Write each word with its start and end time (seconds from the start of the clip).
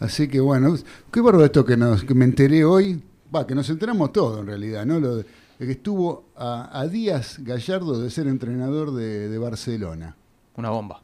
Así 0.00 0.28
que 0.28 0.40
bueno, 0.40 0.74
qué 1.12 1.20
barro 1.20 1.44
esto 1.44 1.62
que, 1.62 1.76
nos, 1.76 2.04
que 2.04 2.14
me 2.14 2.24
enteré 2.24 2.64
hoy, 2.64 3.02
va, 3.34 3.46
que 3.46 3.54
nos 3.54 3.68
enteramos 3.68 4.10
todo 4.12 4.40
en 4.40 4.46
realidad, 4.46 4.86
¿no? 4.86 4.98
Lo 4.98 5.16
de, 5.16 5.26
que 5.58 5.72
estuvo 5.72 6.30
a, 6.36 6.86
Díaz 6.90 7.38
Gallardo 7.40 8.00
de 8.00 8.10
ser 8.10 8.26
entrenador 8.26 8.92
de, 8.92 9.36
Barcelona. 9.36 10.16
Una 10.56 10.70
bomba. 10.70 11.02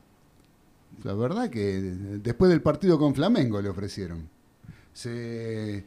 La 1.05 1.13
verdad 1.13 1.51
que 1.51 1.79
después 2.23 2.51
del 2.51 2.63
partido 2.63 2.99
con 2.99 3.15
Flamengo 3.15 3.61
le 3.61 3.69
ofrecieron. 3.69 4.31
Se 4.95 5.85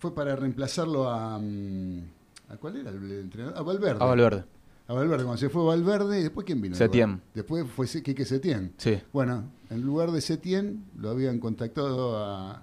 fue 0.00 0.12
para 0.12 0.34
reemplazarlo 0.34 1.08
a, 1.08 1.38
mm, 1.38 2.00
¿a 2.48 2.56
cuál 2.56 2.76
era 2.78 2.90
el 2.90 3.20
entrenador? 3.20 3.56
A 3.56 3.62
Valverde. 3.62 4.02
A 4.02 4.06
Valverde. 4.06 4.44
A 4.92 4.94
Valverde, 4.94 5.24
cuando 5.24 5.38
se 5.38 5.48
fue 5.48 5.64
Valverde, 5.64 6.20
¿y 6.20 6.22
después 6.24 6.44
quién 6.44 6.60
vino? 6.60 6.76
Setién. 6.76 7.22
Después 7.32 7.64
fue 7.66 7.86
Quique 7.86 8.26
Setién. 8.26 8.74
Sí. 8.76 9.00
Bueno, 9.10 9.50
en 9.70 9.80
lugar 9.80 10.10
de 10.10 10.20
Setién 10.20 10.84
lo 10.98 11.08
habían 11.08 11.38
contactado 11.38 12.18
a, 12.18 12.62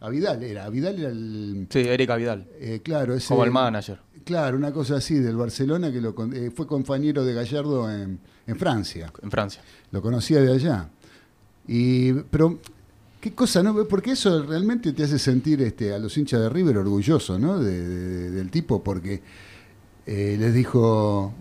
a 0.00 0.08
Vidal. 0.08 0.42
Era, 0.42 0.68
Vidal 0.70 0.98
era 0.98 1.08
el... 1.10 1.68
Sí, 1.70 1.78
Erika 1.78 2.16
Vidal. 2.16 2.48
Eh, 2.58 2.80
claro, 2.82 3.14
ese... 3.14 3.28
Como 3.28 3.44
el 3.44 3.52
manager. 3.52 4.00
Claro, 4.24 4.56
una 4.56 4.72
cosa 4.72 4.96
así 4.96 5.20
del 5.20 5.36
Barcelona 5.36 5.92
que 5.92 6.00
lo, 6.00 6.16
eh, 6.32 6.50
fue 6.50 6.66
compañero 6.66 7.24
de 7.24 7.32
Gallardo 7.32 7.88
en, 7.88 8.18
en, 8.48 8.58
Francia. 8.58 9.12
En 9.22 9.30
Francia. 9.30 9.62
Lo 9.92 10.02
conocía 10.02 10.40
de 10.40 10.52
allá. 10.52 10.88
Y, 11.68 12.12
pero, 12.12 12.58
qué 13.20 13.34
cosa, 13.34 13.62
¿no? 13.62 13.86
Porque 13.86 14.10
eso 14.10 14.42
realmente 14.42 14.92
te 14.94 15.04
hace 15.04 15.20
sentir 15.20 15.62
este, 15.62 15.94
a 15.94 15.98
los 16.00 16.18
hinchas 16.18 16.40
de 16.40 16.48
River 16.48 16.78
orgulloso, 16.78 17.38
¿no? 17.38 17.60
del 17.60 18.50
tipo, 18.50 18.82
porque 18.82 19.22
eh, 20.06 20.36
les 20.40 20.52
dijo, 20.52 21.32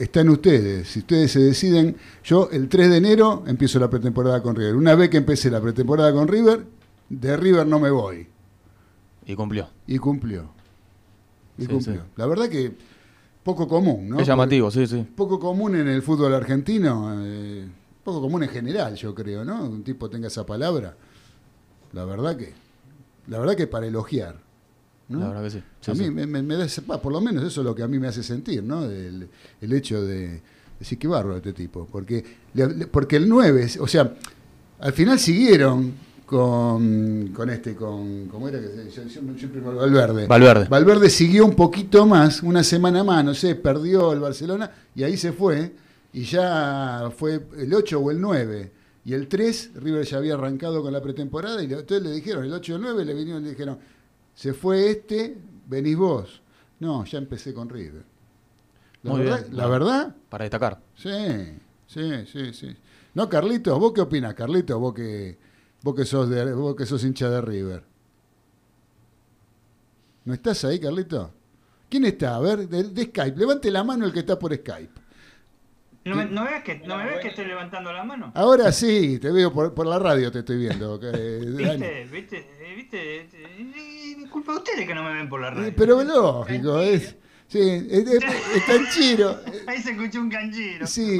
están 0.00 0.30
ustedes. 0.30 0.88
Si 0.88 1.00
ustedes 1.00 1.30
se 1.30 1.40
deciden, 1.40 1.94
yo 2.24 2.48
el 2.50 2.70
3 2.70 2.90
de 2.90 2.96
enero 2.96 3.44
empiezo 3.46 3.78
la 3.78 3.90
pretemporada 3.90 4.42
con 4.42 4.56
River. 4.56 4.74
Una 4.74 4.94
vez 4.94 5.10
que 5.10 5.18
empecé 5.18 5.50
la 5.50 5.60
pretemporada 5.60 6.10
con 6.12 6.26
River, 6.26 6.64
de 7.10 7.36
River 7.36 7.66
no 7.66 7.78
me 7.78 7.90
voy. 7.90 8.26
Y 9.26 9.34
cumplió. 9.34 9.68
Y 9.86 9.98
cumplió. 9.98 10.50
Y 11.58 11.66
cumplió. 11.66 12.06
La 12.16 12.26
verdad 12.26 12.48
que 12.48 12.74
poco 13.44 13.68
común, 13.68 14.08
¿no? 14.08 14.20
Es 14.20 14.26
llamativo, 14.26 14.70
sí, 14.70 14.86
sí. 14.86 15.06
Poco 15.14 15.38
común 15.38 15.76
en 15.76 15.86
el 15.86 16.00
fútbol 16.00 16.32
argentino, 16.32 17.12
eh, 17.22 17.68
poco 18.02 18.22
común 18.22 18.42
en 18.42 18.48
general, 18.48 18.94
yo 18.96 19.14
creo, 19.14 19.44
¿no? 19.44 19.64
Un 19.64 19.84
tipo 19.84 20.08
tenga 20.08 20.28
esa 20.28 20.46
palabra. 20.46 20.96
La 21.92 22.06
verdad 22.06 22.38
que, 22.38 22.54
la 23.26 23.38
verdad 23.38 23.54
que 23.54 23.66
para 23.66 23.86
elogiar. 23.86 24.36
La 25.18 25.28
verdad 25.28 25.42
que 25.42 25.50
sí. 25.50 25.90
a 25.90 25.94
mí 25.94 26.10
Me, 26.10 26.56
da, 26.56 26.66
por 27.02 27.12
lo 27.12 27.20
menos 27.20 27.44
eso 27.44 27.60
es 27.60 27.64
lo 27.64 27.74
que 27.74 27.82
a 27.82 27.88
mí 27.88 27.98
me 27.98 28.06
hace 28.06 28.22
sentir, 28.22 28.62
¿no? 28.62 28.84
El, 28.84 29.28
hecho 29.60 30.02
de 30.02 30.40
decir 30.78 30.98
qué 30.98 31.08
barro 31.08 31.36
este 31.36 31.52
tipo. 31.52 31.88
Porque, 31.90 32.24
porque 32.90 33.16
el 33.16 33.28
9, 33.28 33.66
o 33.80 33.88
sea, 33.88 34.14
al 34.78 34.92
final 34.92 35.18
siguieron 35.18 35.92
con, 36.24 37.32
con 37.34 37.50
este, 37.50 37.74
con, 37.74 38.28
¿cómo 38.28 38.48
era 38.48 38.60
que 38.60 38.90
se 38.90 39.08
siempre, 39.08 39.60
Valverde. 39.60 40.28
Valverde. 40.28 40.68
Valverde 40.68 41.10
siguió 41.10 41.44
un 41.44 41.56
poquito 41.56 42.06
más, 42.06 42.42
una 42.44 42.62
semana 42.62 43.02
más, 43.02 43.24
no 43.24 43.34
sé, 43.34 43.56
perdió 43.56 44.12
el 44.12 44.20
Barcelona 44.20 44.70
y 44.94 45.02
ahí 45.02 45.16
se 45.16 45.32
fue. 45.32 45.72
Y 46.12 46.22
ya 46.22 47.10
fue 47.16 47.40
el 47.56 47.74
8 47.74 47.98
o 47.98 48.10
el 48.10 48.20
9. 48.20 48.72
Y 49.04 49.14
el 49.14 49.28
3, 49.28 49.72
River 49.74 50.04
ya 50.04 50.18
había 50.18 50.34
arrancado 50.34 50.82
con 50.82 50.92
la 50.92 51.00
pretemporada 51.00 51.62
y 51.62 51.66
entonces 51.66 52.02
le 52.02 52.12
dijeron, 52.12 52.44
el 52.44 52.52
8 52.52 52.72
o 52.72 52.76
el 52.76 52.82
9 52.82 53.04
le 53.04 53.14
vinieron 53.14 53.42
y 53.42 53.44
le 53.46 53.50
dijeron, 53.50 53.78
se 54.40 54.54
fue 54.54 54.90
este, 54.90 55.36
venís 55.66 55.98
vos. 55.98 56.40
No, 56.78 57.04
ya 57.04 57.18
empecé 57.18 57.52
con 57.52 57.68
River. 57.68 58.02
La, 59.02 59.12
verdad, 59.12 59.46
la 59.50 59.66
verdad. 59.66 60.16
Para 60.30 60.44
destacar. 60.44 60.80
Sí, 60.94 61.58
sí, 61.86 62.24
sí, 62.24 62.54
sí. 62.54 62.74
No, 63.12 63.28
Carlitos, 63.28 63.78
¿vos 63.78 63.92
qué 63.92 64.00
opinas, 64.00 64.32
Carlitos? 64.32 64.80
Vos 64.80 64.94
que, 64.94 65.36
vos 65.82 65.94
que 65.94 66.06
sos 66.06 66.30
de, 66.30 66.54
vos 66.54 66.74
que 66.74 66.86
sos 66.86 67.04
hincha 67.04 67.28
de 67.28 67.42
River. 67.42 67.84
¿No 70.24 70.32
estás 70.32 70.64
ahí, 70.64 70.80
Carlitos? 70.80 71.28
¿Quién 71.90 72.06
está? 72.06 72.36
A 72.36 72.40
ver, 72.40 72.66
de, 72.66 73.04
Skype. 73.04 73.38
Levante 73.38 73.70
la 73.70 73.84
mano 73.84 74.06
el 74.06 74.12
que 74.14 74.20
está 74.20 74.38
por 74.38 74.54
Skype. 74.54 75.00
¿No 76.06 76.16
me, 76.16 76.24
no 76.24 76.46
que, 76.64 76.78
no 76.78 76.96
me 76.96 77.04
ves 77.04 77.20
que 77.20 77.28
estoy 77.28 77.44
levantando 77.44 77.92
la 77.92 78.04
mano? 78.04 78.32
Ahora 78.34 78.72
sí, 78.72 79.18
te 79.18 79.30
veo 79.30 79.52
por, 79.52 79.74
por 79.74 79.86
la 79.86 79.98
radio, 79.98 80.32
te 80.32 80.38
estoy 80.38 80.56
viendo. 80.56 80.98
¿Viste? 80.98 82.08
¿Viste? 82.10 82.46
¿Viste? 82.74 83.28
Culpa 84.30 84.52
de 84.52 84.58
ustedes 84.58 84.86
que 84.86 84.94
no 84.94 85.02
me 85.02 85.12
ven 85.12 85.28
por 85.28 85.40
la 85.40 85.50
radio. 85.50 85.72
Pero 85.76 86.02
lógico, 86.02 86.80
es. 86.80 87.16
Sí, 87.50 87.58
es, 87.90 88.04
canchero. 88.64 89.40
Ahí 89.66 89.82
se 89.82 89.90
escuchó 89.90 90.20
un 90.20 90.30
canchero. 90.30 90.86
Sí, 90.86 91.18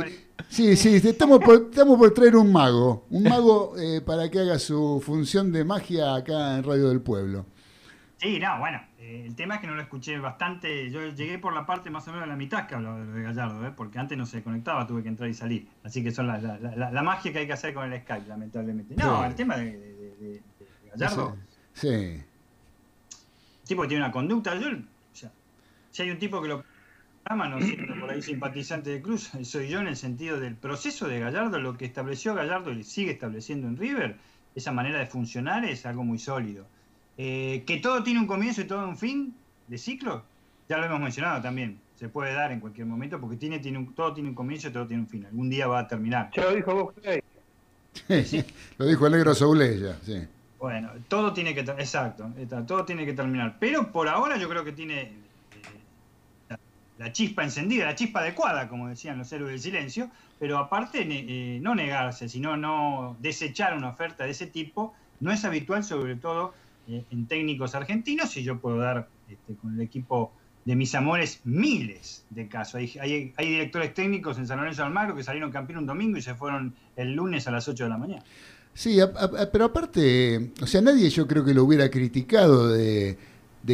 sí, 0.48 0.76
sí, 0.76 1.00
estamos 1.02 1.40
por, 1.40 1.70
estamos 1.70 1.98
por 1.98 2.14
traer 2.14 2.36
un 2.36 2.52
mago. 2.52 3.04
Un 3.10 3.24
mago 3.24 3.74
eh, 3.76 4.00
para 4.00 4.30
que 4.30 4.38
haga 4.38 4.60
su 4.60 5.02
función 5.04 5.50
de 5.50 5.64
magia 5.64 6.14
acá 6.14 6.56
en 6.56 6.62
Radio 6.62 6.88
del 6.88 7.00
Pueblo. 7.00 7.46
Sí, 8.18 8.38
no, 8.38 8.60
bueno, 8.60 8.80
eh, 9.00 9.24
el 9.26 9.34
tema 9.34 9.56
es 9.56 9.60
que 9.60 9.66
no 9.66 9.74
lo 9.74 9.82
escuché 9.82 10.20
bastante. 10.20 10.88
Yo 10.88 11.08
llegué 11.08 11.40
por 11.40 11.52
la 11.52 11.66
parte 11.66 11.90
más 11.90 12.06
o 12.06 12.12
menos 12.12 12.26
de 12.26 12.30
la 12.30 12.36
mitad 12.36 12.68
que 12.68 12.76
hablaba 12.76 13.04
de 13.04 13.22
Gallardo, 13.22 13.66
¿eh? 13.66 13.72
porque 13.76 13.98
antes 13.98 14.16
no 14.16 14.24
se 14.24 14.44
conectaba, 14.44 14.86
tuve 14.86 15.02
que 15.02 15.08
entrar 15.08 15.28
y 15.28 15.34
salir. 15.34 15.66
Así 15.82 16.04
que 16.04 16.12
son 16.12 16.28
la, 16.28 16.38
la, 16.38 17.02
magia 17.02 17.32
que 17.32 17.40
hay 17.40 17.46
que 17.48 17.54
hacer 17.54 17.74
con 17.74 17.92
el 17.92 18.00
Skype, 18.02 18.28
lamentablemente. 18.28 18.94
No, 18.94 19.24
el 19.24 19.34
tema 19.34 19.56
de, 19.56 20.40
Gallardo. 20.94 21.36
Sí 21.72 22.22
tipo 23.70 23.82
que 23.82 23.88
tiene 23.88 24.02
una 24.04 24.12
conducta. 24.12 24.54
Yo, 24.56 24.68
o 24.68 25.14
sea, 25.14 25.30
si 25.92 26.02
hay 26.02 26.10
un 26.10 26.18
tipo 26.18 26.42
que 26.42 26.48
lo 26.48 26.64
ama, 27.24 27.48
no 27.48 27.60
siendo 27.60 27.94
por 28.00 28.10
ahí 28.10 28.20
simpatizante 28.20 28.90
de 28.90 29.00
Cruz, 29.00 29.30
soy 29.42 29.68
yo 29.68 29.80
en 29.80 29.86
el 29.86 29.96
sentido 29.96 30.40
del 30.40 30.56
proceso 30.56 31.06
de 31.06 31.20
Gallardo, 31.20 31.60
lo 31.60 31.76
que 31.78 31.84
estableció 31.84 32.34
Gallardo 32.34 32.72
y 32.72 32.82
sigue 32.82 33.12
estableciendo 33.12 33.68
en 33.68 33.76
River, 33.76 34.16
esa 34.56 34.72
manera 34.72 34.98
de 34.98 35.06
funcionar 35.06 35.64
es 35.64 35.86
algo 35.86 36.02
muy 36.02 36.18
sólido. 36.18 36.66
Eh, 37.16 37.62
que 37.64 37.76
todo 37.76 38.02
tiene 38.02 38.18
un 38.18 38.26
comienzo 38.26 38.62
y 38.62 38.64
todo 38.64 38.88
un 38.88 38.96
fin 38.96 39.34
de 39.68 39.78
ciclo, 39.78 40.24
ya 40.68 40.78
lo 40.78 40.86
hemos 40.86 41.00
mencionado 41.00 41.40
también. 41.40 41.78
Se 41.94 42.08
puede 42.08 42.32
dar 42.32 42.50
en 42.50 42.58
cualquier 42.58 42.88
momento 42.88 43.20
porque 43.20 43.36
tiene, 43.36 43.60
tiene 43.60 43.78
un, 43.78 43.94
todo 43.94 44.12
tiene 44.12 44.30
un 44.30 44.34
comienzo 44.34 44.68
y 44.68 44.72
todo 44.72 44.86
tiene 44.86 45.02
un 45.02 45.08
fin. 45.08 45.26
Algún 45.26 45.48
día 45.48 45.68
va 45.68 45.80
a 45.80 45.86
terminar. 45.86 46.30
Ya 46.34 46.44
lo 46.44 46.54
dijo 46.54 46.74
vos, 46.74 46.94
Lo 48.78 48.86
dijo 48.86 49.06
el 49.06 49.12
negro 49.12 49.34
Souleya, 49.34 49.96
sí. 50.02 50.26
Bueno, 50.60 50.90
todo 51.08 51.32
tiene 51.32 51.54
que, 51.54 51.60
exacto, 51.60 52.30
todo 52.66 52.84
tiene 52.84 53.06
que 53.06 53.14
terminar. 53.14 53.56
Pero 53.58 53.90
por 53.90 54.08
ahora 54.08 54.36
yo 54.36 54.46
creo 54.46 54.62
que 54.62 54.72
tiene 54.72 55.00
eh, 55.00 56.56
la, 56.98 57.12
chispa 57.12 57.42
encendida, 57.42 57.86
la 57.86 57.94
chispa 57.94 58.20
adecuada, 58.20 58.68
como 58.68 58.88
decían 58.88 59.16
los 59.16 59.32
héroes 59.32 59.52
del 59.52 59.60
silencio. 59.60 60.10
Pero 60.38 60.58
aparte, 60.58 61.06
eh, 61.08 61.58
no 61.62 61.74
negarse, 61.74 62.28
sino 62.28 62.58
no 62.58 63.16
desechar 63.20 63.74
una 63.74 63.88
oferta 63.88 64.24
de 64.24 64.32
ese 64.32 64.46
tipo, 64.46 64.94
no 65.20 65.32
es 65.32 65.46
habitual, 65.46 65.82
sobre 65.82 66.16
todo 66.16 66.52
eh, 66.88 67.04
en 67.10 67.26
técnicos 67.26 67.74
argentinos. 67.74 68.36
Y 68.36 68.42
yo 68.42 68.58
puedo 68.58 68.76
dar 68.76 69.08
este, 69.30 69.54
con 69.54 69.74
el 69.74 69.80
equipo 69.80 70.30
de 70.66 70.76
mis 70.76 70.94
amores 70.94 71.40
miles 71.44 72.26
de 72.28 72.48
casos. 72.48 72.74
Hay, 72.74 73.32
hay, 73.34 73.48
directores 73.48 73.94
técnicos 73.94 74.36
en 74.36 74.46
San 74.46 74.58
Lorenzo 74.58 74.82
de 74.82 74.88
Almagro 74.88 75.16
que 75.16 75.22
salieron 75.22 75.50
campeón 75.50 75.78
un 75.78 75.86
domingo 75.86 76.18
y 76.18 76.22
se 76.22 76.34
fueron 76.34 76.74
el 76.96 77.14
lunes 77.14 77.48
a 77.48 77.50
las 77.50 77.66
8 77.66 77.84
de 77.84 77.90
la 77.90 77.96
mañana. 77.96 78.22
Sí, 78.74 78.98
pero 79.52 79.66
aparte, 79.66 80.52
o 80.62 80.66
sea, 80.66 80.80
nadie 80.80 81.10
yo 81.10 81.26
creo 81.26 81.44
que 81.44 81.52
lo 81.52 81.64
hubiera 81.64 81.90
criticado 81.90 82.68
de, 82.68 83.18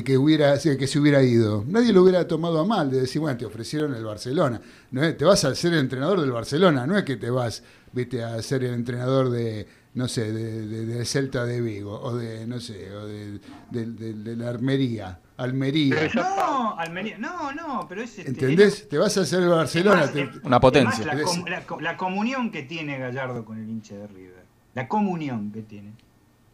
que 0.05 0.19
hubiera 0.19 0.59
que 0.59 0.87
se 0.87 0.99
hubiera 0.99 1.23
ido. 1.23 1.65
Nadie 1.69 1.93
lo 1.93 2.03
hubiera 2.03 2.27
tomado 2.27 2.61
a 2.61 2.65
mal 2.65 2.91
de 2.91 3.03
decir, 3.03 3.21
bueno, 3.21 3.37
te 3.37 3.47
ofrecieron 3.47 3.95
el 3.95 4.05
Barcelona. 4.05 4.61
No 4.91 5.15
te 5.15 5.25
vas 5.25 5.45
a 5.45 5.55
ser 5.55 5.75
el 5.75 5.81
entrenador 5.81 6.21
del 6.21 6.33
Barcelona, 6.33 6.87
no 6.87 6.97
es 6.97 7.05
que 7.05 7.17
te 7.17 7.31
vas, 7.31 7.63
viste, 7.93 8.25
a 8.25 8.41
ser 8.43 8.65
el 8.65 8.75
entrenador 8.75 9.31
de, 9.31 9.69
no 9.95 10.09
sé, 10.09 10.33
de, 10.33 11.05
Celta 11.05 11.45
de 11.45 11.61
Vigo 11.61 12.01
o 12.01 12.17
de, 12.17 12.47
no 12.47 12.59
sé, 12.59 12.91
o 12.93 13.07
de, 13.07 14.37
la 14.37 14.49
Armería. 14.49 15.21
Almería. 15.37 16.11
No, 16.15 16.79
Almería, 16.79 17.19
no, 17.19 17.53
no, 17.53 17.87
pero 17.87 18.03
es... 18.03 18.19
Este, 18.19 18.31
¿Entendés? 18.31 18.89
te 18.89 18.97
vas 18.97 19.17
a 19.19 19.21
hacer 19.21 19.43
el 19.43 19.51
Barcelona. 19.51 20.11
una 20.43 20.59
potencia. 20.59 21.15
la 21.81 21.97
comunión 21.99 22.51
que 22.51 22.63
tiene 22.63 22.99
Gallardo 22.99 23.45
con 23.45 23.59
el 23.59 23.69
hincha 23.69 23.95
de 23.95 24.07
River 24.07 24.36
la 24.77 24.87
comunión 24.87 25.51
que 25.51 25.63
tiene. 25.63 25.95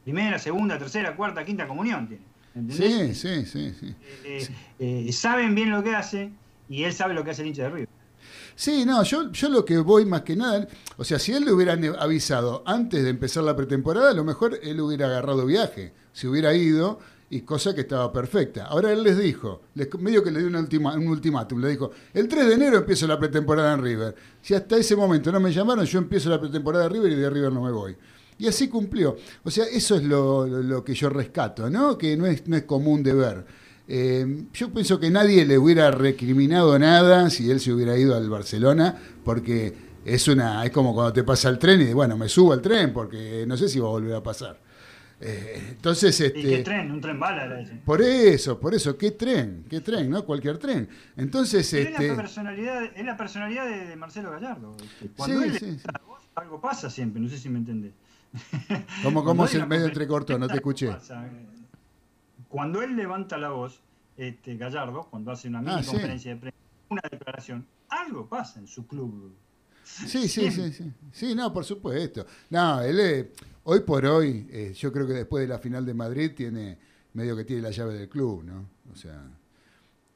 Primera, 0.05 0.39
segunda, 0.39 0.79
tercera, 0.79 1.17
cuarta, 1.17 1.45
quinta 1.45 1.67
comunión 1.67 2.07
tiene. 2.07 2.23
¿entendés? 2.55 3.19
Sí, 3.19 3.45
sí, 3.45 3.75
sí. 3.79 3.95
Eh, 4.25 4.49
eh, 4.79 5.13
saben 5.13 5.57
bien 5.57 5.71
lo 5.71 5.83
que 5.83 5.95
hace 5.95 6.31
y 6.69 6.85
él 6.85 6.93
sabe 6.93 7.15
lo 7.15 7.25
que 7.25 7.33
hace 7.33 7.43
el 7.43 7.49
hincha 7.49 7.65
de 7.65 7.71
River. 7.71 7.89
Sí, 8.55 8.85
no, 8.87 9.03
yo, 9.03 9.33
yo 9.33 9.49
lo 9.49 9.65
que 9.65 9.79
voy 9.79 10.05
más 10.05 10.23
que 10.23 10.37
nada, 10.37 10.69
o 10.97 11.03
sea, 11.03 11.19
si 11.19 11.33
él 11.33 11.45
le 11.45 11.53
hubieran 11.53 11.85
avisado 11.99 12.63
antes 12.65 13.03
de 13.03 13.11
empezar 13.11 13.43
la 13.43 13.57
pretemporada, 13.57 14.11
a 14.11 14.15
lo 14.15 14.23
mejor 14.23 14.57
él 14.63 14.81
hubiera 14.81 15.07
agarrado 15.07 15.45
viaje, 15.45 15.93
se 16.13 16.29
hubiera 16.29 16.55
ido, 16.55 17.01
y 17.33 17.41
cosa 17.41 17.75
que 17.75 17.81
estaba 17.81 18.13
perfecta. 18.13 18.67
Ahora 18.67 18.93
él 18.93 19.03
les 19.03 19.19
dijo, 19.19 19.63
medio 19.99 20.23
que 20.23 20.31
le 20.31 20.41
dio 20.41 20.49
un, 20.49 20.55
un 20.55 21.09
ultimátum, 21.09 21.63
le 21.63 21.71
dijo, 21.71 21.91
el 22.13 22.29
3 22.29 22.47
de 22.47 22.55
enero 22.55 22.77
empiezo 22.77 23.07
la 23.07 23.19
pretemporada 23.19 23.73
en 23.73 23.83
River. 23.83 24.15
Si 24.43 24.53
hasta 24.53 24.77
ese 24.77 24.95
momento 24.95 25.33
no 25.33 25.41
me 25.41 25.51
llamaron, 25.51 25.87
yo 25.87 25.99
empiezo 25.99 26.29
la 26.29 26.39
pretemporada 26.39 26.85
en 26.85 26.93
River 26.93 27.13
y 27.13 27.15
de 27.15 27.31
River 27.31 27.51
no 27.51 27.63
me 27.63 27.73
voy. 27.73 27.97
Y 28.39 28.47
así 28.49 28.69
cumplió. 28.69 29.17
O 29.45 29.51
sea, 29.51 29.65
eso 29.65 29.97
es 29.97 30.03
lo, 30.03 30.85
que 30.85 30.93
yo 30.93 31.09
rescato, 31.09 31.71
¿no? 31.71 31.97
Que 31.97 32.19
no 32.19 32.27
es, 32.27 32.47
no 32.47 32.55
es 32.55 32.65
común 32.65 33.03
de 33.03 33.15
ver. 33.15 33.47
Eh, 33.89 34.45
yo 34.53 34.71
pienso 34.71 35.01
que 35.01 35.09
nadie 35.09 35.47
le 35.47 35.57
hubiera 35.57 35.91
recriminado 35.91 36.79
nada 36.79 37.31
si 37.31 37.51
él 37.51 37.61
se 37.61 37.73
hubiera 37.73 37.97
ido 37.97 38.15
al 38.15 38.29
Barcelona, 38.29 38.95
porque 39.25 39.73
es 40.05 40.29
una 40.29 40.63
es 40.67 40.71
como 40.71 40.93
cuando 40.93 41.15
te 41.15 41.25
pasa 41.25 41.49
el 41.49 41.59
tren 41.59 41.81
y 41.81 41.95
bueno, 41.95 42.19
me 42.19 42.29
subo 42.29 42.53
al 42.53 42.61
tren 42.61 42.93
porque 42.93 43.47
no 43.47 43.57
sé 43.57 43.71
si 43.71 43.79
va 43.79 43.87
a 43.87 43.93
volver 43.93 44.17
a 44.17 44.23
pasar. 44.23 44.61
Eh, 45.25 45.67
entonces, 45.71 46.19
¿Y 46.19 46.25
este, 46.25 46.43
qué 46.43 46.59
tren? 46.65 46.91
Un 46.91 47.01
tren 47.01 47.21
bala 47.21 47.45
era 47.45 47.61
ese. 47.61 47.75
por 47.77 48.03
eso, 48.03 48.59
por 48.59 48.75
eso, 48.75 48.99
¿qué 48.99 49.13
tren? 49.13 49.65
¿Qué 49.71 49.81
tren? 49.81 50.11
¿No? 50.11 50.25
Cualquier 50.25 50.59
tren. 50.59 50.89
Entonces, 51.17 51.69
Pero 51.71 51.91
este, 51.91 52.03
es, 52.07 52.11
la 52.11 52.17
personalidad, 52.17 52.85
es 52.97 53.05
la 53.05 53.17
personalidad 53.17 53.67
de, 53.69 53.87
de 53.87 53.97
Marcelo 53.97 54.33
Gallardo. 54.33 54.77
este, 54.83 55.09
Cuando 55.17 55.41
Sí, 55.41 55.47
él 55.49 55.59
sí, 55.59 55.65
levanta 55.67 55.93
la 55.93 56.05
voz, 56.07 56.23
algo 56.35 56.61
pasa 56.61 56.91
siempre, 56.91 57.21
no 57.23 57.29
sé 57.29 57.39
si 57.39 57.49
me 57.49 57.59
entendés. 57.61 57.93
¿cómo, 59.05 59.23
cómo 59.23 59.47
se 59.47 59.59
una 59.59 59.67
medio 59.67 59.87
entrecortó? 59.87 60.37
No 60.39 60.49
te 60.49 60.55
escuché. 60.57 60.89
pasa. 60.89 61.25
Cuando 62.49 62.83
él 62.83 62.97
levanta 62.97 63.39
la 63.39 63.51
voz, 63.51 63.81
este, 64.17 64.57
Gallardo, 64.57 65.05
cuando 65.11 65.31
hace 65.31 65.49
una 65.49 65.61
mini 65.61 65.73
Ah, 65.77 65.83
sí. 65.83 65.91
conferencia 65.91 66.35
de 66.35 66.41
prensa, 66.41 66.59
una 66.89 67.03
declaración, 67.11 67.67
algo 67.89 68.29
pasa 68.29 68.59
en 68.59 68.67
su 68.67 68.87
club. 68.87 69.35
Sí, 69.85 70.29
sí, 70.29 70.51
sí, 70.51 70.73
sí. 70.73 70.93
Sí, 71.13 71.35
no, 71.35 71.53
por 71.53 71.65
supuesto. 71.65 72.27
No, 72.51 72.81
él 72.83 73.01
eh, 73.01 73.33
hoy 73.65 73.81
por 73.81 74.05
hoy, 74.07 74.47
eh, 74.51 74.73
yo 74.75 74.93
creo 74.93 75.07
que 75.07 75.15
después 75.15 75.43
de 75.43 75.49
la 75.49 75.59
final 75.59 75.85
de 75.87 75.95
Madrid 75.95 76.33
tiene 76.35 76.79
medio 77.15 77.37
que 77.37 77.45
tiene 77.45 77.63
la 77.63 77.71
llave 77.71 77.95
del 77.95 78.09
club, 78.09 78.45
¿no? 78.45 78.69
O 78.93 78.97
sea, 78.97 79.23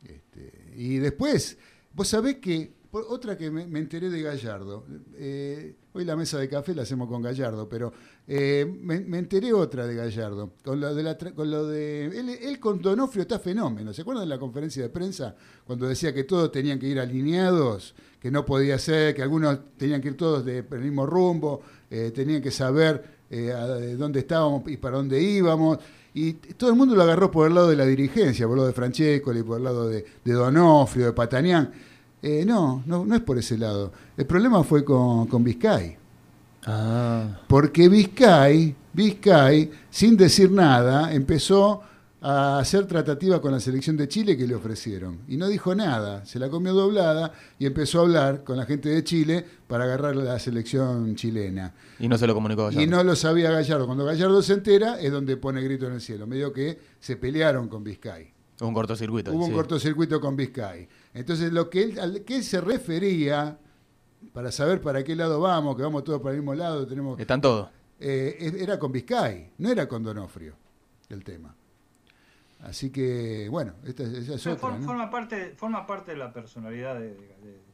este, 0.04 0.72
y 0.76 0.96
después, 0.96 1.58
vos 1.93 2.08
sabés 2.08 2.37
que, 2.37 2.75
otra 2.90 3.37
que 3.37 3.50
me, 3.50 3.78
enteré 3.78 4.08
de 4.08 4.22
Gallardo, 4.22 4.87
eh, 5.16 5.75
hoy 5.93 6.04
la 6.04 6.16
mesa 6.16 6.38
de 6.38 6.48
café 6.48 6.75
la 6.75 6.82
hacemos 6.82 7.08
con 7.08 7.20
Gallardo, 7.20 7.69
pero 7.69 7.93
eh, 8.26 8.64
me, 8.81 9.19
enteré 9.19 9.52
otra 9.52 9.87
de 9.87 9.94
Gallardo, 9.94 10.52
con 10.64 10.81
lo 10.81 10.94
de, 10.94 11.02
la, 11.02 11.19
con 11.19 11.50
lo 11.50 11.66
de 11.66 12.06
él, 12.06 12.58
con 12.58 12.81
Donofrio 12.81 13.22
está 13.22 13.38
fenómeno, 13.38 13.92
¿se 13.92 14.00
acuerdan 14.00 14.25
de 14.25 14.34
la 14.34 14.38
conferencia 14.38 14.82
de 14.82 14.88
prensa 14.88 15.37
cuando 15.66 15.87
decía 15.87 16.14
que 16.14 16.25
todos 16.25 16.50
tenían 16.50 16.78
que 16.78 16.87
ir 16.87 16.99
alineados, 16.99 17.94
que 18.19 18.31
no 18.31 18.46
podía 18.46 18.78
ser, 18.78 19.14
que 19.14 19.22
algunos 19.22 19.76
tenían 19.76 20.00
que 20.00 20.08
ir 20.08 20.16
todos 20.16 20.42
de, 20.44 20.58
el 20.58 20.81
mismo 20.81 21.04
rumbo, 21.04 21.60
tenían 21.88 22.40
que 22.40 22.50
saber 22.50 23.15
eh, 23.31 23.52
a- 23.52 23.67
de 23.67 23.96
dónde 23.96 24.20
estábamos 24.20 24.62
y 24.69 24.76
para 24.76 24.96
dónde 24.96 25.20
íbamos? 25.20 25.78
Y 26.14 26.32
todo 26.32 26.70
el 26.70 26.76
mundo 26.76 26.94
lo 26.94 27.02
agarró 27.02 27.31
por 27.31 27.46
el 27.46 27.55
lado 27.55 27.69
de 27.69 27.76
la 27.76 27.84
dirigencia, 27.84 28.46
por 28.46 28.55
el 28.55 28.58
lado 28.58 28.69
de 28.69 28.73
Francescoli, 28.75 29.43
por 29.43 29.58
el 29.58 29.64
lado 29.64 29.88
de, 29.88 30.05
de 30.25 30.32
Donofrio, 30.32 31.06
de 31.06 31.12
Patanián. 31.12 31.70
Eh, 32.23 32.44
no, 32.46 32.82
no, 32.87 33.05
no 33.05 33.14
es 33.14 33.20
por 33.20 33.37
ese 33.38 33.58
lado. 33.58 33.93
El 34.17 34.25
problema 34.26 34.64
fue 34.64 34.82
con, 34.84 35.26
con 35.26 35.44
Vizcay. 35.44 35.96
Ah, 36.67 37.40
Porque 37.46 37.88
Vizcay, 37.88 38.75
Vizcay, 38.93 39.70
sin 39.90 40.17
decir 40.17 40.50
nada, 40.50 41.12
empezó 41.12 41.82
a 42.28 42.58
hacer 42.58 42.87
tratativa 42.87 43.40
con 43.40 43.52
la 43.52 43.61
selección 43.61 43.96
de 43.96 44.08
Chile 44.08 44.37
que 44.37 44.49
le 44.49 44.56
ofrecieron. 44.56 45.20
Y 45.28 45.37
no 45.37 45.46
dijo 45.46 45.76
nada, 45.76 46.25
se 46.26 46.40
la 46.40 46.49
comió 46.49 46.73
doblada 46.75 47.32
y 47.56 47.67
empezó 47.67 48.00
a 48.00 48.02
hablar 48.02 48.43
con 48.43 48.56
la 48.56 48.67
gente 48.67 48.88
de 48.88 49.05
Chile 49.05 49.44
para 49.69 49.84
agarrar 49.84 50.17
la 50.17 50.37
selección 50.40 51.14
chilena. 51.14 51.73
y 52.00 52.08
no 52.08 52.19
se 52.19 52.26
lo 52.26 52.34
comunicó 52.34 52.67
a 52.67 52.73
Y 52.73 52.75
Gallardo. 52.76 52.96
no 52.96 53.05
lo 53.05 53.14
sabía 53.14 53.52
Gallardo. 53.52 53.87
Cuando 53.87 54.05
Gallardo 54.05 54.43
se 54.43 54.55
entera 54.55 54.99
es 55.00 55.12
donde 55.12 55.37
pone 55.37 55.62
grito 55.62 55.87
en 55.87 55.93
el 55.93 56.00
cielo. 56.00 56.26
Medio 56.26 56.52
que 56.52 56.76
se 56.99 57.17
pelearon 57.17 57.69
con 57.69 57.84
Vizcay. 57.84 58.32
Hubo 58.61 58.69
un 58.69 58.75
cortocircuito. 58.75 59.32
Hubo 59.32 59.44
un 59.44 59.52
cortocircuito 59.52 60.20
con 60.20 60.34
Vizcay. 60.34 60.88
Entonces, 61.14 61.52
lo 61.52 61.70
que 61.70 61.82
él, 61.84 62.00
al 62.00 62.23
que 62.23 62.37
él 62.38 62.43
se 62.43 62.61
refería, 62.61 63.56
para 64.32 64.50
saber 64.50 64.81
para 64.81 65.05
qué 65.05 65.14
lado 65.14 65.40
vamos, 65.40 65.76
que 65.76 65.82
vamos 65.82 66.02
todos 66.02 66.20
para 66.20 66.34
el 66.34 66.40
mismo 66.40 66.55
lado, 66.55 66.87
tenemos 66.88 67.20
Están 67.20 67.40
todos. 67.40 67.69
eh, 68.00 68.52
era 68.58 68.81
con 68.81 68.90
Vizcay, 68.90 69.52
no 69.58 69.70
era 69.70 69.87
con 69.87 70.02
Donofrio 70.02 70.55
el 71.08 71.23
tema. 71.23 71.55
Así 72.62 72.91
que, 72.91 73.49
bueno, 73.50 73.75
esta, 73.85 74.03
esa 74.03 74.35
es 74.35 74.43
Pero 74.43 74.55
otra. 74.56 74.69
for- 74.70 74.79
¿no? 74.81 74.87
forma, 74.87 75.11
parte, 75.11 75.55
forma 75.56 75.87
parte 75.87 76.12
de 76.12 76.17
la 76.19 76.32
personalidad 76.32 76.94
de- 76.94 77.11
de- 77.14 77.37
de- 77.43 77.67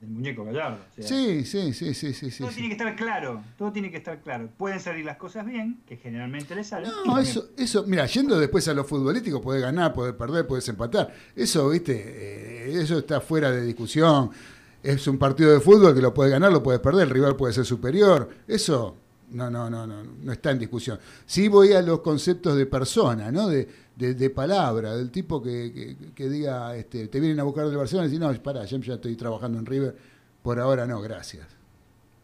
del 0.00 0.10
muñeco 0.10 0.44
Gallardo. 0.44 0.78
o 0.90 0.94
sea, 1.02 1.06
Sí, 1.06 1.44
sí, 1.44 1.72
sí, 1.72 1.94
sí, 1.94 2.12
sí. 2.12 2.30
todo 2.38 2.50
sí. 2.50 2.56
tiene 2.56 2.68
que 2.68 2.72
estar 2.82 2.96
claro, 2.96 3.42
todo 3.56 3.72
tiene 3.72 3.90
que 3.90 3.96
estar 3.98 4.20
claro. 4.20 4.48
Pueden 4.58 4.80
salir 4.80 5.04
las 5.04 5.16
cosas 5.16 5.46
bien, 5.46 5.80
que 5.86 5.96
generalmente 5.96 6.54
le 6.56 6.64
salen. 6.64 6.90
No, 7.06 7.18
eso, 7.18 7.50
eso, 7.56 7.84
mira, 7.86 8.04
yendo 8.06 8.38
después 8.38 8.66
a 8.68 8.74
lo 8.74 8.84
futbolístico, 8.84 9.40
puede 9.40 9.60
ganar, 9.60 9.92
puede 9.92 10.12
perder, 10.12 10.46
puedes 10.46 10.68
empatar. 10.68 11.12
Eso, 11.36 11.68
viste, 11.68 11.92
eh, 11.96 12.80
eso 12.82 12.98
está 12.98 13.20
fuera 13.20 13.50
de 13.52 13.62
discusión. 13.64 14.30
Es 14.82 15.06
un 15.06 15.18
partido 15.18 15.52
de 15.52 15.60
fútbol 15.60 15.94
que 15.94 16.02
lo 16.02 16.12
puede 16.12 16.30
ganar, 16.30 16.52
lo 16.52 16.62
puede 16.64 16.80
perder, 16.80 17.04
el 17.04 17.10
rival 17.10 17.36
puede 17.36 17.52
ser 17.54 17.64
superior. 17.64 18.28
Eso 18.48 18.96
no, 19.32 19.50
no, 19.50 19.68
no, 19.70 19.86
no, 19.86 20.02
no 20.22 20.32
está 20.32 20.50
en 20.50 20.58
discusión. 20.58 20.98
Sí 21.26 21.48
voy 21.48 21.72
a 21.72 21.82
los 21.82 22.00
conceptos 22.00 22.56
de 22.56 22.66
persona, 22.66 23.30
¿no? 23.32 23.48
De, 23.48 23.68
de, 23.96 24.14
de 24.14 24.30
palabra, 24.30 24.96
del 24.96 25.10
tipo 25.10 25.42
que, 25.42 25.72
que- 25.98 26.12
que 26.14 26.28
diga, 26.28 26.74
este, 26.76 27.08
te 27.08 27.20
vienen 27.20 27.40
a 27.40 27.42
buscar 27.42 27.66
del 27.66 27.76
Barcelona 27.76 28.06
y 28.06 28.10
decir, 28.10 28.20
no, 28.26 28.42
pará, 28.42 28.64
yo 28.64 28.78
ya 28.78 28.94
estoy 28.94 29.16
trabajando 29.16 29.58
en 29.58 29.66
River, 29.66 29.96
por 30.42 30.58
ahora 30.58 30.86
no, 30.86 31.00
gracias. 31.00 31.46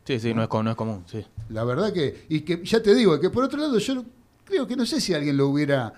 Sí, 0.04 0.18
sí, 0.18 0.32
no 0.32 0.42
es, 0.42 0.48
no 0.50 0.70
es 0.70 0.76
común, 0.76 1.04
sí. 1.06 1.24
La 1.50 1.64
verdad 1.64 1.92
que, 1.92 2.24
y 2.30 2.40
que 2.40 2.64
ya 2.64 2.82
te 2.82 2.94
digo, 2.94 3.18
que 3.20 3.28
por 3.30 3.44
otro 3.44 3.58
lado 3.60 3.78
yo 3.78 4.04
creo 4.44 4.66
que 4.66 4.74
no 4.76 4.86
sé 4.86 5.00
si 5.02 5.12
alguien 5.12 5.36
lo 5.36 5.48
hubiera, 5.48 5.92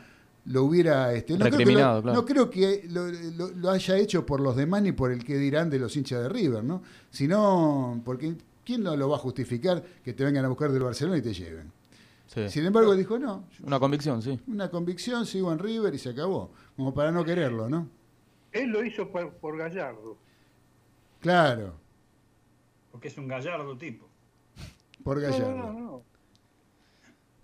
lo 0.46 0.64
hubiera, 0.64 1.12
este, 1.14 1.34
no 1.34 1.38
creo 1.40 1.50
que, 1.52 1.56
Recriminado, 1.58 1.96
lo, 1.98 2.02
claro. 2.02 2.18
no 2.20 2.26
creo 2.26 2.50
que 2.50 2.84
lo, 2.90 3.06
lo- 3.06 3.50
lo 3.54 3.70
haya 3.70 3.96
hecho 3.98 4.26
por 4.26 4.40
los 4.40 4.56
demás 4.56 4.82
ni 4.82 4.90
por 4.90 5.12
el 5.12 5.24
que 5.24 5.36
dirán 5.38 5.70
de 5.70 5.78
los 5.78 5.96
hinchas 5.96 6.22
de 6.22 6.28
River, 6.28 6.64
¿no? 6.64 6.82
Sino 7.10 8.00
porque 8.04 8.34
¿quién 8.70 8.84
no 8.84 8.96
lo 8.96 9.08
va 9.08 9.16
a 9.16 9.18
justificar 9.18 9.82
que 10.04 10.12
te 10.12 10.24
vengan 10.24 10.44
a 10.44 10.48
buscar 10.48 10.70
del 10.70 10.82
Barcelona 10.84 11.18
y 11.18 11.22
te 11.22 11.34
lleven? 11.34 11.72
sí. 12.28 12.48
Sin 12.48 12.64
embargo 12.64 12.94
dijo, 12.94 13.18
no, 13.18 13.48
Una 13.64 13.80
convicción, 13.80 14.22
sí. 14.22 14.38
una 14.46 14.70
convicción, 14.70 15.26
sigo 15.26 15.52
en 15.52 15.58
River 15.58 15.92
y 15.94 15.98
se 15.98 16.10
acabó, 16.10 16.52
como 16.76 16.94
para 16.94 17.10
no 17.10 17.24
quererlo, 17.24 17.68
¿no? 17.68 17.88
Él 18.52 18.68
lo 18.70 18.84
hizo 18.84 19.10
por, 19.10 19.32
por 19.34 19.56
Gallardo. 19.58 20.16
Claro, 21.20 21.74
Porque 22.92 23.08
es 23.08 23.18
un 23.18 23.26
gallardo 23.28 23.76
tipo. 23.76 24.08
por 25.02 25.20
Gallardo. 25.20 25.56
no, 25.56 25.72
no, 25.72 25.80
no. 25.80 26.02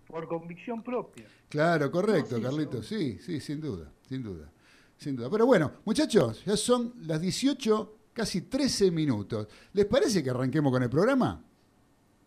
Por 0.07 0.29
convicción 0.29 0.83
propia. 0.85 1.27
Claro, 1.49 1.91
correcto, 1.91 2.33
No, 2.33 2.37
sí, 2.39 2.43
Carlitos. 2.45 2.87
Sí, 2.87 3.19
sí, 3.19 3.41
sin 3.41 3.61
duda, 3.61 3.91
sin 4.09 4.23
duda, 4.23 4.49
sin 4.97 5.17
duda. 5.17 5.29
Pero 5.31 5.47
bueno, 5.47 5.73
muchachos, 5.85 6.45
ya 6.45 6.57
son 6.57 6.95
las 7.07 7.21
18, 7.21 7.96
casi 8.17 8.41
13 8.41 8.91
minutos. 8.91 9.47
¿Les 9.75 9.85
parece 9.85 10.25
que 10.25 10.31
arranquemos 10.31 10.73
con 10.73 10.83
el 10.83 10.89
programa? 10.89 11.45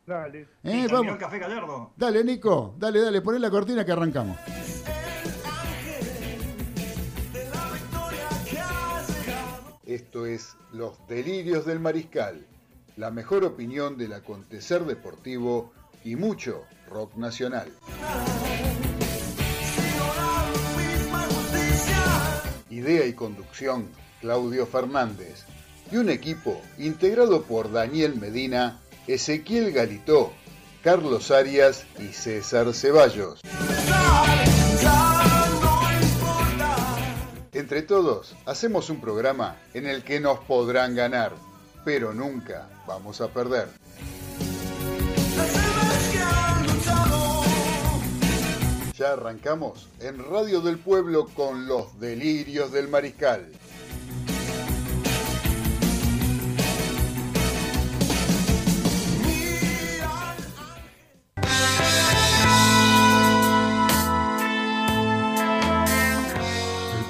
Dale. 0.05 0.47
¿Eh? 0.63 0.85
Sí, 0.87 0.93
Vamos. 0.93 1.13
el 1.13 1.17
café 1.17 1.39
Gallardo. 1.39 1.93
Dale, 1.97 2.23
Nico, 2.23 2.75
dale, 2.77 3.01
dale, 3.01 3.21
poné 3.21 3.39
la 3.39 3.49
cortina 3.49 3.83
que 3.83 3.91
arrancamos. 3.91 4.37
Esto 9.85 10.27
es 10.27 10.55
Los 10.71 10.95
Delirios 11.07 11.65
del 11.65 11.79
Mariscal, 11.79 12.45
la 12.95 13.09
mejor 13.09 13.43
opinión 13.43 13.97
del 13.97 14.13
acontecer 14.13 14.85
deportivo 14.85 15.71
y 16.03 16.15
mucho 16.15 16.65
rock 16.87 17.15
nacional. 17.15 17.71
Idea 22.69 23.05
y 23.07 23.13
conducción, 23.13 23.87
Claudio 24.21 24.67
Fernández. 24.67 25.45
Y 25.91 25.97
un 25.97 26.09
equipo 26.09 26.61
integrado 26.77 27.43
por 27.43 27.71
Daniel 27.71 28.15
Medina, 28.15 28.79
Ezequiel 29.07 29.71
Galitó, 29.71 30.31
Carlos 30.83 31.31
Arias 31.31 31.85
y 31.99 32.13
César 32.13 32.73
Ceballos. 32.73 33.41
Entre 37.51 37.81
todos, 37.81 38.35
hacemos 38.45 38.89
un 38.89 39.01
programa 39.01 39.57
en 39.73 39.87
el 39.87 40.03
que 40.03 40.19
nos 40.19 40.39
podrán 40.39 40.95
ganar, 40.95 41.33
pero 41.83 42.13
nunca 42.13 42.69
vamos 42.87 43.19
a 43.19 43.27
perder. 43.27 43.67
Ya 48.97 49.13
arrancamos 49.13 49.87
en 50.01 50.19
Radio 50.19 50.61
del 50.61 50.77
Pueblo 50.77 51.27
con 51.33 51.67
los 51.67 51.99
delirios 51.99 52.71
del 52.71 52.89
mariscal. 52.89 53.49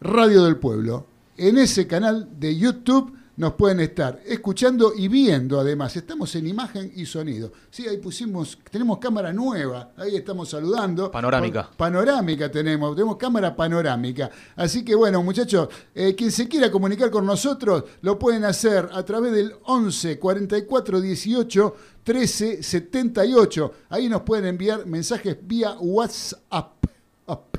Radio 0.00 0.44
del 0.44 0.58
Pueblo. 0.58 1.06
En 1.36 1.58
ese 1.58 1.88
canal 1.88 2.28
de 2.38 2.56
YouTube 2.56 3.12
nos 3.36 3.54
pueden 3.54 3.80
estar 3.80 4.20
escuchando 4.26 4.92
y 4.96 5.08
viendo 5.08 5.58
además. 5.58 5.96
Estamos 5.96 6.34
en 6.36 6.46
imagen 6.46 6.92
y 6.94 7.04
sonido. 7.04 7.50
Sí, 7.70 7.86
ahí 7.88 7.98
pusimos, 7.98 8.58
tenemos 8.70 8.98
cámara 8.98 9.32
nueva, 9.32 9.90
ahí 9.96 10.14
estamos 10.14 10.50
saludando. 10.50 11.10
Panorámica. 11.10 11.68
Panorámica 11.76 12.48
tenemos, 12.48 12.94
tenemos 12.94 13.16
cámara 13.16 13.56
panorámica. 13.56 14.30
Así 14.54 14.84
que 14.84 14.94
bueno, 14.94 15.20
muchachos, 15.22 15.68
eh, 15.94 16.14
quien 16.16 16.30
se 16.30 16.46
quiera 16.46 16.70
comunicar 16.70 17.10
con 17.10 17.26
nosotros 17.26 17.82
lo 18.02 18.18
pueden 18.20 18.44
hacer 18.44 18.88
a 18.92 19.04
través 19.04 19.32
del 19.32 19.52
11 19.64 20.18
44 20.20 21.00
18 21.00 21.76
13 22.04 22.62
78. 22.62 23.72
Ahí 23.88 24.08
nos 24.08 24.22
pueden 24.22 24.46
enviar 24.46 24.86
mensajes 24.86 25.38
vía 25.42 25.76
WhatsApp. 25.80 26.84
Up, 27.26 27.58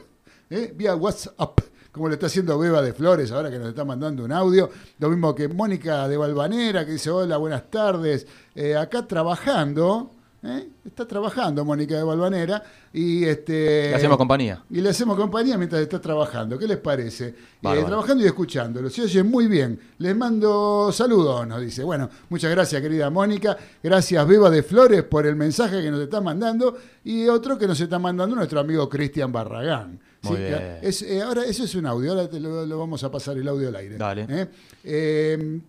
¿eh? 0.49 0.73
Vía 0.75 0.95
WhatsApp 0.95 1.68
como 1.91 2.07
lo 2.07 2.13
está 2.13 2.27
haciendo 2.27 2.57
Beba 2.57 2.81
de 2.81 2.93
Flores, 2.93 3.31
ahora 3.31 3.49
que 3.49 3.57
nos 3.57 3.69
está 3.69 3.83
mandando 3.83 4.23
un 4.23 4.31
audio. 4.31 4.69
Lo 4.99 5.09
mismo 5.09 5.33
que 5.33 5.47
Mónica 5.47 6.07
de 6.07 6.17
Valvanera, 6.17 6.85
que 6.85 6.93
dice, 6.93 7.09
hola, 7.09 7.37
buenas 7.37 7.69
tardes. 7.69 8.27
Eh, 8.53 8.75
acá 8.75 9.07
trabajando, 9.07 10.11
¿eh? 10.43 10.69
está 10.85 11.07
trabajando 11.07 11.65
Mónica 11.65 11.95
de 11.97 12.03
Valvanera. 12.03 12.61
Y 12.93 13.25
este, 13.25 13.89
Le 13.89 13.95
hacemos 13.95 14.17
compañía. 14.17 14.63
Y 14.69 14.81
le 14.81 14.89
hacemos 14.89 15.17
compañía 15.17 15.57
mientras 15.57 15.81
está 15.81 15.99
trabajando. 15.99 16.59
¿Qué 16.59 16.67
les 16.67 16.77
parece? 16.77 17.27
Eh, 17.27 17.83
trabajando 17.85 18.23
y 18.23 18.27
escuchándolo. 18.27 18.89
Se 18.91 19.01
oye 19.01 19.23
muy 19.23 19.47
bien. 19.47 19.79
Les 19.97 20.15
mando 20.15 20.91
saludos, 20.91 21.47
nos 21.47 21.59
dice. 21.61 21.83
Bueno, 21.83 22.07
muchas 22.29 22.51
gracias, 22.51 22.81
querida 22.83 23.09
Mónica. 23.09 23.57
Gracias, 23.81 24.27
Beba 24.27 24.51
de 24.51 24.61
Flores, 24.61 25.03
por 25.03 25.25
el 25.25 25.35
mensaje 25.35 25.81
que 25.81 25.89
nos 25.89 26.01
está 26.01 26.21
mandando. 26.21 26.77
Y 27.03 27.27
otro 27.27 27.57
que 27.57 27.65
nos 27.65 27.81
está 27.81 27.97
mandando 27.97 28.35
nuestro 28.35 28.59
amigo 28.59 28.87
Cristian 28.87 29.31
Barragán. 29.31 29.99
Muy 30.21 30.35
Sí, 30.37 30.43
bien. 30.43 30.77
es, 30.81 31.01
eh, 31.01 31.21
ahora, 31.21 31.43
eso 31.45 31.63
es 31.63 31.75
un 31.75 31.85
audio. 31.85 32.11
Ahora 32.11 32.29
te 32.29 32.39
lo, 32.39 32.65
lo 32.65 32.77
vamos 32.79 33.03
a 33.03 33.11
pasar 33.11 33.37
el 33.37 33.47
audio 33.47 33.69
al 33.69 33.75
aire. 33.77 33.97
Dale. 33.97 34.25
¿eh? 34.29 34.47
Eh, 34.83 35.61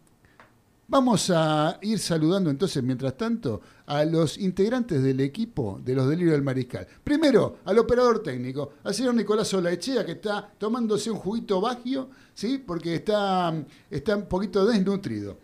Vamos 0.92 1.30
a 1.32 1.78
ir 1.82 2.00
saludando 2.00 2.50
entonces, 2.50 2.82
mientras 2.82 3.16
tanto, 3.16 3.60
a 3.86 4.04
los 4.04 4.36
integrantes 4.38 5.00
del 5.00 5.20
equipo 5.20 5.80
de 5.84 5.94
los 5.94 6.08
Delirios 6.08 6.32
del 6.32 6.42
Mariscal. 6.42 6.84
Primero, 7.04 7.58
al 7.64 7.78
operador 7.78 8.24
técnico, 8.24 8.72
al 8.82 8.92
señor 8.92 9.14
Nicolás 9.14 9.54
Olaechea, 9.54 10.04
que 10.04 10.10
está 10.10 10.50
tomándose 10.58 11.08
un 11.12 11.18
juguito 11.18 11.60
bagio, 11.60 12.10
¿sí? 12.34 12.58
porque 12.58 12.96
está, 12.96 13.54
está 13.88 14.16
un 14.16 14.26
poquito 14.26 14.66
desnutrido. 14.66 15.38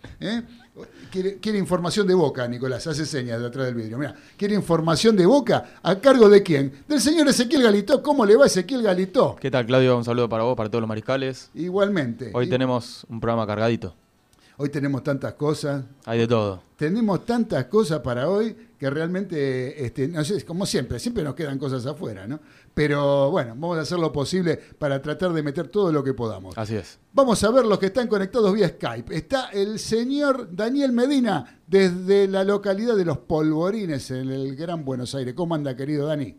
Quiere, 1.10 1.36
quiere 1.38 1.58
información 1.58 2.06
de 2.06 2.12
boca, 2.14 2.46
Nicolás, 2.46 2.86
hace 2.86 3.06
señas 3.06 3.40
de 3.40 3.46
atrás 3.46 3.66
del 3.66 3.74
vidrio. 3.74 3.96
Mira, 3.96 4.14
quiere 4.36 4.54
información 4.54 5.16
de 5.16 5.24
boca, 5.24 5.78
¿a 5.82 5.98
cargo 6.00 6.28
de 6.28 6.42
quién? 6.42 6.70
Del 6.86 7.00
señor 7.00 7.26
Ezequiel 7.28 7.62
Galitó. 7.62 8.02
¿Cómo 8.02 8.26
le 8.26 8.36
va 8.36 8.44
Ezequiel 8.46 8.82
Galitó? 8.82 9.36
¿Qué 9.40 9.50
tal, 9.50 9.64
Claudio? 9.64 9.96
Un 9.96 10.04
saludo 10.04 10.28
para 10.28 10.42
vos, 10.44 10.54
para 10.56 10.68
todos 10.68 10.82
los 10.82 10.88
mariscales. 10.88 11.48
Igualmente. 11.54 12.30
Hoy 12.34 12.46
Y- 12.46 12.50
tenemos 12.50 13.06
un 13.08 13.20
programa 13.20 13.46
cargadito. 13.46 13.94
hoy 14.58 14.68
tenemos 14.68 15.02
tantas 15.02 15.32
cosas. 15.34 15.84
Hay 16.04 16.18
de 16.18 16.26
todo. 16.26 16.62
Tenemos 16.76 17.24
tantas 17.24 17.64
cosas 17.66 18.00
para 18.00 18.28
hoy 18.28 18.54
que 18.78 18.90
realmente, 18.90 19.82
este, 19.84 20.08
no 20.08 20.22
sé, 20.24 20.44
como 20.44 20.66
siempre, 20.66 20.98
siempre 20.98 21.22
nos 21.24 21.34
quedan 21.34 21.58
cosas 21.58 21.86
afuera, 21.86 22.26
¿no? 22.26 22.38
Pero 22.76 23.30
bueno, 23.30 23.54
vamos 23.56 23.78
a 23.78 23.80
hacer 23.80 23.98
lo 23.98 24.12
posible 24.12 24.60
para 24.78 25.00
tratar 25.00 25.32
de 25.32 25.42
meter 25.42 25.68
todo 25.68 25.90
lo 25.90 26.04
que 26.04 26.12
podamos. 26.12 26.58
Así 26.58 26.76
es. 26.76 27.00
Vamos 27.14 27.42
a 27.42 27.50
ver 27.50 27.64
los 27.64 27.78
que 27.78 27.86
están 27.86 28.06
conectados 28.06 28.52
vía 28.52 28.68
Skype. 28.68 29.16
Está 29.16 29.48
el 29.48 29.78
señor 29.78 30.54
Daniel 30.54 30.92
Medina 30.92 31.62
desde 31.66 32.28
la 32.28 32.44
localidad 32.44 32.94
de 32.94 33.06
Los 33.06 33.16
Polvorines, 33.16 34.10
en 34.10 34.28
el 34.28 34.54
Gran 34.56 34.84
Buenos 34.84 35.14
Aires. 35.14 35.32
¿Cómo 35.32 35.54
anda, 35.54 35.74
querido 35.74 36.06
Dani? 36.06 36.36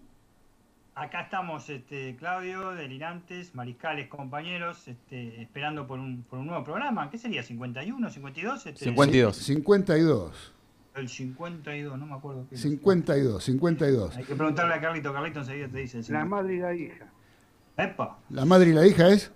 Acá 0.93 1.21
estamos, 1.21 1.67
este, 1.71 2.15
Claudio, 2.17 2.69
delirantes, 2.69 3.55
mariscales, 3.55 4.07
compañeros, 4.07 4.87
este, 4.87 5.41
esperando 5.41 5.87
por 5.87 5.97
un, 5.97 6.21
por 6.21 6.37
un 6.37 6.45
nuevo 6.45 6.63
programa. 6.63 7.09
¿Qué 7.09 7.17
sería? 7.17 7.41
¿51, 7.41 8.11
52? 8.11 8.65
Este, 8.67 8.85
52. 8.85 9.35
52. 9.37 10.53
El 10.97 11.09
52, 11.09 11.97
no 11.99 12.05
me 12.07 12.15
acuerdo. 12.15 12.45
qué 12.49 12.57
52, 12.57 13.43
52. 13.43 14.17
Hay 14.17 14.23
que 14.23 14.35
preguntarle 14.35 14.73
a 14.73 14.81
Carlito. 14.81 15.13
Carlito 15.13 15.39
enseguida 15.39 15.67
te 15.67 15.77
dice. 15.77 15.97
La 15.97 16.03
50. 16.03 16.25
madre 16.25 16.55
y 16.55 16.59
la 16.59 16.73
hija. 16.73 17.05
Epa. 17.77 18.17
¿La 18.31 18.45
madre 18.45 18.69
y 18.71 18.73
la 18.73 18.87
hija 18.87 19.09
es? 19.09 19.31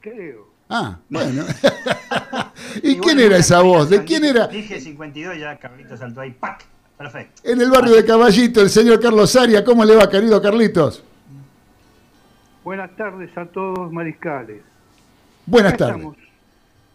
Creo. 0.00 0.48
Ah, 0.68 0.98
bueno. 1.10 1.44
¿Y, 2.82 2.92
Y 2.92 2.98
quién 2.98 3.20
era 3.20 3.36
esa 3.36 3.60
voz? 3.60 3.90
¿De 3.90 4.02
quién 4.02 4.24
era? 4.24 4.46
Dije 4.46 4.80
52 4.80 5.36
y 5.36 5.40
ya 5.40 5.58
Carlito 5.58 5.94
saltó 5.96 6.22
ahí. 6.22 6.30
¡Pac! 6.30 6.64
Perfecto. 6.96 7.42
En 7.44 7.60
el 7.60 7.70
barrio 7.70 7.96
de 7.96 8.04
Caballito, 8.04 8.62
el 8.62 8.70
señor 8.70 8.98
Carlos 9.00 9.36
Aria. 9.36 9.62
¿Cómo 9.62 9.84
le 9.84 9.94
va, 9.96 10.08
querido 10.08 10.40
Carlitos? 10.40 11.04
Buenas 12.62 12.96
tardes 12.96 13.36
a 13.36 13.44
todos, 13.44 13.92
mariscales. 13.92 14.62
Buenas 15.44 15.74
Acá 15.74 15.78
tardes. 15.86 15.96
estamos. 15.96 16.16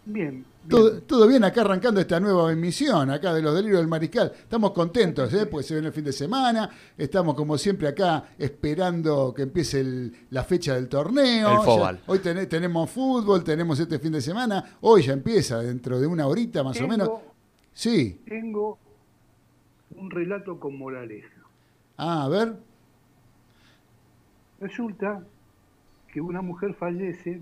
Bien. 0.06 0.46
Todo, 0.68 1.01
todo 1.01 1.28
bien 1.28 1.44
acá 1.44 1.62
arrancando 1.62 2.00
esta 2.00 2.20
nueva 2.20 2.51
emisión, 2.51 3.10
acá 3.10 3.34
de 3.34 3.42
los 3.42 3.56
delirios 3.56 3.80
del 3.80 3.88
mariscal. 3.88 4.32
Estamos 4.36 4.72
contentos, 4.72 5.34
¿eh? 5.34 5.46
porque 5.48 5.66
se 5.66 5.74
viene 5.74 5.88
el 5.88 5.94
fin 5.94 6.04
de 6.04 6.12
semana. 6.13 6.70
Estamos 6.98 7.34
como 7.34 7.58
siempre 7.58 7.88
acá 7.88 8.25
esperando 8.38 9.34
que 9.34 9.44
empiece 9.44 9.80
el- 9.80 10.13
la 10.30 10.44
fecha 10.44 10.75
del 10.75 10.88
torneo. 10.89 11.50
El 11.50 11.58
Ya- 11.58 11.63
fútbol. 11.63 12.00
hoy 12.06 12.20
ten- 12.20 12.48
tenemos 12.50 12.89
fútbol, 12.89 13.44
tenemos 13.44 13.80
este 13.80 13.98
fin 14.00 14.12
de 14.12 14.22
semana. 14.22 14.78
Hoy 14.82 15.04
ya 15.04 15.13
empieza, 15.13 15.60
dentro 15.60 16.00
de 16.00 16.06
una 16.06 16.28
horita 16.28 16.62
más 16.63 16.80
o 16.82 16.88
menos. 16.88 17.10
Sí. 17.74 18.22
Tengo 18.28 18.78
un 19.96 20.12
relato 20.12 20.60
con 20.60 20.78
moraleja. 20.78 21.34
Ah, 21.98 22.25
a 22.25 22.30
ver. 22.30 22.56
Resulta 24.60 25.24
que 26.12 26.22
una 26.22 26.42
mujer 26.42 26.74
fallece, 26.75 27.42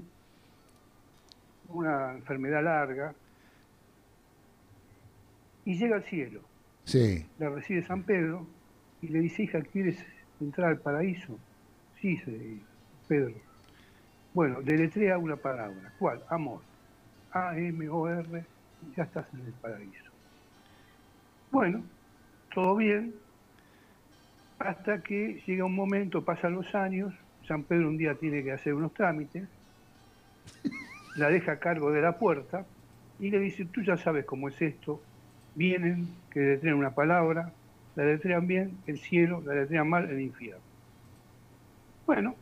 una 1.70 2.14
enfermedad 2.14 2.64
larga, 2.64 3.14
y 5.66 5.78
llega 5.78 5.98
al 5.98 6.04
cielo. 6.04 6.42
Sí. 6.86 7.26
La 7.40 7.50
recibe 7.50 7.86
San 7.86 8.04
Pedro 8.04 8.48
y 9.02 9.10
le 9.10 9.20
dice, 9.20 9.44
hija, 9.44 9.62
¿quieres 9.62 9.98
entrar 10.40 10.70
al 10.70 10.80
paraíso? 10.80 11.38
Sí, 12.00 12.10
dice 12.10 12.58
Pedro. 13.08 13.36
Bueno, 14.34 14.62
deletrea 14.62 15.18
una 15.18 15.36
palabra. 15.36 15.94
¿Cuál? 16.00 16.24
Amor. 16.30 16.62
A-M-O-R, 17.32 18.46
ya 18.96 19.04
estás 19.04 19.26
en 19.34 19.42
el 19.42 19.54
paraíso. 19.54 20.12
Bueno, 21.52 21.84
todo 22.54 22.76
bien, 22.76 23.14
hasta 24.60 25.02
que 25.02 25.42
llega 25.46 25.66
un 25.66 25.76
momento, 25.76 26.24
pasan 26.24 26.54
los 26.54 26.74
años, 26.76 27.14
San 27.48 27.64
Pedro 27.64 27.90
un 27.90 27.98
día 27.98 28.16
tiene 28.16 28.44
que 28.44 28.52
hacer 28.52 28.74
unos 28.74 28.94
trámites, 28.94 29.48
la 31.18 31.30
deja 31.30 31.54
a 31.54 31.60
cargo 31.60 31.92
de 31.92 32.02
la 32.02 32.18
puerta 32.18 32.66
y 33.20 33.30
le 33.30 33.40
dice, 33.40 33.66
tú 33.66 33.82
ya 33.82 33.98
sabes 33.98 34.26
cómo 34.26 34.48
es 34.48 34.62
esto, 34.62 35.02
vienen, 35.56 36.08
que 36.32 36.40
deletrean 36.40 36.78
una 36.78 36.92
palabra, 36.92 37.52
la 37.96 38.04
deletrean 38.04 38.48
bien, 38.48 38.78
el 38.86 39.00
cielo, 39.00 39.42
la 39.46 39.54
deletrean 39.54 39.90
mal, 39.90 40.10
el 40.10 40.22
infierno. 40.22 40.62
Bueno, 42.06 42.36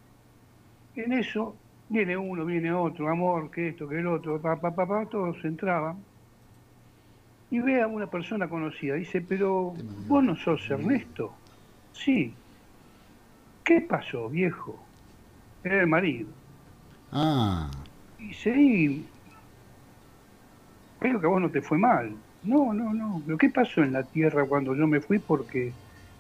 en 0.96 1.14
eso 1.14 1.56
viene 1.90 2.18
uno, 2.18 2.46
viene 2.46 2.72
otro, 2.74 3.10
amor, 3.10 3.50
que 3.50 3.70
esto, 3.70 3.88
que 3.88 4.00
el 4.00 4.08
otro, 4.08 4.40
pa, 4.42 4.60
pa, 4.60 4.76
pa, 4.76 4.86
pa, 4.86 5.06
todos 5.06 5.44
entraban 5.46 5.98
y 7.50 7.60
ve 7.60 7.82
a 7.82 7.88
una 7.88 8.08
persona 8.08 8.50
conocida, 8.50 8.96
dice, 8.96 9.22
pero 9.22 9.74
vos 10.08 10.24
no 10.24 10.36
sos 10.36 10.70
Ernesto. 10.70 11.34
Sí. 11.94 12.34
¿Qué 13.64 13.82
pasó, 13.82 14.30
viejo? 14.30 14.78
Era 15.64 15.82
el 15.82 15.88
marido. 15.88 16.28
Ah. 17.12 17.70
Y 18.20 19.06
creo 21.00 21.20
que 21.20 21.26
a 21.26 21.30
vos 21.30 21.42
no 21.42 21.50
te 21.50 21.62
fue 21.62 21.78
mal. 21.78 22.12
No, 22.44 22.74
no, 22.74 22.94
no. 22.94 23.22
¿Pero 23.26 23.38
qué 23.38 23.50
pasó 23.50 23.84
en 23.84 23.94
la 23.94 24.04
tierra 24.04 24.46
cuando 24.46 24.76
yo 24.76 24.88
me 24.88 25.02
fui? 25.02 25.20
Porque 25.20 25.74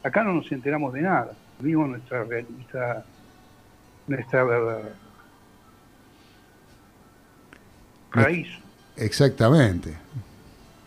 acá 0.03 0.23
no 0.23 0.33
nos 0.33 0.51
enteramos 0.51 0.93
de 0.93 1.01
nada. 1.01 1.33
Vimos 1.59 1.89
nuestra 1.89 2.25
nuestra, 2.25 3.05
nuestra 4.07 4.45
paraíso. 8.13 8.59
Exactamente. 8.97 9.93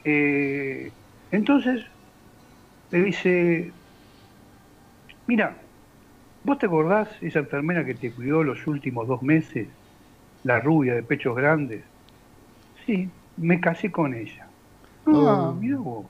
Eh, 0.04 0.90
entonces 1.30 1.84
le 2.90 3.02
dice, 3.02 3.72
mira, 5.26 5.56
¿vos 6.44 6.58
te 6.58 6.66
acordás 6.66 7.08
esa 7.20 7.40
enfermera 7.40 7.84
que 7.84 7.94
te 7.94 8.10
cuidó 8.10 8.42
los 8.42 8.66
últimos 8.66 9.06
dos 9.06 9.22
meses? 9.22 9.68
La 10.48 10.60
rubia 10.60 10.94
de 10.94 11.02
pechos 11.02 11.36
grandes. 11.36 11.82
Sí, 12.86 13.06
me 13.36 13.60
casé 13.60 13.92
con 13.92 14.14
ella. 14.14 14.46
Ah, 15.06 15.10
Oh. 15.50 15.52
mira 15.52 15.76
vos. 15.76 16.06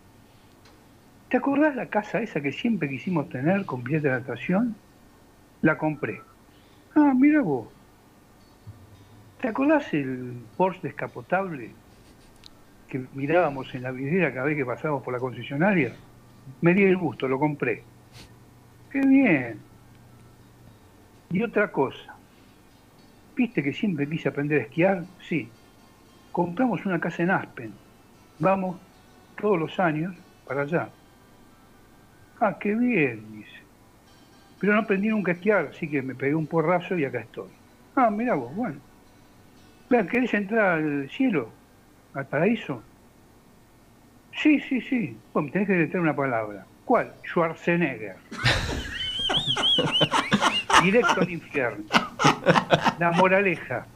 ¿Te 1.29 1.39
acordás 1.39 1.75
la 1.75 1.87
casa 1.87 2.21
esa 2.21 2.41
que 2.41 2.53
siempre 2.53 2.89
quisimos 2.89 3.29
tener 3.31 3.67
con 3.67 3.83
billete 3.83 4.07
de 4.07 4.15
natación? 4.15 4.77
La 5.61 5.77
compré. 5.77 6.21
Ah, 6.95 7.13
mira 7.17 7.43
vos. 7.43 7.67
¿Te 9.41 9.49
acordás 9.49 9.93
el 9.93 10.35
Porsche 10.57 10.83
descapotable 10.87 11.73
que 12.89 13.07
mirábamos 13.15 13.75
en 13.75 13.83
la 13.83 13.91
vidriera 13.91 14.33
cada 14.33 14.47
vez 14.47 14.57
que 14.57 14.65
pasábamos 14.65 15.03
por 15.03 15.13
la 15.15 15.19
concesionaria? 15.19 15.97
Me 16.61 16.75
di 16.75 16.85
el 16.85 16.97
gusto, 16.97 17.27
lo 17.27 17.41
compré. 17.41 17.83
¡Qué 18.93 19.01
bien! 19.01 19.59
Y 21.33 21.43
otra 21.43 21.73
cosa. 21.73 22.15
¿Viste 23.39 23.63
que 23.63 23.73
siempre 23.73 24.09
quise 24.09 24.29
aprender 24.29 24.59
a 24.59 24.65
esquiar? 24.65 25.05
Sí. 25.21 25.49
Compramos 26.33 26.85
una 26.85 26.99
casa 26.99 27.23
en 27.23 27.31
Aspen. 27.31 27.73
Vamos 28.41 28.81
todos 29.41 29.57
los 29.57 29.79
años 29.79 30.13
para 30.45 30.63
allá. 30.63 30.89
Ah, 32.41 32.57
qué 32.59 32.75
bien, 32.75 33.25
dice. 33.31 33.61
Pero 34.59 34.73
no 34.73 34.81
aprendí 34.81 35.07
nunca 35.07 35.31
a 35.31 35.35
esquiar, 35.37 35.67
así 35.67 35.89
que 35.89 36.03
me 36.03 36.17
pegué 36.17 36.35
un 36.35 36.49
porrazo 36.49 36.99
y 36.99 37.05
acá 37.05 37.21
estoy. 37.21 37.47
Ah, 37.95 38.11
mira 38.11 38.35
vos, 38.35 38.53
bueno. 38.57 38.81
¿querés 39.89 40.35
entrar 40.35 40.79
al 40.79 41.09
cielo? 41.09 41.49
¿Al 42.15 42.27
paraíso? 42.27 42.83
Sí, 44.33 44.59
sí, 44.69 44.81
sí. 44.81 45.17
Bueno, 45.33 45.53
tenés 45.53 45.69
que 45.69 45.75
deletrear 45.75 46.03
una 46.03 46.17
palabra. 46.17 46.67
¿Cuál? 46.85 47.15
Schwarzenegger. 47.25 48.17
Directo 50.83 51.21
al 51.21 51.31
infierno. 51.31 52.08
La 52.99 53.13
moraleja. 53.13 53.87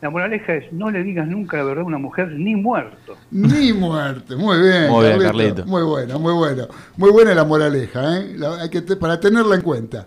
La 0.00 0.08
moraleja 0.08 0.54
es 0.54 0.72
no 0.72 0.90
le 0.90 1.02
digas 1.02 1.26
nunca 1.28 1.58
la 1.58 1.64
verdad 1.64 1.82
a 1.82 1.86
una 1.86 1.98
mujer 1.98 2.28
ni 2.32 2.56
muerto. 2.56 3.16
Ni 3.30 3.72
muerte. 3.72 4.34
Muy 4.34 4.58
bien. 4.60 4.88
Muy 4.88 5.06
bien, 5.06 5.18
Carlito. 5.20 5.26
Carlito. 5.26 5.66
Muy 5.66 5.82
buena, 5.82 6.16
muy 6.18 6.32
buena. 6.32 6.68
Muy 6.96 7.10
buena 7.10 7.34
la 7.34 7.44
moraleja, 7.44 8.18
¿eh? 8.18 8.34
La- 8.38 8.62
hay 8.62 8.70
que 8.70 8.80
te- 8.80 8.96
para 8.96 9.20
tenerla 9.20 9.56
en 9.56 9.60
cuenta. 9.60 10.06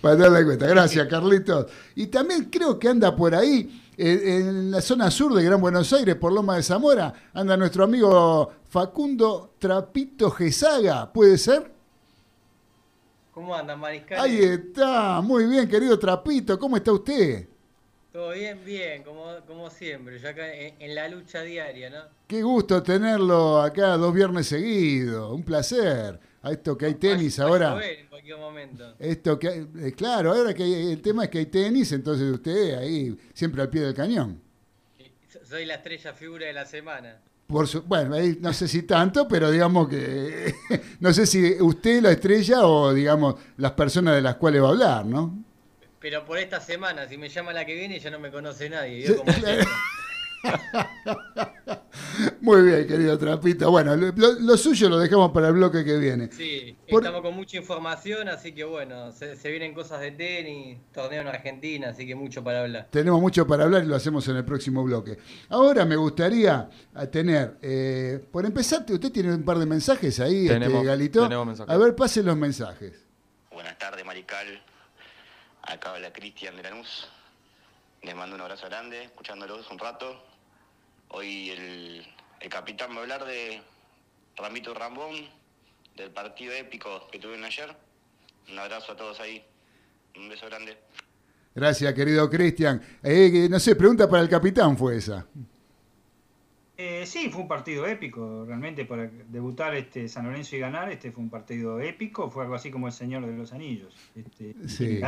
Para 0.00 0.16
tenerla 0.16 0.38
en 0.38 0.44
cuenta. 0.46 0.66
Gracias, 0.68 1.08
Carlitos. 1.08 1.66
Y 1.96 2.06
también 2.06 2.44
creo 2.44 2.78
que 2.78 2.88
anda 2.88 3.16
por 3.16 3.34
ahí, 3.34 3.80
en 3.96 4.70
la 4.70 4.80
zona 4.80 5.10
sur 5.10 5.34
de 5.34 5.42
Gran 5.42 5.60
Buenos 5.60 5.92
Aires, 5.92 6.14
por 6.14 6.32
Loma 6.32 6.54
de 6.56 6.62
Zamora, 6.62 7.12
anda 7.32 7.56
nuestro 7.56 7.84
amigo 7.84 8.52
Facundo 8.68 9.54
Trapito 9.58 10.30
Gesaga. 10.30 11.12
¿Puede 11.12 11.38
ser? 11.38 11.73
¿Cómo 13.34 13.54
andan, 13.54 13.80
Mariscal? 13.80 14.20
Ahí 14.20 14.38
está. 14.38 15.20
Muy 15.20 15.46
bien, 15.46 15.68
querido 15.68 15.98
Trapito. 15.98 16.56
¿Cómo 16.58 16.76
está 16.76 16.92
usted? 16.92 17.48
Todo 18.12 18.30
bien, 18.30 18.64
bien, 18.64 19.02
como, 19.02 19.24
como 19.44 19.68
siempre. 19.70 20.20
Yo 20.20 20.28
acá 20.28 20.54
en, 20.54 20.74
en 20.80 20.94
la 20.94 21.08
lucha 21.08 21.42
diaria, 21.42 21.90
¿no? 21.90 22.02
Qué 22.28 22.42
gusto 22.44 22.80
tenerlo 22.80 23.60
acá 23.60 23.96
dos 23.96 24.14
viernes 24.14 24.46
seguidos. 24.46 25.32
Un 25.32 25.42
placer. 25.42 26.20
A 26.42 26.52
esto 26.52 26.76
que 26.78 26.86
hay 26.86 26.94
tenis 26.94 27.40
a 27.40 27.44
ahora. 27.44 27.70
llover 27.72 27.98
en 28.00 28.06
cualquier 28.06 28.36
momento. 28.38 28.94
Esto 29.00 29.38
que 29.38 29.48
hay- 29.48 29.68
eh, 29.80 29.92
claro, 29.92 30.32
ahora 30.32 30.52
que 30.54 30.62
hay- 30.62 30.92
el 30.92 31.00
tema 31.02 31.24
es 31.24 31.30
que 31.30 31.38
hay 31.38 31.46
tenis, 31.46 31.90
entonces 31.92 32.30
usted 32.30 32.74
ahí 32.78 33.16
siempre 33.32 33.62
al 33.62 33.70
pie 33.70 33.80
del 33.80 33.94
cañón. 33.94 34.40
Soy 35.42 35.64
la 35.64 35.74
estrella 35.76 36.12
figura 36.12 36.46
de 36.46 36.52
la 36.52 36.66
semana. 36.66 37.18
Por 37.46 37.68
su- 37.68 37.82
bueno, 37.82 38.14
ahí 38.14 38.38
no 38.40 38.52
sé 38.52 38.66
si 38.68 38.82
tanto, 38.84 39.28
pero 39.28 39.50
digamos 39.50 39.88
que 39.88 40.54
no 41.00 41.12
sé 41.12 41.26
si 41.26 41.56
usted 41.60 42.00
la 42.02 42.10
estrella 42.12 42.66
o 42.66 42.92
digamos 42.94 43.34
las 43.58 43.72
personas 43.72 44.14
de 44.14 44.22
las 44.22 44.36
cuales 44.36 44.62
va 44.62 44.66
a 44.68 44.70
hablar, 44.70 45.06
¿no? 45.06 45.38
Pero 46.00 46.24
por 46.24 46.38
esta 46.38 46.60
semana, 46.60 47.06
si 47.08 47.16
me 47.18 47.28
llama 47.28 47.52
la 47.52 47.64
que 47.64 47.74
viene, 47.74 47.98
ya 48.00 48.10
no 48.10 48.18
me 48.18 48.30
conoce 48.30 48.68
nadie. 48.68 49.06
Sí, 49.06 49.12
¿vio 49.12 49.16
cómo 49.24 49.32
claro. 49.40 49.60
es? 49.60 49.66
Muy 52.40 52.62
bien, 52.62 52.86
querido 52.86 53.18
Trapito. 53.18 53.70
Bueno, 53.70 53.96
lo, 53.96 54.12
lo- 54.12 54.32
lo 54.40 54.56
suyo 54.56 54.88
lo 54.88 54.98
dejamos 54.98 55.32
para 55.32 55.48
el 55.48 55.54
bloque 55.54 55.84
que 55.84 55.96
viene. 55.96 56.30
Sí, 56.30 56.76
Por- 56.88 57.02
estamos 57.02 57.22
con 57.22 57.34
mucha 57.34 57.56
información, 57.56 58.28
así 58.28 58.52
que 58.52 58.64
bueno, 58.64 59.10
se, 59.12 59.36
se 59.36 59.50
vienen 59.50 59.74
cosas 59.74 60.00
de 60.00 60.10
tenis, 60.12 60.78
torneo 60.92 61.22
en 61.22 61.28
Argentina, 61.28 61.88
así 61.90 62.06
que 62.06 62.14
mucho 62.14 62.44
para 62.44 62.60
hablar. 62.60 62.88
Tenemos 62.90 63.20
mucho 63.20 63.46
para 63.46 63.64
hablar 63.64 63.84
y 63.84 63.86
lo 63.86 63.96
hacemos 63.96 64.26
en 64.28 64.36
el 64.36 64.44
próximo 64.44 64.84
bloque. 64.84 65.18
Ahora 65.48 65.84
me 65.84 65.96
gustaría 65.96 66.68
eh, 67.00 67.06
tener, 67.08 67.56
eh, 67.62 68.24
por 68.30 68.44
empezar, 68.44 68.84
usted 68.88 69.10
tiene 69.10 69.34
un 69.34 69.44
par 69.44 69.58
de 69.58 69.66
mensajes 69.66 70.20
ahí, 70.20 70.46
Tenemos- 70.46 70.74
este, 70.76 70.86
Galito. 70.86 71.22
tenemos 71.24 71.46
mensajes. 71.46 71.74
A 71.74 71.78
ver, 71.78 71.96
pasen 71.96 72.26
los 72.26 72.36
mensajes. 72.36 73.04
Buenas 73.52 73.78
tardes, 73.78 74.04
Marical. 74.04 74.62
Acá 75.62 75.94
habla 75.94 76.12
Cristian 76.12 76.56
de 76.56 76.62
Lanús. 76.64 77.08
Les 78.02 78.14
mando 78.14 78.36
un 78.36 78.42
abrazo 78.42 78.66
grande, 78.66 79.04
escuchándolos 79.04 79.70
un 79.70 79.78
rato. 79.78 80.22
Hoy 81.08 81.50
el, 81.50 82.06
el 82.40 82.48
capitán 82.48 82.90
va 82.92 82.96
a 82.96 83.00
hablar 83.00 83.24
de 83.24 83.62
Ramito 84.36 84.74
Rambón, 84.74 85.28
del 85.96 86.10
partido 86.10 86.52
épico 86.52 87.06
que 87.10 87.18
tuvieron 87.18 87.44
ayer. 87.44 87.74
Un 88.50 88.58
abrazo 88.58 88.92
a 88.92 88.96
todos 88.96 89.20
ahí. 89.20 89.44
Un 90.16 90.28
beso 90.28 90.46
grande. 90.46 90.76
Gracias, 91.54 91.94
querido 91.94 92.28
Cristian. 92.28 92.82
Eh, 93.02 93.46
no 93.48 93.60
sé, 93.60 93.76
pregunta 93.76 94.08
para 94.08 94.22
el 94.22 94.28
capitán 94.28 94.76
fue 94.76 94.96
esa. 94.96 95.26
Eh, 96.76 97.04
sí, 97.06 97.30
fue 97.30 97.42
un 97.42 97.46
partido 97.46 97.86
épico, 97.86 98.44
realmente 98.44 98.84
para 98.84 99.06
debutar 99.28 99.76
este 99.76 100.08
San 100.08 100.24
Lorenzo 100.26 100.56
y 100.56 100.58
ganar, 100.58 100.90
este 100.90 101.12
fue 101.12 101.22
un 101.22 101.30
partido 101.30 101.78
épico, 101.80 102.28
fue 102.32 102.42
algo 102.42 102.56
así 102.56 102.72
como 102.72 102.88
el 102.88 102.92
Señor 102.92 103.24
de 103.24 103.32
los 103.32 103.52
Anillos. 103.52 103.94
Este, 104.16 104.56
Sí. 104.66 105.00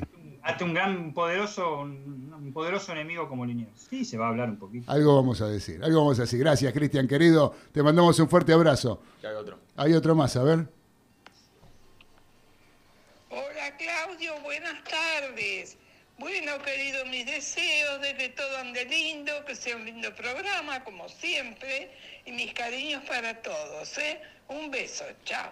ante 0.43 0.63
un- 0.63 0.75
gran 0.75 1.13
poderoso, 1.13 1.81
un, 1.81 2.33
un 2.33 2.53
poderoso 2.53 2.93
enemigo 2.93 3.29
como 3.29 3.45
Liniers. 3.45 3.81
Sí, 3.91 4.05
se 4.05 4.17
va 4.17 4.27
a 4.27 4.29
hablar 4.29 4.49
un 4.49 4.59
poquito. 4.61 4.89
Algo 4.93 5.17
vamos 5.17 5.41
a 5.41 5.49
decir, 5.49 5.83
algo 5.83 5.99
vamos 6.03 6.21
a 6.21 6.23
decir. 6.23 6.39
Gracias, 6.39 6.73
Cristian, 6.73 7.09
querido. 7.09 7.53
Te 7.73 7.83
mandamos 7.83 8.17
un 8.21 8.29
fuerte 8.29 8.53
abrazo. 8.53 9.03
Que 9.21 9.27
hay 9.27 9.35
otro. 9.35 9.59
Hay 9.75 9.93
otro 9.95 10.15
más, 10.15 10.37
a 10.37 10.45
ver. 10.45 10.69
Hola 13.29 13.77
Claudio, 13.77 14.33
buenas 14.45 14.85
tardes. 14.85 15.77
Bueno, 16.19 16.53
querido, 16.65 17.05
mis 17.11 17.27
deseos 17.27 18.01
de 18.01 18.17
que 18.17 18.31
todo 18.31 18.57
ande 18.59 18.85
lindo, 18.87 19.33
que 19.47 19.55
sea 19.55 19.77
un 19.77 19.85
lindo 19.85 20.09
programa, 20.15 20.83
como 20.83 21.09
siempre, 21.09 21.91
y 22.25 22.33
mis 22.33 22.55
cariños 22.55 23.03
para 23.07 23.43
todos, 23.43 23.99
¿eh? 23.99 24.21
Un 24.49 24.71
beso, 24.71 25.05
chao. 25.25 25.51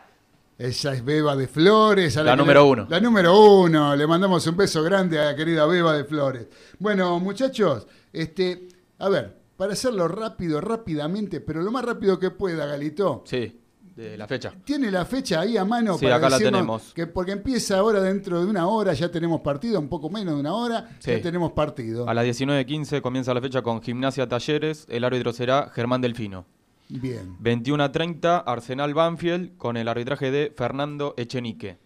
Ella 0.59 0.93
es 0.95 1.05
Beba 1.05 1.37
de 1.37 1.49
Flores. 1.49 2.17
a 2.17 2.23
La 2.23 2.31
que 2.33 2.37
número 2.39 2.63
le- 2.65 2.71
uno. 2.71 2.87
La 2.89 3.01
número 3.01 3.39
uno. 3.61 3.95
Le 3.97 4.07
mandamos 4.07 4.47
un 4.47 4.57
beso 4.57 4.83
grande 4.83 5.19
a 5.19 5.25
la 5.27 5.37
querida 5.37 5.67
Beba 5.67 5.95
de 5.97 6.05
Flores. 6.05 6.47
Bueno, 6.79 7.19
muchachos, 7.21 7.87
este, 8.13 8.69
a 8.99 9.09
ver, 9.09 9.37
para 9.57 9.73
hacerlo 9.75 10.09
rápido, 10.09 10.61
rápidamente, 10.61 11.41
pero 11.41 11.61
lo 11.61 11.73
más 11.73 11.85
rápido 11.85 12.19
que 12.19 12.31
pueda, 12.31 12.67
Galito. 12.67 13.25
Sí, 13.27 13.61
de 13.97 14.17
la 14.19 14.27
fecha. 14.27 14.53
¿Tiene 14.65 14.91
la 14.91 15.05
fecha 15.05 15.41
ahí 15.41 15.57
a 15.57 15.65
mano? 15.65 15.97
Sí, 15.99 16.05
para 16.05 16.17
acá 16.17 16.29
la 16.29 16.39
tenemos. 16.39 16.93
Que 16.95 17.07
porque 17.07 17.33
empieza 17.33 17.79
ahora 17.79 18.01
dentro 18.01 18.41
de 18.45 18.47
una 18.51 18.67
hora, 18.67 18.93
ya 18.93 19.11
tenemos 19.11 19.41
partido, 19.41 19.79
un 19.79 19.89
poco 19.89 20.11
menos 20.11 20.35
de 20.35 20.41
una 20.41 20.53
hora, 20.55 20.97
Sí. 20.99 21.13
ya 21.13 21.21
tenemos 21.23 21.53
partido. 21.53 22.09
A 22.09 22.15
las 22.15 22.25
19.15 22.25 23.01
comienza 23.01 23.33
la 23.35 23.41
fecha 23.41 23.63
con 23.63 23.81
Gimnasia 23.83 24.29
Talleres. 24.29 24.87
El 24.89 25.05
árbitro 25.05 25.33
será 25.33 25.71
Germán 25.73 26.01
Delfino. 26.01 26.45
Bien. 26.89 27.37
21.30 27.41 28.43
Arsenal 28.47 28.93
Banfield 28.95 29.57
con 29.57 29.77
el 29.77 29.89
arbitraje 29.89 30.31
de 30.31 30.53
Fernando 30.57 31.15
Echenique. 31.17 31.79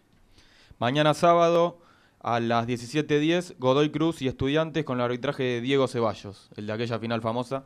Mañana 0.79 1.15
sábado 1.15 1.79
a 2.21 2.41
las 2.41 2.67
17.10 2.67 3.55
Godoy 3.59 3.91
Cruz 3.91 4.23
y 4.23 4.29
Estudiantes 4.29 4.85
con 4.85 4.99
el 4.99 5.05
arbitraje 5.05 5.43
de 5.43 5.61
Diego 5.61 5.87
Ceballos, 5.89 6.49
el 6.57 6.67
de 6.67 6.73
aquella 6.73 6.99
final 6.99 7.21
famosa. 7.23 7.65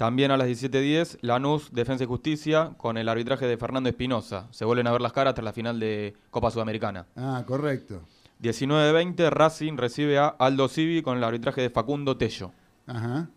También 0.00 0.30
a 0.30 0.38
las 0.38 0.48
17.10 0.48 1.18
Lanús 1.20 1.68
Defensa 1.74 2.04
y 2.04 2.06
Justicia 2.06 2.70
con 2.78 2.96
el 2.96 3.06
arbitraje 3.06 3.44
de 3.44 3.58
Fernando 3.58 3.90
Espinosa. 3.90 4.46
Se 4.50 4.64
vuelven 4.64 4.86
a 4.86 4.92
ver 4.92 5.02
las 5.02 5.12
caras 5.12 5.34
tras 5.34 5.44
la 5.44 5.52
final 5.52 5.78
de 5.78 6.14
Copa 6.30 6.50
Sudamericana. 6.50 7.04
Ah, 7.16 7.44
correcto. 7.46 8.00
19.20 8.42 9.28
Racing 9.28 9.76
recibe 9.76 10.16
a 10.18 10.28
Aldo 10.28 10.68
Civi 10.68 11.02
con 11.02 11.18
el 11.18 11.24
arbitraje 11.24 11.60
de 11.60 11.68
Facundo 11.68 12.16
Tello. 12.16 12.50
Ajá. 12.86 13.28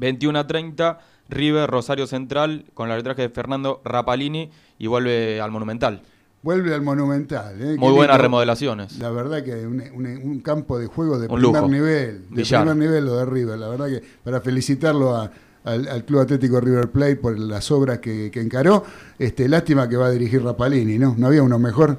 21.30 0.00 0.98
River 1.28 1.70
Rosario 1.70 2.08
Central 2.08 2.64
con 2.74 2.86
el 2.88 2.92
arbitraje 2.94 3.22
de 3.22 3.28
Fernando 3.28 3.80
Rapalini 3.84 4.50
y 4.80 4.88
vuelve 4.88 5.40
al 5.40 5.52
Monumental. 5.52 6.02
Vuelve 6.42 6.74
al 6.74 6.82
Monumental. 6.82 7.54
¿eh? 7.62 7.76
Muy 7.78 7.92
buenas 7.92 8.20
remodelaciones. 8.20 8.98
La 8.98 9.10
verdad 9.10 9.44
que 9.44 9.64
un, 9.64 9.80
un- 9.94 10.20
un 10.24 10.40
campo 10.40 10.76
de 10.76 10.86
juego 10.88 11.20
de 11.20 11.28
Un 11.28 11.36
primer 11.40 11.60
lujo. 11.62 11.68
nivel. 11.72 12.28
De 12.30 12.34
Villar. 12.36 12.62
primer 12.62 12.76
nivel 12.78 13.04
lo 13.04 13.14
de 13.16 13.26
River. 13.26 13.58
La 13.60 13.68
verdad 13.68 13.86
que 13.86 14.02
para 14.24 14.40
felicitarlo 14.40 15.14
a- 15.14 15.30
al, 15.64 15.88
al 15.88 16.04
Club 16.04 16.20
Atlético 16.20 16.60
River 16.60 16.90
Plate 16.90 17.16
por 17.16 17.38
las 17.38 17.70
obras 17.70 17.98
que, 17.98 18.30
que 18.30 18.40
encaró. 18.40 18.84
Este, 19.18 19.48
lástima 19.48 19.88
que 19.88 19.96
va 19.96 20.06
a 20.06 20.10
dirigir 20.10 20.42
Rapalini, 20.42 20.98
¿no? 20.98 21.14
No 21.16 21.26
había 21.26 21.42
uno 21.42 21.58
mejor. 21.58 21.98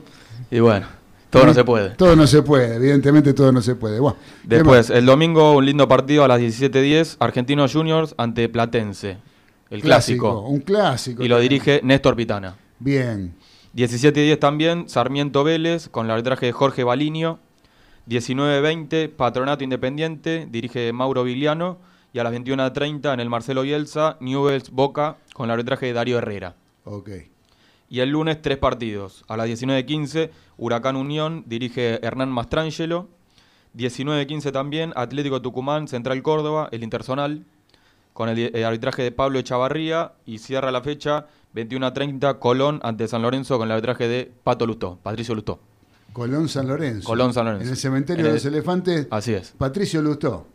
Y 0.49 0.59
bueno, 0.59 0.87
todo 1.31 1.45
no 1.45 1.53
se 1.53 1.63
puede. 1.63 1.89
Todo 1.91 2.15
no 2.15 2.27
se 2.27 2.41
puede, 2.41 2.75
evidentemente 2.75 3.33
todo 3.33 3.51
no 3.51 3.61
se 3.61 3.75
puede. 3.75 3.99
Bueno, 3.99 4.17
¿qué 4.41 4.55
Después, 4.55 4.89
el 4.89 5.05
domingo, 5.05 5.53
un 5.53 5.65
lindo 5.65 5.87
partido 5.87 6.25
a 6.25 6.27
las 6.27 6.41
17.10, 6.41 7.15
Argentinos 7.19 7.71
Juniors 7.73 8.13
ante 8.17 8.49
Platense. 8.49 9.17
El 9.69 9.81
clásico. 9.81 10.41
Un 10.41 10.59
clásico. 10.59 11.23
Y 11.23 11.29
lo 11.29 11.35
también. 11.35 11.49
dirige 11.49 11.79
Néstor 11.83 12.17
Pitana. 12.17 12.57
Bien. 12.79 13.33
17.10 13.73 14.39
también, 14.39 14.89
Sarmiento 14.89 15.45
Vélez 15.45 15.87
con 15.87 16.05
el 16.07 16.11
arbitraje 16.11 16.47
de 16.47 16.51
Jorge 16.51 16.83
Balinio. 16.83 17.39
19.20, 18.09 19.09
Patronato 19.09 19.63
Independiente, 19.63 20.47
dirige 20.51 20.91
Mauro 20.91 21.23
Viliano. 21.23 21.77
Y 22.13 22.19
a 22.19 22.23
las 22.23 22.33
21.30 22.33 23.13
en 23.13 23.19
el 23.19 23.29
Marcelo 23.29 23.61
Bielsa, 23.61 24.17
Newells 24.19 24.69
Boca 24.71 25.17
con 25.33 25.45
el 25.45 25.51
arbitraje 25.51 25.87
de 25.87 25.93
Darío 25.93 26.17
Herrera. 26.17 26.55
Ok. 26.83 27.09
Y 27.89 27.99
el 27.99 28.09
lunes 28.09 28.41
tres 28.41 28.57
partidos. 28.57 29.23
A 29.27 29.37
las 29.37 29.47
19.15, 29.47 30.29
Huracán 30.57 30.95
Unión 30.95 31.43
dirige 31.47 32.05
Hernán 32.05 32.29
Mastrangelo. 32.29 33.07
19-15 33.77 34.51
también, 34.51 34.91
Atlético 34.95 35.41
Tucumán, 35.41 35.87
Central 35.87 36.21
Córdoba, 36.21 36.67
el 36.71 36.83
Intersonal, 36.83 37.45
con 38.13 38.27
el, 38.27 38.53
el 38.53 38.63
arbitraje 38.65 39.01
de 39.01 39.11
Pablo 39.11 39.39
Echavarría, 39.39 40.13
y 40.25 40.39
cierra 40.39 40.71
la 40.71 40.81
fecha 40.81 41.27
21-30, 41.55 42.39
Colón 42.39 42.79
ante 42.83 43.07
San 43.07 43.21
Lorenzo 43.21 43.57
con 43.57 43.67
el 43.67 43.73
arbitraje 43.73 44.07
de 44.07 44.31
Pato 44.43 44.65
Lustó, 44.65 44.99
Patricio 45.01 45.35
Lustó. 45.35 45.59
Colón 46.13 46.49
San 46.49 46.67
Lorenzo. 46.67 47.07
Colón 47.07 47.33
San 47.33 47.45
Lorenzo. 47.45 47.63
En 47.65 47.69
el 47.69 47.77
cementerio 47.77 48.25
En 48.25 48.31
de 48.31 48.33
los 48.35 48.45
elefantes, 48.45 49.07
Así 49.09 49.33
es. 49.33 49.53
Patricio 49.57 50.01
Lustó. 50.01 50.45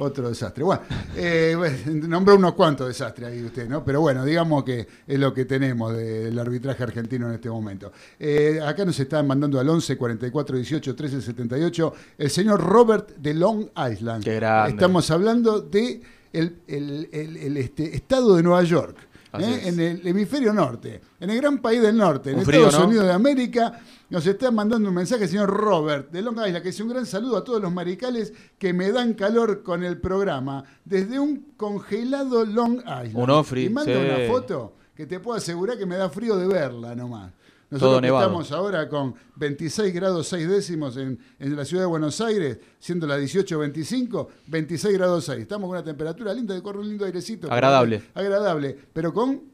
Otro 0.00 0.28
desastre. 0.28 0.64
Bueno, 0.64 0.82
eh, 1.16 1.56
nombró 1.86 2.36
unos 2.36 2.54
cuantos 2.54 2.88
desastres 2.88 3.28
ahí 3.28 3.42
usted, 3.44 3.68
¿no? 3.68 3.84
Pero 3.84 4.00
bueno, 4.00 4.24
digamos 4.24 4.64
que 4.64 4.86
es 5.06 5.18
lo 5.18 5.32
que 5.34 5.44
tenemos 5.44 5.94
del 5.96 6.38
arbitraje 6.38 6.82
argentino 6.82 7.28
en 7.28 7.34
este 7.34 7.50
momento. 7.50 7.92
Eh, 8.18 8.60
acá 8.64 8.84
nos 8.84 8.98
están 8.98 9.26
mandando 9.26 9.60
al 9.60 9.68
11 9.68 9.96
44 9.96 10.56
18 10.56 10.94
13 10.96 11.20
78 11.22 11.94
el 12.18 12.30
señor 12.30 12.60
Robert 12.60 13.10
de 13.16 13.34
Long 13.34 13.66
Island. 13.90 14.24
Qué 14.24 14.36
grande. 14.36 14.72
Estamos 14.72 15.10
hablando 15.10 15.60
de 15.60 16.00
el, 16.32 16.56
el- 16.66 17.08
el- 17.12 17.36
el, 17.36 17.56
este, 17.56 17.94
estado 17.94 18.36
de 18.36 18.42
Nueva 18.42 18.62
York. 18.62 18.96
¿Eh? 19.38 19.62
En 19.68 19.78
el 19.80 20.06
hemisferio 20.06 20.52
norte, 20.52 21.00
en 21.20 21.30
el 21.30 21.36
gran 21.36 21.58
país 21.58 21.80
del 21.82 21.96
norte, 21.96 22.30
en 22.30 22.38
Un 22.38 22.44
frío, 22.44 22.66
Estados 22.66 22.80
¿no? 22.80 22.88
Unidos 22.88 23.06
de 23.06 23.12
América, 23.12 23.80
nos 24.08 24.26
está 24.26 24.50
mandando 24.50 24.88
un 24.88 24.94
mensaje 24.94 25.24
el 25.24 25.30
señor 25.30 25.50
Robert 25.50 26.10
de 26.10 26.22
Long 26.22 26.36
Island, 26.36 26.62
que 26.62 26.70
dice 26.70 26.82
un 26.82 26.88
gran 26.88 27.06
saludo 27.06 27.36
a 27.36 27.44
todos 27.44 27.60
los 27.62 27.72
maricales 27.72 28.32
que 28.58 28.72
me 28.72 28.90
dan 28.90 29.14
calor 29.14 29.62
con 29.62 29.84
el 29.84 29.98
programa, 30.00 30.64
desde 30.84 31.18
un 31.20 31.52
congelado 31.56 32.44
Long 32.44 32.78
Island. 32.80 33.16
Un 33.16 33.30
ofri, 33.30 33.66
Y 33.66 33.70
manda 33.70 33.92
sí. 33.92 33.98
una 33.98 34.26
foto 34.32 34.74
que 34.94 35.06
te 35.06 35.20
puedo 35.20 35.38
asegurar 35.38 35.78
que 35.78 35.86
me 35.86 35.96
da 35.96 36.10
frío 36.10 36.36
de 36.36 36.46
verla 36.46 36.94
nomás. 36.94 37.32
Todo 37.70 37.78
Nosotros 37.78 38.02
nevado. 38.02 38.22
estamos 38.24 38.52
ahora 38.52 38.88
con 38.88 39.14
26 39.36 39.94
grados 39.94 40.26
6 40.26 40.48
décimos 40.48 40.96
en, 40.96 41.18
en 41.38 41.56
la 41.56 41.64
ciudad 41.64 41.84
de 41.84 41.86
Buenos 41.86 42.20
Aires, 42.20 42.58
siendo 42.80 43.06
las 43.06 43.20
18.25, 43.20 44.26
26 44.48 44.98
grados 44.98 45.24
6. 45.26 45.40
Estamos 45.40 45.68
con 45.68 45.76
una 45.76 45.84
temperatura 45.84 46.34
linda, 46.34 46.54
que 46.54 46.62
corre 46.62 46.80
un 46.80 46.88
lindo 46.88 47.04
airecito. 47.04 47.50
Agradable. 47.52 48.02
Agradable, 48.14 48.76
pero 48.92 49.14
con 49.14 49.49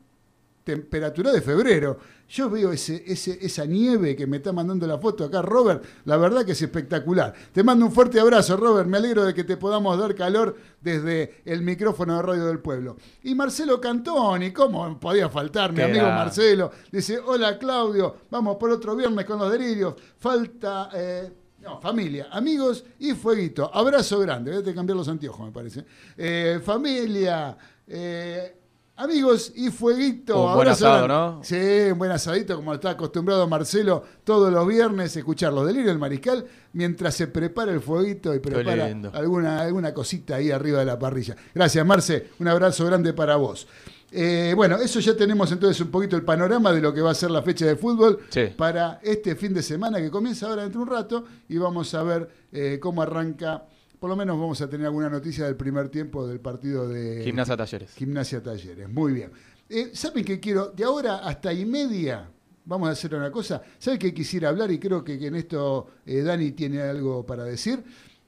temperatura 0.67 1.31
de 1.31 1.41
febrero. 1.41 1.97
Yo 2.29 2.51
veo 2.51 2.73
ese, 2.73 3.05
ese, 3.07 3.39
esa 3.41 3.65
nieve 3.65 4.17
que 4.17 4.27
me 4.27 4.39
está 4.39 4.53
mandando 4.53 4.85
la 4.85 4.99
foto 4.99 5.25
acá, 5.25 5.41
Robert. 5.41 5.85
La 6.07 6.17
verdad 6.17 6.45
que 6.45 6.53
es 6.53 6.61
espectacular. 6.61 7.33
Te 7.53 7.63
mando 7.63 7.87
un 7.87 7.93
fuerte 7.93 8.19
abrazo, 8.19 8.57
Robert. 8.57 8.89
Me 8.89 8.97
alegro 8.97 9.25
de 9.25 9.33
que 9.33 9.45
te 9.45 9.57
podamos 9.57 9.97
dar 9.97 10.13
calor 10.17 10.57
desde 10.81 11.41
el 11.45 11.63
micrófono 11.63 12.17
de 12.17 12.23
Radio 12.23 12.47
del 12.47 12.59
Pueblo. 12.59 12.97
Y 13.23 13.37
Marcelo 13.37 13.81
Cantoni, 13.81 14.53
¿cómo 14.53 14.99
podía 14.99 15.29
faltar? 15.29 15.71
Mi 15.71 15.77
Qué 15.77 15.85
amigo. 15.85 16.03
Marcelo. 16.03 16.73
Dice, 16.91 17.21
hola 17.25 17.57
Claudio, 17.59 18.17
vamos 18.29 18.57
por 18.57 18.71
otro 18.71 18.97
viernes 18.97 19.25
con 19.25 19.39
los 19.39 19.53
delirios. 19.53 19.95
Falta... 20.19 20.91
eh, 20.95 21.33
no, 21.63 21.81
familia, 21.81 22.29
amigos 22.31 22.85
y 22.99 23.13
fueguito. 23.13 23.71
Abrazo 23.73 24.19
grande. 24.19 24.61
Voy 24.61 24.71
a 24.71 24.75
cambiar 24.75 24.97
los 24.97 25.09
anteojos, 25.09 25.47
me 25.47 25.53
parece. 25.53 25.85
Eh, 26.17 26.61
familia, 26.63 27.57
eh, 27.87 28.57
amigos 28.97 29.53
y 29.55 29.71
fueguito. 29.71 30.47
Un 30.47 30.55
buen 30.55 30.69
asado. 30.69 31.07
¿no? 31.09 31.41
Sí, 31.43 31.57
un 31.93 31.99
buen 31.99 32.11
asadito, 32.11 32.57
como 32.57 32.75
está 32.75 32.91
acostumbrado 32.91 33.47
Marcelo 33.47 34.03
todos 34.25 34.53
los 34.53 34.67
viernes, 34.67 35.17
escuchar 35.17 35.53
los 35.53 35.67
delirios 35.67 35.89
del 35.89 35.99
mariscal 35.99 36.45
mientras 36.73 37.15
se 37.15 37.27
prepara 37.29 37.73
el 37.73 37.81
fueguito 37.81 38.35
y 38.35 38.39
prepara 38.41 38.87
alguna, 39.13 39.61
alguna 39.61 39.93
cosita 39.95 40.37
ahí 40.37 40.51
arriba 40.51 40.81
de 40.81 40.87
la 40.87 40.99
parrilla. 40.99 41.37
Gracias, 41.55 41.85
Marce. 41.87 42.31
Un 42.39 42.49
abrazo 42.49 42.85
grande 42.87 43.13
para 43.13 43.37
vos. 43.37 43.67
Eh, 44.13 44.53
bueno, 44.57 44.77
eso 44.77 45.01
ya 45.01 45.17
tenemos 45.17 45.51
entonces 45.51 45.81
un 45.81 45.91
poquito 45.91 46.17
el 46.17 46.23
panorama 46.23 46.73
de 46.73 46.81
lo 46.81 46.95
que 46.95 47.01
va 47.01 47.11
a 47.11 47.15
ser 47.15 47.31
la 47.31 47.43
fecha 47.43 47.67
de 47.67 47.77
fútbol 47.77 48.21
Sí. 48.31 48.45
para 48.57 49.01
este 49.03 49.35
fin 49.35 49.53
de 49.53 49.63
semana 49.63 49.99
que 49.99 50.11
comienza 50.11 50.47
ahora 50.49 50.63
dentro 50.63 50.81
de 50.81 50.91
un 50.91 50.97
rato 50.97 51.25
y 51.49 51.59
vamos 51.59 51.93
a 51.93 52.03
ver 52.05 52.29
eh, 52.53 52.79
cómo 52.81 53.03
arranca. 53.03 53.65
Por 53.99 54.11
lo 54.11 54.17
menos 54.17 54.39
vamos 54.39 54.61
a 54.61 54.69
tener 54.69 54.87
alguna 54.87 55.09
noticia 55.09 55.47
del 55.47 55.57
primer 55.57 55.89
tiempo 55.89 56.27
del 56.27 56.41
partido 56.41 56.89
de 56.89 57.23
Gimnasia 57.25 57.57
Talleres. 57.57 57.93
Gimnasia 57.95 58.43
Talleres. 58.43 58.89
Muy 58.89 59.13
bien. 59.15 59.31
Eh, 59.69 59.91
¿Saben 59.95 60.25
qué 60.25 60.39
quiero? 60.39 60.67
De 60.69 60.85
ahora 60.85 61.17
hasta 61.19 61.53
y 61.53 61.65
media, 61.65 62.29
vamos 62.65 62.89
a 62.89 62.93
hacer 62.93 63.15
una 63.15 63.31
cosa. 63.33 63.63
¿Saben 63.79 63.99
qué 63.99 64.13
quisiera 64.13 64.51
hablar? 64.51 64.71
Y 64.71 64.79
creo 64.79 65.03
que, 65.03 65.19
que 65.19 65.27
en 65.29 65.37
esto 65.37 65.89
eh, 66.05 66.21
Dani 66.23 66.53
tiene 66.53 66.83
algo 66.83 67.25
para 67.25 67.45
decir. 67.45 67.83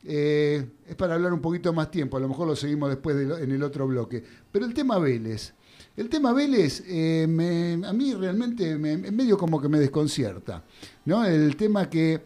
Eh, 0.05 0.65
es 0.87 0.95
para 0.97 1.15
hablar 1.15 1.33
un 1.33 1.41
poquito 1.41 1.73
más 1.73 1.91
tiempo, 1.91 2.17
a 2.17 2.21
lo 2.21 2.29
mejor 2.29 2.47
lo 2.47 2.57
seguimos 2.57 2.89
después 2.89 3.17
de 3.17 3.25
lo- 3.27 3.37
en 3.39 3.51
el 3.51 3.63
otro 3.63 3.87
bloque. 3.87 4.23
Pero 4.51 4.65
el 4.65 4.73
tema 4.73 4.99
Vélez. 4.99 5.53
El 5.97 6.09
tema 6.09 6.33
Vélez 6.33 6.83
eh, 6.87 7.27
me- 7.29 7.85
a 7.87 7.93
mí 7.93 8.15
realmente 8.15 8.79
me, 8.79 8.97
medio 8.97 9.37
como 9.37 9.61
que 9.61 9.69
me 9.69 9.79
desconcierta. 9.79 10.63
¿no? 11.05 11.25
El 11.25 11.57
tema 11.57 11.91
que 11.91 12.21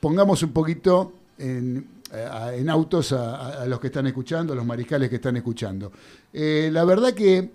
pongamos 0.00 0.42
un 0.42 0.52
poquito 0.52 1.12
en, 1.38 1.86
en 2.12 2.68
autos 2.68 3.12
a, 3.12 3.64
los 3.66 3.78
que 3.80 3.86
están 3.86 4.06
escuchando, 4.06 4.52
a 4.52 4.56
los 4.56 4.66
mariscales 4.66 5.08
que 5.08 5.16
están 5.16 5.36
escuchando. 5.36 5.92
Eh, 6.32 6.70
la 6.72 6.84
verdad 6.84 7.12
que 7.12 7.50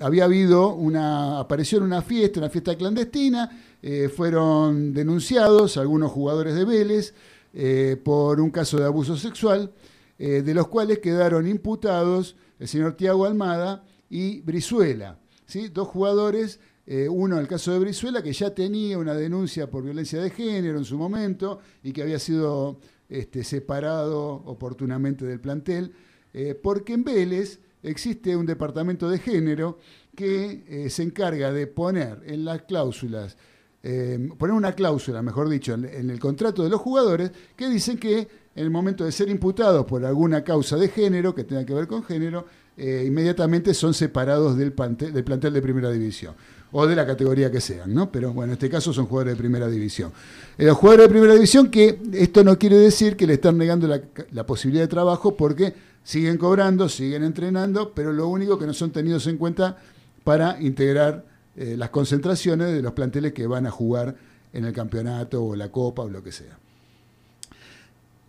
había 0.00 0.24
habido 0.24 0.74
una, 0.74 1.38
apareció 1.38 1.78
en 1.78 1.84
una 1.84 2.02
fiesta, 2.02 2.40
una 2.40 2.50
fiesta 2.50 2.76
clandestina, 2.76 3.50
eh, 3.82 4.08
fueron 4.08 4.92
denunciados 4.92 5.76
algunos 5.76 6.10
jugadores 6.10 6.54
de 6.54 6.64
Vélez 6.64 7.14
eh, 7.52 8.00
por 8.02 8.40
un 8.40 8.50
caso 8.50 8.78
de 8.78 8.84
abuso 8.84 9.16
sexual, 9.16 9.72
de 10.18 10.52
los 10.52 10.68
cuales 10.68 10.98
quedaron 10.98 11.48
imputados 11.48 12.36
el 12.58 12.68
señor 12.68 12.92
Tiago 12.92 13.24
Almada 13.24 13.84
y 14.10 14.42
Brizuela, 14.42 15.18
¿sí? 15.46 15.68
dos 15.68 15.88
jugadores 15.88 16.60
uno, 17.08 17.38
el 17.38 17.48
caso 17.48 17.72
de 17.72 17.78
Brizuela, 17.78 18.22
que 18.22 18.34
ya 18.34 18.54
tenía 18.54 18.98
una 18.98 19.14
denuncia 19.14 19.70
por 19.70 19.82
violencia 19.82 20.20
de 20.20 20.28
género 20.28 20.76
en 20.76 20.84
su 20.84 20.98
momento 20.98 21.60
y 21.82 21.92
que 21.92 22.02
había 22.02 22.18
sido 22.18 22.80
este, 23.10 23.44
separado 23.44 24.42
oportunamente 24.46 25.26
del 25.26 25.40
plantel, 25.40 25.92
eh, 26.32 26.54
porque 26.54 26.94
en 26.94 27.04
Vélez 27.04 27.60
existe 27.82 28.36
un 28.36 28.46
departamento 28.46 29.10
de 29.10 29.18
género 29.18 29.78
que 30.14 30.64
eh, 30.66 30.90
se 30.90 31.02
encarga 31.02 31.52
de 31.52 31.66
poner 31.66 32.22
en 32.24 32.44
las 32.44 32.62
cláusulas, 32.62 33.36
eh, 33.82 34.30
poner 34.38 34.54
una 34.54 34.72
cláusula, 34.72 35.22
mejor 35.22 35.48
dicho, 35.48 35.74
en, 35.74 35.84
en 35.84 36.10
el 36.10 36.18
contrato 36.18 36.62
de 36.62 36.70
los 36.70 36.80
jugadores, 36.80 37.32
que 37.56 37.68
dicen 37.68 37.98
que 37.98 38.28
en 38.54 38.64
el 38.64 38.70
momento 38.70 39.04
de 39.04 39.12
ser 39.12 39.28
imputados 39.28 39.86
por 39.86 40.04
alguna 40.04 40.42
causa 40.42 40.76
de 40.76 40.88
género, 40.88 41.34
que 41.34 41.44
tenga 41.44 41.64
que 41.64 41.74
ver 41.74 41.86
con 41.86 42.02
género, 42.02 42.46
eh, 42.76 43.04
inmediatamente 43.06 43.74
son 43.74 43.94
separados 43.94 44.56
del 44.56 44.72
plantel, 44.72 45.12
del 45.12 45.24
plantel 45.24 45.52
de 45.52 45.62
primera 45.62 45.90
división 45.90 46.34
o 46.72 46.86
de 46.86 46.94
la 46.94 47.06
categoría 47.06 47.50
que 47.50 47.60
sean, 47.60 47.92
¿no? 47.92 48.10
Pero 48.10 48.32
bueno, 48.32 48.52
en 48.52 48.54
este 48.54 48.70
caso 48.70 48.92
son 48.92 49.06
jugadores 49.06 49.34
de 49.34 49.38
primera 49.38 49.68
división. 49.68 50.12
Eh, 50.56 50.66
los 50.66 50.76
jugadores 50.76 51.06
de 51.06 51.10
primera 51.10 51.34
división 51.34 51.70
que 51.70 51.98
esto 52.12 52.44
no 52.44 52.58
quiere 52.58 52.76
decir 52.76 53.16
que 53.16 53.26
le 53.26 53.34
están 53.34 53.58
negando 53.58 53.88
la, 53.88 54.46
posibilidad 54.46 54.84
de 54.84 54.88
trabajo 54.88 55.36
porque 55.36 55.74
siguen 56.04 56.38
cobrando, 56.38 56.88
siguen 56.88 57.24
entrenando, 57.24 57.92
pero 57.94 58.12
lo 58.12 58.28
único 58.28 58.58
que 58.58 58.66
no 58.66 58.74
son 58.74 58.90
tenidos 58.90 59.26
en 59.26 59.36
cuenta 59.36 59.76
para 60.24 60.60
integrar 60.60 61.24
eh, 61.56 61.74
las 61.76 61.90
concentraciones 61.90 62.72
de 62.72 62.82
los 62.82 62.92
planteles 62.92 63.32
que 63.32 63.46
van 63.46 63.66
a 63.66 63.70
jugar 63.70 64.14
en 64.52 64.64
el 64.64 64.72
campeonato 64.72 65.44
o 65.44 65.56
la 65.56 65.70
copa 65.70 66.02
o 66.02 66.08
lo 66.08 66.22
que 66.22 66.32
sea. 66.32 66.58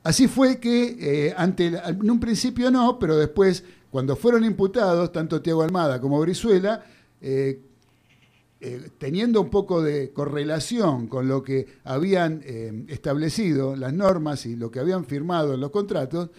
Así 0.04 0.28
fue 0.28 0.60
que, 0.60 1.30
eh, 1.30 1.36
en 1.38 2.10
un 2.10 2.20
principio 2.20 2.72
no, 2.72 2.98
pero 2.98 3.18
después, 3.18 3.64
cuando 3.92 4.16
fueron 4.16 4.44
imputados, 4.44 5.12
tanto 5.12 5.42
Tiago 5.42 5.62
Almada 5.62 6.02
como 6.02 6.20
Brizuela, 6.20 6.84
eh, 7.22 7.62
eh, 8.64 8.92
teniendo 9.00 9.42
un 9.42 9.50
poco 9.50 9.82
de 9.82 10.14
correlación 10.14 11.08
con 11.08 11.28
lo 11.28 11.42
que 11.42 11.66
habían 11.84 12.44
eh, 12.46 12.86
establecido 12.90 13.76
las 13.76 13.92
normas 13.92 14.46
y 14.46 14.56
lo 14.56 14.70
que 14.70 14.80
habían 14.80 15.04
firmado 15.06 15.56
en 15.56 15.62
los 15.62 15.72
contratos, 15.72 16.30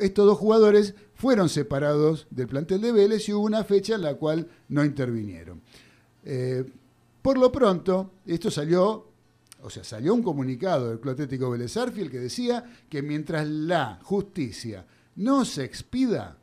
estos 0.00 0.26
dos 0.26 0.38
jugadores 0.38 0.94
fueron 1.14 1.50
separados 1.50 2.26
del 2.30 2.46
plantel 2.46 2.80
de 2.80 2.92
Vélez 2.92 3.28
y 3.28 3.34
hubo 3.34 3.44
una 3.44 3.64
fecha 3.64 3.96
en 3.96 4.00
la 4.00 4.14
cual 4.14 4.48
no 4.68 4.82
intervinieron. 4.82 5.60
Eh, 6.24 6.64
por 7.20 7.36
lo 7.36 7.52
pronto, 7.52 8.12
esto 8.24 8.50
salió, 8.50 9.08
o 9.60 9.68
sea, 9.68 9.84
salió 9.84 10.14
un 10.14 10.22
comunicado 10.22 10.88
del 10.88 11.00
Club 11.00 11.12
Atlético 11.12 11.50
Vélez 11.50 11.76
Arfiel 11.76 12.10
que 12.10 12.18
decía 12.18 12.64
que 12.88 13.02
mientras 13.02 13.46
la 13.46 14.00
justicia 14.02 14.86
no 15.16 15.44
se 15.44 15.64
expida, 15.64 16.38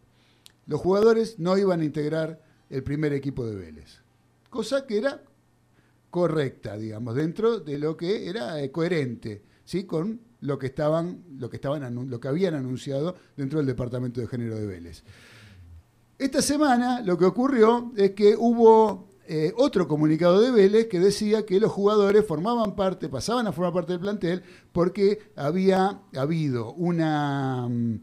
los 0.67 0.79
jugadores 0.79 1.39
no 1.39 1.57
iban 1.57 1.81
a 1.81 1.85
integrar 1.85 2.43
el 2.69 2.83
primer 2.83 3.11
equipo 3.13 3.47
de 3.47 3.55
Vélez. 3.55 4.03
Cosa 4.49 4.85
que 4.85 4.97
era 4.97 5.21
correcta, 6.09 6.77
digamos, 6.77 7.15
dentro 7.15 7.59
de 7.59 7.77
lo 7.77 7.95
que 7.95 8.27
era 8.29 8.61
eh, 8.61 8.71
coherente, 8.71 9.43
¿sí? 9.63 9.83
con 9.85 10.21
lo 10.41 10.57
que 10.57 10.67
estaban, 10.67 11.23
lo 11.37 11.49
que 11.49 11.57
estaban 11.57 12.09
lo 12.09 12.19
que 12.19 12.27
habían 12.27 12.55
anunciado 12.55 13.15
dentro 13.35 13.59
del 13.59 13.67
Departamento 13.67 14.21
de 14.21 14.27
Género 14.27 14.55
de 14.55 14.65
Vélez. 14.65 15.03
Esta 16.17 16.41
semana 16.41 17.01
lo 17.01 17.17
que 17.17 17.25
ocurrió 17.25 17.91
es 17.95 18.11
que 18.11 18.35
hubo 18.37 19.09
eh, 19.25 19.53
otro 19.57 19.87
comunicado 19.87 20.41
de 20.41 20.51
Vélez 20.51 20.87
que 20.87 20.99
decía 20.99 21.45
que 21.45 21.59
los 21.59 21.71
jugadores 21.71 22.25
formaban 22.25 22.75
parte, 22.75 23.09
pasaban 23.09 23.45
a 23.47 23.51
formar 23.51 23.73
parte 23.73 23.93
del 23.93 24.01
plantel 24.01 24.43
porque 24.71 25.31
había 25.35 26.01
habido 26.15 26.73
una, 26.73 27.67
mm, 27.69 27.99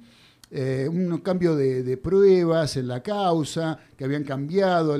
eh, 0.59 0.89
un 0.89 1.19
cambio 1.19 1.55
de, 1.55 1.97
pruebas 1.99 2.79
en 2.79 2.89
la 2.89 3.03
causa, 3.03 3.79
que 3.95 4.05
habían 4.05 4.25
cambiado 4.25 4.97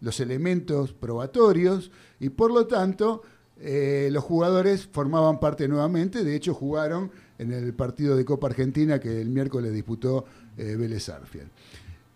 los 0.00 0.20
elementos 0.20 0.92
probatorios 0.92 1.92
y 2.18 2.30
por 2.30 2.50
lo 2.50 2.66
tanto 2.66 3.22
eh, 3.60 4.08
los 4.10 4.24
jugadores 4.24 4.88
formaban 4.90 5.38
parte 5.38 5.68
nuevamente, 5.68 6.24
de 6.24 6.34
hecho 6.34 6.54
jugaron 6.54 7.12
en 7.38 7.52
el 7.52 7.72
partido 7.74 8.16
de 8.16 8.24
Copa 8.24 8.48
Argentina 8.48 8.98
que 8.98 9.20
el 9.20 9.28
miércoles 9.28 9.72
disputó 9.72 10.24
eh, 10.58 10.74
Vélez 10.76 11.08
Arfiel. 11.08 11.46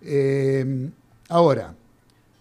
Eh, 0.03 0.91
ahora, 1.29 1.73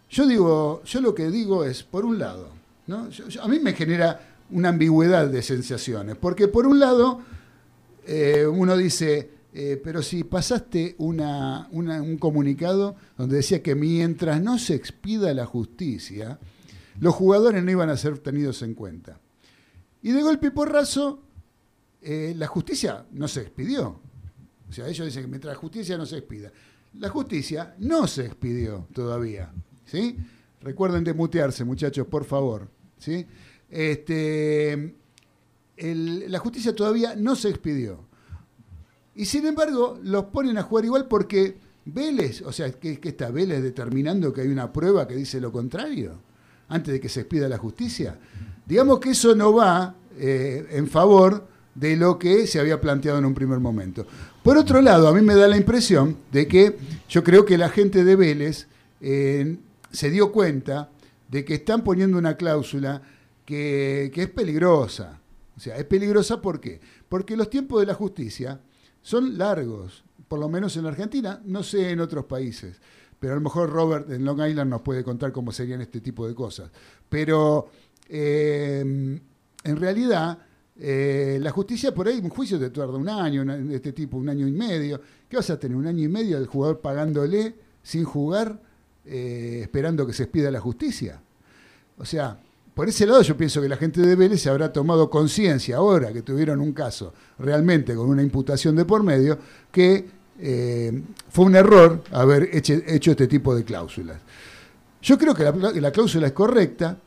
yo 0.09 0.25
digo, 0.25 0.81
yo 0.83 1.01
lo 1.01 1.13
que 1.13 1.29
digo 1.29 1.63
es, 1.63 1.83
por 1.83 2.05
un 2.05 2.17
lado, 2.17 2.49
¿no? 2.87 3.07
A 3.39 3.47
mí 3.47 3.59
me 3.59 3.73
genera 3.73 4.19
una 4.49 4.69
ambigüedad 4.69 5.27
de 5.27 5.43
sensaciones, 5.43 6.15
porque 6.15 6.47
por 6.47 6.65
un 6.65 6.79
lado 6.79 7.21
eh, 8.05 8.45
uno 8.45 8.75
dice, 8.77 9.29
eh, 9.53 9.79
pero 9.83 10.01
si 10.01 10.23
pasaste 10.23 10.95
una- 10.99 11.67
un 11.71 12.17
comunicado 12.17 12.95
donde 13.17 13.37
decía 13.37 13.63
que 13.63 13.75
mientras 13.75 14.41
no 14.41 14.57
se 14.59 14.75
expida 14.75 15.33
la 15.33 15.45
justicia, 15.45 16.39
los 16.99 17.13
jugadores 17.15 17.63
no 17.63 17.71
iban 17.71 17.89
a 17.89 17.97
ser 17.97 18.19
tenidos 18.19 18.61
en 18.61 18.73
cuenta. 18.73 19.19
Y 20.01 20.11
de 20.11 20.21
golpe 20.21 20.47
y 20.47 20.51
porrazo, 20.51 21.21
eh, 22.01 22.33
la 22.37 22.47
justicia 22.47 23.05
no 23.11 23.27
se 23.27 23.41
expidió. 23.41 23.99
O 24.69 24.71
sea, 24.71 24.87
ellos 24.87 25.05
dicen 25.05 25.23
que 25.23 25.27
mientras 25.29 25.53
la 25.55 25.59
justicia 25.59 25.97
no 25.97 26.05
se 26.05 26.17
expida. 26.17 26.51
La 26.99 27.09
justicia 27.09 27.75
no 27.79 28.07
se 28.07 28.25
expidió 28.25 28.87
todavía. 28.93 29.51
¿sí? 29.85 30.17
Recuerden 30.61 31.03
de 31.03 31.13
mutearse, 31.13 31.63
muchachos, 31.63 32.07
por 32.07 32.23
favor. 32.25 32.69
¿sí? 32.97 33.25
Este, 33.69 34.95
la 35.77 36.39
justicia 36.39 36.75
todavía 36.75 37.15
no 37.15 37.35
se 37.35 37.49
expidió. 37.49 38.05
Y 39.15 39.25
sin 39.25 39.45
embargo, 39.45 39.99
los 40.03 40.25
ponen 40.25 40.57
a 40.57 40.63
jugar 40.63 40.85
igual 40.85 41.07
porque 41.07 41.57
Vélez, 41.85 42.41
o 42.41 42.51
sea, 42.51 42.71
que, 42.71 42.99
que 42.99 43.09
está 43.09 43.29
Vélez 43.29 43.61
determinando 43.61 44.33
que 44.33 44.41
hay 44.41 44.47
una 44.47 44.71
prueba 44.73 45.07
que 45.07 45.15
dice 45.15 45.39
lo 45.39 45.51
contrario, 45.51 46.19
antes 46.69 46.93
de 46.93 46.99
que 46.99 47.09
se 47.09 47.21
expida 47.21 47.47
la 47.47 47.57
justicia. 47.57 48.17
Digamos 48.65 48.99
que 48.99 49.11
eso 49.11 49.35
no 49.35 49.53
va 49.53 49.95
eh, 50.17 50.65
en 50.71 50.87
favor 50.87 51.47
de 51.73 51.95
lo 51.95 52.17
que 52.17 52.47
se 52.47 52.59
había 52.59 52.79
planteado 52.81 53.19
en 53.19 53.25
un 53.25 53.33
primer 53.33 53.59
momento. 53.59 54.07
Por 54.43 54.57
otro 54.57 54.81
lado, 54.81 55.07
a 55.07 55.13
mí 55.13 55.21
me 55.21 55.35
da 55.35 55.47
la 55.47 55.57
impresión 55.57 56.17
de 56.31 56.47
que 56.47 56.77
yo 57.09 57.23
creo 57.23 57.45
que 57.45 57.57
la 57.57 57.69
gente 57.69 58.03
de 58.03 58.15
Vélez 58.15 58.67
eh, 59.01 59.57
se 59.91 60.09
dio 60.09 60.31
cuenta 60.31 60.89
de 61.27 61.43
que 61.43 61.55
están 61.55 61.83
poniendo 61.83 62.17
una 62.17 62.37
cláusula 62.37 63.01
que, 63.45 64.11
que 64.13 64.23
es 64.23 64.29
peligrosa. 64.29 65.19
O 65.55 65.59
sea, 65.59 65.77
es 65.77 65.85
peligrosa 65.85 66.41
¿por 66.41 66.59
qué? 66.59 66.79
Porque 67.07 67.37
los 67.37 67.49
tiempos 67.49 67.79
de 67.79 67.85
la 67.85 67.93
justicia 67.93 68.59
son 69.01 69.37
largos, 69.37 70.03
por 70.27 70.39
lo 70.39 70.49
menos 70.49 70.75
en 70.77 70.85
Argentina, 70.85 71.41
no 71.45 71.63
sé 71.63 71.91
en 71.91 71.99
otros 71.99 72.25
países. 72.25 72.81
Pero 73.19 73.33
a 73.33 73.35
lo 73.37 73.41
mejor 73.41 73.69
Robert 73.69 74.09
en 74.11 74.25
Long 74.25 74.41
Island 74.45 74.69
nos 74.69 74.81
puede 74.81 75.03
contar 75.03 75.31
cómo 75.31 75.51
serían 75.51 75.81
este 75.81 76.01
tipo 76.01 76.27
de 76.27 76.35
cosas. 76.35 76.69
Pero 77.09 77.69
eh, 78.09 78.81
en 79.63 79.77
realidad, 79.77 80.37
eh, 80.77 81.37
la 81.41 81.51
justicia 81.51 81.93
por 81.93 82.07
ahí, 82.07 82.19
un 82.21 82.29
juicio 82.29 82.59
te 82.59 82.69
tarda 82.69 82.97
un 82.97 83.07
año, 83.07 83.41
una- 83.43 83.55
este 83.73 83.93
tipo, 83.93 84.17
un 84.17 84.27
año 84.29 84.47
y 84.47 84.51
medio. 84.51 84.99
¿Qué 85.29 85.37
vas 85.37 85.49
a 85.49 85.57
tener? 85.59 85.77
¿Un 85.77 85.87
año 85.87 86.03
y 86.03 86.07
medio 86.09 86.37
del 86.37 86.47
jugador 86.47 86.81
pagándole 86.81 87.55
sin 87.81 88.03
jugar, 88.03 88.61
eh, 89.05 89.59
esperando 89.61 90.05
que 90.05 90.13
se 90.13 90.23
expida 90.23 90.51
la 90.51 90.59
justicia? 90.59 91.21
O 91.97 92.03
sea, 92.05 92.39
por 92.75 92.87
ese 92.89 93.05
lado 93.07 93.21
yo 93.23 93.35
pienso 93.37 93.61
que 93.61 93.69
la 93.69 93.77
gente 93.77 94.01
de 94.01 94.15
Vélez 94.15 94.41
se 94.41 94.49
habrá 94.49 94.71
tomado 94.71 95.09
conciencia 95.09 95.77
ahora 95.77 96.11
que 96.13 96.21
tuvieron 96.21 96.59
un 96.59 96.73
caso 96.73 97.13
realmente 97.39 97.95
con 97.95 98.07
una 98.09 98.21
imputación 98.21 98.75
de 98.75 98.85
por 98.85 99.01
medio, 99.01 99.39
que 99.71 100.05
eh, 100.39 101.01
fue 101.29 101.45
un 101.45 101.55
error 101.55 102.03
haber 102.11 102.49
hecho, 102.53 102.73
este 103.11 103.27
tipo 103.27 103.55
de 103.55 103.63
cláusulas. 103.63 104.17
Yo 105.01 105.17
creo 105.17 105.33
que 105.33 105.43
la, 105.43 105.71
que 105.73 105.79
la 105.81 105.91
cláusula 105.91 106.27
es 106.27 106.33
correcta, 106.33 106.97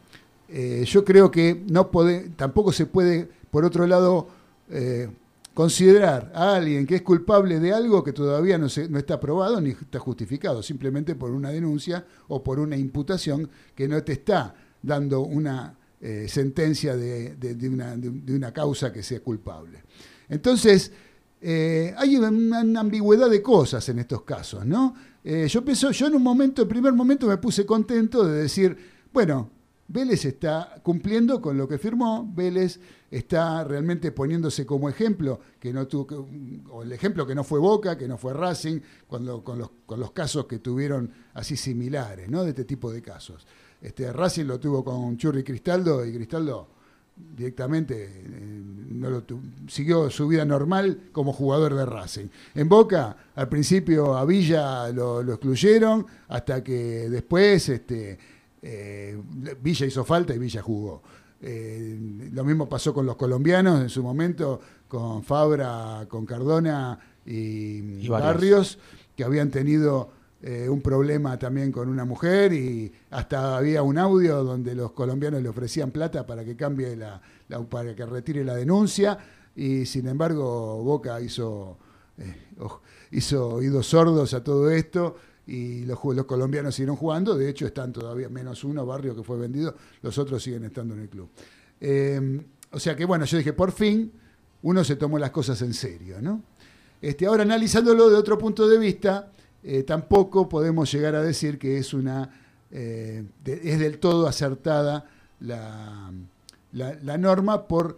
eh, 0.49 0.85
yo 0.87 1.05
creo 1.05 1.31
que 1.31 1.63
no 1.69 1.91
puede, 1.91 2.31
tampoco 2.31 2.73
se 2.73 2.87
puede, 2.87 3.29
por 3.51 3.65
otro 3.67 3.87
lado, 3.87 4.29
eh, 4.71 5.09
considerar 5.53 6.31
a 6.35 6.55
alguien 6.55 6.87
que 6.87 6.95
es 6.95 7.03
culpable 7.03 7.59
de 7.61 7.73
algo 7.73 8.03
que 8.05 8.13
todavía 8.13 8.57
no, 8.57 8.69
se- 8.69 8.89
no 8.89 8.99
está 8.99 9.19
probado 9.19 9.61
ni 9.61 9.71
está 9.71 9.99
justificado, 9.99 10.63
simplemente 10.63 11.15
por 11.17 11.31
una 11.33 11.51
denuncia 11.51 12.07
o 12.29 12.43
por 12.43 12.61
una 12.61 12.77
imputación 12.77 13.51
que 13.75 13.89
no 13.89 14.03
te 14.05 14.13
está 14.13 14.55
dando 14.83 15.21
una 15.23 15.77
eh, 16.01 16.27
sentencia 16.29 16.97
de, 16.97 17.37
de- 17.37 17.69
una, 17.69 17.97
de- 17.97 18.35
una 18.35 18.53
causa 18.53 18.93
que 18.93 19.03
sea 19.03 19.21
culpable. 19.21 19.83
Entonces, 20.29 20.93
eh, 21.41 21.95
hay 21.97 22.17
una, 22.17 22.81
ambigüedad 22.81 23.31
de 23.31 23.43
cosas 23.43 23.89
en 23.89 23.99
estos 24.01 24.23
casos, 24.23 24.65
¿no? 24.67 24.95
Eh, 25.25 25.47
yo 25.49 25.65
pienso, 25.65 25.91
yo 25.91 26.07
en 26.07 26.15
un 26.15 26.23
momento, 26.23 26.63
en 26.63 26.69
primer 26.69 26.93
momento 26.93 27.27
me 27.27 27.37
puse 27.39 27.65
contento 27.67 28.25
de 28.25 28.43
decir, 28.43 28.77
bueno, 29.13 29.51
Vélez 29.89 30.25
está 30.27 30.81
cumpliendo 30.83 31.41
con 31.41 31.57
lo 31.57 31.67
que 31.67 31.79
firmó, 31.79 32.31
Vélez 32.35 32.79
está 33.11 33.65
realmente 33.65 34.13
poniéndose 34.13 34.67
como 34.67 34.89
ejemplo, 34.89 35.41
que 35.59 35.73
no 35.73 35.89
o 36.71 36.83
el 36.83 36.93
ejemplo 36.93 37.27
que 37.27 37.35
no 37.35 37.43
fue 37.43 37.59
Boca, 37.59 37.97
que 37.97 38.07
no 38.07 38.19
fue 38.19 38.35
Racing, 38.35 38.81
cuando, 39.07 39.43
con, 39.43 39.59
los, 39.59 39.71
con 39.87 39.99
los 39.99 40.13
casos 40.13 40.47
que 40.47 40.59
tuvieron 40.59 41.11
así 41.35 41.57
similares, 41.57 42.29
¿no? 42.29 42.45
De 42.45 42.51
este 42.51 42.65
tipo 42.65 42.93
de 42.93 43.01
casos. 43.01 43.47
Este, 43.81 44.13
Racing 44.13 44.47
lo 44.47 44.59
tuvo 44.59 44.85
con 44.85 45.17
Churri 45.17 45.45
Cristaldo 45.45 46.05
y 46.05 46.13
Cristaldo 46.13 46.79
directamente 47.37 48.05
eh, 48.05 48.63
no 48.91 49.11
lo 49.11 49.25
siguió 49.69 50.11
su 50.11 50.29
vida 50.29 50.45
normal 50.45 51.09
como 51.13 51.33
jugador 51.33 51.75
de 51.75 51.87
Racing. 51.87 52.27
En 52.55 52.69
Boca, 52.69 53.17
al 53.35 53.49
principio 53.49 54.17
a 54.17 54.25
Villa 54.25 54.91
lo, 54.91 55.23
lo 55.23 55.35
excluyeron, 55.35 56.07
hasta 56.29 56.63
que 56.63 57.09
después 57.09 57.69
este, 57.69 58.19
eh, 58.63 59.21
Villa 59.63 59.87
hizo 59.87 60.05
falta 60.05 60.35
y 60.35 60.39
Villa 60.39 60.63
jugó. 60.63 61.03
Eh, 61.41 61.99
lo 62.33 62.45
mismo 62.45 62.69
pasó 62.69 62.93
con 62.93 63.07
los 63.07 63.17
colombianos 63.17 63.81
en 63.81 63.89
su 63.89 64.03
momento, 64.03 64.61
con 64.89 65.23
Fabra, 65.23 66.07
con 66.09 66.27
Cardona 66.27 66.99
y. 67.25 68.09
Barrios, 68.09 68.79
que 69.15 69.23
habían 69.23 69.51
tenido 69.51 70.11
eh, 70.41 70.69
un 70.69 70.81
problema 70.81 71.37
también 71.37 71.73
con 71.73 71.89
una 71.89 72.05
mujer 72.05 72.53
y 72.53 72.93
hasta 73.11 73.57
había 73.57 73.83
un 73.83 73.99
audio 73.99 74.45
donde 74.45 74.75
los 74.75 74.93
colombianos 74.93 75.43
le 75.43 75.49
ofrecían 75.49 75.91
plata 75.91 76.25
para 76.25 76.45
que 76.45 76.55
cambie 76.55 76.95
la, 76.95 77.21
para 77.69 77.97
que 77.97 78.07
retire 78.07 78.45
la 78.45 78.55
denuncia 78.55 79.19
y 79.57 79.85
sin 79.85 80.07
embargo 80.07 80.83
Boca 80.85 81.21
hizo 81.21 81.77
eh, 82.19 82.37
hizo 83.11 83.49
oídos 83.55 83.89
sordos 83.89 84.33
a 84.33 84.45
todo 84.45 84.71
esto 84.71 85.17
y 85.47 85.85
los, 85.85 85.99
los 86.05 86.27
colombianos 86.27 86.75
siguieron 86.75 86.97
jugando, 86.97 87.37
de 87.37 87.49
hecho 87.49 87.67
están 87.67 87.93
todavía 87.93 88.29
menos 88.29 88.63
uno, 88.63 88.87
Barrio 88.87 89.17
que 89.17 89.25
fue 89.25 89.39
vendido, 89.39 89.75
los 90.03 90.19
otros 90.19 90.43
siguen 90.43 90.65
estando 90.65 90.95
en 90.95 91.01
el 91.01 91.09
club. 91.09 91.31
Eh, 91.81 92.43
o 92.71 92.79
sea 92.79 92.95
que 92.95 93.05
bueno, 93.05 93.25
yo 93.25 93.39
dije, 93.39 93.55
por 93.55 93.73
fin 93.73 94.13
uno 94.63 94.85
se 94.85 94.97
tomó 94.97 95.19
las 95.19 95.31
cosas 95.31 95.61
en 95.63 95.75
serio, 95.75 96.21
¿no? 96.21 96.43
Este, 97.01 97.27
ahora 97.27 97.43
analizándolo 97.43 98.11
de 98.11 98.17
otro 98.17 98.37
punto 98.39 98.69
de 98.69 98.79
vista, 98.79 99.33
eh, 99.63 99.83
tampoco 99.83 100.49
podemos 100.49 100.91
llegar 100.93 101.15
a 101.15 101.23
decir 101.23 101.59
que 101.59 101.79
es 101.79 101.95
una 101.95 102.31
eh, 102.71 103.25
es 103.45 103.79
del 103.79 103.99
todo 103.99 104.27
acertada 104.27 105.07
la, 105.41 106.13
la- 106.73 107.19
norma 107.19 107.67
por, 107.67 107.97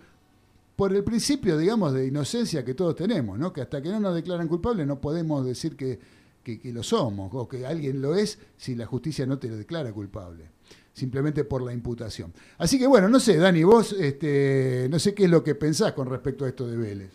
por 0.76 0.94
el 0.94 1.02
principio, 1.04 1.58
digamos, 1.58 1.92
de 1.92 2.06
inocencia 2.06 2.64
que 2.64 2.74
todos 2.74 2.94
tenemos, 2.96 3.38
¿no? 3.38 3.52
Que 3.52 3.62
hasta 3.62 3.82
que 3.82 3.88
no 3.88 3.98
nos 4.00 4.14
declaran 4.14 4.46
culpables 4.48 4.86
no 4.86 5.00
podemos 5.00 5.44
decir 5.44 5.76
que, 5.76 5.98
que- 6.44 6.60
que 6.60 6.72
lo 6.72 6.82
somos 6.82 7.30
o 7.34 7.48
que 7.48 7.66
alguien 7.66 8.00
lo 8.00 8.14
es 8.14 8.38
si 8.56 8.74
la 8.74 8.86
justicia 8.86 9.26
no 9.26 9.38
te 9.38 9.48
lo 9.48 9.56
declara 9.56 9.92
culpable 9.92 10.44
simplemente 10.92 11.44
por 11.44 11.62
la 11.62 11.72
imputación. 11.72 12.32
Así 12.58 12.78
que 12.78 12.86
bueno, 12.86 13.08
no 13.08 13.20
sé, 13.20 13.36
Dani, 13.38 13.62
vos 13.64 13.92
este, 13.92 14.86
no 14.90 14.98
sé 14.98 15.14
qué 15.14 15.24
es 15.24 15.30
lo 15.30 15.42
que 15.42 15.54
pensás 15.54 15.92
con 15.92 16.08
respecto 16.08 16.44
a 16.44 16.48
esto 16.48 16.66
de 16.66 16.76
Vélez. 16.76 17.10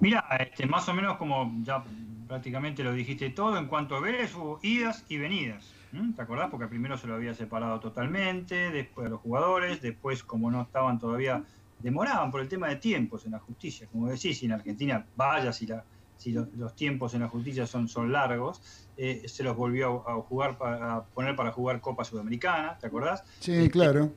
Mira, 0.00 0.24
este, 0.40 0.66
más 0.66 0.88
o 0.88 0.94
menos 0.94 1.16
como 1.18 1.52
ya 1.62 1.84
prácticamente 2.26 2.82
lo 2.84 2.92
dijiste 2.92 3.30
todo, 3.30 3.56
en 3.58 3.66
cuanto 3.68 3.96
a 3.96 4.00
Vélez 4.00 4.34
hubo 4.34 4.58
idas 4.62 5.04
y 5.08 5.18
venidas. 5.18 5.72
¿Te 6.14 6.20
acordás? 6.22 6.50
Porque 6.50 6.66
primero 6.66 6.98
se 6.98 7.06
lo 7.06 7.14
había 7.14 7.32
separado 7.32 7.80
totalmente, 7.80 8.70
después 8.70 9.06
a 9.06 9.10
los 9.10 9.20
jugadores, 9.20 9.80
después 9.80 10.22
como 10.24 10.50
no 10.50 10.62
estaban 10.62 10.98
todavía, 10.98 11.44
demoraban 11.78 12.30
por 12.30 12.40
el 12.40 12.48
tema 12.48 12.68
de 12.68 12.76
tiempos 12.76 13.24
en 13.24 13.32
la 13.32 13.38
justicia. 13.38 13.88
Como 13.88 14.08
decís, 14.08 14.42
en 14.42 14.52
Argentina, 14.52 15.08
vaya 15.14 15.52
si, 15.52 15.66
la, 15.66 15.86
si 16.16 16.32
lo- 16.32 16.48
los 16.52 16.74
tiempos 16.74 17.14
en 17.14 17.20
la 17.20 17.28
justicia 17.28 17.66
son, 17.66 17.88
son 17.88 18.12
largos, 18.12 18.90
eh, 18.96 19.22
se 19.26 19.42
los 19.42 19.56
volvió 19.56 20.06
a, 20.08 20.12
a 20.14 20.22
jugar 20.22 20.58
para, 20.58 20.96
a 20.96 21.06
poner 21.08 21.34
para 21.36 21.52
jugar 21.52 21.80
Copa 21.80 22.04
Sudamericana, 22.04 22.76
¿te 22.78 22.86
acordás? 22.88 23.22
Sí, 23.40 23.52
Este, 23.52 23.70
claro. 23.70 24.12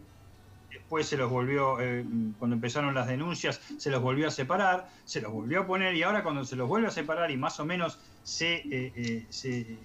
Después 0.89 1.05
se 1.07 1.17
los 1.17 1.29
volvió, 1.29 1.79
eh, 1.79 2.03
cuando 2.39 2.55
empezaron 2.55 2.95
las 2.95 3.05
denuncias, 3.07 3.61
se 3.77 3.91
los 3.91 4.01
volvió 4.01 4.27
a 4.27 4.31
separar, 4.31 4.89
se 5.05 5.21
los 5.21 5.31
volvió 5.31 5.61
a 5.61 5.67
poner 5.67 5.93
y 5.93 6.01
ahora 6.01 6.23
cuando 6.23 6.43
se 6.43 6.55
los 6.55 6.67
vuelve 6.67 6.87
a 6.87 6.89
separar 6.89 7.29
y 7.29 7.37
más 7.37 7.59
o 7.59 7.65
menos 7.65 7.99
se, 8.23 8.55
eh, 8.55 8.91
eh, 8.95 9.27
eh, 9.43 9.77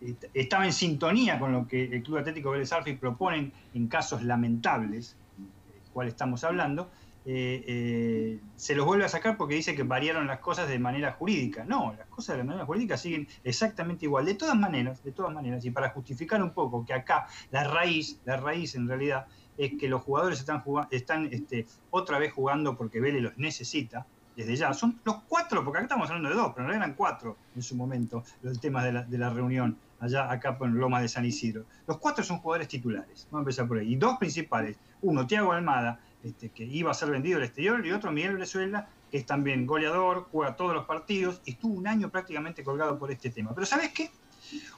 est- 0.00 0.24
estaba 0.32 0.64
en 0.64 0.72
sintonía 0.72 1.38
con 1.38 1.52
lo 1.52 1.66
que 1.66 1.84
el 1.84 2.02
Club 2.02 2.16
Atlético 2.16 2.52
Vélez 2.52 2.72
Arfield 2.72 2.98
proponen 2.98 3.52
en 3.74 3.88
casos 3.88 4.22
lamentables, 4.22 5.18
eh, 5.38 5.82
cual 5.92 6.08
estamos 6.08 6.42
hablando, 6.44 6.90
se 7.26 8.74
los 8.74 8.86
vuelve 8.86 9.04
a 9.04 9.08
sacar 9.10 9.36
porque 9.36 9.54
dice 9.54 9.76
que 9.76 9.82
variaron 9.82 10.26
las 10.26 10.38
cosas 10.40 10.66
de 10.66 10.78
manera 10.78 11.12
jurídica. 11.12 11.66
No, 11.66 11.92
las 11.92 12.08
cosas 12.08 12.38
de 12.38 12.44
manera 12.44 12.64
jurídica 12.64 12.96
siguen 12.96 13.28
exactamente 13.44 14.06
igual. 14.06 14.24
De 14.24 14.34
todas 14.34 14.56
maneras, 14.56 15.02
de 15.02 15.12
todas 15.12 15.34
maneras, 15.34 15.62
y 15.66 15.70
para 15.70 15.90
justificar 15.90 16.42
un 16.42 16.54
poco 16.54 16.86
que 16.86 16.94
acá 16.94 17.26
la 17.50 17.64
raíz, 17.64 18.22
la 18.24 18.38
raíz 18.38 18.74
en 18.76 18.88
realidad 18.88 19.26
es 19.58 19.72
que 19.78 19.88
los 19.88 20.02
jugadores 20.02 20.38
están, 20.38 20.62
están 20.90 21.28
este, 21.30 21.66
otra 21.90 22.18
vez 22.18 22.32
jugando 22.32 22.76
porque 22.76 23.00
Vélez 23.00 23.22
los 23.22 23.36
necesita, 23.36 24.06
desde 24.36 24.56
ya. 24.56 24.72
Son 24.72 25.00
los 25.04 25.22
cuatro, 25.24 25.64
porque 25.64 25.78
acá 25.78 25.86
estamos 25.86 26.08
hablando 26.08 26.28
de 26.30 26.36
dos, 26.36 26.52
pero 26.54 26.68
no 26.68 26.72
eran 26.72 26.94
cuatro 26.94 27.36
en 27.54 27.62
su 27.62 27.74
momento, 27.74 28.22
el 28.42 28.58
tema 28.60 28.84
de 28.84 28.92
la, 28.92 29.02
de 29.02 29.18
la 29.18 29.30
reunión 29.30 29.76
allá 30.00 30.30
acá 30.30 30.56
en 30.60 30.78
Loma 30.78 31.00
de 31.00 31.08
San 31.08 31.24
Isidro. 31.24 31.64
Los 31.86 31.98
cuatro 31.98 32.22
son 32.22 32.38
jugadores 32.38 32.68
titulares, 32.68 33.26
vamos 33.30 33.40
a 33.40 33.42
empezar 33.42 33.66
por 33.66 33.78
ahí. 33.78 33.92
Y 33.92 33.96
dos 33.96 34.16
principales, 34.16 34.78
uno, 35.02 35.26
Tiago 35.26 35.52
Almada, 35.52 36.00
este, 36.22 36.50
que 36.50 36.64
iba 36.64 36.90
a 36.90 36.94
ser 36.94 37.10
vendido 37.10 37.38
al 37.38 37.44
exterior, 37.44 37.84
y 37.84 37.92
otro, 37.92 38.12
Miguel 38.12 38.34
Venezuela, 38.34 38.88
que 39.10 39.18
es 39.18 39.26
también 39.26 39.66
goleador, 39.66 40.28
juega 40.30 40.54
todos 40.54 40.74
los 40.74 40.86
partidos, 40.86 41.42
y 41.44 41.52
estuvo 41.52 41.74
un 41.74 41.86
año 41.86 42.10
prácticamente 42.10 42.62
colgado 42.62 42.98
por 42.98 43.10
este 43.10 43.30
tema. 43.30 43.52
Pero 43.54 43.66
¿sabes 43.66 43.90
qué? 43.92 44.10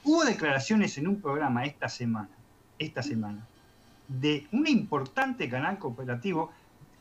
Hubo 0.03 0.25
declaraciones 0.25 0.97
en 0.97 1.07
un 1.07 1.21
programa 1.21 1.65
esta 1.65 1.87
semana, 1.87 2.29
esta 2.79 3.03
semana, 3.03 3.47
de 4.07 4.47
un 4.51 4.67
importante 4.67 5.49
canal 5.49 5.77
cooperativo 5.79 6.51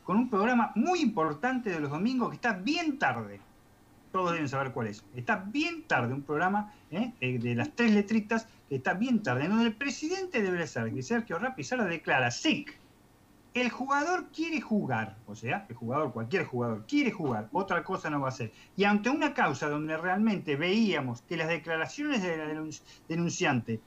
con 0.05 0.17
un 0.17 0.31
programa 0.31 0.73
muy 0.75 1.01
importante 1.01 1.71
de 1.71 1.81
los 1.81 1.91
domingos 1.91 2.31
que 2.31 2.37
está 2.37 2.53
bien 2.53 2.99
tarde. 2.99 3.41
Todos 4.13 4.33
deben 4.33 4.49
saber 4.49 4.73
cuál 4.73 4.89
es. 4.89 5.05
Está 5.15 5.37
bien 5.37 5.85
tarde, 5.85 6.13
un 6.13 6.23
programa 6.23 6.73
¿eh? 6.91 7.13
Eh, 7.21 7.39
de 7.39 7.55
las 7.55 7.71
tres 7.77 7.93
letritas 7.93 8.49
que 8.69 8.77
está 8.77 8.95
bien 8.95 9.23
tarde, 9.23 9.45
en 9.45 9.51
donde 9.51 9.67
el 9.67 9.75
presidente 9.75 10.43
de 10.43 10.67
ser 10.67 10.93
que 10.93 11.03
Sergio 11.03 11.39
Rapizarra, 11.39 11.85
declara, 11.85 12.31
SIC, 12.31 12.77
el 13.55 13.71
jugador 13.71 14.29
quiere 14.33 14.61
jugar, 14.61 15.17
o 15.27 15.35
sea, 15.35 15.67
el 15.69 15.75
jugador, 15.75 16.13
cualquier 16.13 16.45
jugador, 16.45 16.87
quiere 16.87 17.11
jugar, 17.11 17.49
otra 17.53 17.83
cosa 17.83 18.09
no 18.11 18.21
va 18.21 18.29
a 18.29 18.33
ser. 18.33 18.53
Y 18.77 18.85
ante 18.85 19.11
una 19.11 19.35
causa 19.35 19.69
donde 19.69 19.97
realmente 19.97 20.57
veíamos 20.57 21.23
que 21.23 21.37
las 21.37 21.49
declaraciones 21.49 22.23
del 22.23 22.71
denunciante 23.09 23.81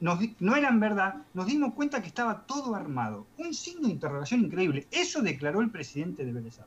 no 0.00 0.56
eran 0.56 0.80
verdad, 0.80 1.22
nos 1.34 1.46
dimos 1.46 1.74
cuenta 1.74 2.02
que 2.02 2.08
estaba 2.08 2.46
todo 2.46 2.74
armado. 2.74 3.26
Un 3.38 3.54
signo 3.54 3.88
de 3.88 3.94
interrogación 3.94 4.40
increíble. 4.40 4.86
Eso 4.90 5.22
declaró 5.22 5.60
el 5.60 5.70
presidente 5.70 6.24
de 6.24 6.32
Vélez 6.32 6.60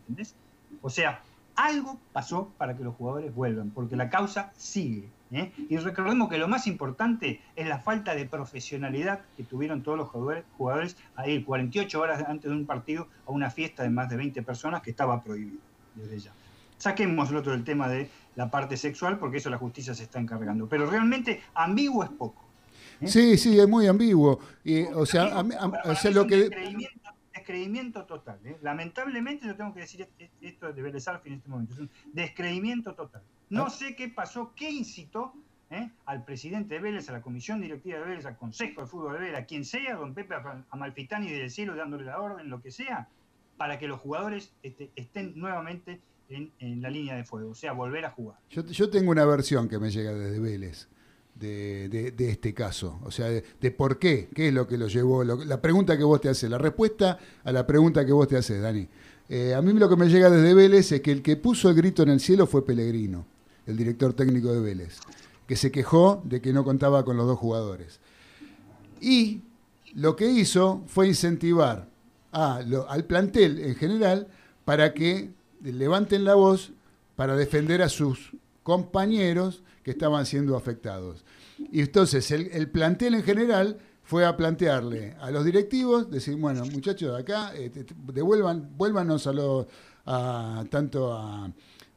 ¿Entendés? 0.00 0.36
O 0.82 0.90
sea, 0.90 1.20
algo 1.56 1.98
pasó 2.12 2.52
para 2.58 2.76
que 2.76 2.84
los 2.84 2.94
jugadores 2.94 3.34
vuelvan, 3.34 3.70
porque 3.70 3.96
la 3.96 4.10
causa 4.10 4.52
sigue. 4.56 5.08
¿eh? 5.32 5.52
Y 5.68 5.76
recordemos 5.78 6.28
que 6.28 6.38
lo 6.38 6.48
más 6.48 6.66
importante 6.66 7.40
es 7.56 7.66
la 7.66 7.78
falta 7.78 8.14
de 8.14 8.26
profesionalidad 8.26 9.22
que 9.36 9.42
tuvieron 9.42 9.82
todos 9.82 9.98
los 9.98 10.08
jugadores, 10.08 10.44
jugadores 10.56 10.96
a 11.16 11.26
ir 11.28 11.44
48 11.44 12.00
horas 12.00 12.22
antes 12.28 12.50
de 12.50 12.56
un 12.56 12.66
partido 12.66 13.08
a 13.26 13.32
una 13.32 13.50
fiesta 13.50 13.82
de 13.82 13.90
más 13.90 14.08
de 14.08 14.16
20 14.16 14.42
personas 14.42 14.82
que 14.82 14.90
estaba 14.90 15.22
prohibido 15.22 15.58
desde 15.94 16.18
ya. 16.18 16.32
Saquemos 16.78 17.30
el 17.30 17.36
otro 17.36 17.52
del 17.52 17.64
tema 17.64 17.88
de 17.88 18.10
la 18.36 18.50
parte 18.50 18.76
sexual, 18.76 19.18
porque 19.18 19.38
eso 19.38 19.48
la 19.48 19.56
justicia 19.56 19.94
se 19.94 20.02
está 20.02 20.20
encargando. 20.20 20.68
Pero 20.68 20.88
realmente 20.88 21.42
ambiguo 21.54 22.04
es 22.04 22.10
poco. 22.10 22.45
¿Eh? 23.00 23.08
Sí, 23.08 23.38
sí, 23.38 23.58
es 23.58 23.68
muy 23.68 23.86
ambiguo. 23.86 24.40
Y, 24.64 24.82
o 24.84 25.06
sea, 25.06 25.44
o 25.84 25.94
sea 25.94 26.10
lo 26.10 26.26
que 26.26 26.50
descreimiento 27.46 28.04
total. 28.04 28.40
¿eh? 28.44 28.58
Lamentablemente, 28.60 29.46
yo 29.46 29.54
tengo 29.54 29.72
que 29.72 29.80
decir 29.80 30.08
esto 30.40 30.72
de 30.72 30.82
Vélez 30.82 31.06
en 31.24 31.32
este 31.34 31.48
momento. 31.48 31.74
Es 31.74 31.80
un 31.80 31.90
descreimiento 32.12 32.94
total. 32.94 33.22
No 33.50 33.66
ah. 33.66 33.70
sé 33.70 33.94
qué 33.94 34.08
pasó, 34.08 34.52
qué 34.56 34.68
incitó 34.68 35.32
¿eh? 35.70 35.90
al 36.06 36.24
presidente 36.24 36.74
de 36.74 36.80
Vélez, 36.80 37.08
a 37.08 37.12
la 37.12 37.22
comisión 37.22 37.60
directiva 37.60 38.00
de 38.00 38.04
Vélez, 38.04 38.26
al 38.26 38.36
consejo 38.36 38.80
de 38.80 38.86
fútbol 38.88 39.12
de 39.12 39.18
Vélez, 39.20 39.38
a 39.38 39.44
quien 39.44 39.64
sea, 39.64 39.94
don 39.94 40.12
Pepe 40.12 40.34
Amalfitani 40.70 41.28
desde 41.28 41.44
el 41.44 41.50
cielo 41.50 41.76
dándole 41.76 42.04
la 42.04 42.20
orden, 42.20 42.50
lo 42.50 42.60
que 42.60 42.72
sea, 42.72 43.08
para 43.56 43.78
que 43.78 43.86
los 43.86 44.00
jugadores 44.00 44.52
este, 44.64 44.90
estén 44.96 45.38
nuevamente 45.38 46.00
en, 46.28 46.50
la 46.82 46.90
línea 46.90 47.14
de 47.14 47.22
fuego, 47.22 47.50
o 47.50 47.54
sea, 47.54 47.72
volver 47.72 48.04
a 48.04 48.10
jugar. 48.10 48.38
Yo, 48.50 48.66
yo 48.66 48.90
tengo 48.90 49.12
una 49.12 49.24
versión 49.24 49.68
que 49.68 49.78
me 49.78 49.90
llega 49.92 50.12
desde 50.12 50.40
Vélez 50.40 50.88
de, 51.38 52.14
este 52.18 52.54
caso? 52.54 53.00
O 53.04 53.10
sea, 53.10 53.28
de, 53.28 53.70
por 53.70 53.98
qué, 53.98 54.28
qué 54.34 54.48
es 54.48 54.54
lo 54.54 54.66
que 54.66 54.78
lo 54.78 54.88
llevó, 54.88 55.24
la 55.24 55.60
pregunta 55.60 55.96
que 55.96 56.04
vos 56.04 56.20
te 56.20 56.28
haces, 56.28 56.50
la 56.50 56.58
respuesta 56.58 57.18
a 57.44 57.52
la 57.52 57.66
pregunta 57.66 58.04
que 58.04 58.12
vos 58.12 58.28
te 58.28 58.36
haces, 58.36 58.60
Dani. 58.60 58.88
Eh, 59.28 59.54
a 59.54 59.62
mí 59.62 59.72
lo 59.72 59.88
que 59.88 59.96
me 59.96 60.08
llega 60.08 60.30
desde 60.30 60.54
Vélez 60.54 60.92
es 60.92 61.00
que 61.00 61.10
el 61.10 61.22
que 61.22 61.36
puso 61.36 61.68
el 61.68 61.74
grito 61.74 62.02
en 62.02 62.10
el 62.10 62.20
cielo 62.20 62.46
fue 62.46 62.64
Pellegrino, 62.64 63.26
el 63.66 63.76
director 63.76 64.12
técnico 64.12 64.52
de 64.52 64.60
Vélez, 64.60 64.98
que 65.46 65.56
se 65.56 65.72
quejó 65.72 66.22
de 66.24 66.40
que 66.40 66.52
no 66.52 66.64
contaba 66.64 67.04
con 67.04 67.16
los 67.16 67.26
dos 67.26 67.38
jugadores. 67.38 68.00
Y 69.00 69.42
lo 69.94 70.14
que 70.14 70.30
hizo 70.30 70.82
fue 70.86 71.08
incentivar 71.08 71.88
al 72.30 73.04
plantel 73.06 73.58
en 73.58 73.74
general 73.74 74.28
para 74.64 74.94
que 74.94 75.30
levanten 75.62 76.24
la 76.24 76.34
voz 76.34 76.72
para 77.16 77.34
defender 77.34 77.82
a 77.82 77.88
sus 77.88 78.32
compañeros 78.62 79.62
que 79.86 79.92
estaban 79.92 80.26
siendo 80.26 80.56
afectados. 80.56 81.24
Y 81.70 81.78
entonces 81.78 82.28
el, 82.32 82.68
plantel 82.72 83.14
en 83.14 83.22
general 83.22 83.78
fue 84.02 84.26
a 84.26 84.36
plantearle 84.36 85.14
a 85.20 85.30
los 85.30 85.44
directivos, 85.44 86.10
decir, 86.10 86.34
bueno, 86.34 86.64
muchachos 86.64 87.12
de 87.12 87.20
acá, 87.20 87.52
eh, 87.54 87.70
devuelvan, 88.12 88.76
vuélvanos 88.76 89.28
a 89.28 89.32
los, 89.32 89.66
tanto 90.04 91.14
a, 91.14 91.48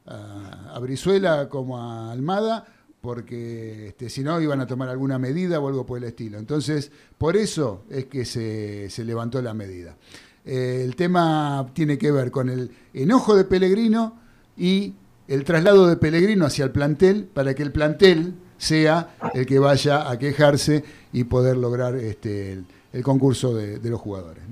a, 0.06 0.78
Brizuela 0.78 1.48
como 1.48 1.78
a 1.78 2.12
Almada, 2.12 2.64
porque 3.00 3.88
este, 3.88 4.08
si 4.08 4.22
no 4.22 4.40
iban 4.40 4.60
a 4.60 4.68
tomar 4.68 4.88
alguna 4.88 5.18
medida 5.18 5.58
o 5.58 5.66
algo 5.66 5.84
por 5.84 5.98
el 5.98 6.04
estilo. 6.04 6.38
Entonces, 6.38 6.92
por 7.18 7.36
eso 7.36 7.86
es 7.90 8.04
que 8.04 8.24
se, 8.24 8.88
se 8.88 9.04
levantó 9.04 9.42
la 9.42 9.52
medida. 9.52 9.96
Eh, 10.44 10.82
el 10.84 10.94
tema 10.94 11.66
tiene 11.74 11.98
que 11.98 12.12
ver 12.12 12.30
con 12.30 12.50
el 12.50 12.70
enojo 12.94 13.34
de 13.34 13.42
Pellegrino 13.42 14.16
y 14.56 14.94
el 15.30 15.44
traslado 15.44 15.86
de 15.86 15.96
Pellegrino 15.96 16.44
hacia 16.44 16.64
el 16.64 16.72
plantel 16.72 17.24
para 17.24 17.54
que 17.54 17.62
el 17.62 17.70
plantel 17.70 18.34
sea 18.58 19.14
el 19.32 19.46
que 19.46 19.60
vaya 19.60 20.10
a 20.10 20.18
quejarse 20.18 20.84
y 21.12 21.24
poder 21.24 21.56
lograr 21.56 21.94
este, 21.94 22.64
el, 22.92 23.02
concurso 23.04 23.54
de, 23.54 23.78
los 23.88 24.00
jugadores. 24.00 24.42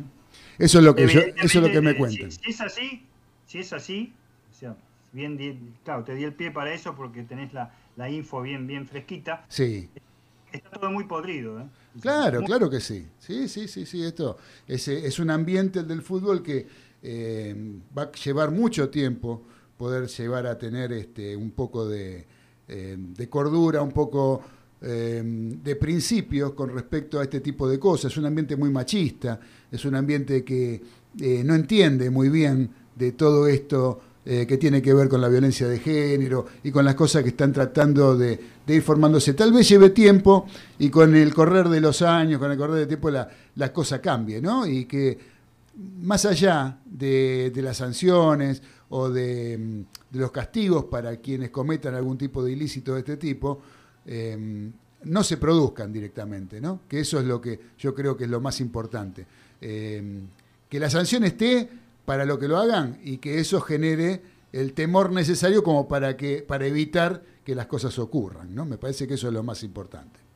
Eso 0.56 0.78
es 0.78 0.84
lo 0.84 0.94
que 0.94 1.04
eso 1.04 1.20
es 1.36 1.54
lo 1.56 1.70
que 1.70 1.80
me 1.80 1.96
cuentan. 1.96 2.30
Si, 2.30 2.50
es 2.50 2.60
así, 2.60 3.02
si 3.44 3.58
es 3.58 3.72
así, 3.72 4.12
bien, 5.12 5.74
claro, 5.84 6.04
te 6.04 6.14
di 6.14 6.22
el 6.22 6.32
pie 6.32 6.52
para 6.52 6.72
eso 6.72 6.94
porque 6.94 7.24
tenés 7.24 7.50
la, 7.52 8.08
info 8.08 8.40
bien, 8.40 8.68
bien 8.68 8.86
fresquita. 8.86 9.44
Sí. 9.48 9.88
Está 10.52 10.70
todo 10.70 10.92
muy 10.92 11.04
podrido, 11.04 11.60
¿eh? 11.60 11.64
Claro, 12.00 12.40
claro 12.42 12.70
que 12.70 12.78
sí. 12.78 13.04
Sí, 13.18 13.48
sí, 13.48 13.66
sí, 13.66 13.84
sí. 13.84 14.04
Esto 14.04 14.38
es, 14.68 14.86
es 14.86 15.18
un 15.18 15.30
ambiente 15.30 15.82
del 15.82 16.02
fútbol 16.02 16.42
que 16.42 16.68
eh, 17.02 17.54
va 17.96 18.04
a 18.04 18.12
llevar 18.12 18.52
mucho 18.52 18.88
tiempo 18.88 19.42
poder 19.78 20.08
llevar 20.08 20.46
a 20.46 20.58
tener 20.58 20.92
este, 20.92 21.36
un 21.36 21.52
poco 21.52 21.88
de, 21.88 22.26
eh, 22.66 22.98
cordura, 23.30 23.80
un 23.80 23.92
poco 23.92 24.42
eh, 24.82 25.22
de 25.24 25.76
principios 25.76 26.52
con 26.52 26.74
respecto 26.74 27.20
a 27.20 27.22
este 27.22 27.40
tipo 27.40 27.68
de 27.68 27.78
cosas. 27.78 28.12
Es 28.12 28.18
un 28.18 28.26
ambiente 28.26 28.56
muy 28.56 28.70
machista, 28.70 29.38
es 29.70 29.84
un 29.84 29.94
ambiente 29.94 30.44
que 30.44 30.82
eh, 31.20 31.42
no 31.44 31.54
entiende 31.54 32.10
muy 32.10 32.28
bien 32.28 32.68
de 32.94 33.12
todo 33.12 33.46
esto 33.46 34.02
que 34.28 34.58
tiene 34.58 34.82
que 34.82 34.92
ver 34.92 35.08
con 35.08 35.22
la 35.22 35.28
violencia 35.28 35.66
de 35.66 35.78
género 35.78 36.44
y 36.62 36.70
con 36.70 36.84
las 36.84 36.94
cosas 36.94 37.22
que 37.22 37.30
están 37.30 37.50
tratando 37.50 38.14
de, 38.14 38.38
ir 38.66 38.82
formándose. 38.82 39.32
Tal 39.32 39.54
vez 39.54 39.66
lleve 39.66 39.88
tiempo 39.88 40.46
y 40.78 40.90
con 40.90 41.16
el 41.16 41.32
correr 41.32 41.70
de 41.70 41.80
los 41.80 42.02
años, 42.02 42.38
con 42.38 42.52
el 42.52 42.58
correr 42.58 42.76
del 42.76 42.88
tiempo, 42.88 43.08
la, 43.08 43.26
la 43.54 43.72
cosa 43.72 44.02
cambie, 44.02 44.42
¿no? 44.42 44.66
Y 44.66 44.84
que 44.84 45.18
más 46.02 46.26
allá 46.26 46.78
de, 46.84 47.50
de 47.54 47.62
las 47.62 47.78
sanciones 47.78 48.60
o 48.90 49.10
de, 49.10 49.84
los 50.12 50.30
castigos 50.30 50.84
para 50.84 51.16
quienes 51.18 51.50
cometan 51.50 51.94
algún 51.94 52.16
tipo 52.16 52.42
de 52.42 52.52
ilícito 52.52 52.94
de 52.94 53.00
este 53.00 53.16
tipo, 53.16 53.60
em, 54.06 54.72
no 55.04 55.22
se 55.22 55.36
produzcan 55.36 55.92
directamente, 55.92 56.60
¿no? 56.60 56.80
Que 56.88 57.00
eso 57.00 57.20
es 57.20 57.26
lo 57.26 57.40
que 57.40 57.60
yo 57.78 57.94
creo 57.94 58.16
que 58.16 58.24
es 58.24 58.30
lo 58.30 58.40
más 58.40 58.60
importante. 58.60 59.26
Em, 59.60 60.26
que 60.68 60.80
la 60.80 60.90
sanción 60.90 61.24
esté 61.24 61.68
para 62.04 62.24
lo 62.24 62.38
que 62.38 62.48
lo 62.48 62.56
hagan 62.56 62.98
y 63.04 63.18
que 63.18 63.38
eso 63.38 63.60
genere 63.60 64.22
el 64.52 64.72
temor 64.72 65.12
necesario 65.12 65.62
como 65.62 65.88
para 65.88 66.16
que 66.16 66.42
para 66.42 66.66
evitar 66.66 67.22
que 67.44 67.54
las 67.54 67.66
cosas 67.66 67.98
ocurran, 67.98 68.54
¿no? 68.54 68.64
Me 68.64 68.78
parece 68.78 69.06
que 69.06 69.14
eso 69.14 69.28
es 69.28 69.34
lo 69.34 69.42
más 69.42 69.62
importante. 69.62 70.27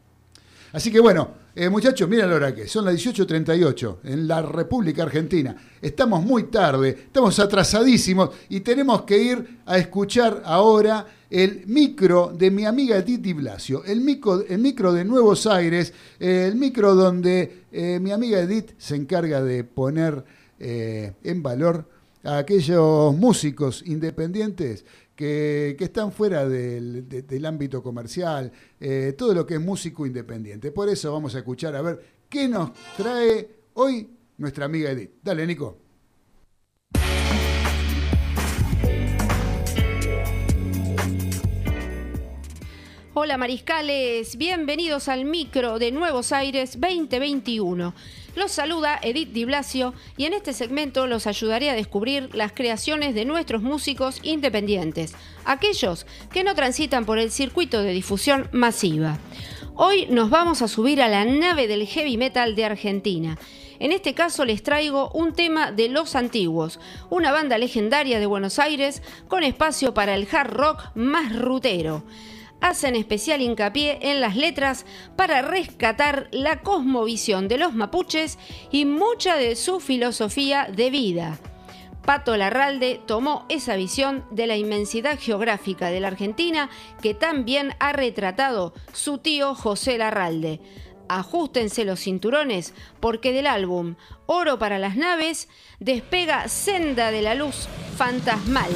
Así 0.72 0.90
que 0.90 1.00
bueno, 1.00 1.28
eh, 1.54 1.68
muchachos, 1.68 2.08
mira 2.08 2.26
la 2.26 2.36
hora 2.36 2.54
que 2.54 2.66
son 2.66 2.86
las 2.86 2.94
18.38 2.94 3.98
en 4.04 4.26
la 4.26 4.40
República 4.40 5.02
Argentina. 5.02 5.54
Estamos 5.82 6.24
muy 6.24 6.44
tarde, 6.44 6.88
estamos 6.88 7.38
atrasadísimos 7.38 8.30
y 8.48 8.60
tenemos 8.60 9.02
que 9.02 9.18
ir 9.18 9.58
a 9.66 9.76
escuchar 9.76 10.42
ahora 10.46 11.06
el 11.28 11.66
micro 11.66 12.32
de 12.34 12.50
mi 12.50 12.64
amiga 12.64 13.04
Titi 13.04 13.34
Blasio, 13.34 13.84
el 13.84 14.00
micro, 14.00 14.42
el 14.46 14.58
micro 14.58 14.94
de 14.94 15.04
Nuevos 15.04 15.46
Aires, 15.46 15.92
el 16.18 16.54
micro 16.54 16.94
donde 16.94 17.64
eh, 17.70 17.98
mi 18.00 18.10
amiga 18.10 18.40
Edith 18.40 18.72
se 18.78 18.96
encarga 18.96 19.42
de 19.42 19.64
poner 19.64 20.24
eh, 20.58 21.12
en 21.22 21.42
valor 21.42 21.86
a 22.24 22.38
aquellos 22.38 23.14
músicos 23.14 23.82
independientes 23.86 24.84
que, 25.16 25.76
están 25.78 26.12
fuera 26.12 26.48
del, 26.48 27.44
ámbito 27.44 27.82
comercial, 27.82 28.52
eh, 28.80 29.14
todo 29.16 29.34
lo 29.34 29.46
que 29.46 29.54
es 29.54 29.60
músico 29.60 30.06
independiente. 30.06 30.72
Por 30.72 30.88
eso 30.88 31.12
vamos 31.12 31.34
a 31.34 31.38
escuchar 31.38 31.76
a 31.76 31.82
ver 31.82 32.04
qué 32.28 32.48
nos 32.48 32.72
trae 32.96 33.48
hoy 33.74 34.08
nuestra 34.38 34.64
amiga 34.64 34.90
Edith. 34.90 35.10
Dale, 35.22 35.46
Nico. 35.46 35.78
Hola 43.14 43.36
Mariscales, 43.36 44.36
bienvenidos 44.36 45.06
al 45.08 45.26
micro 45.26 45.78
de 45.78 45.92
Nuevos 45.92 46.32
Aires 46.32 46.80
2021. 46.80 47.94
Los 48.34 48.52
saluda 48.52 48.98
Edith 49.02 49.32
Di 49.32 49.44
Blasio 49.44 49.92
y 50.16 50.24
en 50.24 50.32
este 50.32 50.54
segmento 50.54 51.06
los 51.06 51.26
ayudaré 51.26 51.68
a 51.68 51.74
descubrir 51.74 52.34
las 52.34 52.52
creaciones 52.52 53.14
de 53.14 53.26
nuestros 53.26 53.60
músicos 53.60 54.20
independientes, 54.22 55.14
aquellos 55.44 56.06
que 56.32 56.42
no 56.42 56.54
transitan 56.54 57.04
por 57.04 57.18
el 57.18 57.30
circuito 57.30 57.82
de 57.82 57.92
difusión 57.92 58.48
masiva. 58.50 59.18
Hoy 59.74 60.06
nos 60.06 60.30
vamos 60.30 60.62
a 60.62 60.68
subir 60.68 61.02
a 61.02 61.08
la 61.08 61.26
nave 61.26 61.68
del 61.68 61.86
heavy 61.86 62.16
metal 62.16 62.54
de 62.54 62.64
Argentina. 62.64 63.38
En 63.78 63.92
este 63.92 64.14
caso 64.14 64.46
les 64.46 64.62
traigo 64.62 65.10
un 65.10 65.34
tema 65.34 65.70
de 65.70 65.90
Los 65.90 66.14
Antiguos, 66.14 66.80
una 67.10 67.32
banda 67.32 67.58
legendaria 67.58 68.18
de 68.18 68.26
Buenos 68.26 68.58
Aires 68.58 69.02
con 69.28 69.42
espacio 69.42 69.92
para 69.92 70.14
el 70.14 70.26
hard 70.30 70.52
rock 70.52 70.84
más 70.94 71.36
rutero 71.36 72.02
hacen 72.62 72.96
especial 72.96 73.42
hincapié 73.42 73.98
en 74.00 74.22
las 74.22 74.36
letras 74.36 74.86
para 75.16 75.42
rescatar 75.42 76.28
la 76.30 76.60
cosmovisión 76.60 77.48
de 77.48 77.58
los 77.58 77.74
mapuches 77.74 78.38
y 78.70 78.86
mucha 78.86 79.36
de 79.36 79.56
su 79.56 79.80
filosofía 79.80 80.68
de 80.74 80.88
vida. 80.88 81.38
Pato 82.06 82.36
Larralde 82.36 83.00
tomó 83.06 83.46
esa 83.48 83.76
visión 83.76 84.24
de 84.30 84.46
la 84.46 84.56
inmensidad 84.56 85.18
geográfica 85.20 85.88
de 85.90 86.00
la 86.00 86.08
Argentina 86.08 86.70
que 87.00 87.14
también 87.14 87.74
ha 87.78 87.92
retratado 87.92 88.72
su 88.92 89.18
tío 89.18 89.54
José 89.54 89.98
Larralde. 89.98 90.60
Ajustense 91.08 91.84
los 91.84 92.00
cinturones 92.00 92.74
porque 93.00 93.32
del 93.32 93.46
álbum 93.46 93.96
Oro 94.26 94.58
para 94.58 94.78
las 94.78 94.96
naves 94.96 95.48
despega 95.78 96.48
Senda 96.48 97.10
de 97.10 97.22
la 97.22 97.34
Luz 97.34 97.68
Fantasmal. 97.96 98.70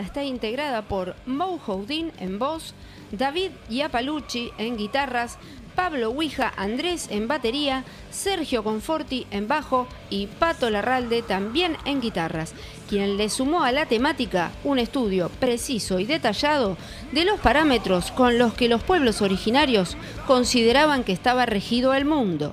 Está 0.00 0.24
integrada 0.24 0.82
por 0.82 1.14
Mo 1.26 1.58
Houdin 1.58 2.12
en 2.18 2.38
voz, 2.38 2.74
David 3.12 3.50
Iapalucci 3.70 4.50
en 4.58 4.76
guitarras, 4.76 5.38
Pablo 5.74 6.10
Huija 6.10 6.52
Andrés 6.56 7.06
en 7.08 7.28
batería, 7.28 7.84
Sergio 8.10 8.64
Conforti 8.64 9.28
en 9.30 9.46
bajo 9.46 9.86
y 10.10 10.26
Pato 10.26 10.70
Larralde 10.70 11.22
también 11.22 11.76
en 11.84 12.00
guitarras, 12.00 12.52
quien 12.88 13.16
le 13.16 13.30
sumó 13.30 13.62
a 13.62 13.70
la 13.70 13.86
temática 13.86 14.50
un 14.64 14.80
estudio 14.80 15.30
preciso 15.38 16.00
y 16.00 16.04
detallado 16.04 16.76
de 17.12 17.24
los 17.24 17.38
parámetros 17.38 18.10
con 18.10 18.38
los 18.38 18.54
que 18.54 18.68
los 18.68 18.82
pueblos 18.82 19.22
originarios 19.22 19.96
consideraban 20.26 21.04
que 21.04 21.12
estaba 21.12 21.46
regido 21.46 21.94
el 21.94 22.04
mundo. 22.04 22.52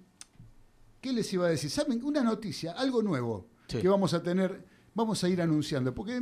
¿Qué 1.02 1.12
les 1.12 1.32
iba 1.34 1.48
a 1.48 1.50
decir? 1.50 1.70
¿Saben? 1.70 2.04
Una 2.04 2.24
noticia, 2.24 2.72
algo 2.74 3.02
nuevo 3.04 3.50
Sí. 3.68 3.80
que 3.80 3.88
vamos 3.88 4.14
a 4.14 4.22
tener, 4.22 4.64
vamos 4.94 5.24
a 5.24 5.30
ir 5.30 5.42
anunciando, 5.42 5.94
porque 5.94 6.22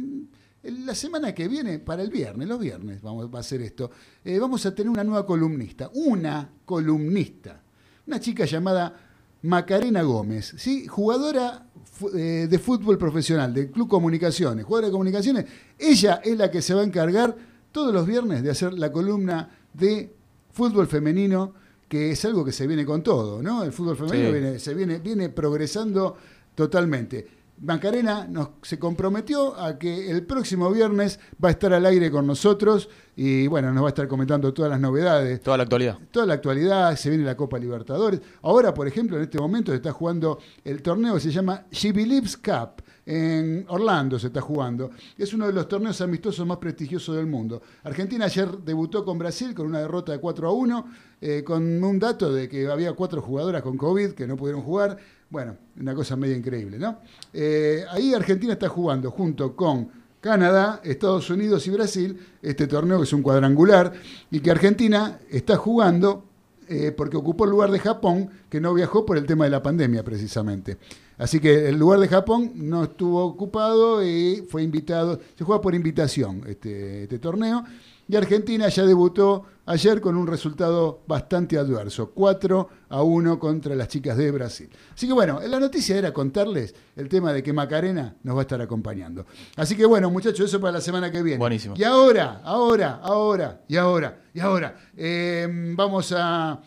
la 0.64 0.96
semana 0.96 1.34
que 1.34 1.48
viene, 1.48 1.80
para 1.80 2.02
el 2.04 2.10
viernes, 2.10 2.48
los 2.48 2.60
viernes 2.60 3.02
vamos, 3.02 3.30
va 3.34 3.40
a 3.40 3.44
ser 3.44 3.62
esto, 3.62 3.92
eh, 4.24 4.40
vamos 4.40 4.66
a 4.66 4.74
tener 4.74 4.90
una 4.90 5.04
nueva 5.04 5.26
columnista, 5.26 5.90
una 5.94 6.50
columnista, 6.66 7.62
una 8.08 8.20
chica 8.20 8.46
llamada 8.46 8.96
Macarena 9.44 10.04
Gómez, 10.04 10.54
¿sí? 10.58 10.86
jugadora 10.88 11.68
eh, 12.16 12.48
de 12.50 12.60
fútbol 12.60 12.98
profesional 12.98 13.54
del 13.54 13.72
Club 13.72 13.88
Comunicaciones, 13.88 14.66
jugadora 14.66 14.88
de 14.88 14.92
comunicaciones, 14.92 15.46
ella 15.78 16.22
es 16.24 16.38
la 16.38 16.50
que 16.52 16.62
se 16.62 16.74
va 16.74 16.82
a 16.82 16.86
encargar 16.86 17.36
todos 17.72 17.94
los 17.94 18.06
viernes 18.06 18.44
de 18.44 18.50
hacer 18.52 18.74
la 18.74 18.92
columna 18.92 19.50
de 19.74 20.14
fútbol 20.52 20.88
femenino, 20.88 21.54
que 21.88 22.12
es 22.12 22.26
algo 22.26 22.44
que 22.46 22.52
se 22.52 22.68
viene 22.68 22.86
con 22.86 23.02
todo, 23.04 23.42
¿no? 23.42 23.64
El 23.64 23.72
fútbol 23.72 23.98
femenino 23.98 24.28
Sí. 24.28 24.34
viene, 24.34 24.60
se 24.60 24.74
viene, 24.74 25.00
viene 25.00 25.30
progresando 25.30 26.16
totalmente. 26.56 27.28
Macarena 27.62 28.28
nos, 28.28 28.50
se 28.64 28.80
comprometió 28.80 29.56
a 29.56 29.78
que 29.78 30.10
el 30.10 30.26
próximo 30.26 30.72
viernes 30.72 31.20
va 31.44 31.50
a 31.50 31.52
estar 31.52 31.72
al 31.74 31.86
aire 31.86 32.10
con 32.10 32.26
nosotros 32.26 32.90
y 33.16 33.46
bueno, 33.46 33.72
nos 33.72 33.84
va 33.84 33.88
a 33.88 33.90
estar 33.90 34.08
comentando 34.08 34.52
todas 34.52 34.72
las 34.72 34.80
novedades 34.80 35.42
Toda 35.42 35.58
la 35.58 35.64
actualidad. 35.64 36.00
toda 36.10 36.26
la 36.26 36.34
actualidad, 36.34 36.96
se 36.96 37.10
viene 37.10 37.24
la 37.24 37.38
Copa 37.38 37.60
Libertadores. 37.60 38.20
Ahora, 38.42 38.74
por 38.74 38.88
ejemplo, 38.88 39.18
en 39.18 39.24
este 39.24 39.38
momento 39.38 39.72
se 39.72 39.76
está 39.76 39.92
jugando 39.92 40.40
el 40.64 40.82
torneo 40.82 41.14
que 41.14 41.20
se 41.20 41.32
llama 41.32 41.66
She 41.72 41.92
Believes 41.92 42.36
Cup. 42.36 42.84
En 43.06 43.66
Orlando 43.68 44.18
se 44.18 44.28
está 44.28 44.42
jugando. 44.42 44.92
Es 45.18 45.34
uno 45.34 45.48
de 45.48 45.54
los 45.54 45.68
torneos 45.68 46.00
amistosos 46.02 46.46
más 46.46 46.58
prestigiosos 46.58 47.16
del 47.16 47.28
mundo. 47.28 47.62
Argentina 47.84 48.26
ayer 48.26 48.48
debutó 48.60 49.04
con 49.04 49.18
Brasil 49.18 49.54
con 49.54 49.68
una 49.68 49.80
derrota 49.80 50.12
de 50.12 50.20
4 50.20 50.48
a 50.48 50.52
1, 50.52 50.86
eh, 51.20 51.44
con 51.44 51.84
un 51.84 52.00
dato 52.00 52.32
de 52.32 52.48
que 52.48 52.68
había 52.68 52.94
cuatro 52.94 53.22
jugadoras 53.22 53.62
con 53.64 53.76
COVID 53.76 54.12
que 54.12 54.26
no 54.26 54.38
pudieron 54.38 54.62
jugar. 54.62 54.98
Bueno, 55.32 55.56
una 55.80 55.96
cosa 55.96 56.18
media 56.18 56.36
increíble, 56.36 56.78
¿no? 56.78 57.00
Eh, 57.32 57.86
ahí 57.90 58.14
Argentina 58.14 58.52
está 58.52 58.68
jugando 58.68 59.12
junto 59.12 59.56
con 59.56 59.88
Canadá, 60.20 60.82
Estados 60.84 61.30
Unidos 61.30 61.66
y 61.68 61.70
Brasil, 61.70 62.20
este 62.42 62.68
torneo 62.68 62.98
que 62.98 63.06
es 63.06 63.14
un 63.14 63.22
cuadrangular, 63.22 63.94
y 64.30 64.42
que 64.42 64.52
Argentina 64.52 65.20
está 65.30 65.56
jugando 65.56 66.26
eh, 66.68 66.92
porque 66.92 67.16
ocupó 67.16 67.46
el 67.46 67.52
lugar 67.52 67.72
de 67.72 67.80
Japón, 67.80 68.30
que 68.50 68.60
no 68.60 68.74
viajó 68.74 69.06
por 69.06 69.18
el 69.18 69.26
tema 69.26 69.46
de 69.46 69.52
la 69.52 69.64
pandemia 69.64 70.04
precisamente. 70.04 70.78
Así 71.18 71.40
que 71.40 71.70
el 71.70 71.78
lugar 71.78 72.02
de 72.02 72.10
Japón 72.10 72.52
no 72.56 72.84
estuvo 72.84 73.24
ocupado 73.24 74.06
y 74.06 74.46
fue 74.50 74.64
invitado, 74.64 75.18
se 75.38 75.46
juega 75.46 75.62
por 75.62 75.74
invitación 75.74 76.44
este, 76.46 77.04
este 77.04 77.20
torneo, 77.20 77.64
y 78.12 78.16
Argentina 78.18 78.68
ya 78.68 78.86
debutó 78.86 79.46
ayer 79.68 80.02
con 80.02 80.18
un 80.18 80.28
resultado 80.28 81.02
bastante 81.08 81.58
adverso, 81.58 82.12
4 82.12 82.70
a 82.90 83.02
1 83.02 83.40
contra 83.40 83.74
las 83.74 83.88
chicas 83.88 84.18
de 84.18 84.30
Brasil. 84.32 84.70
Así 84.94 85.08
que 85.08 85.14
bueno, 85.14 85.40
la 85.48 85.62
noticia 85.62 85.96
era 85.98 86.12
contarles 86.12 86.76
el 86.98 87.08
tema 87.08 87.32
de 87.32 87.42
que 87.42 87.54
Macarena 87.54 88.18
nos 88.24 88.36
va 88.36 88.40
a 88.40 88.42
estar 88.42 88.60
acompañando. 88.62 89.26
Así 89.56 89.78
que 89.78 89.86
bueno, 89.86 90.12
muchachos, 90.12 90.48
eso 90.50 90.60
para 90.60 90.74
la 90.74 90.82
semana 90.82 91.10
que 91.10 91.24
viene. 91.24 91.38
Buenísimo. 91.40 91.74
Y 91.78 91.86
ahora, 91.86 92.42
ahora, 92.44 93.00
ahora, 93.02 93.62
y 93.70 93.78
ahora, 93.78 94.22
y 94.34 94.42
ahora, 94.42 94.76
eh, 94.98 95.48
vamos 95.74 96.14
a... 96.14 96.62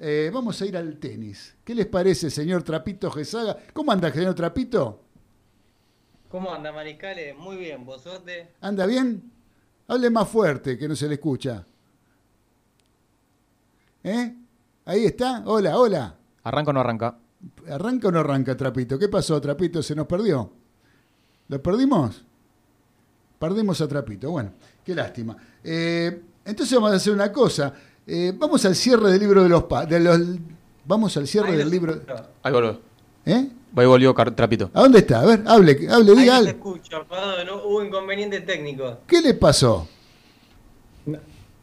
eh, 0.00 0.32
vamos 0.34 0.60
a 0.60 0.66
ir 0.66 0.76
al 0.76 0.96
tenis. 0.98 1.54
¿Qué 1.62 1.76
les 1.76 1.86
parece, 1.86 2.28
señor 2.28 2.64
Trapito 2.64 3.08
Gesaga? 3.12 3.56
¿Cómo 3.72 3.92
anda, 3.92 4.12
señor 4.12 4.34
Trapito? 4.34 5.04
¿Cómo 6.28 6.52
anda, 6.52 6.72
Mariscales? 6.72 7.36
Muy 7.36 7.56
bien, 7.56 7.86
vos 7.86 8.02
suerte. 8.02 8.48
¿Anda 8.60 8.84
bien? 8.84 9.37
Hable 9.88 10.10
más 10.10 10.28
fuerte, 10.28 10.76
que 10.78 10.86
no 10.86 10.94
se 10.94 11.08
le 11.08 11.14
escucha. 11.14 11.64
¿Eh? 14.04 14.34
Ahí 14.84 15.04
está. 15.06 15.42
Hola, 15.46 15.76
hola. 15.78 16.14
¿Arranca 16.44 16.70
o 16.70 16.74
no 16.74 16.80
arranca? 16.80 17.18
¿Arranca 17.70 18.08
o 18.08 18.12
no 18.12 18.20
arranca, 18.20 18.56
Trapito? 18.56 18.98
¿Qué 18.98 19.08
pasó, 19.08 19.40
Trapito? 19.40 19.82
¿Se 19.82 19.94
nos 19.94 20.06
perdió? 20.06 20.52
¿Lo 21.48 21.62
perdimos? 21.62 22.24
Perdimos 23.38 23.80
a 23.80 23.88
Trapito. 23.88 24.30
Bueno, 24.30 24.52
qué 24.84 24.94
lástima. 24.94 25.36
Eh, 25.64 26.22
entonces 26.44 26.74
vamos 26.74 26.92
a 26.92 26.96
hacer 26.96 27.12
una 27.12 27.32
cosa. 27.32 27.72
Eh, 28.06 28.34
vamos 28.36 28.64
al 28.64 28.74
cierre 28.74 29.10
del 29.10 29.20
libro 29.20 29.42
de 29.42 29.48
los... 29.48 29.64
pa- 29.64 29.86
de 29.86 30.00
los 30.00 30.18
vamos 30.84 31.16
al 31.16 31.26
cierre 31.26 31.50
Ahí 31.52 31.56
del 31.58 31.70
libro... 31.70 32.00
Ahí. 32.42 32.80
¿Eh? 33.26 33.50
Ahí 33.76 33.86
volvió 33.86 34.14
Trapito. 34.14 34.70
¿A 34.74 34.80
dónde 34.82 34.98
está? 35.00 35.20
A 35.20 35.26
ver, 35.26 35.42
hable, 35.46 35.78
hable, 35.90 36.14
diga 36.16 36.36
algo. 36.38 36.48
escucho, 36.50 37.06
perdón, 37.08 37.46
no, 37.46 37.64
hubo 37.64 37.84
inconveniente 37.84 38.40
técnico. 38.40 38.98
¿Qué 39.06 39.20
le 39.20 39.34
pasó? 39.34 39.88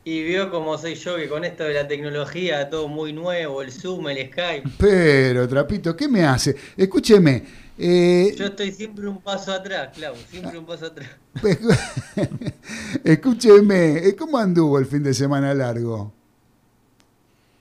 Y 0.07 0.23
vio 0.23 0.51
como 0.51 0.77
soy 0.77 0.93
yo, 0.95 1.15
que 1.15 1.27
con 1.27 1.43
esto 1.43 1.63
de 1.63 1.73
la 1.73 1.87
tecnología, 1.87 2.69
todo 2.69 2.87
muy 2.87 3.11
nuevo, 3.11 3.61
el 3.63 3.71
Zoom, 3.71 4.07
el 4.09 4.29
Skype. 4.31 4.69
Pero, 4.77 5.47
Trapito, 5.47 5.95
¿qué 5.97 6.07
me 6.07 6.23
hace? 6.23 6.55
Escúcheme. 6.77 7.43
eh, 7.77 8.33
Yo 8.37 8.45
estoy 8.45 8.71
siempre 8.71 9.07
un 9.07 9.19
paso 9.19 9.51
atrás, 9.51 9.89
Clau, 9.95 10.15
siempre 10.29 10.59
un 10.59 10.65
paso 10.65 10.85
atrás. 10.85 11.09
Escúcheme, 13.03 14.07
eh, 14.07 14.15
¿cómo 14.15 14.37
anduvo 14.37 14.77
el 14.79 14.85
fin 14.85 15.01
de 15.03 15.13
semana 15.13 15.53
largo? 15.53 16.13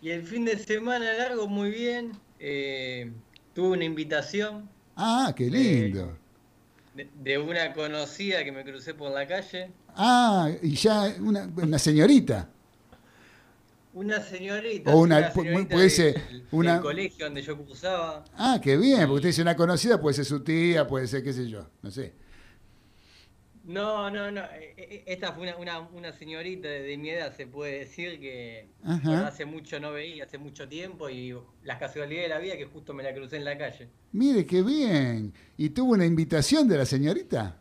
Y 0.03 0.11
el 0.11 0.23
fin 0.27 0.45
de 0.45 0.59
semana 0.59 1.15
largo, 1.15 1.49
muy 1.49 1.71
bien. 1.71 2.13
eh, 2.39 3.11
tuve 3.55 3.69
una 3.69 3.85
invitación 3.85 4.69
Ah, 4.97 5.33
qué 5.37 5.51
lindo. 5.51 6.17
de, 6.95 7.09
de 7.23 7.39
una 7.39 7.73
conocida 7.73 8.45
que 8.45 8.53
me 8.53 8.63
crucé 8.65 8.95
por 8.95 9.11
la 9.13 9.27
calle. 9.27 9.71
Ah, 9.97 10.51
y 10.63 10.75
ya 10.75 11.15
una, 11.21 11.49
una 11.57 11.79
señorita. 11.79 12.49
Una 13.93 14.21
señorita. 14.21 14.93
O 14.93 15.01
una- 15.03 15.31
señorita 15.33 15.75
puede 15.75 15.91
ser 15.91 16.15
del- 16.29 16.45
una- 16.51 16.73
del 16.75 16.83
colegio 16.83 17.25
donde 17.27 17.43
yo 17.43 17.57
cursaba. 17.57 18.25
Ah, 18.37 18.59
qué 18.63 18.77
bien, 18.77 19.01
porque 19.03 19.15
usted 19.15 19.29
dice 19.29 19.43
una 19.43 19.55
conocida, 19.57 20.01
puede 20.01 20.15
ser 20.15 20.25
su 20.25 20.41
tía, 20.43 20.87
puede 20.87 21.07
ser 21.07 21.23
qué 21.23 21.33
sé 21.33 21.49
yo, 21.49 21.67
no 21.83 21.91
sé. 21.91 22.13
No, 23.65 24.11
no, 24.11 24.31
no. 24.31 24.43
eh, 24.43 24.75
eh, 24.77 25.05
Esta 25.07 25.33
fue 25.33 25.45
una, 25.45 25.57
una, 25.57 25.81
una 25.81 26.12
señorita 26.12 26.69
de, 26.69 26.83
de 26.83 26.99
mi 26.99 27.09
edad, 27.11 27.35
se 27.35 27.47
puede 27.47 27.79
decir, 27.81 28.21
que 28.21 28.69
bueno, 28.83 29.25
hace 29.27 29.47
mucho 29.47 29.81
no 29.81 29.93
veía, 29.93 30.25
hace 30.25 30.37
mucho 30.37 30.69
tiempo, 30.69 31.09
y 31.09 31.35
las 31.62 31.79
casualidades 31.79 32.29
de 32.29 32.35
la 32.35 32.41
vida 32.41 32.57
que 32.59 32.67
justo 32.67 32.93
me 32.93 33.03
la 33.03 33.15
crucé 33.15 33.37
en 33.39 33.45
la 33.45 33.57
calle. 33.57 33.89
Mire, 34.12 34.45
qué 34.45 34.62
bien. 34.62 35.33
¿Y 35.57 35.71
tuvo 35.71 35.93
una 35.93 36.05
invitación 36.05 36.69
de 36.69 36.77
la 36.79 36.85
señorita? 36.85 37.59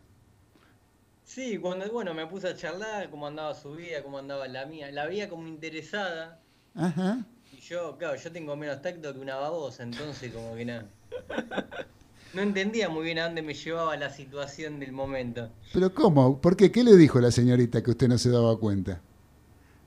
Sí, 1.24 1.56
cuando, 1.58 1.90
bueno, 1.90 2.12
me 2.12 2.26
puse 2.26 2.48
a 2.48 2.54
charlar, 2.56 3.08
cómo 3.08 3.26
andaba 3.26 3.54
su 3.54 3.72
vida, 3.72 4.02
cómo 4.02 4.18
andaba 4.18 4.46
la 4.46 4.66
mía. 4.66 4.90
La 4.92 5.06
veía 5.06 5.28
como 5.30 5.48
interesada, 5.48 6.42
Ajá. 6.74 7.24
y 7.50 7.60
yo, 7.60 7.96
claro, 7.96 8.16
yo 8.16 8.30
tengo 8.30 8.54
menos 8.56 8.82
tacto 8.82 9.12
que 9.14 9.20
una 9.20 9.36
babosa, 9.36 9.82
entonces 9.84 10.32
como 10.34 10.54
que 10.54 10.66
nada. 10.66 10.86
No 12.34 12.42
entendía 12.42 12.88
muy 12.88 13.04
bien 13.04 13.18
a 13.18 13.24
dónde 13.24 13.42
me 13.42 13.54
llevaba 13.54 13.96
la 13.96 14.10
situación 14.10 14.80
del 14.80 14.92
momento. 14.92 15.48
¿Pero 15.72 15.94
cómo? 15.94 16.40
¿Por 16.40 16.56
qué? 16.56 16.72
¿Qué 16.72 16.82
le 16.82 16.96
dijo 16.96 17.20
la 17.20 17.30
señorita 17.30 17.82
que 17.82 17.90
usted 17.92 18.08
no 18.08 18.18
se 18.18 18.30
daba 18.30 18.58
cuenta? 18.58 19.00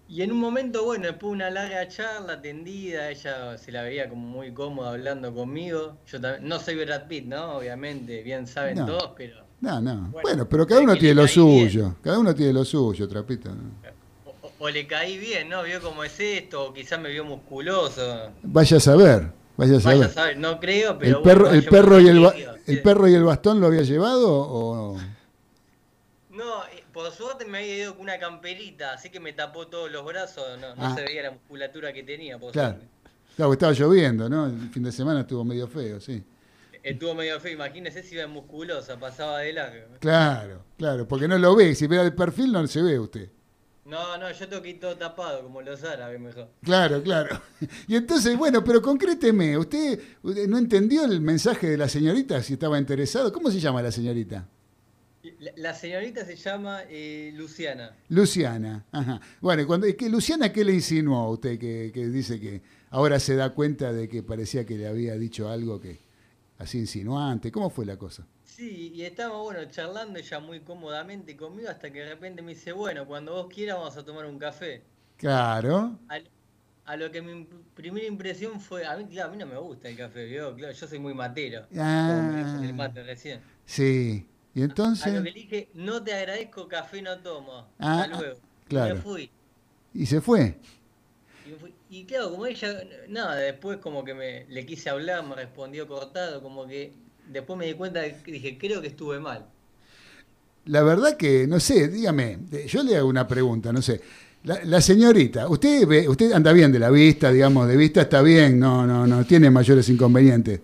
Y 0.09 0.21
en 0.21 0.31
un 0.31 0.39
momento, 0.39 0.85
bueno, 0.85 1.07
después 1.07 1.31
de 1.31 1.35
una 1.35 1.49
larga 1.49 1.85
charla 1.89 2.41
tendida, 2.41 3.09
ella 3.11 3.57
se 3.57 3.73
la 3.73 3.81
veía 3.81 4.07
como 4.07 4.25
muy 4.25 4.53
cómoda 4.53 4.91
hablando 4.91 5.33
conmigo. 5.33 5.97
Yo 6.07 6.21
también, 6.21 6.47
no 6.47 6.59
soy 6.59 6.75
Brad 6.75 7.07
Pitt, 7.07 7.25
¿no? 7.25 7.57
Obviamente, 7.57 8.23
bien 8.23 8.47
saben 8.47 8.77
No. 8.77 8.85
todos, 8.85 9.11
pero... 9.17 9.45
No, 9.59 9.81
no. 9.81 9.95
Bueno, 9.95 10.19
Bueno, 10.21 10.49
pero 10.49 10.65
cada 10.65 10.79
uno 10.81 10.95
tiene 10.95 11.15
lo 11.15 11.23
bien. 11.23 11.33
suyo. 11.33 11.95
Cada 12.01 12.19
uno 12.19 12.33
tiene 12.33 12.53
lo 12.53 12.63
suyo, 12.63 13.05
Trapito. 13.09 13.49
¿no? 13.49 13.71
O, 14.25 14.51
o 14.59 14.69
le 14.69 14.87
caí 14.87 15.17
bien, 15.17 15.49
¿no? 15.49 15.63
Vio 15.63 15.81
cómo 15.81 16.05
es 16.05 16.17
esto, 16.19 16.67
o 16.69 16.73
quizás 16.73 17.01
me 17.01 17.09
vio 17.09 17.25
musculoso. 17.25 18.31
Vaya 18.43 18.77
a 18.77 18.79
saber, 18.79 19.31
vaya 19.57 19.71
a 19.73 19.79
Vaya 19.79 19.81
saber. 19.81 20.03
a 20.05 20.09
saber, 20.09 20.37
no 20.37 20.59
creo, 20.59 20.97
pero 20.97 21.17
El 21.17 21.23
perro, 21.23 21.41
bueno, 21.45 21.55
el 21.57 21.65
perro 21.65 21.99
y 21.99 22.07
el. 22.07 22.53
¿El 22.67 22.81
perro 22.81 23.07
y 23.07 23.13
el 23.13 23.23
bastón 23.23 23.59
lo 23.61 23.67
había 23.67 23.81
llevado 23.81 24.27
o...? 24.29 24.97
No, 26.31 26.65
eh, 26.65 26.83
por 26.93 27.09
suerte 27.11 27.45
me 27.45 27.59
había 27.59 27.77
ido 27.77 27.93
con 27.93 28.03
una 28.03 28.19
camperita, 28.19 28.93
así 28.93 29.09
que 29.09 29.19
me 29.19 29.33
tapó 29.33 29.67
todos 29.67 29.89
los 29.91 30.05
brazos, 30.05 30.43
no, 30.59 30.75
no 30.75 30.85
Ah. 30.85 30.93
se 30.95 31.01
veía 31.03 31.23
la 31.23 31.31
musculatura 31.31 31.93
que 31.93 32.03
tenía, 32.03 32.37
por 32.37 32.51
Claro. 32.51 32.75
suerte. 32.75 32.87
Claro, 33.35 33.53
estaba 33.53 33.71
lloviendo, 33.73 34.27
¿no? 34.29 34.47
El 34.47 34.69
fin 34.69 34.83
de 34.83 34.91
semana 34.91 35.21
estuvo 35.21 35.43
medio 35.45 35.67
feo, 35.67 35.99
sí. 36.01 36.23
Estuvo 36.83 37.13
medio 37.15 37.39
feo, 37.39 37.53
imagínese 37.53 38.03
si 38.03 38.15
iba 38.15 38.27
musculosa, 38.27 38.97
pasaba 38.99 39.39
de 39.39 39.53
largo. 39.53 39.87
Claro, 39.99 40.63
claro, 40.77 41.07
porque 41.07 41.27
no 41.27 41.37
lo 41.37 41.55
ve. 41.55 41.75
Si 41.75 41.85
ve 41.87 42.01
el 42.01 42.13
perfil 42.15 42.51
no 42.51 42.65
se 42.67 42.81
ve 42.81 42.97
usted. 42.99 43.29
No, 43.87 44.17
no, 44.17 44.29
yo 44.29 44.49
tengo 44.49 44.61
que 44.61 44.71
ir 44.71 44.79
todo 44.81 44.97
tapado, 44.97 45.43
como 45.43 45.61
los 45.61 45.81
árabes 45.81 46.19
mejor. 46.19 46.49
Claro, 46.61 47.01
claro. 47.01 47.41
Y 47.87 47.95
entonces, 47.95 48.37
bueno, 48.37 48.61
pero 48.61 48.81
concréteme, 48.81 49.57
¿usted, 49.57 49.97
usted 50.21 50.45
no 50.45 50.57
entendió 50.57 51.05
el 51.05 51.21
mensaje 51.21 51.69
de 51.69 51.77
la 51.77 51.87
señorita 51.87 52.43
si 52.43 52.53
estaba 52.53 52.77
interesado? 52.77 53.31
¿Cómo 53.31 53.49
se 53.49 53.61
llama 53.61 53.81
la 53.81 53.91
señorita? 53.91 54.45
La, 55.39 55.51
la 55.55 55.73
señorita 55.73 56.25
se 56.25 56.35
llama 56.35 56.81
eh, 56.89 57.31
Luciana. 57.33 57.95
Luciana. 58.09 58.85
Ajá. 58.91 59.21
Bueno, 59.39 59.65
cuando, 59.65 59.87
¿qué, 59.95 60.09
Luciana, 60.09 60.51
¿qué 60.51 60.65
le 60.65 60.73
insinuó 60.73 61.19
a 61.19 61.29
usted 61.31 61.57
que, 61.57 61.91
que 61.93 62.07
dice 62.07 62.41
que 62.41 62.61
ahora 62.89 63.21
se 63.21 63.35
da 63.35 63.53
cuenta 63.53 63.93
de 63.93 64.09
que 64.09 64.21
parecía 64.21 64.65
que 64.65 64.77
le 64.77 64.87
había 64.87 65.15
dicho 65.15 65.49
algo 65.49 65.79
que 65.79 65.97
así 66.57 66.77
insinuante? 66.77 67.53
¿Cómo 67.53 67.69
fue 67.69 67.85
la 67.85 67.95
cosa? 67.95 68.27
Sí, 68.57 68.91
y 68.95 69.03
estábamos, 69.03 69.43
bueno, 69.43 69.69
charlando 69.69 70.17
ella 70.19 70.39
muy 70.39 70.61
cómodamente 70.61 71.37
conmigo 71.37 71.69
hasta 71.69 71.91
que 71.91 71.99
de 71.99 72.09
repente 72.09 72.41
me 72.41 72.53
dice, 72.55 72.71
bueno, 72.71 73.05
cuando 73.05 73.33
vos 73.33 73.47
quieras 73.53 73.77
vamos 73.77 73.95
a 73.97 74.03
tomar 74.05 74.25
un 74.25 74.39
café. 74.39 74.83
Claro. 75.17 75.99
A, 76.09 76.19
a 76.85 76.97
lo 76.97 77.11
que 77.11 77.21
mi 77.21 77.33
imp- 77.33 77.63
primera 77.75 78.07
impresión 78.07 78.61
fue, 78.61 78.85
a 78.85 78.97
mí, 78.97 79.07
claro, 79.07 79.29
a 79.29 79.31
mí 79.33 79.37
no 79.37 79.45
me 79.47 79.57
gusta 79.57 79.89
el 79.89 79.97
café, 79.97 80.25
¿vio? 80.25 80.55
Claro, 80.55 80.73
yo 80.73 80.87
soy 80.87 80.99
muy 80.99 81.13
matero. 81.13 81.67
Ah. 81.77 82.07
como 82.07 82.23
me 82.23 82.37
dijo 82.43 82.61
el 82.63 82.73
mate 82.73 83.03
recién. 83.03 83.43
Sí. 83.65 84.29
Y 84.53 84.63
A 85.03 85.09
lo 85.11 85.11
entonces, 85.11 85.13
que 85.23 85.31
le 85.31 85.31
dije, 85.31 85.69
no 85.73 86.03
te 86.03 86.13
agradezco, 86.13 86.67
café 86.67 87.01
no 87.01 87.21
tomo. 87.21 87.73
Ah, 87.79 88.03
Hasta 88.03 88.07
luego. 88.07 88.41
claro. 88.67 88.95
Me 88.95 88.95
fui. 88.95 89.31
y 89.93 90.05
se 90.05 90.21
fue. 90.21 90.59
Y, 91.43 91.49
me 91.51 91.57
fui. 91.57 91.75
Y 91.89 92.05
claro, 92.05 92.31
como 92.31 92.45
ella, 92.45 92.83
nada, 93.07 93.35
después 93.35 93.77
como 93.79 94.03
que 94.03 94.13
me 94.13 94.45
le 94.47 94.65
quise 94.65 94.89
hablar, 94.89 95.23
me 95.25 95.35
respondió 95.35 95.87
cortado, 95.87 96.41
como 96.41 96.67
que 96.67 96.99
después 97.29 97.57
me 97.59 97.65
di 97.65 97.73
cuenta 97.73 98.01
dije, 98.01 98.57
creo 98.57 98.81
que 98.81 98.87
estuve 98.87 99.19
mal. 99.19 99.45
La 100.65 100.83
verdad 100.83 101.15
que, 101.15 101.47
no 101.47 101.59
sé, 101.59 101.87
dígame, 101.87 102.39
yo 102.67 102.83
le 102.83 102.97
hago 102.97 103.07
una 103.07 103.27
pregunta, 103.27 103.71
no 103.71 103.81
sé. 103.81 104.01
La, 104.43 104.59
la 104.65 104.81
señorita, 104.81 105.47
usted 105.47 105.87
ve, 105.87 106.07
usted 106.09 106.31
anda 106.33 106.51
bien 106.53 106.71
de 106.71 106.79
la 106.79 106.89
vista, 106.89 107.31
digamos, 107.31 107.67
de 107.67 107.77
vista 107.77 108.01
está 108.01 108.21
bien, 108.21 108.59
no, 108.59 108.85
no, 108.85 109.07
no 109.07 109.25
tiene 109.25 109.49
mayores 109.49 109.87
inconvenientes. 109.89 110.59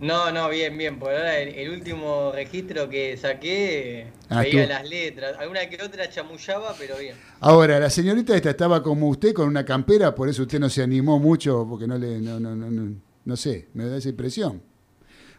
No, 0.00 0.32
no, 0.32 0.48
bien, 0.48 0.76
bien. 0.78 0.98
Por 0.98 1.10
ahora 1.10 1.38
el, 1.38 1.50
el 1.50 1.70
último 1.70 2.32
registro 2.34 2.88
que 2.88 3.16
saqué 3.18 4.06
Ah, 4.30 4.40
veía 4.40 4.62
tú- 4.64 4.68
las 4.70 4.88
letras. 4.88 5.36
Alguna 5.38 5.68
que 5.68 5.82
otra 5.82 6.08
chamullaba, 6.08 6.74
pero 6.78 6.96
bien. 6.98 7.16
Ahora, 7.40 7.78
la 7.78 7.90
señorita 7.90 8.34
esta 8.34 8.50
estaba 8.50 8.82
como 8.82 9.08
usted 9.10 9.34
con 9.34 9.46
una 9.46 9.64
campera, 9.64 10.14
por 10.14 10.28
eso 10.28 10.42
usted 10.42 10.58
no 10.58 10.70
se 10.70 10.82
animó 10.82 11.18
mucho, 11.18 11.66
porque 11.68 11.86
no 11.86 11.98
le, 11.98 12.18
no, 12.20 12.40
no, 12.40 12.56
no, 12.56 12.70
no, 12.70 12.94
no 13.24 13.36
sé, 13.36 13.68
me 13.74 13.84
da 13.84 13.98
esa 13.98 14.08
impresión. 14.08 14.62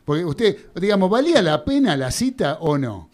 Porque 0.05 0.25
usted, 0.25 0.71
digamos, 0.75 1.09
¿valía 1.09 1.41
la 1.41 1.63
pena 1.63 1.95
la 1.95 2.11
cita 2.11 2.57
o 2.59 2.77
no? 2.77 3.09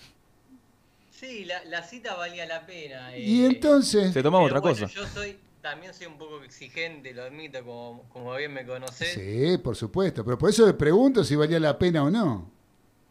Sí, 1.11 1.45
la, 1.45 1.63
la 1.65 1.83
cita 1.83 2.15
valía 2.15 2.45
la 2.45 2.65
pena. 2.65 3.15
Y 3.17 3.43
eh, 3.43 3.47
entonces, 3.47 4.13
Se 4.13 4.23
tomaba 4.23 4.43
otra 4.45 4.59
bueno, 4.59 4.79
cosa. 4.79 4.93
Yo 4.93 5.05
soy, 5.07 5.37
también 5.61 5.93
soy 5.93 6.07
un 6.07 6.17
poco 6.17 6.43
exigente, 6.43 7.13
lo 7.13 7.23
admito, 7.23 7.63
como, 7.65 8.03
como 8.13 8.35
bien 8.35 8.53
me 8.53 8.65
conocés. 8.65 9.13
sí, 9.13 9.57
por 9.57 9.75
supuesto, 9.75 10.23
pero 10.23 10.37
por 10.37 10.49
eso 10.49 10.65
le 10.65 10.73
pregunto 10.73 11.23
si 11.23 11.35
valía 11.35 11.59
la 11.59 11.77
pena 11.77 12.03
o 12.03 12.11
no. 12.11 12.49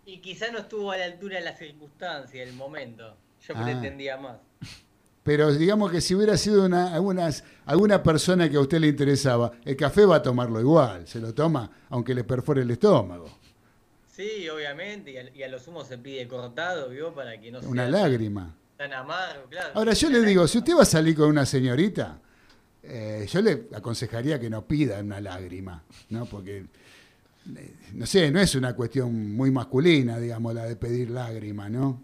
Y 0.07 0.19
quizá 0.19 0.51
no 0.53 0.59
estuvo 0.61 0.93
a 0.93 0.97
la 0.97 1.05
altura 1.05 1.39
de 1.39 1.45
las 1.45 1.59
circunstancias, 1.59 2.47
del 2.47 2.55
momento. 2.55 3.17
Yo 3.47 3.55
Ah. 3.57 3.65
pretendía 3.65 4.17
más. 4.17 4.37
Pero 5.25 5.53
digamos 5.53 5.91
que 5.91 6.01
si 6.01 6.15
hubiera 6.15 6.37
sido 6.37 6.65
una, 6.65 6.95
algunas, 6.95 7.43
alguna 7.65 8.01
persona 8.01 8.49
que 8.49 8.57
a 8.57 8.61
usted 8.61 8.79
le 8.79 8.87
interesaba, 8.87 9.51
el 9.65 9.77
café 9.77 10.05
va 10.05 10.17
a 10.17 10.23
tomarlo 10.23 10.61
igual, 10.61 11.09
se 11.09 11.19
lo 11.19 11.35
toma 11.35 11.69
aunque 11.91 12.15
le 12.15 12.23
perfore 12.23 12.63
el 12.63 12.71
estómago. 12.71 13.36
Sí, 14.17 14.49
obviamente, 14.49 15.11
y 15.11 15.17
a, 15.19 15.29
y 15.37 15.43
a 15.43 15.49
lo 15.49 15.59
sumo 15.59 15.85
se 15.85 15.99
pide 15.99 16.27
cortado, 16.27 16.89
¿vio? 16.89 17.15
Para 17.15 17.39
que 17.39 17.51
no 17.51 17.61
Una 17.61 17.83
sea 17.83 17.91
lágrima. 17.91 18.55
tan 18.79 18.91
amargo, 18.95 19.45
claro. 19.51 19.73
Ahora 19.75 19.93
yo 19.93 20.09
le 20.09 20.21
digo, 20.23 20.49
si 20.49 20.57
usted 20.57 20.73
va 20.75 20.83
a 20.83 20.87
salir 20.87 21.15
con 21.15 21.29
una 21.29 21.45
señorita, 21.45 22.19
eh, 22.83 23.27
yo 23.31 23.43
le 23.43 23.69
aconsejaría 23.75 24.41
que 24.41 24.49
no 24.49 24.67
pida 24.67 25.01
una 25.01 25.21
lágrima, 25.21 25.83
¿no? 26.09 26.25
Porque, 26.25 26.65
eh, 27.57 27.75
no 27.93 28.07
sé, 28.07 28.31
no 28.31 28.41
es 28.41 28.55
una 28.55 28.75
cuestión 28.75 29.35
muy 29.35 29.51
masculina, 29.51 30.19
digamos, 30.19 30.55
la 30.55 30.65
de 30.65 30.77
pedir 30.77 31.11
lágrima, 31.11 31.69
¿no? 31.69 32.01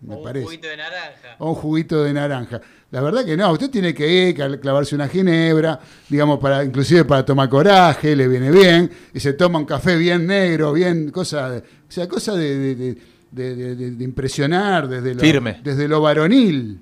Me 0.00 0.14
o 0.14 0.18
un 0.18 0.24
parece. 0.24 0.44
juguito 0.44 0.68
de 0.68 0.76
naranja. 0.76 1.36
o 1.38 1.48
un 1.50 1.54
juguito 1.54 2.04
de 2.04 2.12
naranja. 2.12 2.60
La 2.90 3.00
verdad 3.00 3.24
que 3.24 3.36
no, 3.36 3.50
usted 3.52 3.70
tiene 3.70 3.92
que 3.94 4.06
ir, 4.28 4.60
clavarse 4.60 4.94
una 4.94 5.08
ginebra, 5.08 5.80
digamos, 6.08 6.38
para 6.38 6.62
inclusive 6.64 7.04
para 7.04 7.24
tomar 7.24 7.48
coraje, 7.48 8.14
le 8.14 8.28
viene 8.28 8.50
bien, 8.50 8.90
y 9.12 9.20
se 9.20 9.32
toma 9.32 9.58
un 9.58 9.64
café 9.64 9.96
bien 9.96 10.26
negro, 10.26 10.72
bien, 10.72 11.10
cosa, 11.10 11.50
de- 11.50 11.58
o 11.58 11.62
sea, 11.90 12.08
cosa 12.08 12.34
de, 12.34 12.56
de- 12.58 12.74
de- 12.74 12.98
de- 13.32 13.54
de- 13.56 13.74
de- 13.76 13.90
de 13.92 14.04
impresionar 14.04 14.86
desde 14.88 15.14
lo, 15.14 15.20
Firme. 15.20 15.60
desde 15.64 15.88
lo 15.88 16.00
varonil. 16.00 16.80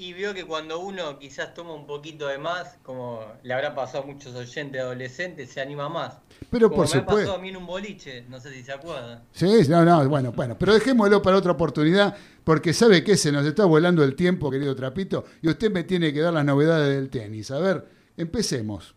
Y, 0.00 0.14
vio 0.14 0.32
que 0.32 0.46
cuando 0.46 0.78
uno 0.78 1.18
quizás 1.18 1.52
toma 1.52 1.74
un 1.74 1.86
poquito 1.86 2.26
de 2.26 2.38
más, 2.38 2.78
como 2.82 3.22
le 3.42 3.52
habrá 3.52 3.74
pasado 3.74 4.04
a 4.04 4.06
muchos 4.06 4.34
oyentes 4.34 4.80
adolescentes, 4.80 5.50
se 5.50 5.60
anima 5.60 5.90
más. 5.90 6.14
Pero 6.50 6.70
como 6.70 6.82
por 6.82 6.94
me 6.94 7.00
supuesto. 7.00 7.34
a 7.34 7.38
mí 7.38 7.50
en 7.50 7.58
un 7.58 7.66
boliche, 7.66 8.24
no 8.30 8.40
sé 8.40 8.50
si 8.50 8.62
se 8.62 8.72
acuerdan. 8.72 9.22
Sí, 9.32 9.68
no, 9.68 9.84
no, 9.84 10.08
bueno, 10.08 10.32
bueno, 10.32 10.56
pero 10.58 10.72
dejémoslo 10.72 11.20
para 11.20 11.36
otra 11.36 11.52
oportunidad, 11.52 12.16
porque 12.44 12.72
sabe 12.72 13.04
que 13.04 13.18
se 13.18 13.30
nos 13.30 13.44
está 13.44 13.66
volando 13.66 14.02
el 14.02 14.16
tiempo, 14.16 14.50
querido 14.50 14.74
Trapito, 14.74 15.26
y 15.42 15.48
usted 15.48 15.70
me 15.70 15.84
tiene 15.84 16.14
que 16.14 16.20
dar 16.20 16.32
las 16.32 16.46
novedades 16.46 16.96
del 16.96 17.10
tenis. 17.10 17.50
A 17.50 17.58
ver, 17.58 17.86
empecemos. 18.16 18.94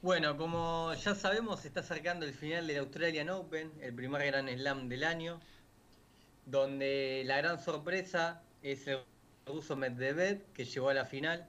Bueno, 0.00 0.36
como 0.36 0.94
ya 0.94 1.16
sabemos, 1.16 1.58
se 1.58 1.68
está 1.68 1.80
acercando 1.80 2.24
el 2.24 2.34
final 2.34 2.68
del 2.68 2.78
Australian 2.78 3.30
Open, 3.30 3.72
el 3.82 3.92
primer 3.94 4.24
gran 4.26 4.48
slam 4.48 4.88
del 4.88 5.02
año, 5.02 5.40
donde 6.46 7.24
la 7.26 7.38
gran 7.38 7.60
sorpresa 7.60 8.42
es 8.62 8.86
el 8.86 9.00
ruso 9.50 9.76
Medvedev, 9.76 10.42
que 10.52 10.64
llegó 10.64 10.88
a 10.88 10.94
la 10.94 11.04
final, 11.04 11.48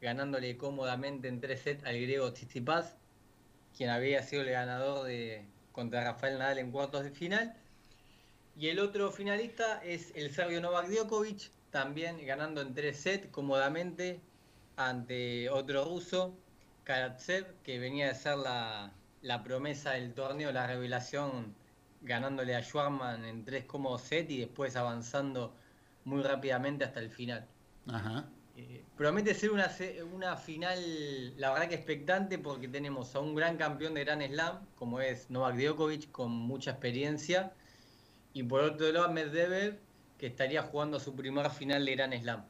ganándole 0.00 0.56
cómodamente 0.56 1.28
en 1.28 1.40
tres 1.40 1.60
sets 1.60 1.84
al 1.84 1.94
griego 2.00 2.32
Tsitsipas, 2.32 2.96
quien 3.76 3.90
había 3.90 4.22
sido 4.22 4.42
el 4.42 4.50
ganador 4.50 5.06
de 5.06 5.44
contra 5.72 6.04
Rafael 6.04 6.38
Nadal 6.38 6.58
en 6.58 6.72
cuartos 6.72 7.04
de 7.04 7.10
final. 7.10 7.54
Y 8.56 8.68
el 8.68 8.78
otro 8.78 9.10
finalista 9.10 9.82
es 9.84 10.12
el 10.14 10.34
serbio 10.34 10.60
Novak 10.60 10.88
Djokovic, 10.88 11.50
también 11.70 12.24
ganando 12.26 12.60
en 12.60 12.74
tres 12.74 12.98
sets 12.98 13.28
cómodamente 13.30 14.20
ante 14.76 15.48
otro 15.50 15.84
ruso, 15.84 16.34
Karatsev, 16.84 17.46
que 17.62 17.78
venía 17.78 18.08
de 18.08 18.14
ser 18.14 18.38
la, 18.38 18.92
la 19.22 19.42
promesa 19.44 19.92
del 19.92 20.12
torneo, 20.14 20.52
la 20.52 20.66
revelación, 20.66 21.54
ganándole 22.02 22.56
a 22.56 22.62
Schwarman 22.62 23.24
en 23.24 23.44
tres 23.44 23.64
cómodos 23.64 24.02
sets 24.02 24.30
y 24.30 24.40
después 24.40 24.76
avanzando 24.76 25.54
muy 26.04 26.22
rápidamente 26.22 26.84
hasta 26.84 27.00
el 27.00 27.10
final. 27.10 27.46
Ajá. 27.88 28.28
Eh, 28.56 28.84
promete 28.96 29.32
ser 29.34 29.50
una, 29.52 29.70
una 30.12 30.36
final, 30.36 31.38
la 31.38 31.52
verdad 31.52 31.68
que 31.68 31.76
expectante, 31.76 32.38
porque 32.38 32.68
tenemos 32.68 33.14
a 33.14 33.20
un 33.20 33.34
gran 33.34 33.56
campeón 33.56 33.94
de 33.94 34.04
Gran 34.04 34.20
Slam, 34.22 34.66
como 34.76 35.00
es 35.00 35.30
Novak 35.30 35.56
Djokovic, 35.56 36.10
con 36.10 36.30
mucha 36.32 36.72
experiencia, 36.72 37.52
y 38.32 38.42
por 38.42 38.60
otro 38.62 38.90
lado 38.92 39.10
Medvedev, 39.12 39.78
que 40.18 40.26
estaría 40.26 40.62
jugando 40.62 41.00
su 41.00 41.14
primer 41.14 41.48
final 41.50 41.84
de 41.84 41.96
Gran 41.96 42.12
Slam. 42.12 42.44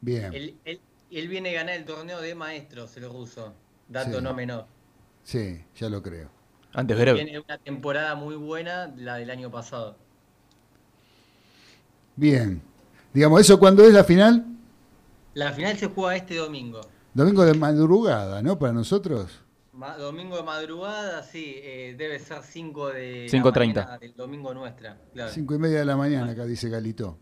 Bien. 0.00 0.32
Él, 0.32 0.58
él- 0.64 0.80
él 1.10 1.28
viene 1.28 1.50
a 1.50 1.52
ganar 1.54 1.74
el 1.74 1.84
torneo 1.84 2.20
de 2.20 2.34
maestros, 2.34 2.96
el 2.96 3.04
ruso, 3.10 3.52
dato 3.88 4.18
Sí. 4.18 4.22
no 4.24 4.32
menor. 4.34 4.66
Sí, 5.24 5.64
ya 5.74 5.88
lo 5.88 6.02
creo. 6.02 6.30
Antes 6.72 6.96
breve. 6.98 7.24
Tiene 7.24 7.40
una 7.40 7.58
temporada 7.58 8.14
muy 8.14 8.36
buena, 8.36 8.92
la 8.96 9.16
del 9.16 9.30
año 9.30 9.50
pasado. 9.50 9.96
Bien. 12.20 12.60
Digamos, 13.14 13.40
¿eso 13.40 13.58
cuándo 13.58 13.82
es 13.82 13.94
la 13.94 14.04
final? 14.04 14.44
La 15.32 15.52
final 15.52 15.74
se 15.78 15.86
juega 15.86 16.16
este 16.16 16.36
domingo. 16.36 16.82
Domingo 17.14 17.46
de 17.46 17.54
madrugada, 17.54 18.42
¿no? 18.42 18.58
Para 18.58 18.74
nosotros. 18.74 19.40
Ma- 19.72 19.96
domingo 19.96 20.36
de 20.36 20.42
madrugada, 20.42 21.22
sí, 21.22 21.54
eh, 21.56 21.94
debe 21.96 22.18
ser 22.18 22.42
5 22.42 22.88
de 22.88 23.22
la 23.24 23.30
5:30. 23.30 23.80
mañana 23.80 23.98
del 23.98 24.14
domingo 24.14 24.52
nuestra. 24.52 24.98
Claro. 25.14 25.32
Cinco 25.32 25.54
y 25.54 25.58
media 25.58 25.78
de 25.78 25.86
la 25.86 25.96
mañana, 25.96 26.32
acá 26.32 26.44
dice 26.44 26.68
Galito. 26.68 27.16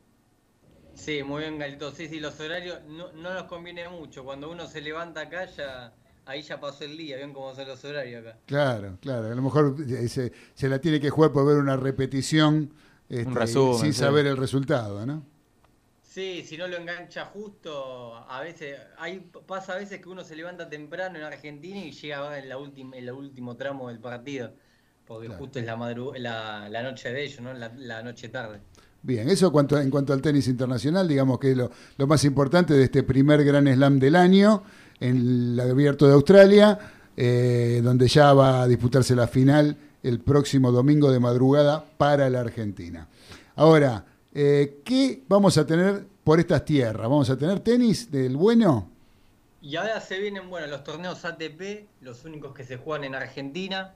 Sí, 0.95 1.23
muy 1.23 1.43
bien, 1.43 1.59
Galito. 1.61 1.93
Sí, 1.93 2.09
sí, 2.09 2.19
los 2.19 2.39
horarios 2.41 2.81
no, 2.89 3.13
no 3.13 3.33
nos 3.35 3.45
conviene 3.45 3.89
mucho. 3.89 4.25
Cuando 4.25 4.51
uno 4.51 4.67
se 4.67 4.81
levanta 4.81 5.21
acá, 5.21 5.47
ya 5.47 5.93
ahí 6.27 6.43
ya 6.43 6.59
pasó 6.59 6.83
el 6.85 6.97
día. 6.97 7.19
Ven 7.19 7.33
cómo 7.33 7.55
son 7.55 7.69
los 7.69 7.85
horarios 7.85 8.27
acá. 8.27 8.37
Claro, 8.47 8.99
claro. 9.01 9.27
A 9.31 9.35
lo 9.37 9.43
mejor 9.43 9.77
eh, 9.89 10.09
se, 10.09 10.33
se 10.55 10.69
la 10.69 10.81
tiene 10.81 10.99
que 10.99 11.09
jugar 11.11 11.31
por 11.31 11.47
ver 11.47 11.57
una 11.59 11.77
repetición 11.77 12.75
este, 13.09 13.31
resumen, 13.33 13.79
sin 13.81 13.93
sí. 13.93 14.01
saber 14.01 14.27
el 14.27 14.37
resultado, 14.37 15.05
¿no? 15.07 15.23
Sí, 16.03 16.43
si 16.47 16.57
no 16.57 16.67
lo 16.67 16.77
engancha 16.77 17.27
justo, 17.27 18.17
a 18.29 18.41
veces, 18.41 18.77
hay, 18.99 19.31
pasa 19.47 19.75
a 19.75 19.77
veces 19.77 20.01
que 20.01 20.09
uno 20.09 20.25
se 20.25 20.35
levanta 20.35 20.69
temprano 20.69 21.19
en 21.19 21.25
Argentina 21.25 21.79
y 21.85 21.93
llega 21.93 22.27
a 22.27 22.31
ver 22.31 22.43
en, 22.45 22.49
la 22.49 22.59
última, 22.59 22.97
en 22.97 23.05
el 23.05 23.13
último 23.13 23.57
tramo 23.57 23.89
del 23.89 23.99
partido. 24.01 24.53
porque 25.07 25.27
Claro. 25.27 25.41
justo 25.41 25.59
es 25.59 25.65
la, 25.67 25.77
madru- 25.77 26.17
la, 26.19 26.69
la 26.69 26.83
noche 26.83 27.11
de 27.13 27.25
ellos, 27.25 27.41
¿no? 27.41 27.55
La, 27.55 27.73
la 27.77 28.03
noche 28.03 28.29
tarde. 28.31 28.61
Bien, 29.03 29.29
eso 29.29 29.53
cuanto, 29.53 29.79
en 29.81 29.91
cuanto 29.91 30.13
al 30.13 30.21
tenis 30.21 30.49
internacional, 30.49 31.07
digamos 31.07 31.39
que 31.39 31.53
es 31.53 31.57
lo, 31.57 31.71
lo 31.97 32.07
más 32.07 32.25
importante 32.25 32.75
de 32.75 32.85
este 32.85 33.05
primer 33.05 33.45
gran 33.45 33.67
slam 33.73 33.99
del 34.01 34.17
año, 34.17 34.65
en 35.01 35.17
el 35.53 35.61
abierto 35.61 36.07
de 36.09 36.15
Australia, 36.15 36.79
eh, 37.17 37.81
donde 37.83 38.09
ya 38.09 38.33
va 38.33 38.63
a 38.63 38.67
disputarse 38.67 39.15
la 39.15 39.29
final 39.29 39.77
el 40.03 40.21
próximo 40.21 40.73
domingo 40.73 41.11
de 41.11 41.21
madrugada 41.21 41.85
para 41.97 42.31
la 42.31 42.41
Argentina. 42.41 43.09
Ahora, 43.57 44.05
eh, 44.35 44.81
¿qué 44.85 45.23
vamos 45.29 45.59
a 45.59 45.67
tener 45.67 46.07
por 46.23 46.39
estas 46.39 46.65
tierras? 46.65 47.03
¿Vamos 47.09 47.31
a 47.31 47.37
tener 47.37 47.61
tenis 47.61 48.11
del 48.11 48.37
bueno? 48.37 48.91
Y 49.61 49.75
ahora 49.77 50.01
se 50.01 50.19
vienen, 50.21 50.49
bueno, 50.49 50.69
los 50.69 50.85
torneos 50.85 51.25
ATP, 51.25 51.89
los 52.01 52.25
únicos 52.25 52.55
que 52.55 52.65
se 52.65 52.77
juegan 52.77 53.05
en 53.05 53.15
Argentina, 53.17 53.95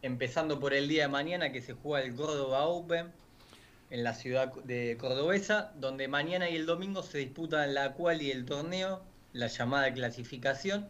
empezando 0.00 0.58
por 0.58 0.72
el 0.72 0.88
día 0.88 1.02
de 1.02 1.08
mañana 1.08 1.52
que 1.52 1.60
se 1.60 1.74
juega 1.74 2.06
el 2.06 2.14
Córdoba 2.14 2.64
Open 2.66 3.12
en 3.90 4.02
la 4.02 4.14
ciudad 4.14 4.52
de 4.64 4.96
Cordobesa, 4.98 5.72
donde 5.78 6.08
mañana 6.08 6.48
y 6.48 6.56
el 6.56 6.66
domingo 6.66 7.02
se 7.02 7.18
disputan 7.18 7.74
la 7.74 7.92
cual 7.92 8.22
y 8.22 8.30
el 8.30 8.46
torneo, 8.46 9.02
la 9.32 9.48
llamada 9.48 9.92
clasificación, 9.92 10.88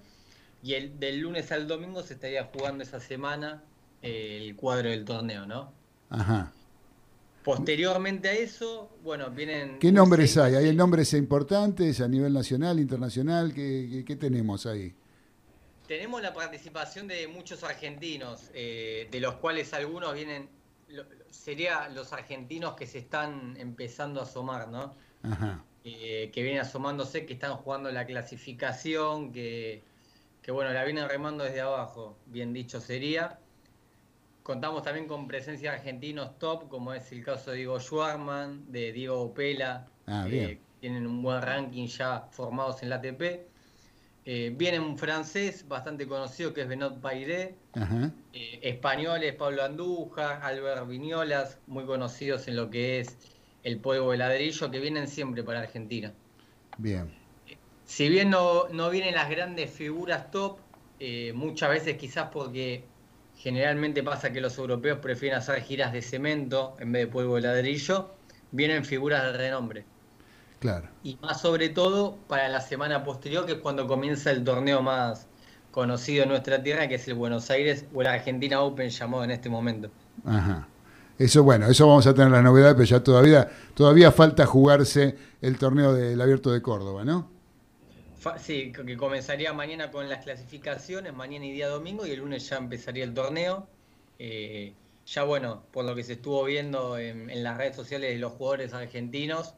y 0.62 0.74
el 0.74 0.98
del 1.00 1.18
lunes 1.20 1.50
al 1.52 1.66
domingo 1.66 2.02
se 2.02 2.14
estaría 2.14 2.44
jugando 2.44 2.84
esa 2.84 3.00
semana 3.00 3.62
el 4.02 4.54
cuadro 4.56 4.88
del 4.90 5.04
torneo, 5.04 5.46
¿no? 5.46 5.72
Ajá. 6.10 6.52
Posteriormente 7.44 8.28
a 8.28 8.32
eso, 8.32 8.90
bueno, 9.04 9.30
vienen... 9.30 9.78
¿Qué 9.78 9.92
nombres 9.92 10.32
seis- 10.32 10.44
hay? 10.44 10.54
¿Hay 10.56 10.74
nombres 10.74 11.12
importantes 11.12 12.00
a 12.00 12.08
nivel 12.08 12.32
nacional, 12.32 12.80
internacional? 12.80 13.52
¿Qué, 13.54 13.88
qué- 13.90 14.04
qué 14.04 14.16
tenemos 14.16 14.66
ahí? 14.66 14.92
Tenemos 15.86 16.20
la 16.20 16.34
participación 16.34 17.06
de 17.06 17.28
muchos 17.28 17.62
argentinos, 17.62 18.50
eh, 18.52 19.06
de 19.12 19.20
los 19.20 19.34
cuales 19.36 19.72
algunos 19.74 20.12
vienen, 20.14 20.48
lo- 20.88 21.04
sería 21.30 21.88
los 21.88 22.12
argentinos 22.12 22.74
que 22.74 22.86
se 22.88 22.98
están 22.98 23.56
empezando 23.58 24.18
a 24.20 24.24
asomar, 24.24 24.66
¿no? 24.68 24.94
Ajá. 25.22 25.62
Eh, 25.84 26.32
que 26.34 26.42
vienen 26.42 26.62
asomándose, 26.62 27.26
que 27.26 27.34
están 27.34 27.54
jugando 27.58 27.92
la 27.92 28.06
clasificación, 28.06 29.30
que, 29.30 29.84
que 30.42 30.50
bueno, 30.50 30.72
la 30.72 30.82
vienen 30.82 31.08
remando 31.08 31.44
desde 31.44 31.60
abajo, 31.60 32.16
bien 32.26 32.52
dicho 32.52 32.80
sería. 32.80 33.38
Contamos 34.46 34.84
también 34.84 35.08
con 35.08 35.26
presencia 35.26 35.72
de 35.72 35.78
argentinos 35.78 36.38
top, 36.38 36.68
como 36.68 36.94
es 36.94 37.10
el 37.10 37.24
caso 37.24 37.50
de 37.50 37.56
Diego 37.56 37.80
Schwarman, 37.80 38.70
de 38.70 38.92
Diego 38.92 39.20
Opela, 39.20 39.88
Ah, 40.06 40.24
eh, 40.30 40.60
tienen 40.78 41.04
un 41.04 41.20
buen 41.20 41.42
ranking 41.42 41.88
ya 41.88 42.28
formados 42.30 42.80
en 42.84 42.90
la 42.90 42.96
ATP. 42.96 43.48
Eh, 44.24 44.54
viene 44.56 44.78
un 44.78 44.96
francés 44.96 45.66
bastante 45.66 46.06
conocido 46.06 46.54
que 46.54 46.60
es 46.60 46.68
Benoit 46.68 46.94
Pairé, 47.00 47.56
Ajá. 47.72 48.12
eh, 48.34 48.60
españoles 48.62 49.34
Pablo 49.34 49.64
Andújar, 49.64 50.40
Albert 50.40 50.86
Viñolas, 50.86 51.58
muy 51.66 51.84
conocidos 51.84 52.46
en 52.46 52.54
lo 52.54 52.70
que 52.70 53.00
es 53.00 53.18
el 53.64 53.80
polvo 53.80 54.12
de 54.12 54.18
ladrillo, 54.18 54.70
que 54.70 54.78
vienen 54.78 55.08
siempre 55.08 55.42
para 55.42 55.58
Argentina. 55.58 56.12
Bien. 56.78 57.12
Si 57.84 58.08
bien 58.08 58.30
no, 58.30 58.68
no 58.68 58.90
vienen 58.90 59.16
las 59.16 59.28
grandes 59.28 59.72
figuras 59.72 60.30
top, 60.30 60.60
eh, 61.00 61.32
muchas 61.34 61.68
veces 61.68 61.96
quizás 61.96 62.28
porque 62.32 62.84
generalmente 63.36 64.02
pasa 64.02 64.32
que 64.32 64.40
los 64.40 64.56
europeos 64.58 64.98
prefieren 64.98 65.38
hacer 65.38 65.60
giras 65.62 65.92
de 65.92 66.02
cemento 66.02 66.74
en 66.80 66.92
vez 66.92 67.06
de 67.06 67.12
polvo 67.12 67.36
de 67.36 67.42
ladrillo, 67.42 68.10
vienen 68.50 68.84
figuras 68.84 69.22
de 69.24 69.32
renombre. 69.38 69.84
Claro. 70.58 70.88
Y 71.02 71.18
más 71.20 71.40
sobre 71.40 71.68
todo 71.68 72.16
para 72.28 72.48
la 72.48 72.60
semana 72.60 73.04
posterior, 73.04 73.44
que 73.44 73.52
es 73.52 73.58
cuando 73.58 73.86
comienza 73.86 74.30
el 74.30 74.42
torneo 74.42 74.82
más 74.82 75.26
conocido 75.70 76.22
en 76.22 76.30
nuestra 76.30 76.62
tierra, 76.62 76.88
que 76.88 76.94
es 76.94 77.06
el 77.06 77.14
Buenos 77.14 77.50
Aires 77.50 77.84
o 77.94 78.00
el 78.00 78.06
Argentina 78.06 78.62
Open 78.62 78.88
llamado 78.88 79.24
en 79.24 79.30
este 79.30 79.50
momento. 79.50 79.90
Ajá. 80.24 80.66
Eso, 81.18 81.42
bueno, 81.42 81.66
eso 81.66 81.86
vamos 81.86 82.06
a 82.06 82.14
tener 82.14 82.30
la 82.30 82.42
novedad, 82.42 82.72
pero 82.72 82.84
ya 82.84 83.02
todavía, 83.02 83.48
todavía 83.74 84.12
falta 84.12 84.44
jugarse 84.44 85.16
el 85.40 85.58
torneo 85.58 85.94
del 85.94 86.20
Abierto 86.20 86.50
de 86.50 86.60
Córdoba, 86.60 87.04
¿no? 87.04 87.35
Sí, 88.38 88.72
que 88.72 88.96
comenzaría 88.96 89.52
mañana 89.52 89.90
con 89.90 90.08
las 90.08 90.24
clasificaciones, 90.24 91.14
mañana 91.14 91.46
y 91.46 91.52
día 91.52 91.68
domingo, 91.68 92.06
y 92.06 92.10
el 92.10 92.20
lunes 92.20 92.48
ya 92.48 92.56
empezaría 92.56 93.04
el 93.04 93.14
torneo. 93.14 93.66
Eh, 94.18 94.74
ya 95.06 95.24
bueno, 95.24 95.62
por 95.70 95.84
lo 95.84 95.94
que 95.94 96.02
se 96.02 96.14
estuvo 96.14 96.44
viendo 96.44 96.98
en, 96.98 97.42
las 97.42 97.56
redes 97.56 97.76
sociales 97.76 98.12
de 98.12 98.18
los 98.18 98.32
jugadores 98.32 98.74
argentinos, 98.74 99.54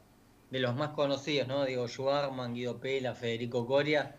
de 0.51 0.59
los 0.59 0.75
más 0.75 0.89
conocidos, 0.89 1.47
¿no? 1.47 1.65
Diego 1.65 1.87
Schwarman, 1.87 2.53
Guido 2.53 2.79
Pela, 2.79 3.15
Federico 3.15 3.65
Coria, 3.65 4.15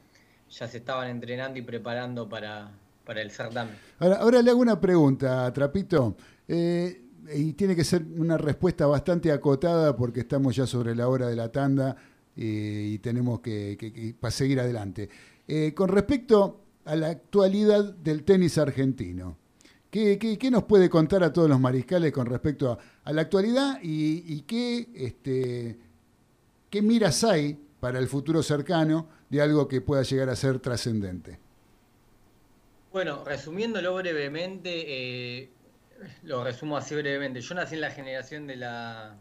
ya 0.50 0.68
se 0.68 0.78
estaban 0.78 1.08
entrenando 1.08 1.58
y 1.58 1.62
preparando 1.62 2.28
para, 2.28 2.72
para 3.04 3.22
el 3.22 3.30
certamen. 3.30 3.76
Ahora, 3.98 4.16
ahora 4.16 4.42
le 4.42 4.50
hago 4.50 4.60
una 4.60 4.80
pregunta, 4.80 5.52
Trapito, 5.52 6.16
eh, 6.48 7.02
y 7.32 7.52
tiene 7.52 7.76
que 7.76 7.84
ser 7.84 8.02
una 8.16 8.36
respuesta 8.36 8.86
bastante 8.86 9.30
acotada 9.30 9.94
porque 9.94 10.20
estamos 10.20 10.56
ya 10.56 10.66
sobre 10.66 10.96
la 10.96 11.08
hora 11.08 11.28
de 11.28 11.36
la 11.36 11.50
tanda 11.50 11.96
eh, 12.40 12.88
y 12.94 12.98
tenemos 12.98 13.40
que, 13.40 13.76
que- 13.78 13.92
que- 13.92 14.14
para 14.18 14.30
seguir 14.30 14.58
adelante. 14.60 15.08
Eh, 15.46 15.74
con 15.74 15.88
respecto 15.90 16.62
a 16.86 16.96
la 16.96 17.08
actualidad 17.10 17.84
del 17.94 18.24
tenis 18.24 18.56
argentino, 18.58 19.36
¿qué, 19.90 20.18
qué- 20.18 20.38
qué 20.38 20.50
nos 20.50 20.64
puede 20.64 20.88
contar 20.88 21.22
a 21.22 21.32
todos 21.32 21.48
los 21.48 21.60
mariscales 21.60 22.12
con 22.12 22.26
respecto 22.26 22.72
a, 22.72 22.78
a 23.04 23.12
la 23.12 23.22
actualidad 23.22 23.78
y, 23.82 24.24
y 24.26 24.40
qué, 24.42 24.88
este, 24.94 25.78
qué 26.70 26.80
miras 26.82 27.22
hay 27.24 27.58
para 27.78 27.98
el 27.98 28.08
futuro 28.08 28.42
cercano 28.42 29.08
de 29.28 29.42
algo 29.42 29.68
que 29.68 29.80
pueda 29.80 30.02
llegar 30.02 30.28
a 30.30 30.36
ser 30.36 30.58
trascendente? 30.60 31.38
Bueno, 32.92 33.22
resumiéndolo 33.24 33.94
brevemente, 33.94 34.84
eh, 35.42 35.50
lo 36.24 36.42
resumo 36.42 36.76
así 36.76 36.94
brevemente. 36.94 37.40
Yo 37.40 37.54
nací 37.54 37.74
en 37.76 37.82
la 37.82 37.90
generación 37.90 38.46
de 38.46 38.56
la, 38.56 39.16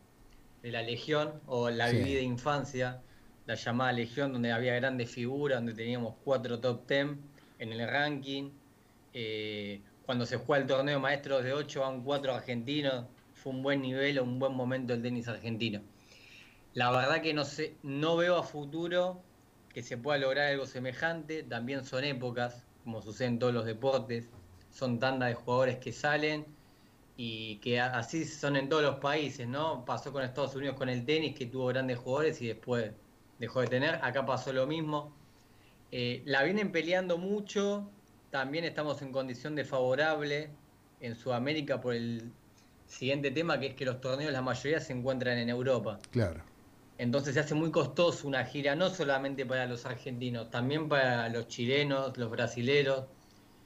de 0.64 0.72
la 0.72 0.82
Legión, 0.82 1.34
o 1.46 1.70
la 1.70 1.90
Sí. 1.92 1.98
vivida 1.98 2.22
infancia, 2.22 3.02
la 3.50 3.56
llamada 3.56 3.92
Legión, 3.94 4.32
donde 4.32 4.52
había 4.52 4.76
grandes 4.76 5.10
figuras, 5.10 5.58
donde 5.58 5.74
teníamos 5.74 6.14
cuatro 6.24 6.60
top 6.60 6.86
ten 6.86 7.20
en 7.58 7.74
el 7.74 7.90
ranking. 7.90 8.52
Eh, 9.12 9.82
cuando 10.06 10.28
se 10.28 10.38
juega 10.38 10.62
el 10.62 10.68
torneo 10.68 11.00
maestros 11.00 11.44
de 11.44 11.54
8 11.54 11.82
van 11.82 12.04
cuatro 12.04 12.36
argentinos, 12.36 13.06
fue 13.34 13.52
un 13.52 13.64
buen 13.64 13.82
nivel, 13.82 14.20
un 14.20 14.38
buen 14.38 14.54
momento 14.54 14.94
del 14.94 15.02
tenis 15.02 15.28
argentino. 15.28 15.82
La 16.76 16.92
verdad 16.92 17.24
que 17.24 17.34
no 17.34 17.44
sé, 17.44 17.76
no 17.82 18.18
veo 18.18 18.38
a 18.38 18.44
futuro 18.44 19.24
que 19.74 19.82
se 19.82 19.98
pueda 19.98 20.20
lograr 20.20 20.52
algo 20.52 20.68
semejante. 20.68 21.42
También 21.42 21.84
son 21.84 22.04
épocas, 22.04 22.64
como 22.84 23.02
sucede 23.02 23.30
en 23.30 23.40
todos 23.40 23.52
los 23.52 23.66
deportes. 23.66 24.30
Son 24.70 25.00
tandas 25.00 25.30
de 25.30 25.34
jugadores 25.34 25.80
que 25.80 25.92
salen 25.92 26.46
y 27.18 27.56
que 27.58 27.80
así 27.80 28.26
son 28.26 28.58
en 28.58 28.70
todos 28.70 28.84
los 28.84 29.00
países, 29.00 29.48
¿no? 29.48 29.86
Pasó 29.86 30.14
con 30.14 30.22
Estados 30.22 30.56
Unidos 30.56 30.76
con 30.76 30.88
el 30.88 31.04
tenis, 31.04 31.36
que 31.36 31.48
tuvo 31.48 31.66
grandes 31.66 31.98
jugadores 31.98 32.40
y 32.44 32.48
después 32.50 32.92
dejó 33.40 33.62
de 33.62 33.68
tener. 33.68 33.96
Acá 34.04 34.26
pasó 34.26 34.54
lo 34.54 34.68
mismo. 34.68 35.12
Eh, 35.92 36.22
la 36.26 36.44
vienen 36.44 36.72
peleando 36.72 37.18
mucho. 37.18 37.90
También 38.30 38.66
estamos 38.66 39.02
en 39.02 39.12
condición 39.12 39.56
de 39.56 39.66
favorable 39.66 40.52
en 41.02 41.16
Sudamérica 41.16 41.82
por 41.82 41.96
el 41.96 42.32
siguiente 42.86 43.32
tema, 43.32 43.60
que 43.60 43.68
es 43.68 43.74
que 43.76 43.86
los 43.86 44.02
torneos, 44.02 44.32
la 44.32 44.42
mayoría 44.42 44.80
se 44.80 44.94
encuentran 44.94 45.38
en 45.38 45.50
Europa. 45.50 46.00
Claro. 46.12 46.44
Entonces 46.98 47.34
se 47.34 47.40
hace 47.40 47.56
muy 47.56 47.72
costoso 47.72 48.28
una 48.28 48.44
gira, 48.44 48.76
no 48.76 48.90
solamente 48.90 49.46
para 49.46 49.66
los 49.66 49.86
argentinos, 49.86 50.52
también 50.52 50.90
para 50.90 51.30
los 51.30 51.48
chilenos, 51.48 52.18
los 52.18 52.30
brasileros. 52.30 53.06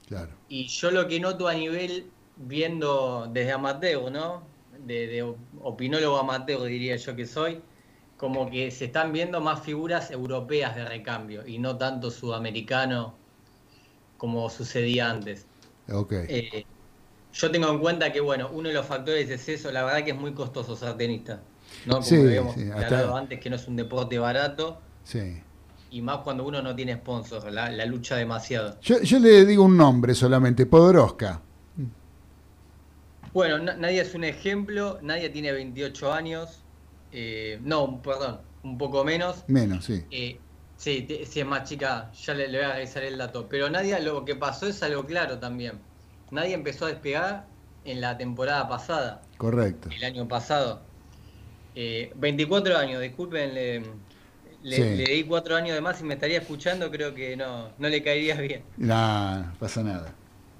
Claro. 0.06 0.30
Y 0.48 0.68
yo 0.68 0.90
lo 0.90 1.08
que 1.08 1.18
noto 1.18 1.48
a 1.48 1.54
nivel, 1.54 2.10
viendo 2.36 3.28
desde 3.32 3.52
amateur, 3.52 4.12
¿no? 4.12 4.44
De, 4.86 5.06
de 5.08 5.34
opinólogo 5.62 6.18
amateur 6.18 6.62
diría 6.64 6.96
yo 6.96 7.16
que 7.16 7.26
soy, 7.26 7.60
como 8.16 8.50
que 8.50 8.70
se 8.70 8.86
están 8.86 9.12
viendo 9.12 9.40
más 9.40 9.62
figuras 9.62 10.10
europeas 10.10 10.76
de 10.76 10.84
recambio 10.86 11.46
y 11.46 11.58
no 11.58 11.76
tanto 11.78 12.10
sudamericano 12.10 13.18
como 14.16 14.48
sucedía 14.50 15.10
antes. 15.10 15.46
Ok. 15.92 16.12
Eh, 16.26 16.64
yo 17.32 17.50
tengo 17.50 17.68
en 17.70 17.80
cuenta 17.80 18.12
que, 18.12 18.20
bueno, 18.20 18.50
uno 18.52 18.68
de 18.68 18.74
los 18.74 18.86
factores 18.86 19.30
es 19.30 19.48
eso, 19.48 19.72
la 19.72 19.84
verdad 19.84 20.04
que 20.04 20.12
es 20.12 20.16
muy 20.18 20.34
costoso 20.34 20.76
ser 20.76 20.96
tenista. 20.96 21.42
¿no? 21.84 21.96
Como 21.96 22.02
Sí, 22.02 22.16
habíamos 22.16 22.54
sí, 22.56 22.70
hablado 22.70 23.16
antes, 23.16 23.40
que 23.40 23.50
no 23.50 23.56
es 23.56 23.68
un 23.68 23.76
deporte 23.76 24.18
barato 24.18 24.82
Sí. 25.04 25.42
y 25.88 26.02
más 26.02 26.18
cuando 26.18 26.44
uno 26.44 26.60
no 26.60 26.74
tiene 26.76 26.94
sponsor, 26.96 27.50
la, 27.50 27.70
la 27.70 27.86
lucha 27.86 28.16
demasiado. 28.16 28.78
Yo, 28.82 29.00
yo 29.00 29.18
le 29.18 29.44
digo 29.46 29.64
un 29.64 29.76
nombre 29.76 30.14
solamente, 30.14 30.66
Podoroska. 30.66 31.40
Bueno, 33.34 33.58
na- 33.58 33.76
Nadia 33.76 34.00
es 34.02 34.14
un 34.14 34.24
ejemplo, 34.24 34.98
Nadia 35.02 35.30
tiene 35.32 35.52
28 35.52 36.12
años, 36.12 36.63
eh, 37.14 37.58
no, 37.62 38.02
perdón, 38.02 38.40
un 38.62 38.76
poco 38.78 39.04
menos. 39.04 39.44
Menos, 39.48 39.84
sí. 39.84 40.04
Eh, 40.10 40.38
sí, 40.76 41.06
sí, 41.26 41.40
es 41.40 41.46
más 41.46 41.68
chica, 41.68 42.10
ya 42.12 42.34
le, 42.34 42.48
le 42.48 42.58
voy 42.58 42.66
a 42.70 42.74
revisar 42.74 43.04
el 43.04 43.16
dato. 43.18 43.48
Pero 43.48 43.70
Nadia 43.70 43.98
lo 44.00 44.24
que 44.24 44.34
pasó 44.36 44.66
es 44.66 44.82
algo 44.82 45.06
claro 45.06 45.38
también. 45.38 45.80
Nadia 46.30 46.54
empezó 46.54 46.86
a 46.86 46.88
despegar 46.88 47.46
en 47.84 48.00
la 48.00 48.16
temporada 48.18 48.68
pasada. 48.68 49.22
Correcto. 49.38 49.88
el 49.96 50.04
año 50.04 50.26
pasado. 50.28 50.82
Eh, 51.74 52.12
24 52.16 52.76
años, 52.78 53.00
disculpen, 53.02 53.54
le, 53.54 53.80
le, 54.62 54.76
Sí. 54.76 54.82
le 54.96 55.04
di 55.04 55.24
4 55.24 55.56
años 55.56 55.74
de 55.74 55.80
más 55.80 56.00
y 56.00 56.04
me 56.04 56.14
estaría 56.14 56.38
escuchando, 56.38 56.90
creo 56.90 57.14
que 57.14 57.36
no, 57.36 57.70
no 57.78 57.88
le 57.88 58.02
caería 58.02 58.36
bien. 58.36 58.64
No, 58.76 59.38
no 59.40 59.52
pasa 59.58 59.82
nada. 59.82 60.14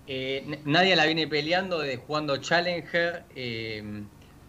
Eh, 0.06 0.60
nadie 0.66 0.94
la 0.96 1.06
viene 1.06 1.26
peleando 1.26 1.78
de 1.78 1.96
jugando 1.96 2.36
Challenger 2.36 3.24
eh, 3.34 4.04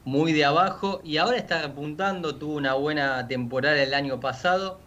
muy 0.05 0.33
de 0.33 0.45
abajo 0.45 1.01
y 1.03 1.17
ahora 1.17 1.37
está 1.37 1.63
repuntando, 1.63 2.35
tuvo 2.35 2.55
una 2.55 2.75
buena 2.75 3.27
temporada 3.27 3.81
el 3.81 3.93
año 3.93 4.19
pasado 4.19 4.79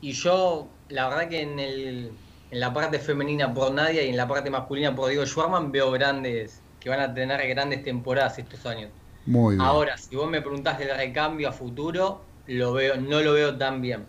y 0.00 0.12
yo 0.12 0.68
la 0.88 1.08
verdad 1.08 1.28
que 1.28 1.40
en, 1.40 1.58
el, 1.58 2.12
en 2.50 2.60
la 2.60 2.72
parte 2.72 2.98
femenina 2.98 3.52
por 3.52 3.72
Nadia 3.72 4.02
y 4.04 4.10
en 4.10 4.16
la 4.16 4.28
parte 4.28 4.50
masculina 4.50 4.94
por 4.94 5.08
Diego 5.08 5.24
Schwarman 5.24 5.72
veo 5.72 5.90
grandes, 5.90 6.60
que 6.78 6.90
van 6.90 7.00
a 7.00 7.12
tener 7.12 7.46
grandes 7.48 7.82
temporadas 7.82 8.38
estos 8.38 8.64
años. 8.66 8.90
Muy 9.26 9.56
bien. 9.56 9.66
Ahora, 9.66 9.96
si 9.96 10.14
vos 10.14 10.30
me 10.30 10.40
preguntás 10.40 10.78
del 10.78 10.94
recambio 10.96 11.48
a 11.48 11.52
futuro, 11.52 12.22
lo 12.46 12.72
veo, 12.74 12.96
no 12.96 13.20
lo 13.20 13.32
veo 13.32 13.56
tan 13.56 13.80
bien. 13.80 14.04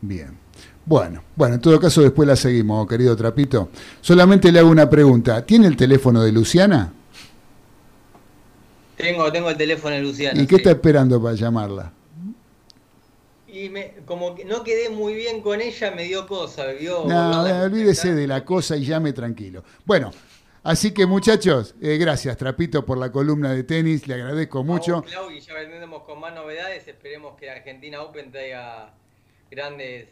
Bien. 0.00 0.36
Bueno, 0.84 1.22
bueno, 1.34 1.56
en 1.56 1.60
todo 1.60 1.80
caso 1.80 2.00
después 2.00 2.28
la 2.28 2.36
seguimos, 2.36 2.86
querido 2.86 3.16
Trapito. 3.16 3.70
Solamente 4.00 4.52
le 4.52 4.60
hago 4.60 4.70
una 4.70 4.88
pregunta. 4.88 5.44
¿Tiene 5.44 5.66
el 5.66 5.76
teléfono 5.76 6.22
de 6.22 6.30
Luciana? 6.30 6.92
Tengo, 8.96 9.30
tengo 9.30 9.50
el 9.50 9.56
teléfono 9.56 9.94
de 9.94 10.02
Luciana. 10.02 10.40
¿Y 10.40 10.46
qué 10.46 10.56
sí. 10.56 10.60
está 10.62 10.70
esperando 10.70 11.22
para 11.22 11.34
llamarla? 11.34 11.92
Y 13.46 13.68
me, 13.68 13.94
como 14.04 14.34
que 14.34 14.44
no 14.44 14.62
quedé 14.62 14.90
muy 14.90 15.14
bien 15.14 15.40
con 15.40 15.60
ella, 15.60 15.90
me 15.90 16.04
dio 16.04 16.26
cosa. 16.26 16.66
Vio, 16.72 17.04
No, 17.06 17.14
a 17.14 17.62
olvídese 17.62 18.14
de 18.14 18.26
la 18.26 18.44
cosa 18.44 18.76
y 18.76 18.84
llame 18.84 19.12
tranquilo. 19.12 19.64
Bueno, 19.84 20.10
así 20.62 20.92
que 20.92 21.06
muchachos, 21.06 21.74
eh, 21.80 21.96
gracias 21.96 22.36
Trapito 22.36 22.84
por 22.84 22.98
la 22.98 23.10
columna 23.10 23.52
de 23.52 23.64
tenis, 23.64 24.06
le 24.06 24.14
agradezco 24.14 24.58
A 24.58 24.62
vos, 24.62 24.66
mucho. 24.66 25.02
Clau, 25.02 25.30
y 25.30 25.40
ya 25.40 25.54
vendremos 25.54 26.02
con 26.02 26.20
más 26.20 26.34
novedades. 26.34 26.86
Esperemos 26.86 27.36
que 27.38 27.50
Argentina 27.50 28.02
Open 28.02 28.30
traiga 28.30 28.94
grandes 29.50 30.08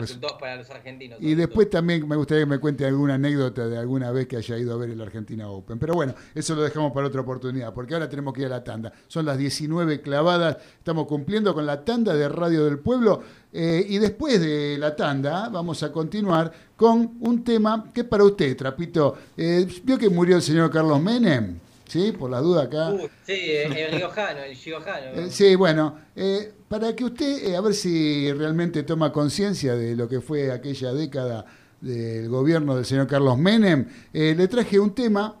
resultados 0.00 0.38
para 0.40 0.56
los 0.56 0.70
argentinos. 0.70 1.18
Y 1.20 1.34
después 1.34 1.68
también 1.70 2.06
me 2.06 2.16
gustaría 2.16 2.44
que 2.44 2.50
me 2.50 2.58
cuente 2.58 2.84
alguna 2.84 3.14
anécdota 3.14 3.66
de 3.66 3.78
alguna 3.78 4.10
vez 4.10 4.26
que 4.26 4.36
haya 4.36 4.58
ido 4.58 4.74
a 4.74 4.76
ver 4.76 4.90
el 4.90 5.00
Argentina 5.00 5.48
Open. 5.48 5.78
Pero 5.78 5.94
bueno, 5.94 6.14
eso 6.34 6.54
lo 6.54 6.62
dejamos 6.62 6.92
para 6.92 7.06
otra 7.06 7.20
oportunidad, 7.20 7.72
porque 7.72 7.94
ahora 7.94 8.08
tenemos 8.08 8.34
que 8.34 8.40
ir 8.40 8.46
a 8.46 8.50
la 8.50 8.64
tanda. 8.64 8.92
Son 9.06 9.24
las 9.24 9.38
19 9.38 10.00
clavadas, 10.00 10.56
estamos 10.78 11.06
cumpliendo 11.06 11.54
con 11.54 11.66
la 11.66 11.84
tanda 11.84 12.14
de 12.14 12.28
Radio 12.28 12.64
del 12.64 12.78
Pueblo. 12.78 13.22
eh, 13.52 13.84
y 13.88 13.98
después 13.98 14.40
de 14.40 14.76
la 14.78 14.94
tanda 14.94 15.48
vamos 15.48 15.82
a 15.82 15.90
continuar 15.90 16.52
con 16.76 17.16
un 17.20 17.42
tema 17.42 17.86
que 17.92 18.02
es 18.02 18.06
para 18.06 18.24
usted, 18.24 18.56
Trapito. 18.56 19.16
Eh, 19.36 19.66
¿Vio 19.84 19.98
que 19.98 20.08
murió 20.10 20.36
el 20.36 20.42
señor 20.42 20.70
Carlos 20.70 21.00
Menem? 21.00 21.58
¿Sí? 21.88 22.12
Por 22.12 22.30
la 22.30 22.40
duda 22.40 22.64
acá. 22.64 22.90
Uh, 22.90 23.08
sí, 23.26 23.50
el, 23.50 23.92
riojano, 23.92 24.40
el 24.44 24.56
riojano. 24.56 25.06
Eh, 25.14 25.28
sí, 25.30 25.56
bueno, 25.56 25.98
eh, 26.14 26.52
para 26.68 26.94
que 26.94 27.04
usted, 27.04 27.48
eh, 27.48 27.56
a 27.56 27.60
ver 27.60 27.74
si 27.74 28.32
realmente 28.32 28.84
toma 28.84 29.10
conciencia 29.10 29.74
de 29.74 29.96
lo 29.96 30.08
que 30.08 30.20
fue 30.20 30.52
aquella 30.52 30.92
década 30.92 31.46
del 31.80 32.28
gobierno 32.28 32.76
del 32.76 32.84
señor 32.84 33.06
Carlos 33.06 33.38
Menem, 33.38 33.88
eh, 34.12 34.34
le 34.36 34.48
traje 34.48 34.78
un 34.78 34.94
tema 34.94 35.34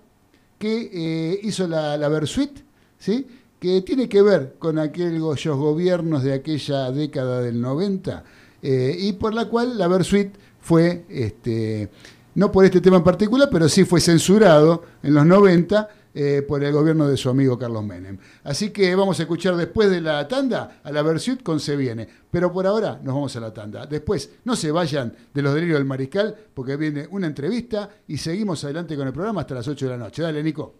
que 0.58 1.38
hizo 1.42 1.68
la, 1.68 1.96
la 1.96 2.08
Versuit, 2.08 2.58
¿sí? 2.98 3.26
que 3.60 3.82
tiene 3.82 4.08
que 4.08 4.22
ver 4.22 4.54
con 4.58 4.78
aquellos 4.78 5.56
gobiernos 5.56 6.22
de 6.22 6.32
aquella 6.32 6.90
década 6.90 7.42
del 7.42 7.60
90, 7.60 8.24
eh, 8.62 8.96
y 8.98 9.12
por 9.14 9.34
la 9.34 9.46
cual 9.46 9.78
la 9.78 9.88
Versuit 9.88 10.34
fue, 10.60 11.04
este, 11.08 11.88
no 12.34 12.52
por 12.52 12.64
este 12.64 12.80
tema 12.80 12.98
en 12.98 13.04
particular, 13.04 13.48
pero 13.50 13.68
sí 13.68 13.84
fue 13.84 14.00
censurado 14.00 14.84
en 15.02 15.14
los 15.14 15.26
90 15.26 15.88
eh, 16.20 16.42
por 16.42 16.64
el 16.64 16.72
gobierno 16.72 17.06
de 17.06 17.16
su 17.16 17.30
amigo 17.30 17.56
Carlos 17.56 17.84
Menem. 17.84 18.18
Así 18.42 18.70
que 18.70 18.92
vamos 18.96 19.20
a 19.20 19.22
escuchar 19.22 19.54
después 19.54 19.88
de 19.88 20.00
la 20.00 20.26
tanda 20.26 20.80
a 20.82 20.90
la 20.90 21.02
Versuit 21.02 21.44
con 21.44 21.60
Se 21.60 21.76
Viene. 21.76 22.08
Pero 22.28 22.52
por 22.52 22.66
ahora 22.66 22.98
nos 23.04 23.14
vamos 23.14 23.36
a 23.36 23.40
la 23.40 23.54
tanda. 23.54 23.86
Después 23.86 24.28
no 24.42 24.56
se 24.56 24.72
vayan 24.72 25.14
de 25.32 25.42
los 25.42 25.54
delirios 25.54 25.78
del 25.78 25.86
mariscal 25.86 26.34
porque 26.52 26.76
viene 26.76 27.06
una 27.12 27.28
entrevista 27.28 27.88
y 28.08 28.18
seguimos 28.18 28.64
adelante 28.64 28.96
con 28.96 29.06
el 29.06 29.12
programa 29.12 29.42
hasta 29.42 29.54
las 29.54 29.68
8 29.68 29.84
de 29.84 29.90
la 29.92 29.96
noche. 29.96 30.22
Dale, 30.22 30.42
Nico. 30.42 30.74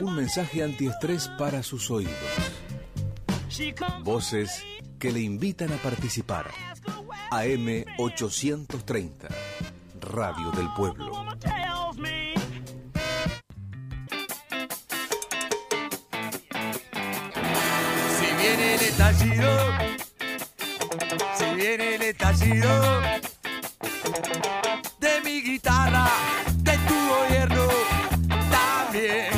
Un 0.00 0.14
mensaje 0.14 0.62
antiestrés 0.62 1.26
para 1.36 1.64
sus 1.64 1.90
oídos. 1.90 2.14
Voces 4.04 4.62
que 5.00 5.10
le 5.10 5.18
invitan 5.18 5.72
a 5.72 5.76
participar. 5.78 6.46
AM 7.30 7.84
830. 7.98 9.28
Radio 10.00 10.50
del 10.50 10.68
Pueblo. 10.74 11.24
Si 18.18 18.26
viene 18.40 18.74
el 18.74 18.80
estallido, 18.80 19.50
si 21.34 21.54
viene 21.54 21.94
el 21.94 22.02
estallido 22.02 23.00
de 24.98 25.20
mi 25.24 25.42
guitarra, 25.42 26.08
de 26.56 26.76
tu 26.78 26.94
gobierno 26.94 27.68
también. 28.50 29.31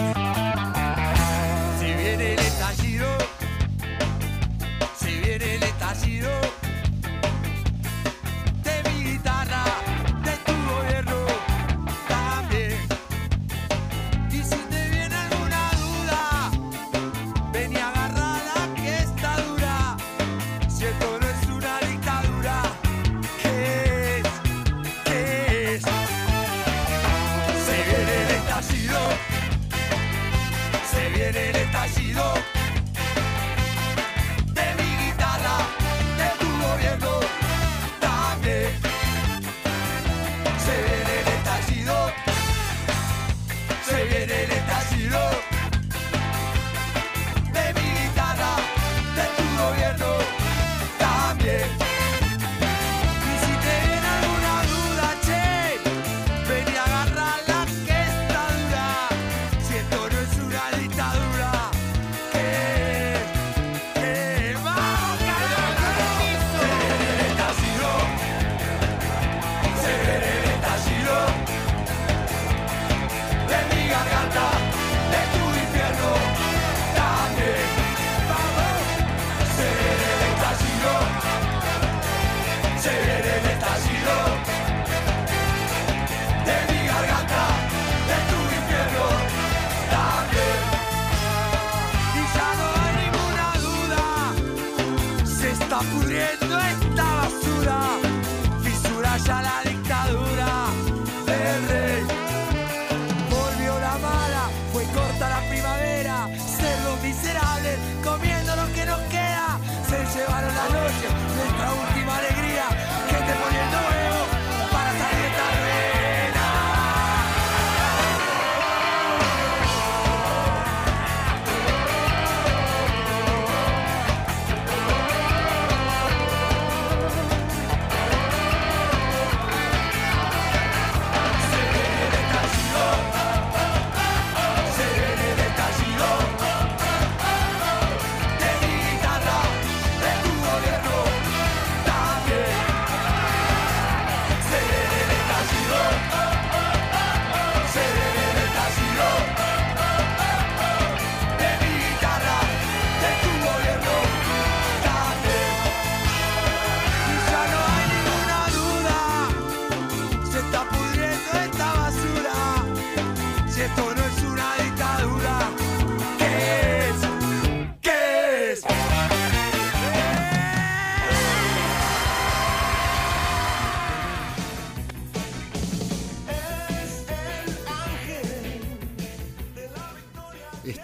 say. 40.65 41.04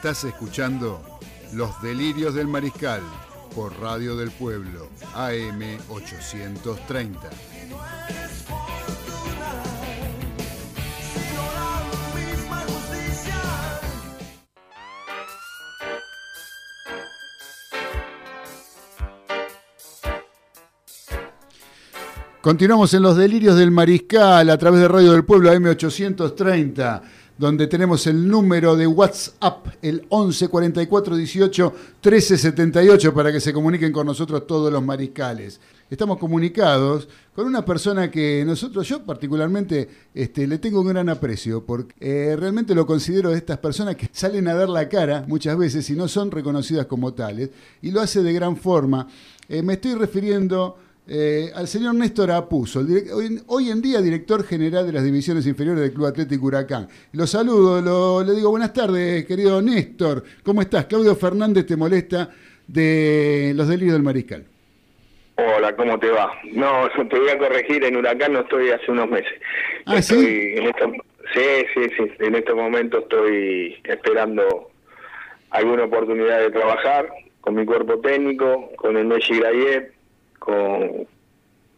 Estás 0.03 0.25
escuchando 0.25 1.03
Los 1.53 1.83
Delirios 1.83 2.35
del 2.35 2.47
Mariscal 2.47 3.03
por 3.55 3.79
Radio 3.79 4.17
del 4.17 4.31
Pueblo, 4.31 4.89
AM 5.15 5.61
830. 5.91 7.29
Continuamos 22.41 22.95
en 22.95 23.03
los 23.03 23.19
delirios 23.19 23.55
del 23.59 23.71
mariscal 23.71 24.49
a 24.49 24.57
través 24.57 24.81
de 24.81 24.89
Radio 24.89 25.13
del 25.13 25.27
Pueblo 25.27 25.53
AM830, 25.53 27.03
donde 27.41 27.67
tenemos 27.69 28.07
el 28.07 28.29
número 28.29 28.77
de 28.77 28.87
WhatsApp, 28.87 29.67
el 29.81 30.05
11 30.11 30.49
44 30.49 31.17
18 31.17 31.75
13 31.99 32.37
78, 32.37 33.15
para 33.15 33.33
que 33.33 33.41
se 33.41 33.55
comuniquen 33.55 33.93
con 33.93 34.07
nosotros 34.07 34.47
todos 34.47 34.71
los 34.71 34.85
mariscales. 34.85 35.59
Estamos 35.89 36.19
comunicados 36.19 37.09
con 37.35 37.47
una 37.47 37.65
persona 37.65 38.11
que 38.11 38.45
nosotros, 38.45 38.87
yo 38.87 39.07
particularmente, 39.07 39.89
este, 40.13 40.47
le 40.47 40.59
tengo 40.59 40.83
un 40.83 40.89
gran 40.89 41.09
aprecio, 41.09 41.65
porque 41.65 41.95
eh, 41.99 42.37
realmente 42.37 42.75
lo 42.75 42.85
considero 42.85 43.31
de 43.31 43.39
estas 43.39 43.57
personas 43.57 43.97
que 43.97 44.11
salen 44.13 44.47
a 44.47 44.55
dar 44.55 44.69
la 44.69 44.87
cara 44.91 45.25
muchas 45.27 45.57
veces 45.57 45.89
y 45.89 45.95
no 45.95 46.09
son 46.09 46.31
reconocidas 46.31 46.85
como 46.85 47.15
tales, 47.15 47.49
y 47.81 47.91
lo 47.91 48.03
hace 48.03 48.23
de 48.23 48.35
gran 48.35 48.59
forma. 48.59 49.09
Eh, 49.49 49.63
me 49.63 49.73
estoy 49.73 49.95
refiriendo 49.95 50.77
eh, 51.13 51.51
al 51.57 51.67
señor 51.67 51.95
Néstor 51.97 52.31
Apuso, 52.31 52.81
hoy, 52.81 53.43
hoy 53.49 53.69
en 53.71 53.83
día 53.83 54.01
director 54.01 54.45
general 54.45 54.87
de 54.87 54.93
las 54.93 55.03
divisiones 55.03 55.45
inferiores 55.47 55.83
del 55.83 55.93
Club 55.93 56.07
Atlético 56.07 56.47
Huracán. 56.47 56.87
Lo 57.13 57.27
saludo, 57.27 57.81
lo- 57.81 58.23
le 58.23 58.33
digo 58.35 58.51
buenas 58.51 58.73
tardes, 58.73 59.25
querido 59.27 59.61
Néstor. 59.61 60.23
¿Cómo 60.45 60.61
estás? 60.63 60.87
Claudio 60.87 61.17
Fernández 61.17 61.67
te 61.67 61.77
molesta 61.77 62.31
de 62.69 63.53
los 63.57 63.67
delirios 63.67 63.95
del 63.95 64.03
Mariscal. 64.05 64.45
Hola, 65.37 65.75
¿cómo 65.75 65.99
te 65.99 66.09
va? 66.11 66.33
No, 66.53 66.89
te 67.09 67.19
voy 67.19 67.29
a 67.31 67.39
corregir, 67.39 67.83
en 67.83 67.97
Huracán 67.97 68.33
no 68.35 68.41
estoy 68.41 68.71
hace 68.71 68.91
unos 68.93 69.11
meses. 69.11 69.33
Ah, 69.87 69.97
Estoy 69.99 70.25
¿sí? 70.25 70.53
En 70.59 70.65
estos- 70.67 70.93
sí, 71.35 71.41
sí, 71.75 71.81
sí, 71.97 72.05
en 72.21 72.35
este 72.37 72.55
momento 72.55 72.99
estoy 73.01 73.75
esperando 73.85 74.71
alguna 75.51 75.85
oportunidad 75.85 76.39
de 76.41 76.51
trabajar 76.51 77.09
con 77.41 77.55
mi 77.57 77.65
cuerpo 77.65 77.99
técnico, 78.01 78.71
con 78.77 78.97
el 78.97 79.07
Messi 79.07 79.35
Grayet, 79.39 79.93
con, 80.41 81.07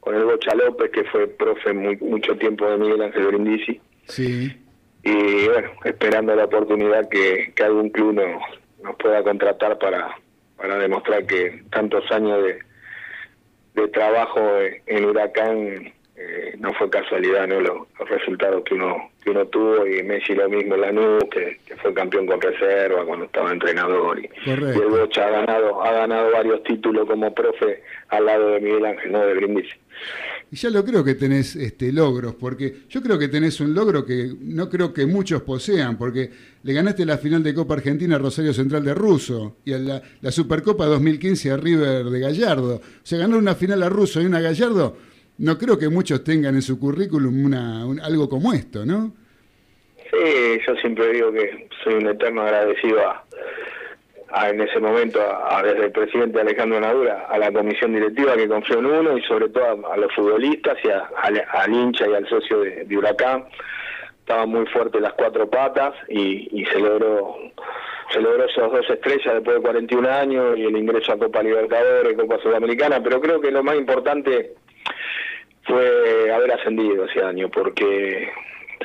con 0.01 0.15
el 0.15 0.25
Bocha 0.25 0.55
López, 0.55 0.91
que 0.91 1.05
fue 1.05 1.29
profe 1.29 1.75
muy, 1.75 1.97
mucho 1.99 2.35
tiempo 2.39 2.67
de 2.67 2.79
Miguel 2.79 3.03
Ángel 3.03 3.27
Brindisi. 3.27 3.79
Sí. 4.07 4.57
Y 5.03 5.49
bueno, 5.49 5.71
esperando 5.85 6.35
la 6.35 6.45
oportunidad 6.45 7.09
que, 7.11 7.53
que 7.55 7.63
algún 7.63 7.91
club 7.91 8.15
nos, 8.15 8.43
nos 8.83 8.97
pueda 8.97 9.23
contratar 9.23 9.79
para, 9.79 10.17
para 10.57 10.79
demostrar 10.79 11.27
que 11.27 11.63
tantos 11.71 12.11
años 12.11 12.43
de, 12.43 12.59
de 13.75 13.89
trabajo 13.89 14.41
en 14.87 15.05
Huracán 15.05 15.93
eh, 16.17 16.57
no 16.59 16.73
fue 16.75 16.91
casualidad, 16.91 17.47
¿no? 17.49 17.61
Los, 17.61 17.79
los 17.99 18.09
resultados 18.09 18.63
que 18.65 18.75
uno 18.75 19.11
que 19.23 19.31
uno 19.31 19.47
tuvo 19.47 19.87
y 19.87 20.03
Messi 20.03 20.35
lo 20.35 20.49
mismo 20.49 20.75
en 20.75 20.81
Lanús, 20.81 21.25
que, 21.31 21.59
que 21.65 21.77
fue 21.77 21.95
campeón 21.95 22.27
con 22.27 22.41
reserva 22.41 23.05
cuando 23.05 23.27
estaba 23.27 23.53
entrenador 23.53 24.19
y, 24.19 24.29
y 24.45 24.51
el. 24.51 24.89
Bocha 24.89 25.27
ha 25.27 25.31
ganado 25.31 25.83
ha 25.83 25.93
ganado 25.93 26.33
varios 26.33 26.63
títulos 26.65 27.07
como 27.07 27.33
profe 27.33 27.83
al 28.09 28.27
lado 28.27 28.51
de 28.51 28.61
Miguel 28.61 28.85
Ángel, 28.85 29.13
no 29.13 29.21
de 29.25 29.35
Brindisi. 29.35 29.75
Y 30.51 30.57
ya 30.57 30.69
lo 30.69 30.85
creo 30.85 31.03
que 31.03 31.15
tenés 31.15 31.57
este, 31.57 31.91
logros, 31.93 32.35
porque 32.35 32.81
yo 32.91 33.01
creo 33.01 33.19
que 33.19 33.29
tenés 33.29 33.59
un 33.61 33.73
logro 33.73 34.05
que 34.05 34.33
no 34.39 34.69
creo 34.69 34.93
que 34.93 35.07
muchos 35.07 35.41
posean, 35.43 35.97
porque 35.97 36.31
le 36.63 36.75
ganaste 36.75 37.07
la 37.07 37.17
final 37.17 37.43
de 37.43 37.55
Copa 37.55 37.73
Argentina 37.73 38.17
a 38.17 38.19
Rosario 38.19 38.53
Central 38.53 38.85
de 38.85 38.93
Russo 38.93 39.57
y 39.65 39.73
a 39.73 39.79
la, 39.79 40.03
la 40.21 40.31
Supercopa 40.31 40.85
2015 40.85 41.53
a 41.53 41.57
River 41.57 42.05
de 42.05 42.21
Gallardo. 42.21 42.75
O 42.77 43.01
sea, 43.03 43.19
ganar 43.19 43.39
una 43.39 43.55
final 43.55 43.83
a 43.83 43.89
Russo 43.89 44.21
y 44.21 44.27
una 44.27 44.39
a 44.39 44.43
Gallardo, 44.43 44.95
no 45.43 45.59
creo 45.59 45.79
que 45.79 45.89
muchos 45.89 46.25
tengan 46.25 46.55
en 46.55 46.63
su 46.63 46.79
currículum 46.79 47.45
una, 47.45 47.85
un- 47.87 48.01
algo 48.01 48.29
como 48.29 48.53
esto, 48.53 48.87
¿no? 48.87 49.13
Sí, 50.11 50.61
yo 50.67 50.75
siempre 50.77 51.13
digo 51.13 51.33
que 51.33 51.69
soy 51.83 51.95
un 51.95 52.07
eterno 52.09 52.43
agradecido 52.43 53.01
a, 53.09 53.25
a- 54.31 54.51
en 54.51 54.61
ese 54.61 54.79
momento 54.79 55.21
a, 55.21 55.63
desde 55.63 55.87
el 55.87 55.93
presidente 55.93 56.41
Alejandro 56.41 56.81
Nadura, 56.81 57.27
a 57.29 57.39
la 57.39 57.51
comisión 57.53 57.95
directiva 57.95 58.35
que 58.37 58.49
confió 58.49 58.79
en 58.79 58.87
uno 58.87 59.17
y 59.19 59.23
sobre 59.23 59.49
todo 59.49 59.91
a, 59.91 59.97
los 59.97 60.13
futbolistas 60.15 60.77
y 60.85 60.89
a- 60.91 61.11
al, 61.23 61.73
hincha 61.73 62.07
y 62.09 62.15
al 62.15 62.29
socio 62.29 62.61
de, 62.61 62.85
de 62.85 62.99
Huracán. 62.99 63.45
Estaban 64.21 64.51
muy 64.51 64.67
fuertes 64.67 65.01
las 65.03 65.15
cuatro 65.15 65.51
patas 65.51 65.95
y, 66.09 66.49
y 66.53 66.65
se 66.67 66.79
logró 66.79 67.37
se 68.13 68.21
logró 68.21 68.45
esos 68.45 68.71
dos 68.71 68.89
estrellas 68.91 69.35
después 69.37 69.57
de 69.57 69.63
41 69.63 70.09
años 70.11 70.59
y 70.59 70.65
el 70.65 70.77
ingreso 70.77 71.13
a 71.13 71.19
Copa 71.19 71.43
Libertadores, 71.43 72.15
Copa 72.17 72.39
Sudamericana, 72.43 73.03
pero 73.03 73.21
creo 73.23 73.41
que 73.41 73.51
lo 73.51 73.63
más 73.65 73.75
importante 73.77 74.53
fue 75.65 76.31
haber 76.33 76.53
ascendido 76.53 77.05
ese 77.05 77.23
año, 77.23 77.49
porque 77.51 78.29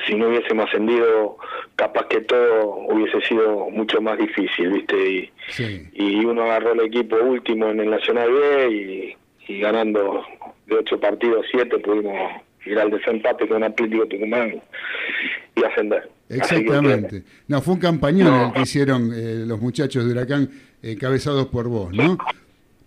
si 0.06 0.14
no 0.14 0.28
hubiésemos 0.28 0.66
ascendido, 0.68 1.36
capaz 1.76 2.06
que 2.06 2.20
todo 2.20 2.76
hubiese 2.88 3.20
sido 3.22 3.68
mucho 3.70 4.00
más 4.00 4.16
difícil, 4.18 4.70
¿viste? 4.70 5.10
Y, 5.10 5.30
Sí. 5.48 5.88
y 5.92 6.24
uno 6.24 6.42
agarró 6.44 6.72
el 6.72 6.80
equipo 6.80 7.16
último 7.16 7.68
en 7.68 7.80
el 7.80 7.90
Nacional 7.90 8.30
B 8.32 8.70
y, 8.70 9.52
y 9.52 9.60
ganando 9.60 10.24
de 10.66 10.76
ocho 10.76 11.00
partidos, 11.00 11.46
siete, 11.50 11.78
pudimos 11.78 12.14
ir 12.64 12.78
al 12.78 12.90
desempate 12.90 13.48
con 13.48 13.64
Atlético 13.64 14.06
Tucumán 14.06 14.60
y 15.56 15.64
ascender. 15.64 16.08
Exactamente. 16.28 17.22
No, 17.48 17.60
fue 17.62 17.74
un 17.74 17.80
campañón 17.80 18.28
No. 18.28 18.46
el 18.48 18.52
que 18.52 18.60
hicieron 18.62 19.10
eh, 19.14 19.44
los 19.46 19.60
muchachos 19.60 20.04
de 20.04 20.12
Huracán 20.12 20.50
encabezados 20.82 21.46
por 21.46 21.66
vos, 21.68 21.92
¿no? 21.92 22.18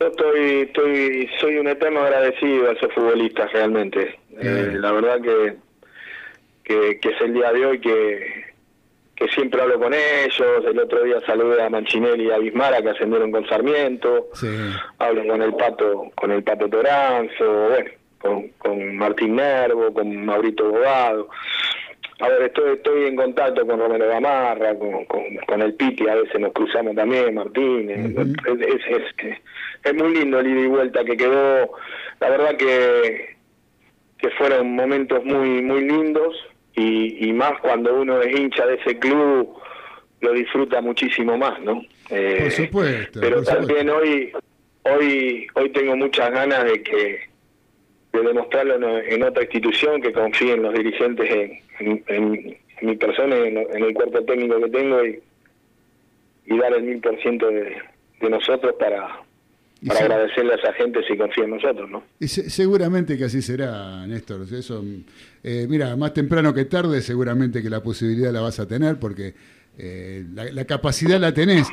Yo 0.02 0.08
estoy, 0.08 0.62
estoy, 0.62 1.30
soy 1.39 1.58
un 1.58 1.68
eterno 1.68 1.99
agradecido 1.99 2.70
a 2.70 2.74
esos 2.74 2.91
futbolistas 2.91 3.54
realmente. 3.54 4.16
Eh, 4.39 4.72
la 4.80 4.91
verdad 4.93 5.22
que, 5.22 5.54
que, 6.64 6.99
que 6.99 7.10
es 7.10 7.22
el 7.22 7.36
día 7.36 7.54
de 7.54 7.64
hoy 7.68 7.80
que, 7.80 8.45
que 9.16 9.28
siempre 9.28 9.62
hablo 9.62 9.80
con 9.80 9.93
ellos. 9.93 10.66
El 10.68 10.80
otro 10.80 11.04
día 11.04 11.20
saludé 11.28 11.62
a 11.62 11.70
Manchinelli 11.70 12.30
y 12.30 12.32
a 12.32 12.39
Bismara 12.39 12.82
que 12.82 12.89
ascendieron 12.89 13.32
con 13.32 13.47
Sarmiento. 13.47 14.30
Sí. 14.34 14.47
Hablo 14.97 15.28
con 15.28 15.39
el 15.43 15.54
Pato, 15.54 16.12
con 16.16 16.32
el 16.32 16.41
Pato 16.43 16.68
Toranzo, 16.68 17.68
bueno, 17.70 17.91
con, 18.20 18.47
con 18.58 18.95
Martín 18.97 19.36
Nervo, 19.36 19.93
con 19.93 20.26
Maurito 20.26 20.68
Bogado. 20.68 21.30
A 22.22 22.28
ver, 22.28 22.41
estoy, 22.41 22.74
estoy 22.74 23.06
en 23.06 23.16
contacto 23.18 23.68
con 23.68 23.80
Romero 23.80 24.08
Gamarra, 24.08 24.74
con, 24.80 25.06
con, 25.06 25.24
con 25.47 25.62
el 25.62 25.76
Piti, 25.76 26.08
a 26.08 26.16
veces 26.16 26.39
nos 26.41 26.54
cruzamos 26.54 26.95
también, 26.95 27.36
Martín. 27.36 27.88
es, 27.91 28.08
es, 28.47 28.82
es- 29.18 29.38
es 29.84 29.94
muy 29.96 30.14
lindo 30.16 30.40
el 30.40 30.48
ida 30.48 30.62
y 30.62 30.68
vuelta 30.68 31.04
que 31.04 31.18
quedó. 31.18 31.72
La 32.20 32.30
verdad 32.30 32.56
que, 32.58 33.36
que 34.18 34.30
fueron 34.32 34.76
momentos 34.76 35.24
muy, 35.26 35.62
muy 35.62 35.82
lindos 35.86 36.36
y, 36.76 37.28
y 37.30 37.34
más 37.34 37.60
cuando 37.62 37.96
uno 37.96 38.22
es 38.22 38.38
hincha 38.40 38.66
de 38.68 38.76
ese 38.76 38.98
club, 39.00 39.56
lo 40.22 40.34
disfruta 40.34 40.82
muchísimo 40.82 41.38
más, 41.38 41.60
¿no? 41.62 41.82
Eh, 42.10 42.38
Por 42.42 42.52
supuesto. 42.52 43.20
pero 43.22 43.38
por 43.38 43.46
supuesto. 43.46 43.68
también 43.68 43.90
hoy 43.90 44.32
hoy 44.84 45.48
hoy 45.56 45.70
tengo 45.70 45.96
muchas 45.96 46.32
ganas 46.32 46.64
de 46.66 46.84
que 46.84 47.20
de 48.14 48.22
demostrarlo 48.22 49.00
en, 49.00 49.24
otra 49.24 49.44
institución 49.44 50.02
que 50.02 50.12
confíen 50.12 50.62
los 50.64 50.74
dirigentes 50.74 51.30
en, 51.32 51.60
en- 51.80 52.04
en 52.08 52.88
mi 52.88 52.96
persona 52.98 53.36
en, 53.38 53.58
en 53.58 53.84
el 53.84 53.94
cuerpo 53.94 54.22
técnico 54.26 54.60
que 54.60 54.70
tengo 54.70 55.06
y, 55.06 55.20
y 56.48 56.58
dar 56.58 56.74
el 56.74 56.84
mil 56.84 57.00
por 57.00 57.20
ciento 57.22 57.48
de 57.48 57.78
de 58.20 58.30
nosotros 58.30 58.74
para 58.80 59.22
para 59.88 60.00
sí. 60.00 60.06
agradecerle 60.06 60.54
a 60.54 60.56
esa 60.58 60.74
gente 60.74 61.00
si 61.08 61.18
confía 61.18 61.44
en 61.46 61.50
nosotros, 61.52 61.90
¿no? 61.90 62.04
Y 62.20 62.28
se- 62.28 62.50
seguramente 62.50 63.18
que 63.18 63.26
así 63.26 63.42
será, 63.42 64.06
Néstor. 64.08 64.46
Eso, 64.54 64.84
eh, 65.44 65.66
mira, 65.70 65.96
más 65.96 66.14
temprano 66.14 66.54
que 66.54 66.66
tarde, 66.66 67.02
seguramente 67.02 67.62
que 67.64 67.70
la 67.70 67.82
posibilidad 67.82 68.32
la 68.32 68.42
vas 68.42 68.60
a 68.60 68.68
tener, 68.68 68.98
porque 69.00 69.34
eh, 69.78 70.26
la, 70.34 70.46
la 70.52 70.66
capacidad 70.66 71.20
la 71.20 71.34
tenés. 71.34 71.68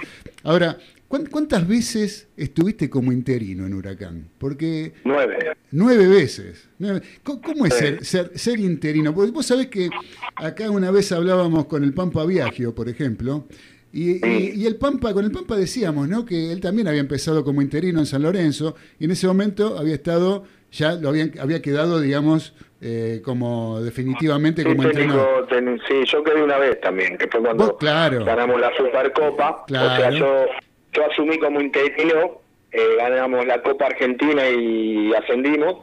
Ahora, 0.44 0.78
¿cuán- 1.08 1.26
¿cuántas 1.26 1.66
veces 1.68 2.28
estuviste 2.36 2.88
como 2.88 3.12
interino 3.12 3.66
en 3.66 3.74
Huracán? 3.74 4.28
Porque 4.38 4.94
Nueve. 5.04 5.36
nueve 5.72 6.06
veces. 6.08 6.68
Nueve- 6.78 7.02
¿Cómo, 7.24 7.42
cómo 7.42 7.66
es 7.66 7.74
ser, 7.74 8.04
ser, 8.04 8.30
ser 8.38 8.58
interino? 8.60 9.12
Porque 9.14 9.32
vos 9.32 9.44
sabés 9.44 9.66
que 9.66 9.90
acá 10.36 10.70
una 10.70 10.90
vez 10.90 11.10
hablábamos 11.12 11.66
con 11.66 11.82
el 11.84 11.92
Pampa 11.92 12.24
Viagio, 12.24 12.74
por 12.74 12.88
ejemplo, 12.88 13.46
y, 13.92 14.24
y- 14.26 14.52
y 14.54 14.66
el 14.66 14.76
Pampa, 14.76 15.12
con 15.14 15.24
el 15.24 15.30
Pampa 15.30 15.56
decíamos, 15.56 16.08
¿no? 16.08 16.24
Que 16.24 16.52
él 16.52 16.60
también 16.60 16.88
había 16.88 17.00
empezado 17.00 17.44
como 17.44 17.62
interino 17.62 17.98
en 18.00 18.06
San 18.06 18.22
Lorenzo 18.22 18.74
y 18.98 19.04
en 19.06 19.10
ese 19.12 19.26
momento 19.26 19.78
había 19.78 19.94
estado, 19.94 20.44
ya 20.70 20.92
lo 20.94 21.08
habían, 21.08 21.32
había 21.40 21.62
quedado, 21.62 22.00
digamos, 22.00 22.54
eh, 22.80 23.20
como 23.24 23.80
definitivamente 23.80 24.62
Sí, 24.62 24.68
como 24.68 24.82
entrenador. 24.84 25.46
ten- 25.48 25.80
sí, 25.88 25.94
yo 26.04 26.22
quedé 26.22 26.42
una 26.42 26.58
vez 26.58 26.80
también, 26.80 27.16
que 27.18 27.26
fue 27.28 27.40
cuando 27.40 27.76
claro. 27.76 28.24
ganamos 28.24 28.60
la 28.60 28.70
Supercopa. 28.76 29.64
O 29.64 29.68
sea, 29.68 29.96
Claro. 29.96 30.16
yo, 30.16 30.46
yo 30.92 31.02
asumí 31.10 31.38
como 31.38 31.60
interino, 31.60 32.40
eh, 32.70 32.80
ganamos 32.98 33.46
la 33.46 33.62
Copa 33.62 33.86
Argentina 33.86 34.48
y 34.50 35.12
ascendimos. 35.14 35.76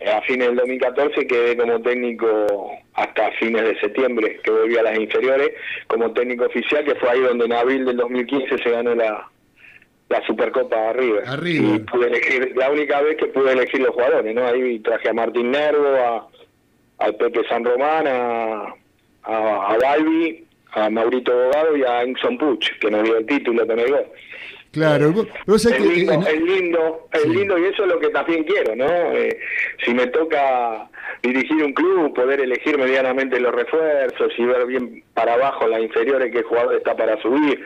Eh, 0.00 0.10
a 0.10 0.20
fines 0.22 0.48
del 0.48 0.56
2014 0.56 1.26
quedé 1.26 1.56
como 1.56 1.80
técnico 1.80 2.46
hasta 2.94 3.30
fines 3.32 3.62
de 3.64 3.80
septiembre, 3.80 4.40
que 4.44 4.50
volví 4.50 4.76
a 4.76 4.82
las 4.82 4.98
inferiores 4.98 5.50
como 5.88 6.12
técnico 6.12 6.44
oficial, 6.44 6.84
que 6.84 6.94
fue 6.96 7.10
ahí 7.10 7.20
donde 7.20 7.46
en 7.46 7.52
abril 7.52 7.84
del 7.84 7.96
2015 7.96 8.58
se 8.58 8.70
ganó 8.70 8.94
la, 8.94 9.28
la 10.08 10.26
Supercopa 10.26 10.76
a. 10.76 10.90
A 10.90 10.92
River. 10.92 11.24
Y 11.74 11.78
pude 11.80 12.06
elegir, 12.06 12.52
la 12.56 12.70
única 12.70 13.00
vez 13.02 13.16
que 13.16 13.26
pude 13.26 13.52
elegir 13.52 13.80
los 13.80 13.90
jugadores, 13.90 14.34
¿no? 14.34 14.46
Ahí 14.46 14.78
traje 14.80 15.08
a 15.08 15.14
Martín 15.14 15.50
Nervo, 15.50 15.86
a, 15.96 16.28
al 16.98 17.14
Pepe 17.16 17.40
San 17.48 17.64
Román, 17.64 18.06
a, 18.06 18.74
a, 19.24 19.72
a 19.72 19.78
Balbi, 19.78 20.44
a 20.72 20.90
Maurito 20.90 21.32
Bogado 21.32 21.76
y 21.76 21.82
a 21.82 22.04
Inson 22.04 22.38
Puch, 22.38 22.78
que 22.80 22.90
nos 22.90 23.02
dio 23.02 23.18
el 23.18 23.26
título 23.26 23.66
con 23.66 23.78
el 23.78 23.90
gol. 23.90 24.06
Claro, 24.78 25.14
sabés 25.58 25.64
Es 25.66 25.72
que 25.72 25.80
lindo, 25.94 26.26
es 26.26 26.40
lindo, 26.40 27.08
es 27.12 27.22
Sí. 27.22 27.28
lindo 27.28 27.58
y 27.58 27.64
eso 27.66 27.82
es 27.84 27.88
lo 27.88 27.98
que 28.00 28.08
también 28.08 28.44
quiero, 28.44 28.76
¿no? 28.76 28.86
Eh, 29.12 29.38
si 29.84 29.94
me 29.94 30.06
toca 30.08 30.88
dirigir 31.22 31.62
un 31.62 31.72
club, 31.72 32.14
poder 32.14 32.40
elegir 32.40 32.78
medianamente 32.78 33.40
los 33.40 33.54
refuerzos 33.54 34.32
y 34.38 34.44
ver 34.44 34.66
bien 34.66 35.02
para 35.14 35.34
abajo 35.34 35.66
las 35.66 35.80
inferiores 35.80 36.30
qué 36.32 36.42
jugador 36.42 36.76
está 36.76 36.96
para 36.96 37.20
subir. 37.20 37.64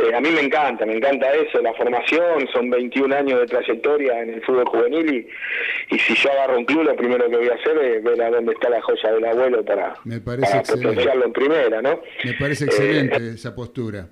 Eh, 0.00 0.14
a 0.14 0.20
mí 0.20 0.30
me 0.30 0.40
encanta, 0.42 0.86
me 0.86 0.94
encanta 0.94 1.28
eso, 1.32 1.60
la 1.60 1.74
formación, 1.74 2.46
son 2.52 2.70
21 2.70 3.12
años 3.16 3.40
de 3.40 3.46
trayectoria 3.46 4.22
en 4.22 4.30
el 4.34 4.42
fútbol 4.44 4.64
juvenil 4.66 5.12
y, 5.12 5.94
y 5.94 5.98
si 5.98 6.14
yo 6.14 6.30
agarro 6.30 6.56
un 6.58 6.64
club, 6.66 6.84
lo 6.84 6.94
primero 6.94 7.28
que 7.28 7.36
voy 7.36 7.48
a 7.48 7.54
hacer 7.54 7.76
es 7.78 8.04
ver 8.04 8.22
a 8.22 8.30
dónde 8.30 8.52
está 8.52 8.68
la 8.70 8.80
joya 8.80 9.10
del 9.12 9.24
abuelo 9.24 9.64
para, 9.64 9.94
Me 10.04 10.20
parece 10.20 10.46
para 10.50 10.60
excelente. 10.60 10.88
potenciarlo 10.88 11.24
en 11.24 11.32
primera, 11.32 11.82
¿no? 11.82 12.00
Me 12.24 12.32
parece 12.34 12.64
Eh, 12.64 12.68
excelente 12.68 13.28
esa 13.34 13.52
postura. 13.56 14.06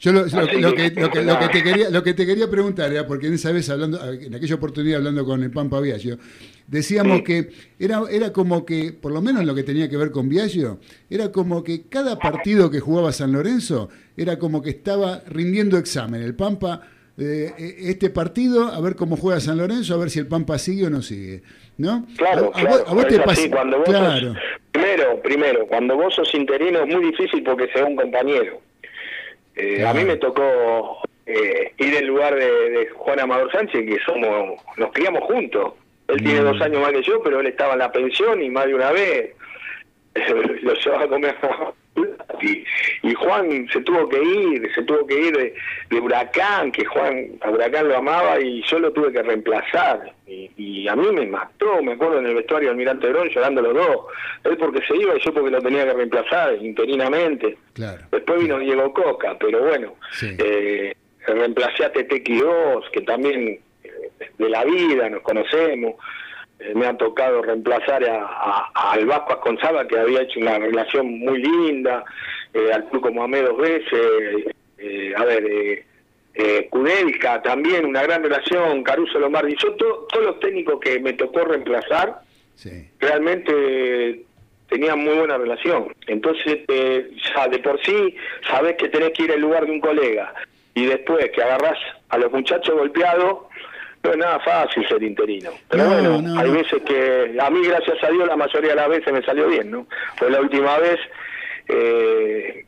Yo 0.00 0.12
lo, 0.12 0.20
lo- 0.20 0.26
Así 0.26 0.60
lo 0.60 0.74
que, 0.74 0.90
lo, 0.90 1.10
que, 1.10 1.22
lo 1.22 1.38
que 1.38 1.48
te 1.48 1.62
quería, 1.62 1.90
lo 1.90 2.02
que 2.02 2.14
te 2.14 2.24
quería 2.26 2.48
preguntar 2.50 2.90
era, 2.90 3.06
porque 3.06 3.26
en 3.26 3.34
esa 3.34 3.52
vez 3.52 3.68
hablando, 3.68 3.98
en 4.12 4.34
aquella 4.34 4.54
oportunidad 4.54 4.96
hablando 4.98 5.24
con 5.26 5.42
el 5.42 5.50
Pampa 5.50 5.78
Viaggio, 5.78 6.18
decíamos 6.66 7.18
Sí. 7.18 7.24
que 7.24 7.50
era, 7.78 8.02
era 8.10 8.32
como 8.32 8.64
que, 8.64 8.92
por 8.94 9.12
lo 9.12 9.20
menos 9.20 9.42
en 9.42 9.46
lo 9.46 9.54
que 9.54 9.62
tenía 9.62 9.88
que 9.90 9.98
ver 9.98 10.10
con 10.10 10.28
Viaggio, 10.28 10.80
era 11.10 11.30
como 11.30 11.62
que 11.62 11.82
cada 11.88 12.18
partido 12.18 12.70
que 12.70 12.80
jugaba 12.80 13.12
San 13.12 13.32
Lorenzo 13.32 13.90
era 14.16 14.38
como 14.38 14.62
que 14.62 14.70
estaba 14.70 15.20
rindiendo 15.28 15.76
examen. 15.76 16.22
El 16.22 16.34
Pampa, 16.34 16.80
eh, 17.18 17.52
este 17.80 18.08
partido, 18.08 18.68
a 18.68 18.80
ver 18.80 18.96
cómo 18.96 19.16
juega 19.18 19.38
San 19.38 19.58
Lorenzo, 19.58 19.92
a 19.92 19.98
ver 19.98 20.08
si 20.08 20.18
el 20.18 20.26
Pampa 20.26 20.58
sigue 20.58 20.86
o 20.86 20.90
no 20.90 21.02
sigue. 21.02 21.42
¿No? 21.76 22.06
Claro, 22.16 22.50
a, 22.54 22.58
a 22.58 22.62
claro, 22.62 22.78
vos, 22.78 22.84
a 22.88 22.94
vos 22.94 23.06
te 23.08 23.16
así, 23.16 23.24
pasa. 23.26 23.50
cuando 23.50 23.76
vos 23.78 23.86
Claro. 23.86 24.28
sos- 24.32 24.38
primero, 24.72 25.22
primero, 25.22 25.66
cuando 25.66 25.96
vos 25.96 26.14
sos 26.14 26.34
interino 26.34 26.80
es 26.84 26.94
muy 26.94 27.04
difícil 27.10 27.42
porque 27.42 27.68
se 27.72 27.80
va 27.82 27.88
un 27.88 27.96
compañero. 27.96 28.60
Eh, 29.56 29.76
Claro. 29.76 29.90
A 29.90 29.94
mí 29.94 30.04
me 30.04 30.16
tocó 30.16 31.00
eh, 31.26 31.72
ir 31.78 31.94
en 31.94 32.06
lugar 32.06 32.34
de, 32.34 32.70
de 32.70 32.88
Juan 32.90 33.20
Amador 33.20 33.50
Sánchez, 33.52 33.86
que 33.86 33.98
somos, 34.04 34.60
nos 34.76 34.92
criamos 34.92 35.22
juntos. 35.24 35.74
Él 36.08 36.22
tiene 36.22 36.40
Mm. 36.40 36.44
dos 36.44 36.60
años 36.62 36.80
más 36.82 36.92
que 36.92 37.02
yo, 37.02 37.22
pero 37.22 37.40
él 37.40 37.46
estaba 37.46 37.74
en 37.74 37.78
la 37.80 37.92
pensión 37.92 38.42
y 38.42 38.50
más 38.50 38.66
de 38.66 38.74
una 38.74 38.90
vez 38.92 39.30
lo 40.62 40.74
llevaba 40.74 41.04
a 41.04 41.08
comer 41.08 41.36
y, 42.40 42.64
y 43.02 43.14
Juan 43.14 43.68
se 43.72 43.80
tuvo 43.82 44.08
que 44.08 44.22
ir, 44.22 44.68
se 44.74 44.82
tuvo 44.82 45.06
que 45.06 45.14
ir 45.20 45.36
de, 45.36 45.54
de 45.90 46.00
Huracán, 46.00 46.72
que 46.72 46.84
Juan 46.84 47.32
a 47.42 47.50
Huracán 47.50 47.88
lo 47.88 47.96
amaba 47.98 48.40
y 48.40 48.62
yo 48.62 48.78
lo 48.78 48.92
tuve 48.92 49.12
que 49.12 49.22
reemplazar. 49.22 50.12
Y, 50.30 50.48
y 50.56 50.86
a 50.88 50.94
mí 50.94 51.08
me 51.12 51.26
mató, 51.26 51.82
me 51.82 51.94
acuerdo 51.94 52.20
en 52.20 52.26
el 52.26 52.36
vestuario 52.36 52.68
de 52.68 52.70
Almirante 52.72 53.08
Brón 53.08 53.28
llorando 53.30 53.62
los 53.62 53.74
dos. 53.74 53.96
Él 54.44 54.56
porque 54.58 54.80
se 54.86 54.96
iba 54.96 55.16
y 55.16 55.20
yo 55.20 55.34
porque 55.34 55.50
lo 55.50 55.60
tenía 55.60 55.84
que 55.84 55.92
reemplazar 55.94 56.54
interinamente. 56.62 57.58
Claro. 57.72 58.02
Después 58.12 58.40
vino 58.40 58.58
Diego 58.60 58.92
Coca, 58.94 59.36
pero 59.40 59.60
bueno, 59.64 59.96
Sí. 60.12 60.36
eh, 60.38 60.94
reemplacé 61.26 61.84
a 61.84 61.92
Tete 61.92 62.22
Quirós, 62.22 62.88
que 62.92 63.00
también 63.00 63.58
eh, 63.82 63.90
de 64.38 64.48
la 64.48 64.64
vida 64.64 65.08
nos 65.10 65.22
conocemos. 65.22 65.94
Eh, 66.60 66.74
me 66.76 66.86
ha 66.86 66.96
tocado 66.96 67.42
reemplazar 67.42 68.04
a, 68.04 68.22
a- 68.24 68.92
al 68.92 69.06
Vasco 69.06 69.32
Asconzaba, 69.32 69.88
que 69.88 69.98
había 69.98 70.22
hecho 70.22 70.38
una 70.38 70.58
relación 70.60 71.18
muy 71.18 71.42
linda, 71.42 72.04
eh, 72.54 72.70
al 72.72 72.88
Turco 72.90 73.10
Mohamed 73.10 73.46
dos 73.46 73.58
veces, 73.58 74.54
eh, 74.78 75.12
a 75.16 75.24
ver, 75.24 75.84
eh, 76.34 76.42
eh, 76.58 76.68
Kudelka 76.70 77.42
también, 77.42 77.84
una 77.86 78.02
gran 78.02 78.22
relación, 78.22 78.82
Caruso 78.82 79.18
Lombardi, 79.18 79.54
yo 79.62 79.72
to- 79.74 80.06
todos 80.10 80.24
los 80.26 80.40
técnicos 80.40 80.80
que 80.80 81.00
me 81.00 81.12
tocó 81.14 81.40
reemplazar, 81.44 82.20
Sí. 82.54 82.88
realmente 82.98 84.22
tenían 84.68 84.98
muy 85.00 85.14
buena 85.14 85.36
relación. 85.38 85.94
Entonces, 86.06 86.58
eh, 86.68 87.10
ya 87.34 87.48
de 87.48 87.58
por 87.58 87.80
sí, 87.84 88.14
sabes 88.48 88.76
que 88.76 88.88
tenés 88.88 89.10
que 89.10 89.24
ir 89.24 89.32
al 89.32 89.40
lugar 89.40 89.64
de 89.66 89.72
un 89.72 89.80
colega. 89.80 90.32
Y 90.74 90.86
después 90.86 91.30
que 91.30 91.42
agarrás 91.42 91.78
a 92.10 92.18
los 92.18 92.30
muchachos 92.30 92.74
golpeados, 92.76 93.38
no 94.02 94.10
es 94.12 94.16
nada 94.16 94.38
fácil 94.40 94.86
ser 94.88 95.02
interino. 95.02 95.50
Pero 95.68 95.84
No, 95.84 95.90
bueno, 95.90 96.22
no, 96.22 96.38
hay 96.40 96.46
no. 96.48 96.52
veces 96.54 96.82
que 96.82 97.36
a 97.40 97.50
mí, 97.50 97.66
gracias 97.66 98.02
a 98.04 98.10
Dios, 98.10 98.26
la 98.28 98.36
mayoría 98.36 98.70
de 98.70 98.76
las 98.76 98.88
veces 98.88 99.12
me 99.12 99.22
salió 99.22 99.48
bien, 99.48 99.70
¿no? 99.70 99.86
Fue 100.16 100.30
la 100.30 100.40
última 100.40 100.78
vez, 100.78 100.98
eh, 101.68 102.64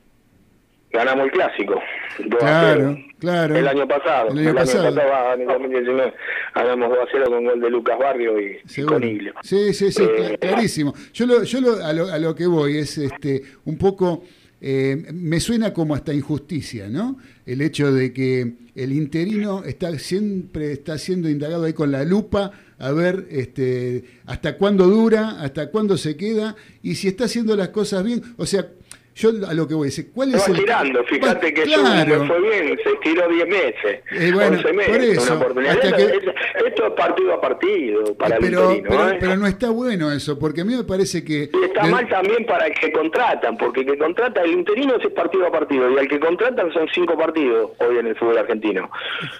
ganamos 0.92 1.26
el 1.26 1.30
clásico. 1.32 1.74
2 2.18 2.34
a 2.34 2.38
Claro, 2.38 2.80
0. 2.96 3.06
claro. 3.18 3.56
El 3.56 3.68
año 3.68 3.88
pasado, 3.88 4.30
El 4.30 4.38
año 4.46 4.54
pasado. 4.54 4.94
ah, 5.12 5.32
en 5.34 5.40
el 5.42 5.46
2019, 5.48 6.12
ganamos 6.54 6.88
2 6.90 6.98
a 6.98 7.06
0 7.10 7.24
con 7.28 7.44
gol 7.44 7.60
de 7.60 7.70
Lucas 7.70 7.98
Barrio 7.98 8.40
y, 8.40 8.58
y 8.76 8.82
con 8.82 9.02
Iglio. 9.02 9.32
Sí, 9.42 9.72
sí, 9.72 9.90
sí, 9.92 10.02
Eh, 10.02 10.08
cla- 10.16 10.38
clarísimo. 10.38 10.94
Yo, 11.14 11.26
lo, 11.26 11.42
yo 11.44 11.60
lo- 11.60 11.84
a, 11.84 11.92
lo, 11.92 12.06
a 12.12 12.18
lo 12.18 12.34
que 12.34 12.46
voy 12.46 12.76
es 12.78 12.98
este 12.98 13.42
un 13.64 13.78
poco, 13.78 14.24
eh, 14.60 14.96
me 15.12 15.40
suena 15.40 15.72
como 15.72 15.94
hasta 15.94 16.12
injusticia, 16.14 16.88
¿no? 16.88 17.18
El 17.46 17.62
hecho 17.62 17.92
de 17.92 18.12
que 18.12 18.52
el 18.74 18.92
interino 18.92 19.64
está 19.64 19.98
siempre 19.98 20.72
está 20.72 20.98
siendo 20.98 21.28
indagado 21.28 21.64
ahí 21.64 21.72
con 21.72 21.90
la 21.90 22.04
lupa 22.04 22.52
a 22.78 22.90
ver 22.92 23.26
este, 23.30 24.04
hasta 24.26 24.56
cuándo 24.58 24.86
dura, 24.86 25.40
hasta 25.42 25.70
cuándo 25.70 25.96
se 25.96 26.16
queda 26.16 26.56
y 26.82 26.94
si 26.96 27.08
está 27.08 27.24
haciendo 27.24 27.56
las 27.56 27.68
cosas 27.70 28.04
bien. 28.04 28.22
O 28.36 28.46
sea, 28.46 28.66
yo 29.14 29.30
a 29.48 29.52
lo 29.54 29.68
que 29.68 29.74
voy, 29.74 29.88
es 29.88 30.06
¿cuál 30.14 30.30
Se 30.30 30.36
es 30.36 30.42
va 30.42 30.46
el 30.54 30.58
tirando, 30.60 31.04
fíjate 31.04 31.52
que 31.54 31.62
claro. 31.64 32.20
me 32.20 32.26
fue 32.26 32.40
bien, 32.40 32.78
se 32.82 32.90
estiró 32.92 33.28
10 33.28 33.46
meses, 33.48 34.00
Eh, 34.10 34.30
bueno, 34.32 34.56
11 34.56 34.72
meses, 34.72 34.92
por 34.96 35.04
eso, 35.04 35.22
una 35.34 35.40
oportunidad. 35.42 35.72
hasta 35.74 35.86
Esto, 35.88 35.96
que- 35.96 36.16
esto- 36.16 36.32
esto 36.66 36.86
es 36.86 36.92
partido 36.94 37.32
a 37.34 37.40
partido 37.40 38.14
para 38.14 38.38
pero, 38.38 38.70
el 38.72 38.82
pero, 38.82 39.08
¿eh? 39.10 39.16
pero 39.20 39.36
no 39.36 39.46
está 39.46 39.70
bueno 39.70 40.10
eso, 40.10 40.38
porque 40.38 40.62
a 40.62 40.64
mí 40.64 40.74
me 40.74 40.84
parece 40.84 41.22
que... 41.24 41.50
Y 41.52 41.64
está 41.64 41.84
mal 41.86 42.08
también 42.08 42.46
para 42.46 42.66
el 42.66 42.74
que 42.74 42.90
contratan, 42.92 43.56
porque 43.58 43.80
el 43.80 43.86
que 43.86 43.98
contrata, 43.98 44.40
el 44.42 44.52
interino 44.52 44.96
es 44.96 45.06
partido 45.12 45.46
a 45.46 45.50
partido, 45.50 45.90
y 45.90 45.98
al 45.98 46.08
que 46.08 46.18
contratan 46.18 46.72
son 46.72 46.86
cinco 46.94 47.16
partidos 47.16 47.70
hoy 47.78 47.98
en 47.98 48.06
el 48.06 48.16
fútbol 48.16 48.38
argentino. 48.38 48.90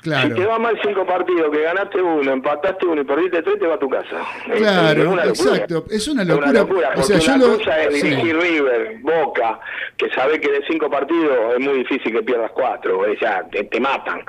Claro. 0.03 0.29
Si 0.29 0.35
te 0.35 0.47
va 0.47 0.59
mal 0.59 0.79
cinco 0.85 1.07
partidos, 1.07 1.51
que 1.51 1.63
ganaste 1.63 2.03
uno, 2.03 2.33
empataste 2.33 2.87
uno 2.87 3.01
y 3.01 3.05
perdiste 3.05 3.43
tres, 3.43 3.59
te 3.59 3.67
va 3.67 3.75
a 3.75 3.79
tu 3.79 3.89
casa. 3.89 4.21
Es- 4.47 4.53
es 4.53 4.59
Claro, 4.61 5.11
una 5.13 5.25
exacto. 5.25 5.85
Es 5.91 6.09
una 6.09 6.23
Es 6.23 6.29
locura. 6.29 6.51
una 6.51 6.61
locura, 6.61 6.89
o 6.91 6.95
porque 6.95 7.07
sea, 7.07 7.19
yo 7.19 7.35
una 7.35 7.47
lo. 7.47 7.57
cosa 7.59 7.83
es 7.85 8.01
sí. 8.01 8.07
dirigir 8.09 8.37
River, 8.37 8.97
Boca, 9.01 9.61
que 9.97 10.09
sabe 10.11 10.41
que 10.41 10.51
de 10.51 10.63
cinco 10.69 10.91
partidos 10.91 11.55
es 11.55 11.61
muy 11.61 11.79
difícil 11.79 12.13
que 12.13 12.23
pierdas 12.23 12.51
cuatro, 12.53 13.01
o 13.01 13.17
sea, 13.19 13.47
te, 13.51 13.65
te 13.65 13.81
matan. 13.81 14.21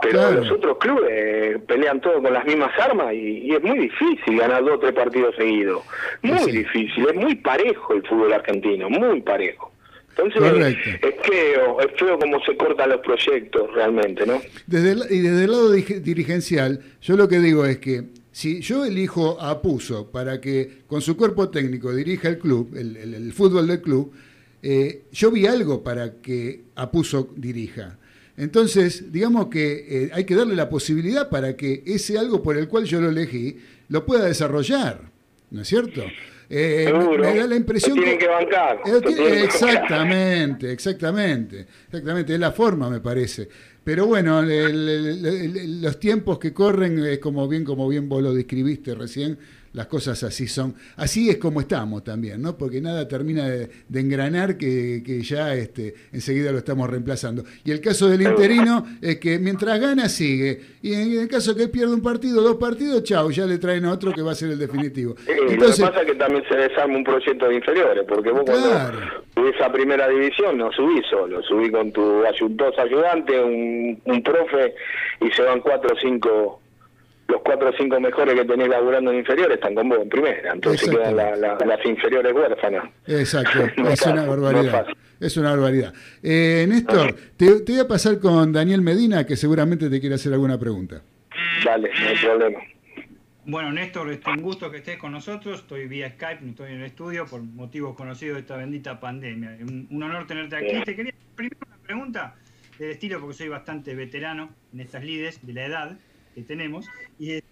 Pero 0.00 0.18
Claro. 0.18 0.40
los 0.40 0.50
otros 0.52 0.78
clubes 0.78 1.58
pelean 1.66 2.00
todos 2.00 2.22
con 2.22 2.32
las 2.32 2.44
mismas 2.44 2.72
armas 2.78 3.12
y, 3.14 3.46
y 3.46 3.54
es 3.54 3.62
muy 3.62 3.78
difícil 3.78 4.38
ganar 4.38 4.62
dos 4.64 4.74
o 4.74 4.78
tres 4.78 4.92
partidos 4.92 5.34
seguidos. 5.36 5.82
Muy 6.22 6.38
Sí. 6.38 6.52
difícil, 6.52 7.06
es 7.08 7.14
muy 7.14 7.34
parejo 7.36 7.94
el 7.94 8.02
fútbol 8.06 8.32
argentino, 8.32 8.88
muy 8.90 9.20
parejo. 9.20 9.70
Entonces, 10.10 10.42
Correcto. 10.42 10.90
es 11.08 11.14
feo, 11.26 11.80
es 11.80 11.86
feo 11.98 12.18
cómo 12.18 12.38
se 12.44 12.54
cortan 12.56 12.90
los 12.90 13.00
proyectos 13.00 13.72
realmente, 13.72 14.26
¿no? 14.26 14.42
Desde 14.66 14.92
el, 14.92 15.02
y 15.10 15.20
desde 15.20 15.44
el 15.44 15.50
lado 15.50 15.70
dirigencial, 15.72 16.80
yo 17.00 17.16
lo 17.16 17.28
que 17.28 17.38
digo 17.38 17.64
es 17.64 17.78
que 17.78 18.02
si 18.30 18.60
yo 18.60 18.84
elijo 18.84 19.40
a 19.40 19.62
Puso 19.62 20.10
para 20.10 20.40
que 20.40 20.82
con 20.86 21.00
su 21.00 21.16
cuerpo 21.16 21.48
técnico 21.48 21.94
dirija 21.94 22.28
el 22.28 22.38
club, 22.38 22.74
el, 22.76 22.96
el- 22.96 23.14
el 23.14 23.32
fútbol 23.32 23.66
del 23.66 23.80
club, 23.80 24.12
eh, 24.62 25.02
yo 25.12 25.30
vi 25.30 25.46
algo 25.46 25.82
para 25.82 26.14
que 26.20 26.62
Apuso 26.76 27.30
dirija. 27.36 27.98
Entonces, 28.36 29.12
digamos 29.12 29.48
que 29.48 29.86
eh, 30.04 30.10
hay 30.12 30.24
que 30.24 30.34
darle 30.34 30.54
la 30.56 30.68
posibilidad 30.70 31.28
para 31.28 31.56
que 31.56 31.82
ese 31.86 32.18
algo 32.18 32.42
por 32.42 32.56
el 32.56 32.66
cual 32.68 32.84
yo 32.84 33.00
lo 33.00 33.10
elegí 33.10 33.58
lo 33.88 34.06
pueda 34.06 34.24
desarrollar, 34.24 35.02
¿no 35.50 35.60
es 35.62 35.68
cierto? 35.68 36.02
Eh, 36.48 36.90
me- 36.92 37.00
Seguro. 37.00 37.22
me 37.24 37.34
da 37.38 37.46
la 37.46 37.56
impresión 37.56 37.96
Lo 37.96 38.02
tienen 38.02 38.18
que- 38.18 38.24
que 38.26 38.30
bancar. 38.30 38.80
Eh, 38.86 38.90
Lo 38.92 39.00
tiene- 39.00 39.16
tienen 39.16 39.32
que 39.34 39.40
bancar. 39.42 39.54
exactamente, 39.70 40.72
exactamente, 40.72 41.66
exactamente, 41.88 42.34
es 42.34 42.40
la 42.40 42.52
forma 42.52 42.88
me 42.90 43.00
parece. 43.00 43.48
Pero 43.84 44.06
bueno, 44.06 44.40
el- 44.40 44.50
el- 44.50 45.26
el- 45.26 45.56
el- 45.56 45.82
los 45.82 45.98
tiempos 45.98 46.38
que 46.38 46.52
corren 46.52 46.98
es 47.04 47.18
como 47.18 47.48
bien, 47.48 47.64
como 47.64 47.88
bien 47.88 48.08
vos 48.08 48.22
lo 48.22 48.32
describiste 48.34 48.94
recién, 48.94 49.38
las 49.72 49.86
cosas 49.86 50.22
así 50.22 50.46
son, 50.46 50.74
así 50.96 51.30
es 51.30 51.38
como 51.38 51.60
estamos 51.60 52.04
también, 52.04 52.42
¿no? 52.42 52.56
Porque 52.56 52.80
nada 52.80 53.08
termina 53.08 53.48
de, 53.48 53.68
de 53.88 54.00
engranar 54.00 54.56
que, 54.56 55.02
que 55.04 55.22
ya 55.22 55.54
este, 55.54 55.94
enseguida 56.12 56.52
lo 56.52 56.58
estamos 56.58 56.88
reemplazando. 56.90 57.44
Y 57.64 57.70
el 57.70 57.80
caso 57.80 58.08
del 58.08 58.22
interino 58.22 58.84
es 59.00 59.18
que 59.18 59.38
mientras 59.38 59.80
gana 59.80 60.08
sigue, 60.08 60.60
y 60.82 60.94
en 60.94 61.18
el 61.20 61.28
caso 61.28 61.54
que 61.54 61.68
pierde 61.68 61.94
un 61.94 62.02
partido, 62.02 62.42
dos 62.42 62.56
partidos, 62.56 63.02
chau, 63.04 63.30
ya 63.30 63.46
le 63.46 63.58
traen 63.58 63.84
a 63.84 63.92
otro 63.92 64.12
que 64.12 64.22
va 64.22 64.32
a 64.32 64.34
ser 64.34 64.50
el 64.50 64.58
definitivo. 64.58 65.14
Sí, 65.24 65.32
Entonces, 65.48 65.78
lo 65.80 65.86
que 65.86 65.90
pasa 65.92 66.00
es 66.02 66.06
que 66.12 66.14
también 66.18 66.44
se 66.48 66.56
desarma 66.56 66.96
un 66.96 67.04
proyecto 67.04 67.48
de 67.48 67.54
inferiores, 67.54 68.04
porque 68.08 68.30
vos 68.30 68.42
Claro. 68.44 68.98
cuando 69.34 69.50
subís 69.50 69.60
a 69.60 69.72
primera 69.72 70.08
división 70.08 70.58
no 70.58 70.70
subís 70.72 71.04
solo, 71.10 71.42
subís 71.42 71.70
con 71.70 71.92
tu 71.92 72.22
dos 72.50 72.78
ayudantes, 72.78 73.36
un, 73.42 74.00
un 74.04 74.22
profe, 74.22 74.74
y 75.20 75.30
se 75.30 75.42
van 75.42 75.60
cuatro 75.60 75.94
o 75.94 75.98
cinco 76.00 76.61
los 77.32 77.42
cuatro 77.42 77.70
o 77.70 77.72
cinco 77.76 77.98
mejores 78.00 78.34
que 78.34 78.44
tenés 78.44 78.68
laburando 78.68 79.10
en 79.10 79.18
inferiores 79.18 79.54
están 79.56 79.74
con 79.74 79.88
vos 79.88 79.98
en 80.00 80.08
primera, 80.08 80.52
entonces 80.52 80.88
quedan 80.88 81.16
la- 81.16 81.34
la- 81.36 81.58
las 81.64 81.84
inferiores 81.86 82.32
huérfanas. 82.32 82.84
Exacto, 83.06 83.58
No 83.76 83.88
es 83.88 84.00
es 84.00 84.06
una 84.06 84.14
no 84.14 84.22
es 84.22 84.28
barbaridad. 84.40 84.86
Es 85.20 85.36
una 85.36 85.50
barbaridad. 85.50 85.92
Eh, 86.22 86.66
Néstor, 86.68 87.14
te, 87.36 87.60
te 87.60 87.72
voy 87.72 87.80
a 87.80 87.88
pasar 87.88 88.18
con 88.18 88.52
Daniel 88.52 88.82
Medina, 88.82 89.24
que 89.26 89.36
seguramente 89.36 89.88
te 89.90 90.00
quiere 90.00 90.14
hacer 90.16 90.32
alguna 90.32 90.58
pregunta. 90.58 91.02
Dale, 91.64 91.90
no 92.00 92.08
hay 92.08 92.16
problema. 92.16 92.58
Bueno, 93.44 93.72
Néstor, 93.72 94.10
este, 94.10 94.30
un 94.30 94.40
gusto 94.42 94.70
que 94.70 94.78
estés 94.78 94.98
con 94.98 95.12
nosotros. 95.12 95.60
Estoy 95.60 95.86
vía 95.88 96.10
Skype, 96.10 96.42
no 96.42 96.50
estoy 96.50 96.72
en 96.72 96.78
el 96.80 96.84
estudio 96.86 97.26
por 97.26 97.42
motivos 97.42 97.96
conocidos 97.96 98.36
de 98.36 98.40
esta 98.42 98.56
bendita 98.56 99.00
pandemia. 99.00 99.56
Un, 99.60 99.88
un 99.90 100.02
honor 100.02 100.26
tenerte 100.26 100.56
aquí. 100.56 100.66
Bien. 100.66 100.84
Te 100.84 100.94
quería 100.96 101.12
primero 101.34 101.56
una 101.66 101.76
pregunta 101.84 102.34
del 102.78 102.90
estilo, 102.90 103.20
porque 103.20 103.34
soy 103.34 103.48
bastante 103.48 103.94
veterano 103.94 104.50
en 104.72 104.80
estas 104.80 105.02
lides, 105.04 105.44
de 105.46 105.52
la 105.54 105.66
edad 105.66 105.98
que 106.34 106.42
tenemos. 106.42 106.88
Y, 107.18 107.42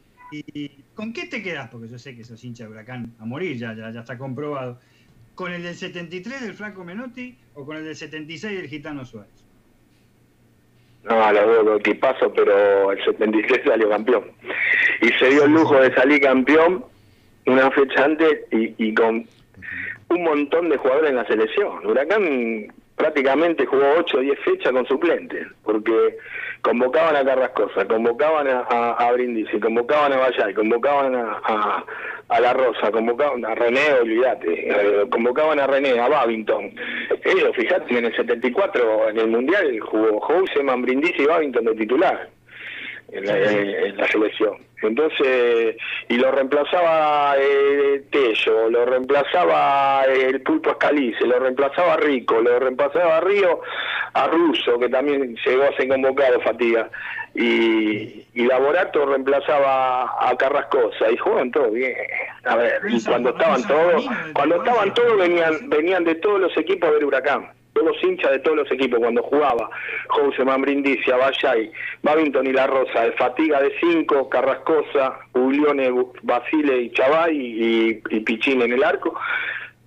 ¿Con 0.95 1.13
qué 1.13 1.27
te 1.27 1.43
quedas? 1.43 1.69
Porque 1.71 1.89
yo 1.89 1.99
sé 1.99 2.17
que 2.17 2.25
sos 2.25 2.43
hincha 2.45 2.65
de 2.65 2.71
Huracán 2.71 3.15
a 3.19 3.25
morir, 3.25 3.57
ya, 3.59 3.75
ya, 3.75 3.91
ya 3.91 4.01
está 4.01 4.17
comprobado. 4.17 4.79
¿Con 5.35 5.53
el 5.53 5.63
del 5.63 5.75
73 5.75 6.41
del 6.41 6.55
Flaco 6.55 6.85
Menotti 6.85 7.37
o 7.55 7.65
con 7.65 7.77
el 7.77 7.85
del 7.85 7.97
76 7.97 8.61
del 8.61 8.69
Gitano 8.69 9.05
Suárez? 9.05 9.45
No, 11.03 11.33
los 11.33 11.47
dos, 11.47 11.65
dos 11.65 11.81
equipazos, 11.81 12.33
pero 12.37 12.93
el 12.93 13.05
73 13.05 13.63
salió 13.65 13.89
campeón. 13.89 14.25
Y 15.01 15.09
se 15.19 15.31
dio 15.31 15.45
el 15.45 15.53
lujo 15.53 15.81
de 15.81 15.93
salir 15.95 16.21
campeón 16.21 16.85
una 17.47 17.71
fecha 17.71 18.05
antes 18.05 18.41
y, 18.53 18.75
y 18.79 18.95
con 18.95 19.27
un 20.11 20.23
montón 20.23 20.69
de 20.69 20.77
jugadores 20.77 21.11
en 21.11 21.17
la 21.17 21.27
selección. 21.27 21.87
Huracán 21.87 22.73
prácticamente 23.01 23.65
jugó 23.65 23.95
8 23.99 24.19
o 24.19 24.21
10 24.21 24.39
fechas 24.41 24.73
con 24.73 24.87
suplentes, 24.87 25.47
porque 25.65 26.19
convocaban 26.61 27.17
a 27.17 27.25
Carrascosa, 27.25 27.87
convocaban 27.87 28.47
a, 28.47 28.61
a, 28.93 29.13
Brindisi, 29.13 29.59
convocaban 29.59 30.13
a 30.13 30.19
Vallay, 30.19 30.53
convocaban 30.53 31.15
a, 31.17 31.85
La 32.41 32.53
Rosa, 32.53 32.93
convocaban 32.93 33.45
a 33.47 33.55
René, 33.55 33.95
olvídate, 34.03 34.71
eh, 34.71 35.07
convocaban 35.11 35.59
a 35.59 35.67
René, 35.67 35.99
a 35.99 36.09
Babington. 36.09 36.73
Ellos, 37.25 37.57
fíjate, 37.57 37.99
en 37.99 38.05
el 38.05 38.15
74 38.15 39.09
en 39.09 39.19
el 39.19 39.29
Mundial 39.29 39.81
jugó 39.81 40.21
Houseman, 40.21 40.83
Brindisi 40.83 41.23
y 41.23 41.27
Babington 41.27 41.65
de 41.65 41.75
titular 41.75 42.29
en 43.13 43.27
la, 43.27 43.37
en 43.39 43.97
la 43.97 44.07
selección. 44.09 44.57
Entonces, 44.83 45.77
y 46.09 46.17
lo 46.17 46.31
reemplazaba 46.31 47.35
eh, 47.39 48.03
Tello, 48.11 48.71
lo 48.71 48.87
reemplazaba 48.87 50.05
el 50.05 50.41
Pulpo 50.41 50.71
Escalice, 50.71 51.27
lo 51.27 51.39
reemplazaba 51.39 51.97
Rico, 51.99 52.41
lo 52.41 52.59
reemplazaba 52.59 53.21
Río, 53.21 53.61
a 54.15 54.27
Russo, 54.27 54.79
que 54.79 54.89
también 54.89 55.37
llegó 55.45 55.65
a 55.65 55.77
ser 55.77 55.89
convocado, 55.89 56.41
Fatiga, 56.41 56.89
y, 57.35 58.25
y 58.35 58.47
Laborato 58.47 59.05
reemplazaba 59.05 60.17
a 60.19 60.35
Carrascosa, 60.37 61.11
y 61.11 61.17
jugaban 61.19 61.51
todos 61.51 61.73
bien. 61.73 61.95
A 62.45 62.57
ver, 62.57 62.81
y 62.89 63.05
cuando 63.05 63.31
estaban 63.31 63.63
todos, 63.67 64.07
cuando 64.33 64.57
estaban 64.57 64.95
todos 64.95 65.19
venían, 65.19 65.69
venían 65.69 66.05
de 66.05 66.15
todos 66.17 66.41
los 66.41 66.57
equipos 66.57 66.91
del 66.95 67.05
Huracán 67.05 67.60
todos 67.81 67.97
los 67.97 68.05
hinchas 68.05 68.31
de 68.33 68.39
todos 68.41 68.59
los 68.59 68.73
equipos 68.73 68.99
cuando 68.99 69.23
jugaba 69.23 69.71
Houseman, 70.11 70.63
Brindisi, 70.63 71.11
Bayay, 71.11 71.73
Babington 72.03 72.47
y 72.47 72.53
La 72.53 72.67
Rosa, 72.67 73.05
de 73.05 73.13
Fatiga 73.13 73.61
de 73.63 73.73
5, 73.81 74.29
Carrascosa, 74.29 75.19
Uglione, 75.33 75.91
Basile 76.23 76.83
y 76.83 76.91
Chavay 76.91 77.37
y, 77.37 78.03
y 78.11 78.21
Pichín 78.21 78.61
en 78.63 78.73
el 78.73 78.85
arco. 78.85 79.19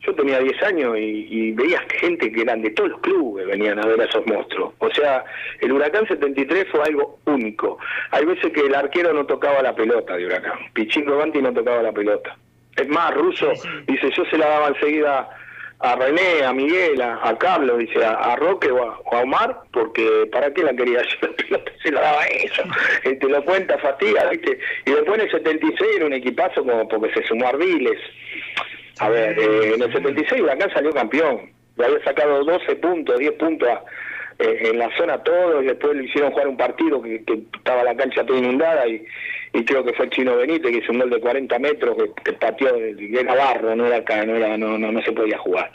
Yo 0.06 0.14
tenía 0.16 0.40
10 0.40 0.64
años 0.64 0.98
y, 0.98 1.28
y 1.30 1.52
veía 1.52 1.82
gente 2.00 2.30
que 2.32 2.42
eran 2.42 2.62
de 2.62 2.72
todos 2.72 2.90
los 2.90 3.00
clubes, 3.02 3.48
venían 3.48 3.80
a 3.80 3.86
ver 3.86 4.02
a 4.02 4.06
esos 4.06 4.26
monstruos. 4.28 4.74
O 4.80 4.90
sea, 4.92 5.24
el 5.62 5.72
Huracán 5.72 6.06
73 6.08 6.66
fue 6.72 6.82
algo 6.84 7.20
único. 7.26 7.78
Hay 8.12 8.26
veces 8.26 8.52
que 8.52 8.62
el 8.62 8.76
arquero 8.76 9.14
no 9.14 9.26
tocaba 9.26 9.62
la 9.62 9.74
pelota 9.74 10.18
de 10.18 10.26
Huracán. 10.26 10.60
Pichín 10.74 11.06
Roganti 11.06 11.42
no 11.42 11.54
tocaba 11.54 11.82
la 11.84 11.94
pelota. 11.94 12.36
Es 12.76 12.88
más, 12.90 13.14
Russo 13.14 13.52
dice, 13.88 14.10
yo 14.10 14.26
se 14.26 14.38
la 14.38 14.48
daba 14.48 14.70
enseguida 14.70 15.30
a 15.84 15.96
René, 15.98 16.44
a 16.46 16.54
Miguel, 16.54 17.02
a, 17.02 17.20
a 17.28 17.38
Carlos, 17.38 17.78
dice, 17.78 18.04
a, 18.04 18.12
a 18.14 18.36
Roque 18.38 18.72
o 18.72 18.82
a, 18.84 19.00
o 19.00 19.16
a 19.16 19.22
Omar, 19.22 19.60
porque 19.72 20.28
¿para 20.32 20.54
qué 20.54 20.64
la 20.64 20.74
quería 20.74 21.02
yo? 21.22 21.28
La 21.28 21.34
pelota 21.36 21.72
se 21.84 21.92
la 21.92 22.02
daba 22.02 22.22
a 22.22 22.28
eso. 22.28 22.64
Eh, 23.04 23.14
te 23.16 23.28
lo 23.28 23.44
cuenta 23.44 23.78
Fatiga, 23.80 24.30
¿viste? 24.30 24.58
Y 24.86 24.92
después 24.92 25.20
en 25.20 25.26
el 25.26 25.32
76 25.32 25.92
era 25.98 26.06
un 26.06 26.14
equipazo 26.14 26.64
como 26.64 26.88
porque 26.88 27.14
se 27.14 27.24
sumó 27.28 27.48
Ardiles. 27.48 28.00
A 29.00 29.10
ver, 29.10 29.38
eh, 29.38 29.74
en 29.76 29.82
el 29.82 29.92
76 29.92 30.42
Huracán 30.42 30.72
salió 30.74 30.92
campeón. 30.92 31.52
Le 31.78 31.86
había 31.86 32.04
sacado 32.04 32.44
12 32.44 32.76
puntos, 32.78 33.18
10 33.20 33.34
puntos 33.34 33.68
a- 33.68 33.84
en 34.44 34.78
la 34.80 34.90
zona 34.98 35.24
todo, 35.24 35.62
y 35.62 35.68
después 35.68 35.96
le 35.96 36.06
hicieron 36.06 36.32
jugar 36.32 36.48
un 36.48 36.58
partido 36.58 37.02
que, 37.02 37.24
que 37.24 37.44
estaba 37.56 37.84
la 37.84 37.96
cancha 37.96 38.26
toda 38.26 38.40
inundada 38.40 38.88
y, 38.88 39.04
creo 39.66 39.84
que 39.86 39.94
fue 39.94 40.06
el 40.06 40.12
Chino 40.12 40.36
Benítez 40.36 40.72
que 40.72 40.78
hizo 40.80 40.92
un 40.92 41.00
gol 41.00 41.10
de 41.12 41.20
40 41.20 41.60
metros 41.60 41.96
que, 41.96 42.12
que 42.24 42.34
pateó, 42.34 42.76
que 42.76 43.20
era 43.20 43.36
no 43.76 43.86
era 43.88 44.04
no, 44.26 44.36
era, 44.36 44.58
no, 44.58 44.78
no, 44.78 44.92
no 44.92 45.02
se 45.04 45.12
podía 45.12 45.38
jugar. 45.38 45.72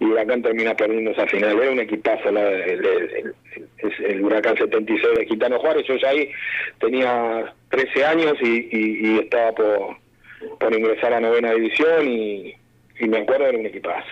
Y 0.00 0.04
Huracán 0.04 0.42
termina 0.42 0.74
perdiendo 0.74 1.12
esa 1.12 1.26
final. 1.26 1.58
Era 1.60 1.70
un 1.70 1.80
equipazo 1.80 2.28
el, 2.30 2.36
el- 2.36 2.84
el- 2.86 3.34
el- 4.06 4.24
Huracán 4.24 4.56
76 4.56 5.18
de 5.18 5.26
Gitano 5.26 5.58
Juárez. 5.58 5.86
Yo 5.86 5.96
ya 5.96 6.08
ahí 6.10 6.30
tenía 6.80 7.52
13 7.70 8.04
años 8.04 8.34
y, 8.40 8.68
y- 8.70 9.18
estaba 9.20 9.52
por, 9.52 9.96
por 10.58 10.74
ingresar 10.76 11.12
a 11.14 11.20
novena 11.20 11.52
división 11.52 12.08
y, 12.08 12.54
y 12.98 13.08
me 13.08 13.18
acuerdo 13.18 13.46
era 13.46 13.58
un 13.58 13.66
equipazo. 13.66 14.08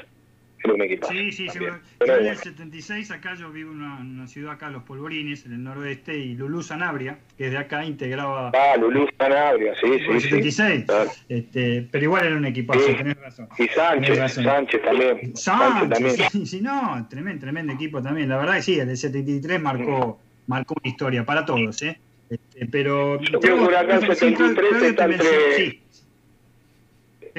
Era 0.65 0.75
un 0.75 0.83
equipazo. 0.83 1.13
Sí, 1.13 1.31
sí, 1.33 1.47
también. 1.47 1.53
seguro. 1.53 1.81
Pero 1.99 2.07
Yo 2.07 2.13
en 2.15 2.19
el 2.21 2.35
bueno. 2.35 2.41
76 2.43 3.11
acá 3.11 3.35
yo 3.35 3.51
vivo 3.53 3.71
en 3.73 3.79
una, 3.83 3.97
una 4.01 4.27
ciudad 4.27 4.53
acá, 4.53 4.71
Los 4.71 4.83
Polvorines, 4.83 5.47
en 5.47 5.53
el 5.53 5.63
noroeste, 5.63 6.17
y 6.19 6.35
Lulú 6.35 6.63
Sanabria, 6.63 7.19
que 7.37 7.47
es 7.47 7.53
de 7.53 7.59
acá, 7.59 7.85
integraba 7.85 8.51
Ah, 8.55 8.77
Lulú 8.77 9.07
Sanabria, 9.19 9.75
sí, 9.81 9.87
el 9.87 10.01
sí, 10.01 10.13
sí. 10.15 10.21
76. 10.29 10.85
Claro. 10.87 11.11
Este, 11.29 11.89
pero 11.91 12.05
igual 12.05 12.27
era 12.27 12.37
un 12.37 12.45
equipazo, 12.47 12.81
Sí. 12.81 12.95
tenés 12.95 13.17
razón. 13.21 13.49
Y 13.59 13.67
Sánchez, 13.69 14.19
razón. 14.19 14.45
Sánchez 14.45 14.83
también. 14.83 15.37
Sánchez 15.37 15.89
también. 15.91 16.17
Sánchez, 16.17 16.29
sí, 16.33 16.47
sí, 16.47 16.61
no, 16.61 17.07
tremendo, 17.09 17.41
tremendo 17.41 17.73
equipo 17.73 18.03
también. 18.03 18.29
La 18.29 18.37
verdad 18.39 18.55
que 18.57 18.63
sí, 18.63 18.79
el 18.81 18.89
del 18.89 18.97
73 18.97 19.61
marcó, 19.61 20.21
marcó 20.47 20.75
una 20.83 20.91
historia 20.91 21.25
para 21.25 21.45
todos, 21.45 21.83
¿eh? 21.83 22.01
Este, 22.31 22.67
pero. 22.67 23.19
Yo 23.23 23.41
creo 23.41 23.57
que 23.57 23.63
Huracán 23.63 24.01
Sí, 24.03 24.07
73 24.09 24.53
Claudio 24.55 24.79
te 24.81 24.89
está 24.89 25.05
entre- 25.07 25.55
sí. 25.57 25.83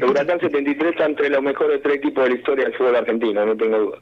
Huracán 0.06 0.40
73 0.40 0.92
está 0.92 1.06
entre 1.06 1.30
los 1.30 1.42
mejores 1.42 1.82
tres 1.82 1.98
equipos 1.98 2.24
de 2.24 2.30
la 2.32 2.36
historia 2.36 2.66
del 2.66 2.74
fútbol 2.76 2.96
argentino, 2.96 3.46
no 3.46 3.56
tengo 3.56 3.78
duda. 3.78 4.00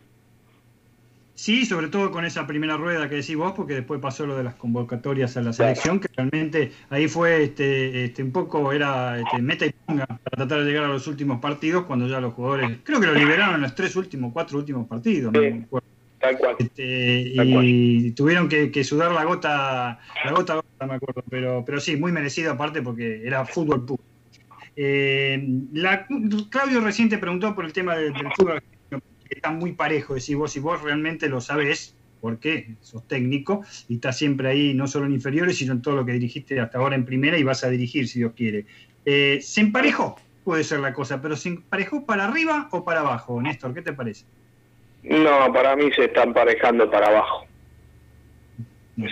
Sí, 1.38 1.68
sobre 1.68 1.88
todo 1.90 2.10
con 2.10 2.26
esa 2.26 2.48
primera 2.48 2.78
rueda 2.78 3.08
que 3.08 3.18
decís 3.18 3.36
vos, 3.36 3.54
porque 3.56 3.76
después 3.76 4.00
pasó 4.02 4.26
lo 4.26 4.36
de 4.36 4.44
las 4.44 4.56
convocatorias 4.56 5.38
a 5.38 5.42
la 5.44 5.54
selección, 5.54 6.00
que 6.00 6.08
realmente 6.18 6.72
ahí 6.90 7.08
fue 7.08 7.44
este, 7.44 8.06
este 8.06 8.24
un 8.24 8.32
poco, 8.32 8.74
era 8.74 9.20
este, 9.20 9.40
meta 9.40 9.68
y 9.68 9.72
ponga 9.86 10.08
para 10.08 10.36
tratar 10.36 10.64
de 10.64 10.66
llegar 10.66 10.86
a 10.86 10.88
los 10.88 11.06
últimos 11.06 11.40
partidos, 11.40 11.86
cuando 11.86 12.08
ya 12.08 12.20
los 12.20 12.34
jugadores, 12.34 12.80
creo 12.82 13.00
que 13.00 13.06
lo 13.06 13.14
liberaron 13.14 13.54
en 13.54 13.62
los 13.62 13.76
tres 13.76 13.96
últimos, 13.96 14.34
cuatro 14.34 14.58
últimos 14.58 14.88
partidos, 14.88 15.32
no 15.32 15.40
me 15.40 15.64
acuerdo. 15.64 15.88
Tal 16.20 16.38
cual. 16.40 16.56
Este, 16.58 17.34
Tal 17.36 17.48
y 17.64 18.12
tuvieron 18.14 18.50
que, 18.50 18.72
que 18.72 18.84
sudar 18.84 19.12
la 19.12 19.24
gota, 19.24 20.00
la 20.26 20.32
gota, 20.32 20.60
me 20.88 20.96
acuerdo, 20.96 21.24
pero, 21.30 21.64
pero 21.64 21.80
sí, 21.80 21.98
muy 21.98 22.12
merecido 22.12 22.52
aparte 22.52 22.82
porque 22.82 23.22
era 23.24 23.46
fútbol 23.46 23.86
puro. 23.86 24.02
Eh, 24.80 25.44
la- 25.74 26.06
Claudio 26.52 26.82
recién 26.82 27.10
te 27.10 27.18
preguntó 27.18 27.56
por 27.56 27.66
el 27.66 27.74
tema 27.74 27.96
del, 27.96 28.14
del 28.14 28.32
fútbol 28.36 28.62
que 28.90 29.36
está 29.36 29.50
muy 29.52 29.74
parejo, 29.74 30.14
decís 30.14 30.36
vos, 30.36 30.56
y 30.56 30.60
vos 30.60 30.82
realmente 30.84 31.28
lo 31.28 31.42
sabés, 31.42 31.98
porque 32.22 32.78
sos 32.80 33.08
técnico 33.08 33.66
y 33.88 33.96
estás 33.96 34.18
siempre 34.20 34.50
ahí, 34.50 34.74
no 34.76 34.88
solo 34.88 35.08
en 35.08 35.14
inferiores, 35.14 35.58
sino 35.58 35.74
en 35.74 35.82
todo 35.82 35.96
lo 35.96 36.06
que 36.06 36.12
dirigiste 36.14 36.60
hasta 36.60 36.78
ahora 36.78 36.96
en 36.96 37.06
primera 37.06 37.40
y 37.40 37.44
vas 37.44 37.64
a 37.64 37.70
dirigir, 37.70 38.08
si 38.08 38.20
Dios 38.20 38.34
quiere. 38.36 38.68
Eh, 39.04 39.40
¿Se 39.42 39.62
emparejó? 39.62 40.16
Puede 40.44 40.64
ser 40.64 40.80
la 40.80 40.94
cosa, 40.94 41.20
pero 41.22 41.36
¿se 41.36 41.50
emparejó 41.50 42.06
para 42.06 42.26
arriba 42.26 42.70
o 42.72 42.86
para 42.86 43.00
abajo, 43.00 43.42
Néstor? 43.42 43.74
¿Qué 43.74 43.82
te 43.82 43.94
parece? 43.94 44.26
No, 45.02 45.52
para 45.52 45.76
mí 45.76 45.92
se 45.96 46.06
está 46.06 46.24
emparejando 46.24 46.90
para 46.90 47.08
abajo. 47.08 47.47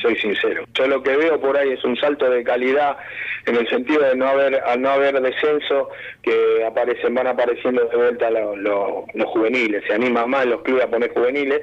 Soy 0.01 0.15
sincero. 0.15 0.65
Yo 0.73 0.87
lo 0.87 1.03
que 1.03 1.15
veo 1.15 1.39
por 1.39 1.55
ahí 1.55 1.69
es 1.69 1.83
un 1.83 1.95
salto 1.95 2.27
de 2.27 2.43
calidad 2.43 2.97
en 3.45 3.55
el 3.55 3.69
sentido 3.69 4.01
de 4.01 4.15
no 4.15 4.27
haber, 4.27 4.55
al 4.55 4.81
no 4.81 4.89
haber 4.89 5.21
descenso, 5.21 5.89
que 6.23 6.65
aparecen, 6.65 7.13
van 7.13 7.27
apareciendo 7.27 7.85
de 7.85 7.95
vuelta 7.95 8.31
los, 8.31 9.05
juveniles, 9.27 9.83
se 9.85 9.93
animan 9.93 10.31
más 10.31 10.47
los 10.47 10.63
clubes 10.63 10.85
a 10.85 10.89
poner 10.89 11.13
juveniles, 11.13 11.61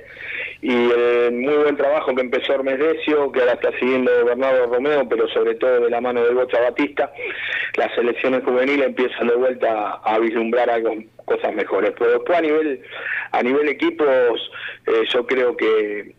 y 0.61 0.73
el 0.73 1.33
muy 1.33 1.55
buen 1.55 1.77
trabajo 1.77 2.15
que 2.15 2.21
empezó 2.21 2.55
Hermes 2.55 2.79
Decio, 2.79 3.33
que 3.33 3.41
ahora 3.41 3.55
está 3.55 3.73
siguiendo 3.81 4.13
Bernardo 4.25 4.67
Romeo, 4.67 5.09
pero 5.09 5.27
sobre 5.29 5.57
todo 5.57 5.81
de 5.81 5.91
la 5.91 6.01
mano 6.01 6.25
de 6.25 6.33
Bocha 6.33 6.61
Batista, 6.61 7.13
las 7.77 7.93
selecciones 7.97 8.45
juveniles 8.45 8.87
empiezan 8.87 9.27
de 9.27 9.35
vuelta 9.35 9.99
a, 10.05 10.15
a 10.15 10.19
vislumbrar 10.21 10.71
algo, 10.71 10.95
cosas 11.25 11.53
mejores. 11.55 11.93
Pero 11.99 12.13
después 12.13 12.39
a 12.39 12.43
nivel, 12.43 12.83
a 13.33 13.43
nivel 13.43 13.69
equipos, 13.69 14.51
eh, 14.87 15.03
yo 15.13 15.27
creo 15.27 15.57
que 15.57 16.15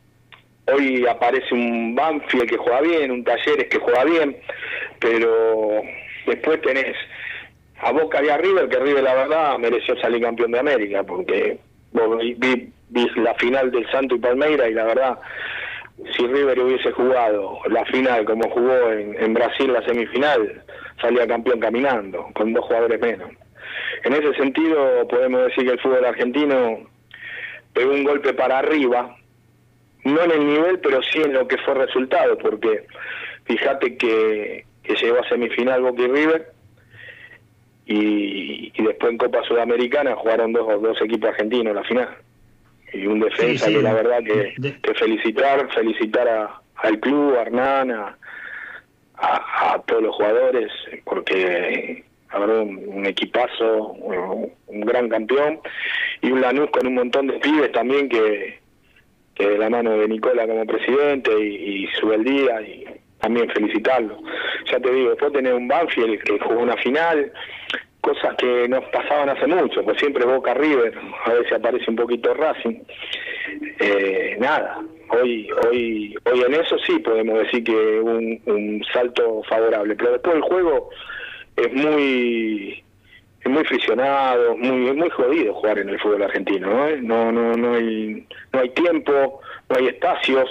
hoy 0.68 1.06
aparece 1.08 1.54
un 1.54 1.96
Banfield 1.96 2.50
que 2.50 2.58
juega 2.58 2.82
bien, 2.82 3.12
un 3.12 3.24
Talleres 3.24 3.68
que 3.70 3.80
juega 3.80 4.04
bien, 4.06 4.38
pero 5.00 5.82
después 6.26 6.62
tenés 6.62 6.96
a 7.80 7.92
Boca 7.92 8.24
y 8.24 8.30
a 8.30 8.38
River, 8.38 8.70
que 8.70 8.80
River 8.80 9.04
la 9.04 9.14
verdad 9.14 9.58
mereció 9.58 9.96
salir 10.00 10.22
campeón 10.22 10.52
de 10.52 10.60
América, 10.60 11.04
porque 11.04 11.58
vos 11.92 12.18
vi, 12.18 12.36
vi- 12.90 13.10
la 13.16 13.34
final 13.36 13.72
del 13.72 13.90
Santo 13.92 14.16
y 14.16 14.20
Palmeira 14.20 14.70
y 14.70 14.74
la 14.74 14.86
verdad, 14.86 15.20
si 16.16 16.26
River 16.26 16.60
hubiese 16.60 16.92
jugado 16.92 17.60
la 17.70 17.84
final 17.86 18.24
como 18.26 18.50
jugó 18.50 18.92
en, 18.92 19.22
en 19.22 19.34
Brasil 19.34 19.74
la 19.74 19.84
semifinal, 19.84 20.64
salía 21.02 21.28
campeón 21.28 21.60
caminando, 21.60 22.28
con 22.34 22.54
dos 22.54 22.64
jugadores 22.66 23.02
menos. 23.02 23.30
En 24.04 24.14
ese 24.14 24.34
sentido, 24.36 25.08
podemos 25.08 25.46
decir 25.48 25.66
que 25.66 25.72
el 25.74 25.80
fútbol 25.80 26.06
argentino 26.06 26.80
pegó 27.74 27.92
un 27.92 28.04
golpe 28.04 28.34
para 28.34 28.60
arriba, 28.60 29.16
no 30.04 30.22
en 30.24 30.32
el 30.32 30.46
nivel, 30.48 30.80
pero 30.80 31.02
sí 31.04 31.20
en 31.22 31.34
lo 31.34 31.48
que 31.48 31.58
fue 31.60 31.74
resultado, 31.76 32.38
porque 32.38 32.86
fíjate 33.46 33.96
que, 33.98 34.66
que 34.84 34.96
llegó 34.96 35.20
a 35.20 35.30
semifinal 35.30 35.82
Boca 35.82 36.02
y 36.02 36.08
River, 36.08 36.52
y, 37.86 38.72
y 38.76 38.84
después 38.84 39.12
en 39.12 39.18
Copa 39.18 39.44
Sudamericana 39.44 40.16
jugaron 40.16 40.54
dos, 40.54 40.82
dos 40.82 41.02
equipos 41.02 41.30
argentinos 41.30 41.68
en 41.68 41.76
la 41.76 41.84
final. 41.84 42.10
Y 42.94 43.08
un 43.08 43.20
defensa 43.20 43.66
Sí, 43.66 43.72
sí. 43.72 43.78
que 43.78 43.82
la 43.84 43.94
verdad 43.94 44.20
que, 44.24 44.54
De- 44.58 44.80
que 44.82 44.94
felicitar, 44.94 45.68
felicitar 45.74 46.28
a, 46.28 46.62
al 46.76 47.00
club, 47.00 47.36
a 47.38 47.42
Hernán, 47.42 47.92
a, 47.92 48.18
a, 49.16 49.74
a 49.74 49.82
todos 49.82 50.04
los 50.04 50.16
jugadores, 50.16 50.72
porque 51.04 52.04
un, 52.36 52.82
un 52.88 53.06
equipazo, 53.06 53.88
un, 53.94 54.52
un 54.68 54.82
gran 54.82 55.10
campeón, 55.10 55.60
y 56.22 56.32
un 56.32 56.42
Lanús 56.42 56.70
con 56.72 56.88
un 56.88 56.96
montón 56.96 57.28
de 57.28 57.34
pibes 57.40 57.72
también 57.72 58.08
que, 58.10 58.60
que 59.36 59.48
de 59.48 59.58
la 59.58 59.70
mano 59.70 59.98
de 59.98 60.08
Nicola 60.08 60.48
como 60.48 60.66
presidente 60.66 61.32
y, 61.40 61.86
y 61.86 61.88
Subeldía, 62.00 62.62
y 62.62 62.86
también 63.20 63.50
felicitarlo. 63.50 64.20
Ya 64.70 64.80
te 64.80 64.92
digo, 64.92 65.12
después 65.12 65.32
tener 65.34 65.54
un 65.54 65.68
Banfield 65.68 66.22
que 66.24 66.40
jugó 66.40 66.60
una 66.62 66.78
final, 66.78 67.32
cosas 68.02 68.36
que 68.36 68.68
nos 68.68 68.84
pasaban 68.90 69.30
hace 69.30 69.48
mucho, 69.48 69.84
pues 69.84 69.98
siempre 69.98 70.26
Boca 70.26 70.54
River, 70.54 70.94
a 71.26 71.34
veces 71.34 71.54
aparece 71.54 71.90
un 71.90 71.96
poquito 71.96 72.34
Racing. 72.34 72.82
Eh, 73.80 74.36
nada, 74.40 74.82
hoy, 75.10 75.50
hoy, 75.66 76.16
hoy 76.26 76.42
en 76.42 76.54
eso 76.54 76.78
sí 76.80 77.00
podemos 77.00 77.40
decir 77.40 77.64
que 77.64 78.00
un, 78.02 78.42
un 78.46 78.84
salto 78.92 79.42
favorable, 79.44 79.96
pero 79.96 80.12
después 80.12 80.36
el 80.36 80.42
juego 80.42 80.90
es 81.56 81.74
muy 81.74 82.84
muy 83.52 83.64
friccionado, 83.66 84.56
muy 84.58 84.90
es 84.90 84.96
muy 84.96 85.10
jodido 85.10 85.54
jugar 85.54 85.80
en 85.80 85.90
el 85.90 86.00
fútbol 86.00 86.24
argentino, 86.24 86.70
¿no? 86.70 86.96
No 86.98 87.32
no 87.32 87.56
no 87.56 87.74
hay 87.76 88.26
no 88.54 88.60
hay 88.60 88.70
tiempo, 88.70 89.42
no 89.70 89.76
hay 89.78 89.88
espacios, 89.88 90.50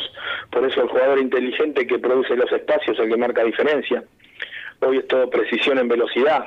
por 0.51 0.65
eso 0.65 0.83
el 0.83 0.89
jugador 0.89 1.19
inteligente 1.19 1.87
que 1.87 1.99
produce 1.99 2.37
los 2.37 2.51
espacios 2.53 2.99
es 2.99 3.05
el 3.05 3.11
que 3.11 3.17
marca 3.17 3.45
diferencia. 3.45 4.05
Hoy 4.81 4.99
es 4.99 5.07
todo 5.07 5.31
precisión 5.31 5.79
en 5.79 5.89
velocidad. 5.89 6.45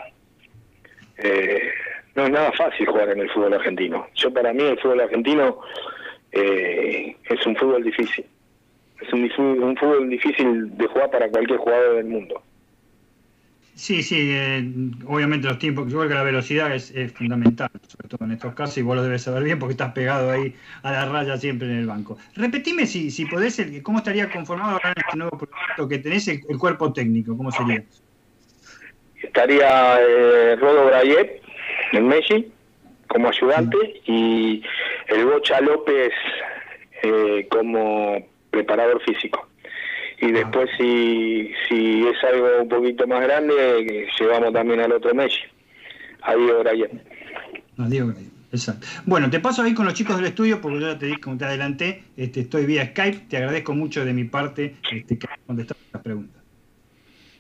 Eh, 1.18 1.72
no 2.16 2.26
es 2.26 2.30
nada 2.30 2.52
fácil 2.52 2.86
jugar 2.86 3.10
en 3.10 3.22
el 3.22 3.30
fútbol 3.30 3.54
argentino. 3.54 4.08
Yo 4.14 4.32
para 4.32 4.54
mí 4.54 4.64
el 4.64 4.80
fútbol 4.80 5.02
argentino 5.02 5.62
eh, 6.32 7.16
es 7.30 7.46
un 7.46 7.56
fútbol 7.56 7.84
difícil. 7.84 8.26
Es 9.02 9.12
un 9.14 9.78
fútbol 9.78 10.10
difícil 10.10 10.78
de 10.78 10.88
jugar 10.88 11.10
para 11.12 11.30
cualquier 11.30 11.60
jugador 11.60 11.96
del 11.96 12.06
mundo. 12.06 12.42
Sí, 13.78 14.04
sí, 14.04 14.30
eh, 14.32 14.64
obviamente 15.06 15.48
los 15.50 15.60
tiempos, 15.60 15.92
yo 15.92 15.98
creo 15.98 16.08
que 16.08 16.16
la 16.16 16.24
velocidad 16.24 16.74
es, 16.74 16.92
es 16.92 17.12
fundamental, 17.12 17.70
sobre 17.86 18.08
todo 18.08 18.24
en 18.26 18.32
estos 18.32 18.54
casos, 18.56 18.78
y 18.78 18.82
vos 18.84 18.96
lo 18.96 19.04
debes 19.04 19.24
saber 19.24 19.44
bien 19.44 19.60
porque 19.60 19.74
estás 19.74 19.92
pegado 19.92 20.32
ahí 20.32 20.56
a 20.82 20.92
la 20.94 21.06
raya 21.06 21.38
siempre 21.38 21.68
en 21.68 21.80
el 21.80 21.86
banco. 21.86 22.18
Repetime 22.36 22.88
si, 22.88 23.12
si 23.12 23.26
podés, 23.26 23.60
el- 23.60 23.84
cómo 23.84 23.98
estaría 23.98 24.30
conformado 24.32 24.72
ahora 24.72 24.94
en 24.96 25.04
este 25.06 25.18
nuevo 25.18 25.38
proyecto 25.38 25.90
que 25.90 25.98
tenés 26.00 26.26
el, 26.30 26.40
el 26.48 26.58
cuerpo 26.58 26.94
técnico, 26.94 27.36
¿cómo 27.36 27.52
sería? 27.52 27.84
Estaría 29.22 29.98
eh, 30.00 30.56
Rodo 30.56 30.86
Brayet 30.86 31.42
en 31.92 32.08
Messi 32.08 32.52
como 33.08 33.28
ayudante 33.28 34.02
y 34.06 34.64
el 35.08 35.26
Bocha 35.26 35.60
López 35.60 36.14
eh, 37.04 37.46
como 37.50 38.26
preparador 38.52 39.02
físico. 39.04 39.50
Y 40.22 40.32
después 40.32 40.70
si, 40.78 41.52
si 41.68 42.08
es 42.08 42.24
algo 42.32 42.48
un 42.62 42.70
poquito 42.70 43.06
más 43.08 43.22
grande, 43.22 43.54
eh, 43.80 44.08
llevamos 44.20 44.54
también 44.54 44.80
al 44.80 44.92
otro 44.94 45.14
Messi, 45.14 45.40
a 46.22 46.36
Diego 46.36 46.60
Brayet. 46.60 46.92
No, 47.78 47.90
Diego 47.90 48.08
Gray, 48.08 48.30
Exacto. 48.52 48.88
Bueno, 49.06 49.30
te 49.30 49.40
paso 49.42 49.62
ahí 49.62 49.74
con 49.74 49.84
los 49.86 49.94
chicos 49.94 50.16
del 50.16 50.28
estudio 50.28 50.62
porque 50.62 50.80
yo 50.80 50.88
ya 50.94 50.98
te 50.98 51.08
di, 51.08 51.18
como 51.18 51.38
te 51.38 51.44
adelanté, 51.46 52.04
este, 52.16 52.40
estoy 52.42 52.66
vía 52.66 52.86
Skype. 52.88 53.26
Te 53.30 53.38
agradezco 53.38 53.74
mucho 53.74 54.06
de 54.06 54.14
mi 54.14 54.24
parte 54.24 54.76
este, 54.92 55.18
que 55.18 55.28
contestado 55.46 55.80
las 55.92 56.02
preguntas. 56.02 56.42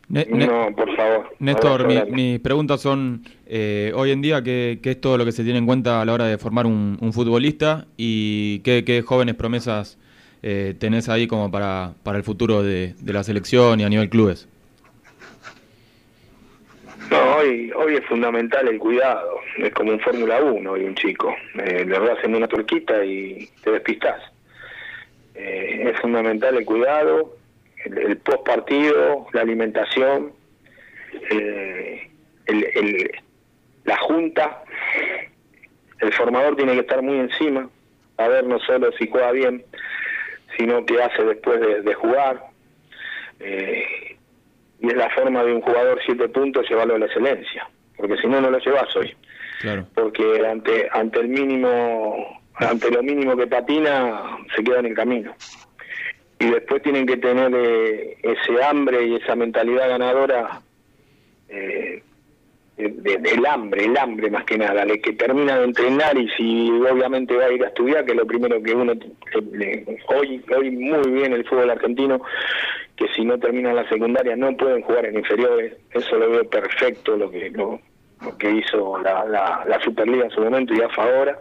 Ne- 0.09 0.25
No, 0.29 0.67
por 0.75 0.95
favor. 0.95 1.33
Néstor, 1.39 1.87
mi- 1.87 2.11
mis 2.11 2.39
preguntas 2.39 2.81
son, 2.81 3.23
eh, 3.47 3.91
hoy 3.95 4.11
en 4.11 4.21
día, 4.21 4.43
¿qué, 4.43 4.79
qué 4.83 4.91
es 4.91 5.01
todo 5.01 5.17
lo 5.17 5.25
que 5.25 5.31
se 5.31 5.43
tiene 5.43 5.57
en 5.59 5.65
cuenta 5.65 6.01
a 6.01 6.05
la 6.05 6.13
hora 6.13 6.25
de 6.25 6.37
formar 6.37 6.65
un, 6.67 6.97
un 7.01 7.13
futbolista? 7.13 7.87
¿Y 7.97 8.59
qué, 8.59 8.83
qué 8.85 9.01
jóvenes 9.01 9.33
promesas 9.35 9.97
eh, 10.47 10.75
tenés 10.77 11.09
ahí 11.09 11.25
como 11.25 11.49
para, 11.49 11.93
para 12.03 12.19
el 12.19 12.23
futuro 12.23 12.61
de, 12.61 12.93
de 12.99 13.13
la 13.13 13.23
selección 13.23 13.79
y 13.79 13.83
a 13.83 13.89
nivel 13.89 14.09
clubes? 14.09 14.47
No, 17.09 17.37
hoy, 17.37 17.71
hoy 17.75 17.95
es 17.95 18.05
fundamental 18.05 18.67
el 18.67 18.77
cuidado. 18.77 19.39
Es 19.57 19.73
como 19.73 19.91
un 19.91 19.99
Fórmula 19.99 20.41
1 20.43 20.71
hoy 20.71 20.83
un 20.83 20.93
chico. 20.95 21.33
Eh, 21.63 21.83
le 21.85 21.97
vas 21.97 22.23
en 22.23 22.35
una 22.35 22.47
turquita 22.47 23.03
y 23.03 23.49
te 23.63 23.71
despistás. 23.71 24.21
Eh, 25.33 25.91
es 25.93 25.99
fundamental 25.99 26.55
el 26.57 26.65
cuidado, 26.65 27.35
el, 27.83 27.97
el 27.97 28.17
post 28.17 28.45
partido, 28.45 29.25
la 29.33 29.41
alimentación, 29.41 30.31
eh, 31.31 32.07
el- 32.45 32.65
el- 32.75 33.11
la 33.83 33.97
junta. 33.97 34.63
El 35.99 36.13
formador 36.13 36.55
tiene 36.55 36.73
que 36.73 36.81
estar 36.81 37.01
muy 37.01 37.17
encima, 37.19 37.67
a 38.17 38.27
ver 38.27 38.45
no 38.45 38.59
solo 38.59 38.91
si 38.93 39.07
juega 39.07 39.31
bien, 39.31 39.63
sino 40.57 40.85
qué 40.85 41.01
hace 41.01 41.23
después 41.23 41.59
de, 41.59 41.81
de 41.81 41.93
jugar. 41.93 42.41
Eh, 43.39 44.17
y 44.79 44.87
es 44.87 44.95
la 44.95 45.09
forma 45.11 45.43
de 45.43 45.53
un 45.53 45.61
jugador 45.61 45.99
siete 46.05 46.27
puntos 46.29 46.69
llevarlo 46.69 46.95
a 46.95 46.99
la 46.99 47.05
excelencia, 47.05 47.67
porque 47.97 48.17
si 48.17 48.27
no, 48.27 48.41
no 48.41 48.49
lo 48.49 48.59
llevas 48.59 48.93
hoy 48.95 49.15
Claro. 49.61 49.87
porque 49.95 50.45
ante 50.45 50.87
ante 50.91 51.21
el 51.21 51.29
mínimo 51.29 52.41
ante 52.55 52.91
lo 52.91 53.01
mínimo 53.01 53.37
que 53.37 53.47
patina 53.47 54.37
se 54.53 54.63
queda 54.63 54.79
en 54.79 54.87
el 54.87 54.93
camino 54.93 55.33
y 56.39 56.47
después 56.49 56.81
tienen 56.83 57.05
que 57.05 57.15
tener 57.17 57.51
eh, 57.55 58.17
ese 58.21 58.63
hambre 58.63 59.05
y 59.05 59.15
esa 59.15 59.35
mentalidad 59.35 59.87
ganadora 59.89 60.61
eh, 61.47 62.03
de- 62.77 62.89
de- 62.89 63.17
del 63.17 63.45
hambre 63.45 63.85
el 63.85 63.97
hambre 63.97 64.29
más 64.29 64.43
que 64.43 64.57
nada 64.57 64.85
de 64.85 64.99
que 64.99 65.13
termina 65.13 65.57
de 65.59 65.65
entrenar 65.65 66.17
y 66.17 66.27
si 66.31 66.69
obviamente 66.71 67.35
va 67.35 67.45
a 67.45 67.51
ir 67.51 67.63
a 67.63 67.67
estudiar 67.67 68.03
que 68.05 68.11
es 68.11 68.17
lo 68.17 68.25
primero 68.27 68.61
que 68.61 68.73
uno 68.73 68.93
le- 68.93 69.05
le- 69.53 69.97
hoy 70.07 70.43
hoy 70.55 70.71
muy 70.71 71.09
bien 71.11 71.31
el 71.33 71.45
fútbol 71.45 71.69
argentino 71.69 72.21
que 72.97 73.07
si 73.15 73.23
no 73.23 73.37
terminan 73.39 73.75
la 73.77 73.87
secundaria 73.87 74.35
no 74.35 74.55
pueden 74.57 74.81
jugar 74.81 75.05
en 75.05 75.15
inferiores 75.17 75.73
eso 75.91 76.17
lo 76.17 76.29
veo 76.29 76.49
perfecto 76.49 77.15
lo 77.15 77.31
que 77.31 77.49
lo, 77.51 77.79
lo 78.21 78.37
que 78.37 78.51
hizo 78.51 78.97
la, 79.01 79.23
la, 79.25 79.63
la 79.67 79.79
Superliga 79.81 80.25
en 80.25 80.31
su 80.31 80.41
momento 80.41 80.73
y 80.73 80.81
AFA 80.81 81.03
ahora, 81.03 81.39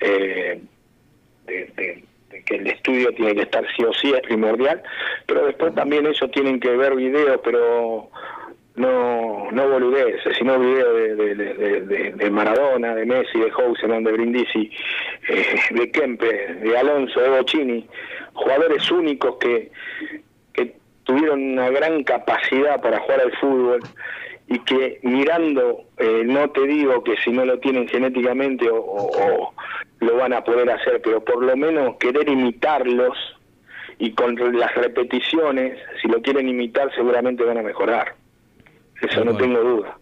eh, 0.00 0.60
de, 1.46 1.54
de- 1.76 2.04
de 2.30 2.42
que 2.44 2.56
el 2.56 2.66
estudio 2.66 3.10
tiene 3.14 3.34
que 3.34 3.40
estar 3.42 3.64
sí 3.74 3.82
o 3.84 3.92
sí, 3.94 4.12
es 4.12 4.20
primordial, 4.20 4.82
pero 5.26 5.46
después 5.46 5.74
también 5.74 6.04
ellos 6.06 6.30
tienen 6.30 6.60
que 6.60 6.68
ver 6.76 6.94
videos, 6.94 7.40
pero 7.42 8.10
no 8.78 9.50
no 9.50 9.68
boludeces, 9.68 10.36
sino 10.36 10.58
videos 10.58 10.94
de, 10.94 11.34
de, 11.34 12.12
de, 12.12 12.30
Maradona, 12.30 12.94
de 12.94 13.06
Messi, 13.06 13.38
de 13.38 13.50
Houseman, 13.50 14.04
de 14.04 14.12
Brindisi, 14.12 14.70
eh, 15.28 15.56
de 15.70 15.90
Kempe, 15.90 16.54
de 16.54 16.78
Alonso, 16.78 17.20
de 17.20 17.28
Bocini, 17.28 17.86
jugadores 18.34 18.90
únicos 18.90 19.36
que, 19.38 19.70
que 20.52 20.76
tuvieron 21.04 21.42
una 21.52 21.70
gran 21.70 22.02
capacidad 22.04 22.80
para 22.80 23.00
jugar 23.00 23.20
al 23.20 23.32
fútbol 23.38 23.80
y 24.48 24.58
que 24.60 24.98
mirando, 25.02 25.84
eh, 25.98 26.22
no 26.24 26.50
te 26.50 26.62
digo 26.66 27.04
que 27.04 27.16
si 27.16 27.30
no 27.30 27.44
lo 27.44 27.58
tienen 27.58 27.88
genéticamente 27.88 28.68
o 28.70 29.52
lo 30.00 30.16
van 30.16 30.32
a 30.32 30.44
poder 30.44 30.70
hacer, 30.70 31.00
pero 31.02 31.22
por 31.24 31.44
lo 31.44 31.56
menos 31.56 31.96
querer 31.96 32.28
imitarlos 32.28 33.16
y 33.98 34.12
con 34.12 34.36
las 34.58 34.74
repeticiones, 34.74 35.78
si 36.00 36.08
lo 36.08 36.22
quieren 36.22 36.48
imitar 36.48 36.94
seguramente 36.94 37.44
van 37.44 37.58
a 37.58 37.62
mejorar. 37.62 38.14
Eso 39.00 39.24
no 39.24 39.36
tengo 39.36 39.60
duda. 39.60 39.96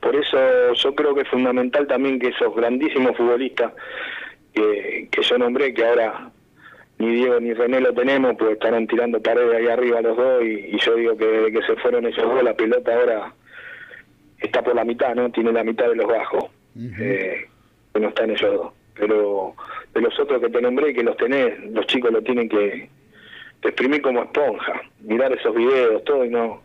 Por 0.00 0.14
eso 0.14 0.72
yo 0.74 0.94
creo 0.94 1.14
que 1.14 1.22
es 1.22 1.28
fundamental 1.28 1.86
también 1.86 2.18
que 2.18 2.28
esos 2.28 2.54
grandísimos 2.54 3.16
futbolistas 3.16 3.72
que, 4.52 5.08
que 5.10 5.22
yo 5.22 5.38
nombré, 5.38 5.72
que 5.72 5.84
ahora 5.84 6.30
ni 6.98 7.14
Diego 7.14 7.40
ni 7.40 7.52
René 7.54 7.80
lo 7.80 7.92
tenemos, 7.94 8.36
pues 8.38 8.52
estarán 8.52 8.86
tirando 8.86 9.20
paredes 9.20 9.56
ahí 9.56 9.66
arriba 9.68 10.02
los 10.02 10.16
dos 10.16 10.42
y, 10.44 10.74
y 10.74 10.78
yo 10.78 10.94
digo 10.94 11.16
que 11.16 11.26
desde 11.26 11.52
que 11.52 11.66
se 11.66 11.76
fueron 11.76 12.06
ellos 12.06 12.22
dos 12.22 12.42
la 12.42 12.54
pelota 12.54 12.94
ahora 12.94 13.32
está 14.38 14.62
por 14.62 14.74
la 14.74 14.84
mitad, 14.84 15.14
¿no? 15.14 15.30
Tiene 15.30 15.52
la 15.52 15.64
mitad 15.64 15.88
de 15.88 15.96
los 15.96 16.06
bajos, 16.06 16.44
eh, 16.76 17.46
que 17.92 18.00
no 18.00 18.08
están 18.08 18.30
ellos 18.30 18.54
dos. 18.54 18.72
Pero 18.94 19.54
de 19.94 20.00
los 20.00 20.18
otros 20.18 20.40
que 20.40 20.50
te 20.50 20.60
nombré, 20.60 20.92
que 20.92 21.02
los 21.02 21.16
tenés, 21.16 21.58
los 21.70 21.86
chicos 21.86 22.12
lo 22.12 22.22
tienen 22.22 22.48
que 22.48 22.88
exprimir 23.62 24.02
como 24.02 24.22
esponja, 24.22 24.82
mirar 25.00 25.32
esos 25.32 25.54
videos, 25.54 26.04
todo 26.04 26.24
y 26.24 26.28
no 26.28 26.62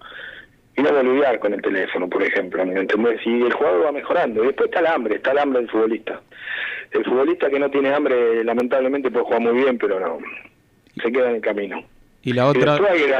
y 0.77 0.81
no 0.83 0.91
boludear 0.91 1.39
con 1.39 1.53
el 1.53 1.61
teléfono, 1.61 2.07
por 2.07 2.21
ejemplo, 2.21 2.63
¿me 2.63 2.79
entendés? 2.79 3.19
Y 3.25 3.41
el 3.41 3.53
jugador 3.53 3.85
va 3.85 3.91
mejorando. 3.91 4.43
Y 4.43 4.47
después 4.47 4.69
está 4.69 4.79
el 4.81 4.87
hambre, 4.87 5.15
está 5.15 5.31
el 5.31 5.39
hambre 5.39 5.61
del 5.61 5.69
futbolista. 5.69 6.21
El 6.91 7.03
futbolista 7.03 7.49
que 7.49 7.59
no 7.59 7.69
tiene 7.71 7.93
hambre, 7.93 8.43
lamentablemente 8.43 9.09
puede 9.09 9.25
jugar 9.25 9.41
muy 9.41 9.53
bien, 9.53 9.77
pero 9.79 9.99
no, 9.99 10.19
se 11.01 11.11
queda 11.11 11.29
en 11.29 11.35
el 11.37 11.41
camino. 11.41 11.83
Y 12.21 12.33
la 12.33 12.47
otra, 12.47 12.75
hay, 12.75 13.11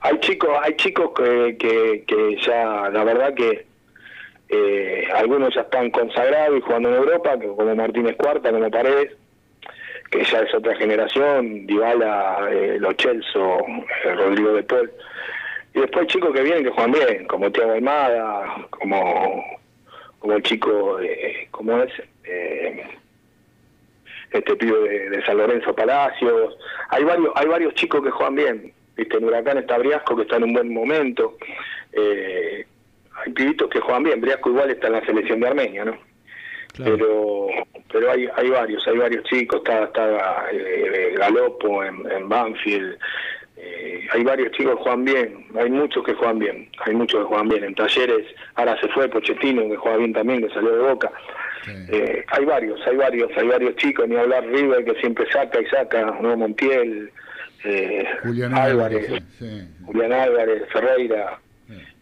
hay 0.00 0.20
chicos, 0.20 0.50
hay 0.62 0.74
chicos 0.76 1.10
que, 1.16 1.56
que, 1.58 2.04
que 2.06 2.36
ya, 2.44 2.90
la 2.90 3.04
verdad 3.04 3.32
que 3.32 3.66
eh, 4.50 5.08
algunos 5.14 5.54
ya 5.54 5.62
están 5.62 5.90
consagrados 5.90 6.58
y 6.58 6.60
jugando 6.60 6.90
en 6.90 6.96
Europa, 6.96 7.38
como 7.38 7.74
Martínez 7.74 8.16
Cuarta, 8.16 8.50
como 8.50 8.70
Paredes, 8.70 9.12
que 10.10 10.24
ya 10.24 10.40
es 10.40 10.54
otra 10.54 10.74
generación, 10.76 11.66
Dybala, 11.66 12.48
eh, 12.50 12.76
Lo 12.80 12.92
Celso, 12.98 13.58
eh, 14.04 14.14
Rodrigo 14.14 14.52
de 14.52 14.62
Paul. 14.62 14.90
Y 15.74 15.80
después 15.80 16.06
chicos 16.06 16.34
que 16.34 16.42
vienen 16.42 16.64
que 16.64 16.70
juegan 16.70 16.92
bien, 16.92 17.26
como 17.26 17.50
Thiago 17.52 17.72
Almada, 17.72 18.66
como, 18.70 19.44
como 20.18 20.32
el 20.32 20.42
chico, 20.42 20.98
eh, 21.00 21.48
¿cómo 21.50 21.82
es? 21.82 21.92
Eh, 22.24 22.84
este 24.30 24.56
pibe 24.56 24.78
de, 24.88 25.10
de 25.10 25.24
San 25.24 25.38
Lorenzo 25.38 25.74
Palacios. 25.74 26.56
Hay 26.90 27.04
varios, 27.04 27.32
hay 27.34 27.46
varios 27.46 27.74
chicos 27.74 28.02
que 28.02 28.10
juegan 28.10 28.34
bien. 28.34 28.72
Viste, 28.96 29.16
en 29.16 29.24
Huracán 29.24 29.58
está 29.58 29.78
Briasco, 29.78 30.16
que 30.16 30.22
está 30.22 30.36
en 30.36 30.44
un 30.44 30.52
buen 30.52 30.72
momento. 30.72 31.36
Eh, 31.92 32.66
hay 33.14 33.32
pibitos 33.32 33.70
que 33.70 33.80
juegan 33.80 34.02
bien. 34.02 34.20
Briasco 34.20 34.50
igual 34.50 34.70
está 34.70 34.88
en 34.88 34.94
la 34.94 35.06
selección 35.06 35.40
de 35.40 35.48
Armenia, 35.48 35.84
¿no? 35.84 35.96
Pero 36.76 37.48
pero 37.90 38.10
hay 38.10 38.28
hay 38.36 38.50
varios, 38.50 38.86
hay 38.86 38.98
varios 38.98 39.24
chicos. 39.24 39.60
Está, 39.64 39.84
está 39.84 40.46
eh, 40.52 41.14
Galopo 41.16 41.82
en, 41.82 42.08
en 42.10 42.28
Banfield. 42.28 42.98
Eh, 43.60 44.06
hay 44.12 44.24
varios 44.24 44.52
chicos 44.52 44.76
que 44.76 44.82
juegan 44.82 45.04
bien. 45.04 45.46
Hay 45.58 45.70
muchos 45.70 46.04
que 46.04 46.14
juegan 46.14 46.38
bien. 46.38 46.68
Hay 46.86 46.94
muchos 46.94 47.20
que 47.20 47.26
juegan 47.26 47.48
bien. 47.48 47.64
En 47.64 47.74
talleres, 47.74 48.26
ahora 48.54 48.78
se 48.80 48.88
fue 48.88 49.08
Pochettino, 49.08 49.68
que 49.68 49.76
juega 49.76 49.98
bien 49.98 50.12
también, 50.12 50.46
que 50.46 50.54
salió 50.54 50.70
de 50.76 50.88
Boca. 50.88 51.10
Eh, 51.90 52.24
hay 52.28 52.44
varios, 52.44 52.80
hay 52.86 52.96
varios, 52.96 53.30
hay 53.36 53.46
varios 53.46 53.76
chicos, 53.76 54.08
ni 54.08 54.16
hablar 54.16 54.46
River 54.46 54.84
que 54.84 54.94
siempre 55.00 55.26
saca 55.30 55.60
y 55.60 55.66
saca, 55.66 56.16
¿no? 56.20 56.36
Montiel, 56.36 57.10
eh, 57.64 58.06
Julián 58.22 58.54
Álvarez, 58.54 59.04
Álvarez, 59.06 59.24
sí. 59.38 59.68
Julián 59.84 60.12
Álvarez, 60.12 60.62
Ferreira, 60.72 61.38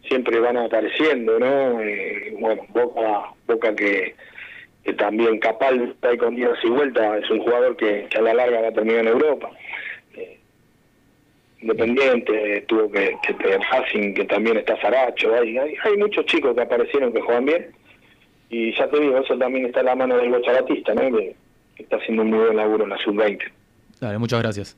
siempre 0.07 0.39
van 0.39 0.59
apareciendo, 0.59 1.39
¿no? 1.39 1.81
Eh, 1.81 2.37
bueno, 2.39 2.63
Boca, 2.69 3.33
Boca 3.47 3.75
que, 3.75 4.15
que 4.85 4.93
también 4.93 5.39
Capal 5.41 5.91
está 5.91 6.11
ahí 6.11 6.19
con 6.19 6.37
días 6.37 6.59
y 6.63 6.69
vuelta, 6.69 7.19
es 7.19 7.29
un 7.31 7.41
jugador 7.41 7.77
que, 7.77 8.07
que 8.09 8.19
a 8.19 8.23
la 8.23 8.35
larga 8.35 8.61
va 8.61 8.69
a 8.69 8.73
terminar 8.73 9.01
en 9.01 9.09
Europa. 9.09 9.51
Independiente, 11.71 12.65
tuvo 12.69 12.91
que, 12.91 13.17
que 13.27 13.59
Racing, 13.71 14.15
que 14.15 14.25
también 14.25 14.57
está 14.59 14.81
Saracho, 14.81 15.35
hay, 15.35 15.59
hay, 15.59 15.75
hay 15.83 15.97
muchos 15.97 16.25
chicos 16.27 16.55
que 16.55 16.63
aparecieron 16.63 17.13
que 17.13 17.21
juegan 17.21 17.45
bien 17.45 17.67
y 18.49 18.73
ya 18.77 18.89
te 18.89 19.01
digo, 19.01 19.19
eso 19.19 19.37
también 19.37 19.67
está 19.67 19.81
en 19.81 19.87
la 19.87 19.97
mano 19.97 20.17
del 20.17 20.31
Bocha 20.31 20.53
Batista, 20.53 20.95
¿no? 20.95 21.17
Que, 21.17 21.35
que 21.75 21.83
está 21.83 21.97
haciendo 21.97 22.23
un 22.23 22.31
muy 22.31 22.39
buen 22.39 22.57
laburo 22.57 22.85
en 22.85 22.91
la 22.91 22.99
sub-20. 22.99 23.41
Dale, 24.01 24.19
muchas 24.19 24.41
gracias. 24.43 24.77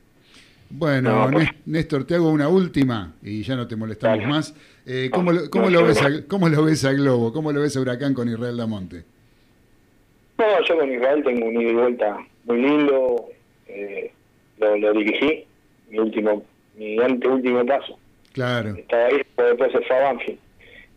Bueno, 0.71 1.25
No, 1.25 1.31
pues- 1.31 1.45
Nés- 1.47 1.55
Néstor, 1.65 2.03
te 2.05 2.15
hago 2.15 2.31
una 2.31 2.47
última 2.47 3.13
y 3.21 3.43
ya 3.43 3.55
no 3.55 3.67
te 3.67 3.75
molestamos 3.75 4.17
Dale. 4.19 4.27
más. 4.29 4.55
Eh, 4.85 5.09
¿cómo, 5.13 5.31
lo, 5.31 5.49
cómo 5.51 5.65
no, 5.65 5.69
lo 5.71 5.79
yo 5.81 5.85
ves 5.87 6.01
a, 6.01 6.27
¿Cómo 6.27 6.49
lo 6.49 6.63
ves 6.63 6.83
a 6.85 6.93
Globo? 6.93 7.31
¿Cómo 7.31 7.51
lo 7.51 7.61
ves 7.61 7.77
a 7.77 7.81
Huracán 7.81 8.13
con 8.15 8.27
Israel 8.27 8.57
Damonte? 8.57 9.03
No, 10.39 10.45
yo 10.67 10.77
con 10.77 10.91
Israel 10.91 11.23
tengo 11.23 11.45
un 11.47 11.61
ida 11.61 11.69
y 11.69 11.73
vuelta 11.73 12.17
muy 12.45 12.61
lindo, 12.61 13.25
eh, 13.67 14.11
lo, 14.57 14.77
lo 14.77 14.93
dirigí, 14.93 15.43
mi 15.89 15.99
último, 15.99 16.43
mi 16.75 16.99
anteúltimo 17.01 17.65
paso. 17.65 17.97
Claro. 18.33 18.69
Estaba 18.75 19.05
ahí, 19.07 19.17
después 19.37 19.71
se 19.71 19.81
fue 19.81 19.95
a 19.97 19.99
Banfield. 20.03 20.39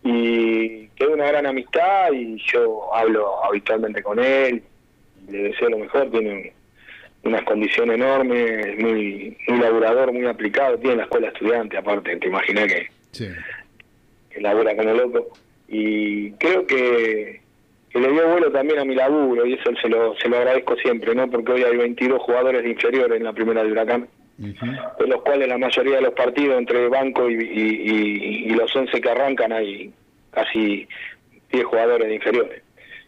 Y 0.05 0.89
quedó 0.97 1.13
una 1.15 1.27
gran 1.29 1.47
amistad 1.47 2.13
y 2.13 2.37
yo 2.53 2.93
hablo 2.95 3.45
habitualmente 3.45 4.03
con 4.03 4.19
él, 4.19 4.63
le 5.31 5.39
deseo 5.45 5.69
lo 5.71 5.79
mejor, 5.79 6.11
tiene 6.11 6.31
un- 6.33 6.51
unas 7.31 7.43
condiciones 7.45 7.95
enormes, 7.97 8.67
es 8.67 8.79
muy, 8.81 9.37
muy 9.47 9.59
laburador, 9.61 10.13
muy 10.13 10.27
aplicado, 10.27 10.77
tiene 10.79 10.97
la 10.97 11.03
escuela 11.05 11.29
estudiante 11.29 11.77
aparte, 11.77 12.17
te 12.17 12.27
imaginas 12.27 12.67
que, 12.67 12.89
Sí. 13.13 13.29
que 14.31 14.41
labura 14.41 14.75
como 14.75 14.93
loco. 14.93 15.29
Y 15.69 16.33
creo 16.33 16.67
que, 16.67 17.41
que 17.91 17.99
le 18.01 18.11
dio 18.11 18.29
vuelo 18.29 18.51
también 18.51 18.81
a 18.81 18.85
mi 18.85 18.97
laburo 18.97 19.47
y 19.47 19.55
eso 19.55 19.71
se 19.81 19.89
lo, 19.89 20.17
se 20.17 20.29
lo 20.29 20.39
agradezco 20.39 20.75
siempre, 20.77 21.15
¿no? 21.15 21.31
Porque 21.31 21.53
hoy 21.53 21.63
hay 21.63 21.77
22 21.77 22.21
jugadores 22.23 22.65
de 22.65 22.71
inferiores 22.71 23.19
en 23.19 23.25
la 23.25 23.33
primera 23.33 23.63
del 23.63 23.71
Huracán 23.73 24.09
de 24.99 25.07
los 25.07 25.23
cuales 25.23 25.49
la 25.49 25.59
mayoría 25.59 25.97
de 25.97 26.03
los 26.03 26.15
partidos 26.15 26.59
entre 26.59 26.89
banco 26.89 27.31
y, 27.31 27.35
y- 27.35 28.45
y- 28.47 28.51
los 28.55 28.75
11 28.75 29.01
que 29.01 29.11
arrancan 29.11 29.53
hay 29.53 29.93
casi 30.33 30.87
10 31.53 31.65
jugadores 31.65 32.13
inferiores, 32.13 32.63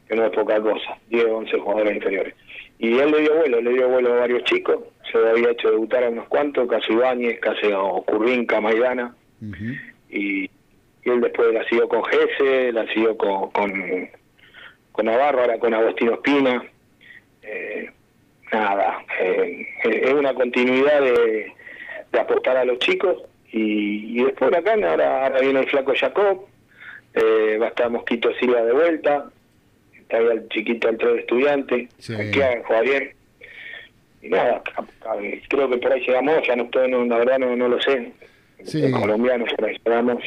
que 0.08 0.14
no 0.16 0.24
es 0.26 0.30
poca 0.32 0.60
cosa, 0.60 0.96
10 1.10 1.24
o 1.26 1.36
11 1.38 1.58
jugadores 1.58 1.96
inferiores. 1.96 2.34
Y 2.78 2.98
él 2.98 3.10
le 3.10 3.20
dio 3.22 3.34
vuelo, 3.36 3.60
le 3.60 3.70
dio 3.72 3.88
vuelo 3.88 4.14
a 4.14 4.20
varios 4.20 4.44
chicos, 4.44 4.78
se 5.10 5.18
lo 5.18 5.30
había 5.30 5.50
hecho 5.50 5.70
debutar 5.70 6.04
a 6.04 6.10
unos 6.10 6.26
cuantos, 6.28 6.68
caso 6.68 6.92
Ibáñez, 6.92 7.40
caso 7.40 8.04
Currinca, 8.06 8.60
Maidana, 8.60 9.14
y, 10.10 10.44
y 10.44 10.50
él 11.10 11.20
después 11.20 11.52
la 11.52 11.64
siguió 11.68 11.88
con 11.88 12.02
Gese, 12.04 12.72
la 12.72 12.86
siguió 12.92 13.16
con, 13.16 13.50
con, 13.50 14.10
con 14.92 15.06
Navarro, 15.06 15.40
ahora 15.40 15.58
con 15.58 15.72
Agostino 15.74 16.14
Espina. 16.14 16.62
Eh, 17.42 17.90
nada, 18.54 19.04
eh, 19.20 19.66
es 19.84 20.12
una 20.12 20.32
continuidad 20.34 21.00
de, 21.00 21.52
de 22.12 22.20
apostar 22.20 22.56
a 22.56 22.64
los 22.64 22.78
chicos 22.78 23.22
y, 23.52 24.20
y 24.20 24.24
después 24.24 24.52
acá 24.52 24.74
ahora, 24.74 25.24
ahora 25.26 25.40
viene 25.40 25.60
el 25.60 25.68
flaco 25.68 25.92
Jacob, 25.98 26.46
eh, 27.14 27.58
va 27.60 27.66
a 27.66 27.68
estar 27.68 27.90
Mosquito 27.90 28.32
Silva 28.40 28.62
de 28.62 28.72
vuelta, 28.72 29.30
está 30.00 30.16
ahí 30.18 30.26
el 30.32 30.48
chiquito 30.48 30.88
el 30.88 30.98
tres 30.98 31.18
estudiante, 31.20 31.88
Sí. 31.98 32.14
bien. 32.82 33.12
Y 34.22 34.28
nada, 34.28 34.62
creo 35.48 35.68
que 35.68 35.76
por 35.76 35.92
ahí 35.92 36.00
llegamos, 36.00 36.46
ya 36.46 36.56
no 36.56 36.64
estoy, 36.64 36.90
no, 36.90 37.04
la 37.04 37.18
verdad 37.18 37.38
no, 37.38 37.54
no 37.56 37.68
lo 37.68 37.80
sé, 37.80 38.12
Sí. 38.62 38.80
los 38.80 38.98
colombianos 39.00 39.52
por 39.54 39.66
ahí 39.68 39.76
llegamos. 39.84 40.22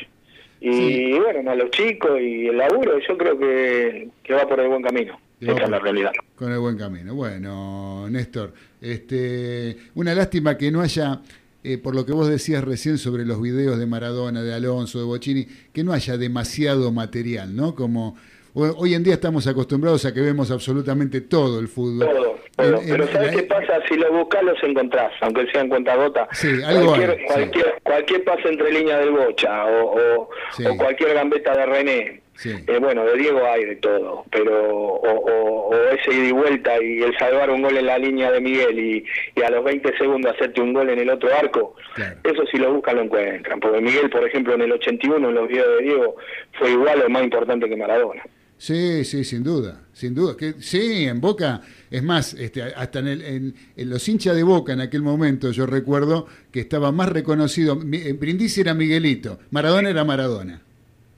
Y 0.60 1.14
bueno, 1.20 1.52
a 1.52 1.56
los 1.56 1.70
chicos 1.72 2.20
y 2.20 2.48
el 2.48 2.58
laburo, 2.58 2.98
yo 3.00 3.18
creo 3.18 3.38
que, 3.38 4.08
que 4.24 4.34
va 4.34 4.48
por 4.48 4.60
el 4.60 4.68
buen 4.70 4.82
camino. 4.84 5.20
Es 5.40 5.70
la 5.70 5.80
realidad. 5.80 6.12
Con 6.36 6.52
el 6.52 6.60
buen 6.60 6.78
camino. 6.78 7.14
Bueno, 7.14 8.08
Néstor, 8.10 8.54
este, 8.82 9.78
una 9.96 10.14
lástima 10.16 10.58
que 10.58 10.72
no 10.72 10.82
haya, 10.82 11.20
eh, 11.64 11.78
por 11.78 11.94
lo 11.96 12.06
que 12.06 12.12
vos 12.12 12.28
decías 12.28 12.64
recién 12.64 12.98
sobre 12.98 13.26
los 13.26 13.42
videos 13.42 13.78
de 13.78 13.86
Maradona, 13.86 14.42
de 14.42 14.54
Alonso, 14.54 14.98
de 15.00 15.06
Bocini, 15.06 15.46
que 15.74 15.84
no 15.84 15.94
haya 15.94 16.18
demasiado 16.18 16.92
material, 16.92 17.56
¿no? 17.56 17.76
Como 17.76 18.18
ho- 18.54 18.74
hoy 18.78 18.96
en 18.96 19.04
día 19.04 19.14
estamos 19.14 19.46
acostumbrados 19.46 20.06
a 20.06 20.14
que 20.14 20.22
vemos 20.22 20.50
absolutamente 20.50 21.22
todo 21.22 21.60
el 21.60 21.68
fútbol. 21.68 22.08
Todo, 22.08 22.38
todo. 22.56 22.82
En- 22.82 22.88
Pero 22.90 23.04
en- 23.06 23.12
¿sabes 23.14 23.32
en- 23.34 23.38
qué 23.40 23.44
pasa? 23.44 23.74
Si 23.88 23.96
lo 23.96 24.12
buscas, 24.12 24.44
los 24.44 24.58
encontrás, 24.64 25.12
aunque 25.22 25.46
sea 25.52 25.62
en 25.62 25.70
cuentagota. 25.70 26.28
Sí, 26.32 26.48
algo 26.66 26.88
cualquier, 26.88 27.12
hay, 27.12 27.18
sí. 27.20 27.26
cualquier, 27.28 27.76
cualquier 27.84 28.24
pase 28.24 28.48
entre 28.50 28.72
líneas 28.74 29.00
del 29.02 29.12
Bocha 29.12 29.66
o, 29.66 29.96
o, 30.22 30.30
Sí. 30.56 30.66
o 30.66 30.76
cualquier 30.76 31.14
gambeta 31.14 31.56
de 31.56 31.66
René. 31.68 32.22
Sí. 32.38 32.52
Eh, 32.68 32.78
bueno, 32.80 33.04
de 33.04 33.18
Diego 33.18 33.44
hay 33.46 33.66
de 33.66 33.76
todo, 33.78 34.24
pero 34.32 34.70
o, 34.70 35.00
o- 35.02 35.70
o 35.70 35.76
ese 35.90 36.14
ida 36.14 36.28
y 36.28 36.32
vuelta 36.32 36.82
y 36.82 37.02
el 37.02 37.18
salvar 37.18 37.50
un 37.50 37.64
gol 37.64 37.76
en 37.78 37.86
la 37.88 37.98
línea 37.98 38.32
de 38.32 38.40
Miguel 38.40 38.80
y, 38.80 39.04
y 39.36 39.42
a 39.42 39.50
los 39.50 39.64
20 39.66 39.98
segundos 39.98 40.34
hacerte 40.36 40.62
un 40.62 40.72
gol 40.74 40.90
en 40.92 41.00
el 41.00 41.10
otro 41.10 41.30
arco, 41.36 41.76
eso 42.24 42.44
si 42.52 42.58
lo 42.58 42.74
buscan 42.74 42.98
lo 42.98 43.02
encuentran. 43.04 43.60
Porque 43.60 43.82
Miguel, 43.82 44.10
por 44.10 44.24
ejemplo, 44.28 44.54
en 44.54 44.62
el 44.62 44.72
81, 44.72 45.30
en 45.30 45.34
los 45.36 45.48
videos 45.48 45.78
de 45.80 45.84
Diego, 45.84 46.16
fue 46.60 46.72
igual 46.72 47.02
o 47.02 47.10
más 47.10 47.24
importante 47.24 47.68
que 47.68 47.76
Maradona. 47.76 48.22
Sí, 48.60 49.04
sí, 49.06 49.24
sin 49.24 49.44
duda, 49.44 49.82
sin 49.94 50.16
duda. 50.16 50.36
Que, 50.36 50.54
sí, 50.60 51.06
en 51.06 51.22
Boca, 51.22 51.62
es 51.92 52.02
más, 52.02 52.34
este, 52.34 52.62
hasta 52.64 53.00
en, 53.00 53.08
el- 53.08 53.22
en- 53.24 53.56
en 53.76 53.90
los 53.90 54.08
hinchas 54.10 54.36
de 54.36 54.42
Boca 54.44 54.74
en 54.74 54.82
aquel 54.82 55.04
momento, 55.04 55.52
yo 55.52 55.66
recuerdo 55.68 56.26
que 56.52 56.60
estaba 56.60 56.92
más 56.92 57.10
reconocido, 57.10 57.76
Brindisi 57.78 58.62
era 58.62 58.74
Miguelito, 58.74 59.38
Maradona 59.52 59.90
era 59.92 60.04
Maradona. 60.04 60.62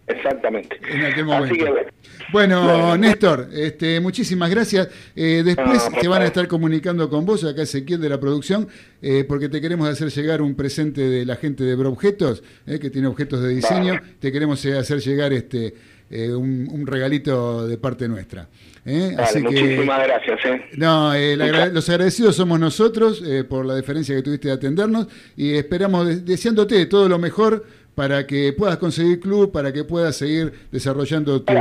Exactamente. 0.09 0.77
En 0.89 1.05
aquel 1.05 1.11
Así 1.13 1.23
momento. 1.23 1.55
que 1.55 1.71
bueno. 1.71 1.89
Bueno, 2.31 2.63
Bueno. 2.63 2.97
Néstor, 2.97 3.49
este, 3.53 3.99
muchísimas 3.99 4.49
gracias. 4.49 4.89
Eh, 5.15 5.41
después 5.45 5.89
No, 5.91 5.99
te 5.99 6.07
van 6.07 6.21
a 6.21 6.25
estar 6.25 6.47
comunicando 6.47 7.09
con 7.09 7.25
vos, 7.25 7.43
acá 7.43 7.61
Ezequiel 7.63 8.01
de 8.01 8.09
la 8.09 8.19
producción, 8.19 8.67
eh, 9.01 9.23
porque 9.27 9.49
te 9.49 9.61
queremos 9.61 9.87
hacer 9.89 10.09
llegar 10.09 10.41
un 10.41 10.55
presente 10.55 11.01
de 11.09 11.25
la 11.25 11.35
gente 11.37 11.63
de 11.63 11.75
Broobjetos, 11.75 12.43
eh, 12.67 12.79
que 12.79 12.89
tiene 12.89 13.07
objetos 13.07 13.41
de 13.41 13.49
diseño. 13.49 13.99
Te 14.19 14.31
queremos 14.31 14.63
eh, 14.65 14.77
hacer 14.77 14.99
llegar 14.99 15.31
este 15.33 15.73
un, 16.11 16.67
un 16.71 16.87
regalito 16.87 17.67
de 17.67 17.77
parte 17.77 18.07
nuestra. 18.07 18.47
eh. 18.83 19.13
Dale, 19.15 19.41
muchísimas 19.41 20.07
gracias. 20.07 20.39
¿eh? 20.43 20.61
No, 20.75 21.13
eh, 21.13 21.33
agra- 21.39 21.67
los 21.67 21.87
agradecidos 21.87 22.35
somos 22.35 22.59
nosotros 22.59 23.21
eh, 23.23 23.43
por 23.43 23.63
la 23.63 23.75
deferencia 23.75 24.15
que 24.15 24.23
tuviste 24.23 24.47
de 24.47 24.55
atendernos 24.55 25.05
y 25.37 25.53
esperamos 25.53 26.07
de- 26.07 26.21
deseándote 26.21 26.83
todo 26.87 27.07
lo 27.07 27.19
mejor 27.19 27.63
para 27.99 28.25
que 28.25 28.53
puedas 28.53 28.77
conseguir 28.77 29.19
club, 29.19 29.51
para 29.51 29.73
que 29.73 29.83
puedas 29.83 30.15
seguir 30.15 30.53
desarrollando 30.71 31.41
tu, 31.41 31.53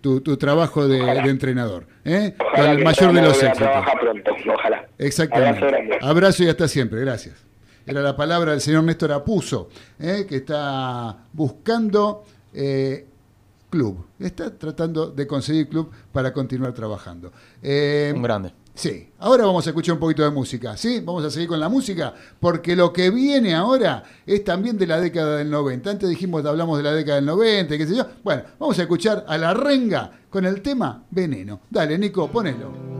tu, 0.00 0.20
tu 0.22 0.36
trabajo 0.36 0.88
de, 0.88 0.98
de 0.98 1.30
entrenador. 1.30 1.86
¿eh? 2.04 2.34
Con 2.56 2.66
el 2.66 2.82
mayor 2.82 3.12
de 3.14 3.22
los 3.22 3.40
éxitos. 3.40 3.68
pronto, 4.00 4.32
ojalá. 4.52 4.88
Exactamente. 4.98 5.64
Abrazo 6.00 6.42
y 6.42 6.48
hasta 6.48 6.66
siempre. 6.66 6.98
Gracias. 7.00 7.36
Era 7.86 8.00
la 8.00 8.16
palabra 8.16 8.50
del 8.50 8.60
señor 8.60 8.82
Néstor 8.82 9.12
Apuso, 9.12 9.68
¿eh? 10.00 10.26
que 10.28 10.34
está 10.34 11.16
buscando 11.32 12.24
eh, 12.52 13.06
club. 13.70 14.04
Está 14.18 14.50
tratando 14.58 15.12
de 15.12 15.28
conseguir 15.28 15.68
club 15.68 15.92
para 16.10 16.32
continuar 16.32 16.72
trabajando. 16.72 17.30
Eh, 17.62 18.12
Un 18.16 18.22
grande. 18.22 18.52
Sí, 18.74 19.08
ahora 19.20 19.46
vamos 19.46 19.64
a 19.66 19.70
escuchar 19.70 19.94
un 19.94 20.00
poquito 20.00 20.24
de 20.24 20.30
música, 20.30 20.76
¿sí? 20.76 20.98
Vamos 20.98 21.24
a 21.24 21.30
seguir 21.30 21.48
con 21.48 21.60
la 21.60 21.68
música, 21.68 22.12
porque 22.40 22.74
lo 22.74 22.92
que 22.92 23.10
viene 23.10 23.54
ahora 23.54 24.02
es 24.26 24.42
también 24.42 24.76
de 24.76 24.88
la 24.88 25.00
década 25.00 25.36
del 25.36 25.48
90. 25.48 25.90
Antes 25.90 26.08
dijimos, 26.08 26.44
hablamos 26.44 26.78
de 26.78 26.82
la 26.82 26.92
década 26.92 27.16
del 27.16 27.26
90, 27.26 27.78
qué 27.78 27.86
sé 27.86 27.94
yo. 27.94 28.04
Bueno, 28.24 28.42
vamos 28.58 28.76
a 28.76 28.82
escuchar 28.82 29.24
a 29.28 29.38
La 29.38 29.54
Renga 29.54 30.10
con 30.28 30.44
el 30.44 30.60
tema 30.60 31.04
Veneno. 31.08 31.60
Dale, 31.70 31.96
Nico, 31.96 32.28
ponelo. 32.28 32.93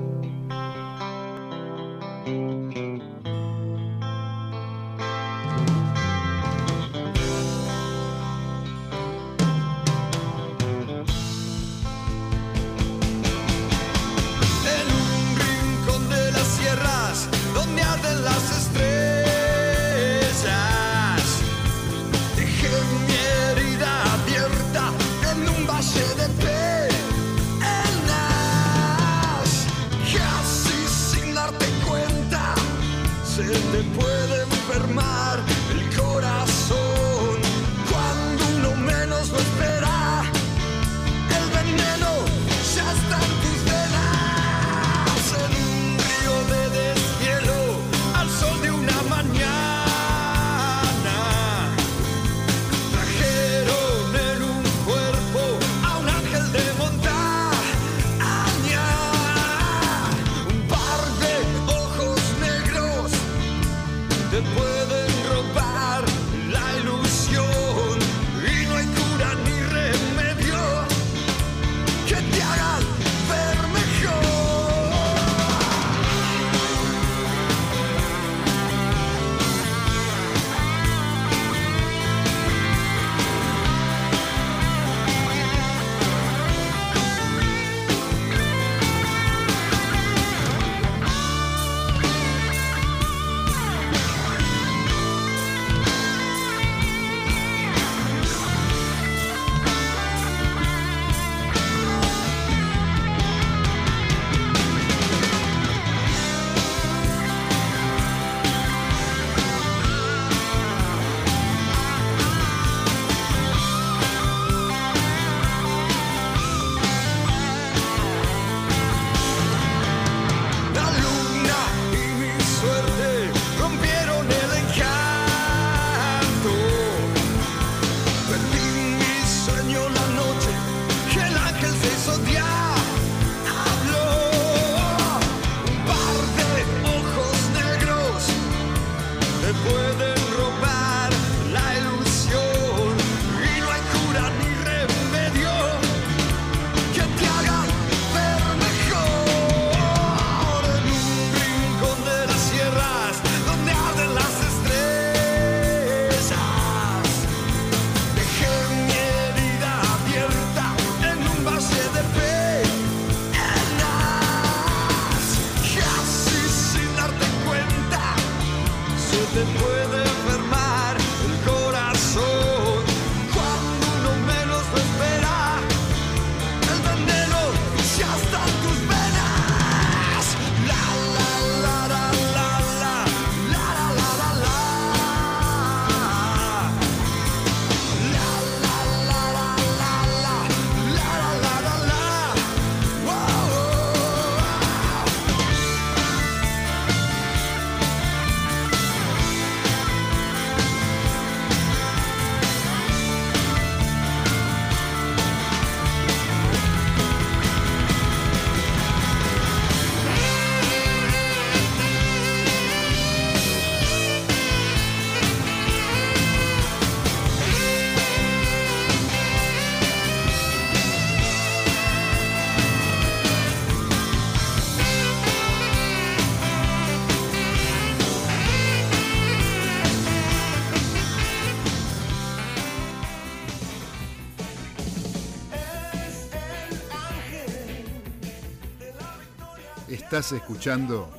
Estás 240.14 240.30
escuchando 240.30 241.10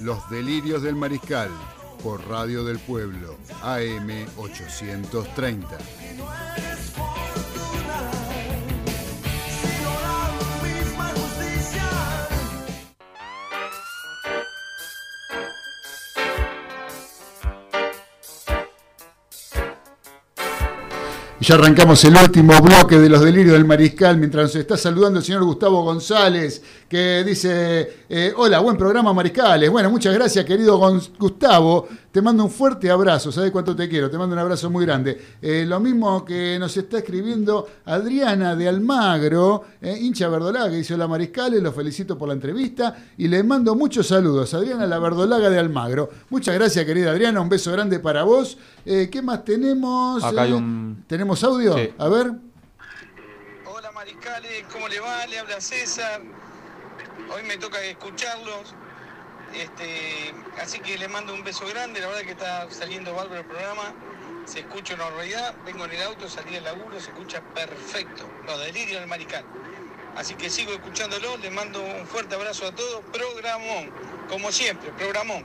Los 0.00 0.30
Delirios 0.30 0.84
del 0.84 0.94
Mariscal 0.94 1.50
por 2.04 2.24
Radio 2.28 2.62
del 2.62 2.78
Pueblo, 2.78 3.36
AM830. 3.64 5.64
Ya 21.46 21.56
arrancamos 21.56 22.02
el 22.06 22.16
último 22.16 22.58
bloque 22.62 22.98
de 22.98 23.10
los 23.10 23.20
delirios 23.20 23.52
del 23.52 23.66
mariscal 23.66 24.16
mientras 24.16 24.44
nos 24.44 24.56
está 24.56 24.78
saludando 24.78 25.18
el 25.18 25.24
señor 25.26 25.44
Gustavo 25.44 25.82
González, 25.82 26.62
que 26.94 27.24
dice, 27.24 28.04
eh, 28.08 28.32
hola, 28.36 28.60
buen 28.60 28.76
programa 28.76 29.12
Mariscales. 29.12 29.68
Bueno, 29.68 29.90
muchas 29.90 30.14
gracias 30.14 30.44
querido 30.44 30.78
Gustavo. 31.18 31.88
Te 32.12 32.22
mando 32.22 32.44
un 32.44 32.50
fuerte 32.52 32.88
abrazo, 32.88 33.32
¿sabes 33.32 33.50
cuánto 33.50 33.74
te 33.74 33.88
quiero? 33.88 34.08
Te 34.08 34.16
mando 34.16 34.32
un 34.34 34.38
abrazo 34.38 34.70
muy 34.70 34.86
grande. 34.86 35.20
Eh, 35.42 35.64
lo 35.66 35.80
mismo 35.80 36.24
que 36.24 36.56
nos 36.60 36.76
está 36.76 36.98
escribiendo 36.98 37.66
Adriana 37.86 38.54
de 38.54 38.68
Almagro, 38.68 39.64
eh, 39.82 39.98
hincha 40.02 40.28
verdolaga, 40.28 40.70
que 40.70 40.76
dice, 40.76 40.94
hola 40.94 41.08
Mariscales, 41.08 41.60
los 41.60 41.74
felicito 41.74 42.16
por 42.16 42.28
la 42.28 42.34
entrevista 42.34 42.96
y 43.18 43.26
le 43.26 43.42
mando 43.42 43.74
muchos 43.74 44.06
saludos. 44.06 44.54
Adriana 44.54 44.86
la 44.86 45.00
verdolaga 45.00 45.50
de 45.50 45.58
Almagro. 45.58 46.10
Muchas 46.30 46.54
gracias 46.54 46.84
querida 46.84 47.10
Adriana, 47.10 47.40
un 47.40 47.48
beso 47.48 47.72
grande 47.72 47.98
para 47.98 48.22
vos. 48.22 48.56
Eh, 48.86 49.08
¿Qué 49.10 49.20
más 49.20 49.44
tenemos? 49.44 50.22
Acá 50.22 50.42
hay 50.42 50.52
un- 50.52 51.02
¿Tenemos 51.08 51.42
audio? 51.42 51.74
Sí. 51.76 51.90
A 51.98 52.06
ver. 52.08 52.30
Hola 53.76 53.90
Mariscales, 53.90 54.62
¿cómo 54.72 54.86
le 54.86 55.00
va? 55.00 55.26
Le 55.26 55.40
habla 55.40 55.60
César. 55.60 56.20
Hoy 57.32 57.42
me 57.44 57.56
toca 57.56 57.82
escucharlos. 57.82 58.74
Este, 59.54 60.34
así 60.60 60.80
que 60.80 60.98
le 60.98 61.08
mando 61.08 61.32
un 61.32 61.44
beso 61.44 61.64
grande, 61.66 62.00
la 62.00 62.08
verdad 62.08 62.22
que 62.22 62.32
está 62.32 62.66
saliendo 62.70 63.14
bárbaro 63.14 63.40
el 63.40 63.46
programa. 63.46 63.94
Se 64.46 64.60
escucha 64.60 64.94
una 64.94 65.08
realidad, 65.10 65.54
vengo 65.64 65.84
en 65.84 65.92
el 65.92 66.02
auto, 66.02 66.28
salí 66.28 66.52
del 66.52 66.64
laburo, 66.64 67.00
se 67.00 67.10
escucha 67.10 67.40
perfecto. 67.54 68.24
Los 68.46 68.60
delirios 68.60 69.00
del 69.00 69.08
Mariscal. 69.08 69.44
Así 70.16 70.34
que 70.34 70.50
sigo 70.50 70.72
escuchándolo, 70.72 71.36
le 71.38 71.50
mando 71.50 71.80
un 71.82 72.06
fuerte 72.06 72.34
abrazo 72.34 72.66
a 72.66 72.72
todos. 72.72 73.02
Programón, 73.12 73.90
como 74.28 74.52
siempre, 74.52 74.90
programón. 74.98 75.44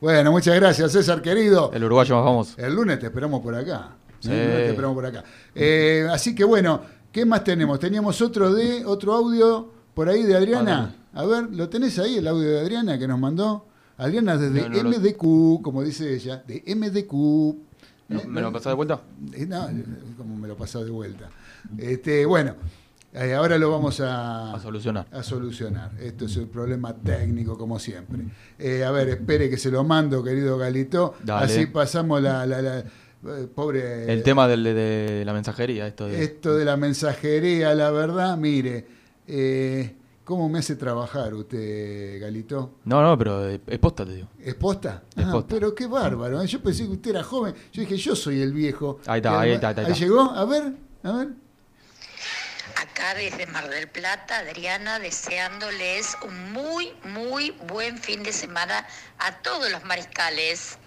Bueno, 0.00 0.30
muchas 0.30 0.54
gracias, 0.56 0.92
César, 0.92 1.22
querido. 1.22 1.70
El 1.72 1.84
uruguayo 1.84 2.16
más 2.16 2.24
famoso. 2.24 2.54
El 2.58 2.74
lunes 2.74 2.98
te 2.98 3.06
esperamos 3.06 3.40
por 3.40 3.54
acá. 3.54 3.96
Sí. 4.20 4.30
El 4.30 4.38
lunes 4.38 4.56
te 4.56 4.68
esperamos 4.70 4.94
por 4.94 5.06
acá. 5.06 5.24
Eh, 5.54 6.08
así 6.10 6.34
que 6.34 6.44
bueno, 6.44 6.82
¿qué 7.12 7.24
más 7.24 7.44
tenemos? 7.44 7.78
Teníamos 7.78 8.20
otro 8.20 8.52
de 8.52 8.84
otro 8.84 9.12
audio 9.14 9.75
por 9.96 10.10
ahí 10.10 10.24
de 10.24 10.36
Adriana. 10.36 10.94
A 11.14 11.24
ver, 11.24 11.48
¿lo 11.52 11.70
tenés 11.70 11.98
ahí 11.98 12.18
el 12.18 12.26
audio 12.28 12.46
de 12.50 12.60
Adriana 12.60 12.98
que 12.98 13.08
nos 13.08 13.18
mandó? 13.18 13.66
Adriana 13.96 14.36
desde 14.36 14.68
No, 14.68 14.68
no, 14.68 14.82
no. 14.82 14.90
MDQ, 14.98 15.62
como 15.62 15.82
dice 15.82 16.14
ella, 16.14 16.44
de 16.46 16.62
MDQ. 16.76 17.12
No, 18.08 18.24
¿Me 18.28 18.42
lo 18.42 18.52
pasás 18.52 18.72
de 18.72 18.74
vuelta? 18.74 19.00
Eh, 19.32 19.46
No, 19.46 19.66
como 20.18 20.36
me 20.36 20.46
lo 20.46 20.54
pasó 20.54 20.84
de 20.84 20.90
vuelta. 20.90 21.30
Este, 21.78 22.26
bueno, 22.26 22.54
eh, 23.14 23.32
ahora 23.32 23.56
lo 23.56 23.70
vamos 23.70 23.98
a, 24.00 24.52
A 24.54 24.60
solucionar. 24.60 25.06
a 25.10 25.22
solucionar. 25.22 25.92
Esto 25.98 26.26
es 26.26 26.36
un 26.36 26.48
problema 26.48 26.92
técnico, 26.94 27.56
como 27.56 27.78
siempre. 27.78 28.24
Eh, 28.58 28.84
a 28.84 28.90
ver, 28.90 29.08
espere 29.08 29.48
que 29.48 29.56
se 29.56 29.70
lo 29.70 29.82
mando, 29.82 30.22
querido 30.22 30.58
Galito. 30.58 31.14
Dale. 31.24 31.46
Así 31.46 31.64
pasamos 31.66 32.20
la. 32.20 32.44
la- 32.44 32.60
la- 32.60 32.78
eh, 32.80 33.48
pobre. 33.52 34.12
El 34.12 34.22
tema 34.22 34.46
del, 34.46 34.62
de 34.62 35.22
la 35.24 35.32
mensajería, 35.32 35.86
esto 35.86 36.06
de... 36.06 36.22
Esto 36.22 36.54
de 36.54 36.64
la 36.66 36.76
mensajería, 36.76 37.74
la 37.74 37.90
verdad, 37.90 38.36
mire. 38.36 38.95
Eh, 39.26 39.96
¿Cómo 40.24 40.48
me 40.48 40.58
hace 40.58 40.74
trabajar 40.74 41.34
usted, 41.34 42.20
Galito? 42.20 42.80
No, 42.84 43.00
no, 43.00 43.16
pero 43.16 43.48
es 43.48 43.78
posta, 43.78 44.04
te 44.04 44.14
digo. 44.16 44.28
¿Es 44.40 44.56
posta? 44.56 45.04
Es 45.16 45.24
Ah, 45.24 45.30
posta. 45.30 45.54
pero 45.54 45.72
qué 45.72 45.86
bárbaro. 45.86 46.42
¿eh? 46.42 46.46
Yo 46.48 46.60
pensé 46.60 46.82
que 46.84 46.90
usted 46.90 47.10
era 47.10 47.22
joven. 47.22 47.54
Yo 47.72 47.82
dije, 47.82 47.96
yo 47.96 48.16
soy 48.16 48.42
el 48.42 48.52
viejo. 48.52 48.98
Ahí 49.06 49.18
está, 49.18 49.40
ahí 49.40 49.52
está, 49.52 49.68
ahí 49.68 49.74
está, 49.78 49.86
ahí 49.86 49.94
llegó. 49.94 50.22
A 50.22 50.44
ver, 50.44 50.72
a 51.04 51.12
ver. 51.12 51.28
Acá 52.74 53.14
desde 53.14 53.46
Mar 53.46 53.70
del 53.70 53.88
Plata, 53.88 54.38
Adriana, 54.38 54.98
deseándoles 54.98 56.16
un 56.26 56.52
muy, 56.52 56.92
muy 57.04 57.52
buen 57.68 57.96
fin 57.98 58.24
de 58.24 58.32
semana 58.32 58.84
a 59.20 59.32
todos 59.42 59.70
los 59.70 59.84
mariscales. 59.84 60.78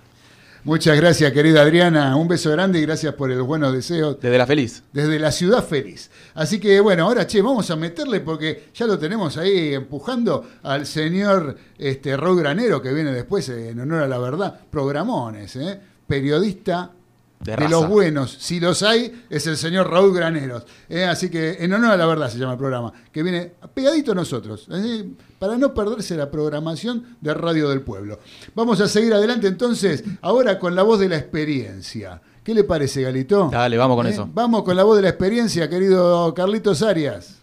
Muchas 0.66 0.98
gracias, 0.98 1.32
querida 1.32 1.62
Adriana. 1.62 2.18
Un 2.18 2.28
beso 2.28 2.52
grande 2.52 2.80
y 2.80 2.82
gracias 2.82 3.14
por 3.14 3.30
los 3.30 3.48
buenos 3.48 3.72
deseos. 3.72 4.20
Desde 4.20 4.38
la 4.38 4.46
feliz. 4.46 4.84
Desde 4.92 5.18
la 5.18 5.32
ciudad 5.32 5.66
feliz. 5.66 6.12
Así 6.34 6.60
que 6.60 6.82
bueno, 6.82 7.06
ahora 7.06 7.26
che, 7.26 7.42
vamos 7.42 7.72
a 7.72 7.78
meterle 7.78 8.20
porque 8.20 8.66
ya 8.74 8.86
lo 8.86 9.00
tenemos 9.00 9.38
ahí 9.38 9.74
empujando 9.74 10.46
al 10.64 10.86
señor 10.86 11.56
este, 11.78 12.18
Raúl 12.18 12.40
Granero, 12.40 12.82
que 12.82 12.92
viene 12.92 13.14
después 13.14 13.48
en 13.48 13.80
honor 13.80 14.04
a 14.04 14.08
la 14.10 14.18
verdad. 14.18 14.60
Programones, 14.70 15.56
¿eh? 15.56 15.80
periodista 16.06 16.92
De 17.40 17.70
los 17.70 17.88
buenos. 17.88 18.32
Si 18.32 18.60
los 18.60 18.84
hay, 18.84 19.24
es 19.30 19.48
el 19.48 19.56
señor 19.56 19.90
Raúl 19.90 20.14
Graneros. 20.14 20.66
¿eh? 20.90 21.06
Así 21.06 21.30
que 21.30 21.52
en 21.64 21.72
honor 21.72 21.92
a 21.92 21.98
la 21.98 22.06
verdad 22.06 22.30
se 22.30 22.38
llama 22.38 22.52
el 22.54 22.58
programa, 22.60 22.92
que 23.14 23.24
viene 23.24 23.54
pegadito 23.74 24.12
a 24.12 24.16
nosotros, 24.16 24.68
¿eh? 24.72 25.10
para 25.40 25.58
no 25.58 25.74
perderse 25.74 26.18
la 26.18 26.30
programación 26.30 27.16
de 27.22 27.34
Radio 27.34 27.70
del 27.70 27.82
Pueblo. 27.82 28.20
Vamos 28.56 28.82
a 28.82 28.90
seguir 28.90 29.14
adelante 29.14 29.48
entonces, 29.48 30.04
ahora 30.22 30.60
con 30.60 30.76
la 30.76 30.84
voz 30.84 31.00
de 31.00 31.08
la 31.08 31.16
experiencia. 31.18 32.22
¿Qué 32.44 32.54
le 32.54 32.66
parece, 32.66 33.04
Galito? 33.04 33.50
Dale, 33.50 33.78
vamos 33.78 33.96
con 33.96 34.08
¿Eh? 34.08 34.10
eso. 34.10 34.30
Vamos 34.34 34.64
con 34.64 34.76
la 34.76 34.84
voz 34.84 34.98
de 34.98 35.04
la 35.04 35.10
experiencia, 35.10 35.70
querido 35.70 36.34
Carlitos 36.34 36.82
Arias. 36.82 37.40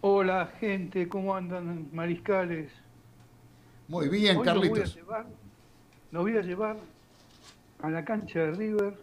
Hola 0.00 0.50
gente, 0.58 1.06
¿cómo 1.08 1.34
andan 1.36 1.88
mariscales? 1.92 2.70
Muy 3.88 4.08
bien, 4.08 4.38
Hoy 4.38 4.46
los 4.46 4.54
voy 4.54 4.64
a 4.64 4.68
Carlitos. 4.70 4.94
llevar- 4.94 5.26
Los 6.12 6.22
voy 6.22 6.36
a 6.36 6.40
llevar 6.42 6.76
a 7.82 7.90
la 7.90 8.04
cancha 8.04 8.40
de 8.40 8.52
River, 8.52 8.94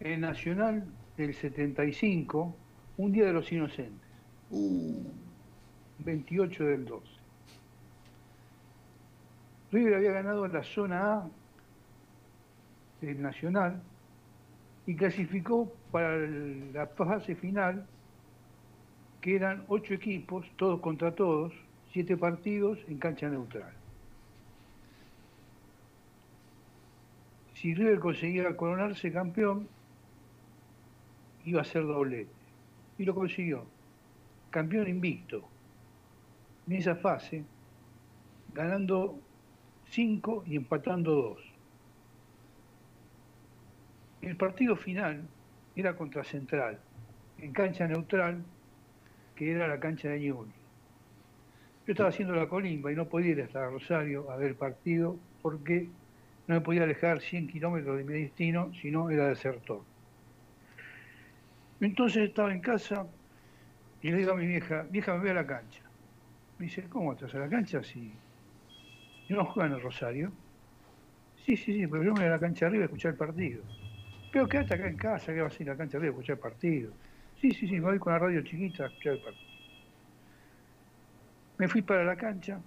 el 0.00 0.20
Nacional 0.20 0.84
del 1.16 1.34
75, 1.34 2.54
un 2.96 3.12
día 3.12 3.26
de 3.26 3.32
los 3.32 3.50
inocentes, 3.52 4.08
Uh, 4.52 5.04
28 6.00 6.64
del 6.64 6.84
12. 6.84 7.06
River 9.70 9.94
había 9.94 10.10
ganado 10.10 10.48
la 10.48 10.64
zona 10.64 11.12
A 11.12 11.28
del 13.00 13.22
Nacional 13.22 13.80
y 14.86 14.96
clasificó 14.96 15.72
para 15.92 16.16
la 16.16 16.88
fase 16.88 17.36
final, 17.36 17.86
que 19.20 19.36
eran 19.36 19.64
ocho 19.68 19.94
equipos, 19.94 20.50
todos 20.56 20.80
contra 20.80 21.14
todos, 21.14 21.52
siete 21.92 22.16
partidos 22.16 22.80
en 22.88 22.98
cancha 22.98 23.28
neutral. 23.28 23.72
Si 27.60 27.74
River 27.74 27.98
conseguía 27.98 28.56
coronarse 28.56 29.12
campeón, 29.12 29.68
iba 31.44 31.60
a 31.60 31.64
ser 31.64 31.86
doblete. 31.86 32.30
Y 32.96 33.04
lo 33.04 33.14
consiguió. 33.14 33.66
Campeón 34.48 34.88
invicto. 34.88 35.46
En 36.66 36.76
esa 36.76 36.96
fase, 36.96 37.44
ganando 38.54 39.20
5 39.90 40.44
y 40.46 40.56
empatando 40.56 41.14
2. 41.14 41.38
El 44.22 44.36
partido 44.36 44.74
final 44.74 45.28
era 45.76 45.94
contra 45.96 46.24
Central, 46.24 46.78
en 47.36 47.52
cancha 47.52 47.86
neutral, 47.86 48.42
que 49.36 49.52
era 49.52 49.68
la 49.68 49.78
cancha 49.78 50.08
de 50.08 50.20
Ñuble. 50.20 50.52
Yo 51.86 51.92
estaba 51.92 52.08
haciendo 52.08 52.34
la 52.34 52.48
colimba 52.48 52.90
y 52.90 52.96
no 52.96 53.04
podía 53.04 53.32
ir 53.32 53.42
hasta 53.42 53.68
Rosario 53.68 54.30
a 54.30 54.36
ver 54.36 54.48
el 54.48 54.56
partido 54.56 55.18
porque 55.42 55.90
no 56.50 56.56
me 56.56 56.60
podía 56.62 56.82
alejar 56.82 57.20
100 57.22 57.46
kilómetros 57.46 57.96
de 57.96 58.04
mi 58.04 58.12
destino, 58.14 58.72
si 58.74 58.90
no 58.90 59.08
era 59.08 59.28
desertor. 59.28 59.86
Entonces 61.80 62.28
estaba 62.28 62.52
en 62.52 62.60
casa 62.60 63.10
y 64.00 64.10
le 64.10 64.18
digo 64.18 64.32
a 64.32 64.36
mi 64.36 64.46
vieja, 64.46 64.84
vieja, 64.90 65.14
me 65.14 65.20
voy 65.20 65.30
a 65.30 65.34
la 65.34 65.46
cancha. 65.46 65.92
Me 66.58 66.66
dice, 66.66 66.88
¿cómo 66.88 67.12
estás 67.12 67.34
a 67.34 67.40
la 67.40 67.50
cancha 67.50 67.82
si 67.82 68.22
yo 69.28 69.36
no 69.36 69.44
juego 69.46 69.66
en 69.68 69.74
el 69.74 69.82
Rosario? 69.82 70.36
Sí, 71.34 71.56
sí, 71.56 71.72
sí, 71.74 71.86
pero 71.88 72.04
yo 72.04 72.12
me 72.12 72.20
voy 72.20 72.26
a 72.28 72.30
la 72.30 72.40
cancha 72.40 72.66
arriba 72.66 72.84
a 72.84 72.86
escuchar 72.86 73.12
el 73.12 73.16
partido. 73.18 73.64
Pero 74.30 74.48
quédate 74.48 74.74
acá 74.74 74.88
en 74.88 74.96
casa, 74.96 75.34
que 75.34 75.42
vas 75.42 75.58
a 75.58 75.62
ir 75.62 75.70
a 75.70 75.72
la 75.74 75.78
cancha 75.78 75.98
arriba 75.98 76.10
a 76.12 76.14
escuchar 76.14 76.36
el 76.36 76.40
partido. 76.40 76.96
Sí, 77.34 77.52
sí, 77.52 77.66
sí, 77.68 77.74
me 77.74 77.80
voy 77.82 77.98
con 77.98 78.12
la 78.12 78.18
radio 78.20 78.42
chiquita 78.44 78.84
a 78.84 78.86
escuchar 78.88 79.14
el 79.14 79.20
partido. 79.20 79.50
Me 81.58 81.68
fui 81.68 81.82
para 81.82 82.02
la 82.04 82.16
cancha, 82.16 82.60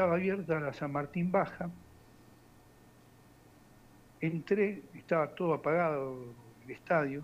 estaba 0.00 0.16
abierta 0.16 0.58
la 0.58 0.72
San 0.72 0.92
Martín 0.92 1.30
Baja, 1.30 1.68
entré, 4.18 4.80
estaba 4.94 5.28
todo 5.34 5.52
apagado 5.52 6.24
el 6.64 6.70
estadio, 6.70 7.22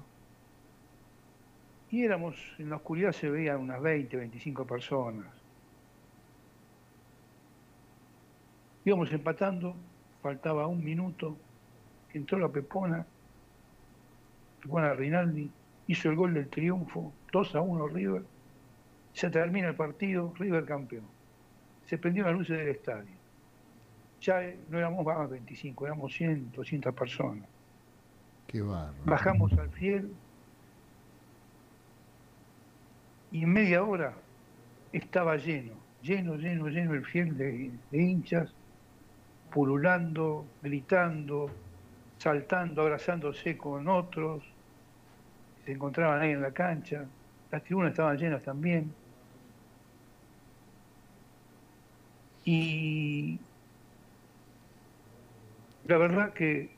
y 1.91 2.05
éramos, 2.05 2.37
en 2.59 2.69
la 2.69 2.77
oscuridad 2.77 3.13
se 3.13 3.31
veían 3.31 3.61
unas 3.61 3.81
20, 3.81 4.15
25 4.15 4.67
personas. 4.67 5.27
Íbamos 8.85 9.11
empatando, 9.11 9.75
faltaba 10.21 10.67
un 10.67 10.85
minuto, 10.85 11.35
entró 12.13 12.39
la 12.39 12.51
Pepona, 12.51 13.07
Pepona 14.61 14.93
Rinaldi, 14.93 15.51
hizo 15.87 16.11
el 16.11 16.17
gol 16.17 16.35
del 16.35 16.51
triunfo, 16.51 17.11
2 17.33 17.55
a 17.55 17.63
1 17.63 17.89
River, 17.89 18.23
se 19.15 19.31
termina 19.31 19.69
el 19.69 19.77
partido, 19.77 20.35
River 20.37 20.67
campeón. 20.67 21.16
Se 21.87 21.99
prendieron 21.99 22.33
las 22.33 22.39
luces 22.41 22.59
del 22.59 22.69
estadio. 22.69 23.11
Ya 24.21 24.43
eh, 24.43 24.59
no 24.69 24.79
éramos 24.79 25.05
más 25.05 25.31
25, 25.31 25.87
éramos 25.87 26.13
100, 26.15 26.53
200 26.53 26.95
personas. 26.95 27.49
Qué 28.47 28.61
barro. 28.61 28.95
Bajamos 29.05 29.53
al 29.55 29.71
fiel 29.71 30.13
y 33.33 33.43
en 33.43 33.53
media 33.53 33.83
hora 33.83 34.15
estaba 34.93 35.37
lleno, 35.37 35.73
lleno, 36.03 36.37
lleno, 36.37 36.69
lleno 36.69 36.95
el 36.95 37.05
fiel 37.05 37.37
de, 37.37 37.71
de 37.91 38.03
hinchas, 38.03 38.53
pululando, 39.53 40.47
gritando, 40.63 41.51
saltando, 42.19 42.83
abrazándose 42.83 43.57
con 43.57 43.89
otros, 43.89 44.43
se 45.65 45.73
encontraban 45.73 46.21
ahí 46.21 46.31
en 46.31 46.43
la 46.43 46.53
cancha. 46.53 47.05
las 47.51 47.63
tribunas 47.65 47.91
estaban 47.91 48.17
llenas 48.17 48.43
también. 48.43 48.93
Y 52.47 53.39
la 55.87 55.99
verdad 55.99 56.33
que 56.33 56.71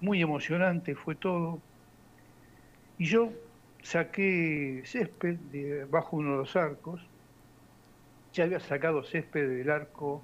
muy 0.00 0.20
emocionante 0.20 0.94
fue 0.94 1.14
todo. 1.14 1.60
Y 2.98 3.06
yo 3.06 3.30
saqué 3.82 4.82
césped 4.84 5.36
de 5.52 5.86
bajo 5.86 6.16
uno 6.16 6.32
de 6.32 6.36
los 6.38 6.56
arcos. 6.56 7.00
Ya 8.34 8.44
había 8.44 8.60
sacado 8.60 9.02
césped 9.02 9.48
del 9.48 9.70
arco 9.70 10.22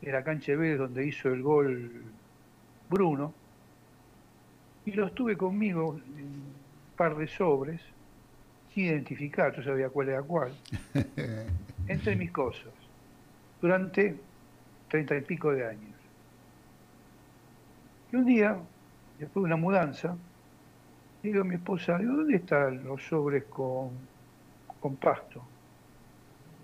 de 0.00 0.12
la 0.12 0.24
cancha 0.24 0.52
de 0.52 0.58
Vélez 0.58 0.78
donde 0.78 1.06
hizo 1.06 1.28
el 1.28 1.42
gol 1.42 2.02
Bruno. 2.88 3.32
Y 4.84 4.92
los 4.92 5.14
tuve 5.14 5.36
conmigo 5.36 6.00
en 6.16 6.24
un 6.24 6.54
par 6.96 7.16
de 7.16 7.26
sobres, 7.26 7.80
sin 8.72 8.86
identificar, 8.86 9.54
yo 9.56 9.62
sabía 9.62 9.88
cuál 9.88 10.10
era 10.10 10.22
cuál, 10.22 10.52
entre 11.88 12.14
mis 12.14 12.30
cosas, 12.30 12.72
durante 13.60 14.26
treinta 14.88 15.16
y 15.16 15.22
pico 15.22 15.52
de 15.52 15.66
años. 15.66 16.00
Y 18.10 18.16
un 18.16 18.24
día, 18.24 18.68
después 19.16 19.42
de 19.42 19.46
una 19.46 19.56
mudanza, 19.56 20.18
digo 21.22 21.42
a 21.42 21.44
mi 21.44 21.56
esposa, 21.56 21.98
digo, 21.98 22.14
¿dónde 22.16 22.36
están 22.36 22.82
los 22.84 23.02
sobres 23.06 23.44
con, 23.50 24.08
con 24.80 24.98
pasto? 24.98 25.52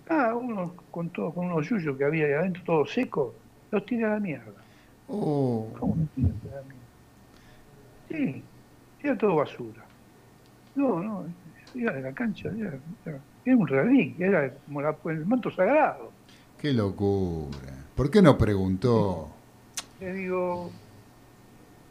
Ah, 0.05 0.33
uno 0.35 0.75
con 0.89 1.11
todo, 1.11 1.33
con 1.33 1.47
unos 1.47 1.67
yuyos 1.69 1.97
que 1.97 2.05
había 2.05 2.25
ahí 2.25 2.33
adentro, 2.33 2.63
todo 2.63 2.85
seco, 2.85 3.41
los 3.71 3.85
tiré 3.85 4.05
a 4.05 4.09
la 4.09 4.19
mierda. 4.19 4.65
Oh, 5.07 5.73
¿Cómo 5.79 5.95
los 5.97 6.11
tiré 6.13 6.31
a 6.51 6.55
la 6.55 6.63
mierda? 6.63 6.87
Sí, 8.07 8.49
era 8.99 9.17
todo 9.17 9.35
basura. 9.35 9.87
No, 10.75 11.01
no, 11.03 11.27
era 11.73 11.93
de 11.93 12.01
la 12.03 12.13
cancha, 12.15 12.49
era, 12.57 12.81
era- 13.05 13.25
era 13.45 13.57
un 13.57 13.67
reliquia, 13.67 14.27
era 14.27 14.59
como 14.61 14.81
la- 14.81 14.99
el 15.05 15.25
manto 15.27 15.51
sagrado. 15.51 16.19
Qué 16.63 16.71
locura. 16.71 17.83
¿Por 17.93 18.09
qué 18.09 18.21
no 18.21 18.37
preguntó? 18.37 19.29
Le 19.99 20.13
digo, 20.13 20.71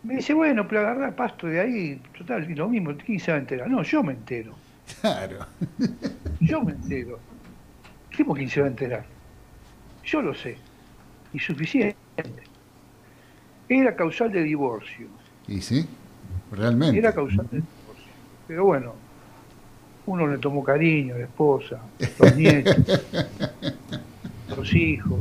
me 0.02 0.16
dice, 0.16 0.32
bueno, 0.32 0.66
pero 0.66 0.80
agarrar 0.80 1.14
pasto 1.14 1.46
de 1.46 1.60
ahí, 1.60 2.00
total, 2.16 2.50
y 2.50 2.54
lo 2.54 2.70
mismo, 2.70 2.92
¿quién 3.04 3.20
se 3.20 3.32
va 3.32 3.36
a 3.36 3.40
enterar? 3.40 3.68
No, 3.68 3.82
yo 3.82 4.02
me 4.02 4.14
entero, 4.14 4.54
Claro. 5.02 5.44
yo 6.40 6.62
me 6.62 6.72
entero. 6.72 7.18
¿Cómo 8.16 8.32
quién 8.34 8.48
se 8.48 8.60
va 8.62 8.66
a 8.66 8.70
enterar? 8.70 9.04
Yo 10.04 10.22
lo 10.22 10.34
sé, 10.34 10.56
y 11.34 11.38
suficiente. 11.38 11.94
Era 13.68 13.94
causal 13.94 14.32
de 14.32 14.42
divorcio, 14.42 15.06
Y 15.48 15.60
sí, 15.60 15.86
realmente. 16.50 16.98
era 16.98 17.12
causal 17.12 17.46
de 17.50 17.58
divorcio. 17.58 18.12
Pero 18.48 18.64
bueno, 18.64 18.94
uno 20.06 20.26
le 20.26 20.38
tomó 20.38 20.64
cariño, 20.64 21.18
la 21.18 21.24
esposa, 21.24 21.78
los 22.18 22.36
nietos, 22.36 22.74
los 24.56 24.74
hijos. 24.74 25.18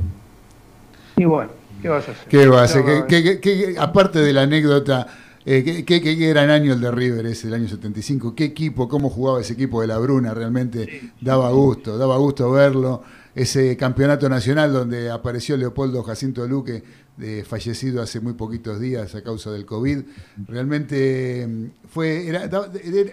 Y 1.17 1.25
bueno, 1.25 1.51
¿qué 1.81 1.89
vas 1.89 2.07
a 2.07 2.11
hacer? 2.11 2.27
¿Qué 2.27 2.47
va 2.47 2.61
a 2.61 2.63
hacer? 2.63 2.81
Estaba- 2.81 3.07
¿Qué- 3.07 3.23
qué- 3.23 3.39
qué- 3.39 3.73
qué- 3.73 3.79
aparte 3.79 4.19
de 4.19 4.33
la 4.33 4.43
anécdota, 4.43 5.07
eh, 5.45 5.83
¿qué, 5.85 5.99
gran 5.99 6.49
año 6.49 6.73
el 6.73 6.81
de 6.81 6.91
River 6.91 7.25
ese, 7.25 7.47
el 7.47 7.53
año 7.55 7.67
75? 7.67 8.33
¿Qué 8.35 8.45
equipo, 8.45 8.87
cómo 8.87 9.09
jugaba 9.09 9.41
ese 9.41 9.53
equipo 9.53 9.81
de 9.81 9.87
la 9.87 9.97
Bruna? 9.97 10.33
Realmente 10.33 11.11
daba 11.19 11.51
gusto, 11.51 11.97
daba 11.97 12.17
gusto 12.17 12.49
verlo. 12.51 13.03
Ese 13.33 13.77
campeonato 13.77 14.27
nacional 14.27 14.73
donde 14.73 15.09
apareció 15.09 15.55
Leopoldo 15.55 16.03
Jacinto 16.03 16.45
Luque, 16.47 16.83
de- 17.15 17.43
fallecido 17.45 18.01
hace 18.01 18.19
muy 18.19 18.33
poquitos 18.33 18.79
días 18.79 19.15
a 19.15 19.21
causa 19.23 19.51
del 19.51 19.65
COVID. 19.65 19.99
Realmente 20.47 21.47
mm, 21.47 21.65
fue, 21.89 22.27
era, 22.27 22.49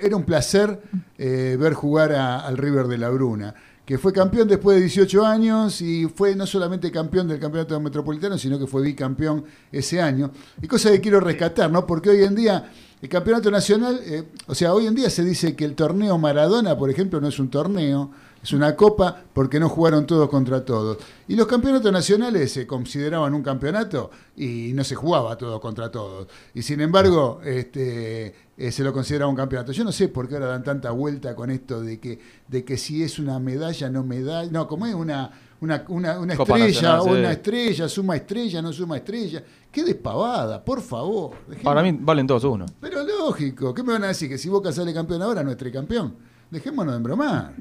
era 0.03 0.17
un 0.17 0.25
placer 0.25 0.81
eh, 1.19 1.57
ver 1.59 1.75
jugar 1.75 2.13
a- 2.13 2.41
al 2.41 2.57
River 2.57 2.87
de 2.89 2.99
la 2.99 3.11
Bruna 3.11 3.55
que 3.89 3.97
fue 3.97 4.13
campeón 4.13 4.47
después 4.47 4.77
de 4.77 4.83
18 4.83 5.25
años 5.25 5.81
y 5.81 6.05
fue 6.15 6.37
no 6.37 6.47
solamente 6.47 6.93
campeón 6.93 7.27
del 7.27 7.41
campeonato 7.41 7.81
metropolitano, 7.81 8.37
sino 8.37 8.59
que 8.59 8.67
fue 8.67 8.83
bicampeón 8.83 9.47
ese 9.73 9.99
año. 9.99 10.31
Y 10.61 10.67
cosa 10.67 10.91
que 10.91 11.01
quiero 11.01 11.21
rescatar, 11.21 11.71
¿no? 11.71 11.87
Porque 11.87 12.11
hoy 12.11 12.23
en 12.23 12.35
día 12.35 12.71
el 13.01 13.09
campeonato 13.09 13.51
nacional, 13.51 13.99
eh, 14.05 14.25
o 14.47 14.55
sea, 14.55 14.75
hoy 14.75 14.89
en 14.89 14.95
día 14.95 15.09
se 15.09 15.25
dice 15.25 15.57
que 15.57 15.65
el 15.65 15.75
torneo 15.75 16.19
Maradona, 16.19 16.77
por 16.77 16.91
ejemplo, 16.91 17.19
no 17.19 17.29
es 17.29 17.39
un 17.39 17.49
torneo, 17.49 18.11
es 18.43 18.53
una 18.53 18.77
copa 18.77 19.23
porque 19.33 19.59
no 19.59 19.71
jugaron 19.71 20.07
todos 20.07 20.29
contra 20.29 20.67
todos. 20.67 20.99
Y 21.27 21.35
los 21.35 21.47
campeonatos 21.47 21.91
nacionales 21.91 22.53
se 22.53 22.67
consideraban 22.67 23.33
un 23.33 23.43
campeonato 23.43 24.11
y 24.37 24.73
no 24.75 24.85
se 24.85 24.97
jugaba 24.97 25.39
todos 25.39 25.61
contra 25.61 25.91
todos. 25.91 26.29
Y 26.53 26.61
sin 26.61 26.83
embargo, 26.83 27.41
este, 27.43 28.35
eh, 28.59 28.73
se 28.73 28.83
lo 28.83 28.93
consideraba 28.93 29.31
un 29.31 29.37
campeonato. 29.37 29.71
Yo 29.73 29.85
no 29.85 29.93
sé 29.93 30.09
por 30.09 30.29
qué 30.29 30.35
ahora 30.35 30.49
dan 30.49 30.65
tanta 30.65 30.91
vuelta 30.91 31.35
con 31.37 31.51
esto 31.51 31.81
de 31.81 31.99
que, 32.01 32.19
de 32.49 32.65
que 32.65 32.77
si 32.77 33.03
es 33.03 33.19
una 33.21 33.39
medalla, 33.39 33.89
no 33.89 34.03
medalla. 34.03 34.51
No, 34.51 34.67
como 34.67 34.85
es 34.87 34.95
una, 34.95 35.31
una, 35.61 35.85
una, 35.89 36.19
una 36.19 36.33
estrella, 36.35 36.67
Nacional, 36.67 37.03
sí. 37.05 37.11
una 37.11 37.33
estrella, 37.33 37.89
suma 37.89 38.17
estrella, 38.17 38.61
no 38.61 38.73
suma 38.73 38.97
estrella. 38.97 39.43
Qué 39.71 39.85
despavada, 39.85 40.65
por 40.65 40.81
favor. 40.83 41.37
Dejemos- 41.47 41.63
Para 41.65 41.83
mí 41.83 41.97
valen 42.01 42.27
todos 42.27 42.43
uno. 42.45 42.67
Pero 42.81 43.05
lógico, 43.05 43.73
¿qué 43.73 43.83
me 43.85 43.93
van 43.93 44.05
a 44.05 44.09
decir? 44.09 44.29
Que 44.29 44.37
si 44.39 44.49
Boca 44.49 44.73
sale 44.73 44.93
campeón 44.93 45.23
ahora 45.23 45.43
no 45.45 45.51
es 45.53 45.57
tricampeón. 45.57 46.17
Dejémonos 46.51 46.93
de 46.95 46.97
embromar. 46.97 47.55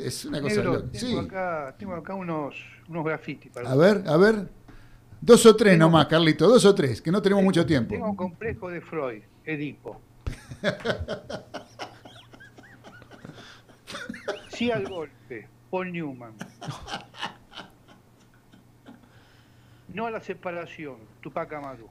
Es 0.00 0.24
una 0.24 0.40
cosa 0.40 0.56
Negro, 0.56 0.82
tengo, 0.84 0.94
Sí. 0.98 1.16
acá, 1.16 1.76
tengo 1.78 1.94
acá 1.94 2.14
unos, 2.14 2.56
unos 2.88 3.04
grafitis 3.04 3.52
para 3.52 3.70
A 3.70 3.76
ver, 3.76 4.02
a 4.06 4.16
ver. 4.16 4.48
Dos 5.20 5.44
o 5.46 5.54
tres 5.54 5.76
nomás, 5.78 6.06
Carlito, 6.06 6.48
dos 6.48 6.64
o 6.64 6.74
tres, 6.74 7.02
que 7.02 7.10
no 7.12 7.20
tenemos 7.22 7.44
mucho 7.44 7.64
tiempo. 7.66 7.90
Tengo 7.94 8.08
un 8.10 8.16
complejo 8.16 8.68
de 8.70 8.80
Freud, 8.80 9.22
Edipo. 9.44 10.00
Sí 14.58 14.72
al 14.72 14.88
golpe, 14.88 15.46
Paul 15.70 15.92
Newman. 15.92 16.34
No 19.94 20.06
a 20.06 20.10
la 20.10 20.20
separación, 20.20 20.96
Tupac 21.20 21.52
Amaru. 21.52 21.88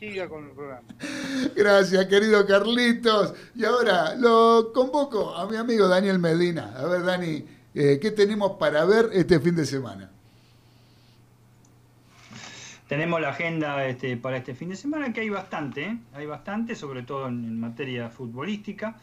Siga 0.00 0.28
con 0.28 0.46
el 0.46 0.50
programa. 0.50 0.88
Gracias, 1.54 2.04
querido 2.06 2.44
Carlitos. 2.46 3.34
Y 3.54 3.64
ahora 3.64 4.16
lo 4.16 4.72
convoco 4.74 5.36
a 5.36 5.48
mi 5.48 5.56
amigo 5.56 5.86
Daniel 5.86 6.18
Medina. 6.18 6.74
A 6.76 6.86
ver, 6.86 7.04
Dani, 7.04 7.46
eh, 7.72 8.00
¿qué 8.02 8.10
tenemos 8.10 8.58
para 8.58 8.84
ver 8.84 9.10
este 9.12 9.38
fin 9.38 9.54
de 9.54 9.66
semana? 9.66 10.10
Tenemos 12.90 13.20
la 13.20 13.28
agenda 13.28 13.86
este, 13.86 14.16
para 14.16 14.38
este 14.38 14.52
fin 14.52 14.70
de 14.70 14.74
semana, 14.74 15.12
que 15.12 15.20
hay 15.20 15.30
bastante, 15.30 15.84
¿eh? 15.84 15.98
hay 16.12 16.26
bastante, 16.26 16.74
sobre 16.74 17.04
todo 17.04 17.28
en, 17.28 17.60
materia 17.60 18.10
futbolística. 18.10 18.96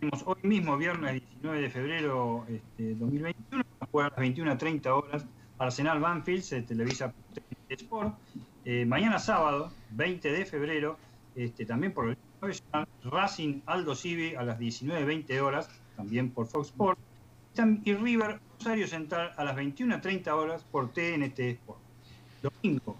Tenemos 0.00 0.24
hoy 0.26 0.40
mismo, 0.42 0.76
viernes 0.76 1.12
19 1.12 1.60
de 1.60 1.70
febrero 1.70 2.44
este, 2.48 2.96
2021, 2.96 3.64
a 3.78 4.02
las 4.02 4.16
21.30 4.16 4.86
horas, 4.88 5.24
Arsenal 5.56 6.00
Banfield, 6.00 6.42
se 6.42 6.62
televisa 6.62 7.12
por 7.12 7.44
Sport. 7.68 8.18
Eh, 8.64 8.84
mañana 8.84 9.20
sábado, 9.20 9.70
20 9.90 10.32
de 10.32 10.44
febrero, 10.44 10.98
este, 11.36 11.64
también 11.64 11.94
por 11.94 12.08
el 12.08 12.18
Racing 13.04 13.60
Aldo 13.66 13.94
Civi 13.94 14.34
a 14.34 14.42
las 14.42 14.58
19.20 14.58 15.40
horas, 15.40 15.70
también 15.94 16.30
por 16.30 16.48
Fox 16.48 16.70
Sport. 16.70 16.98
Y 17.84 17.94
River 17.94 18.40
Rosario 18.58 18.88
Central 18.88 19.32
a 19.36 19.44
las 19.44 19.56
21.30 19.56 20.26
horas 20.32 20.64
por 20.64 20.92
TNT 20.92 21.38
Sport. 21.38 21.88
Domingo, 22.42 22.96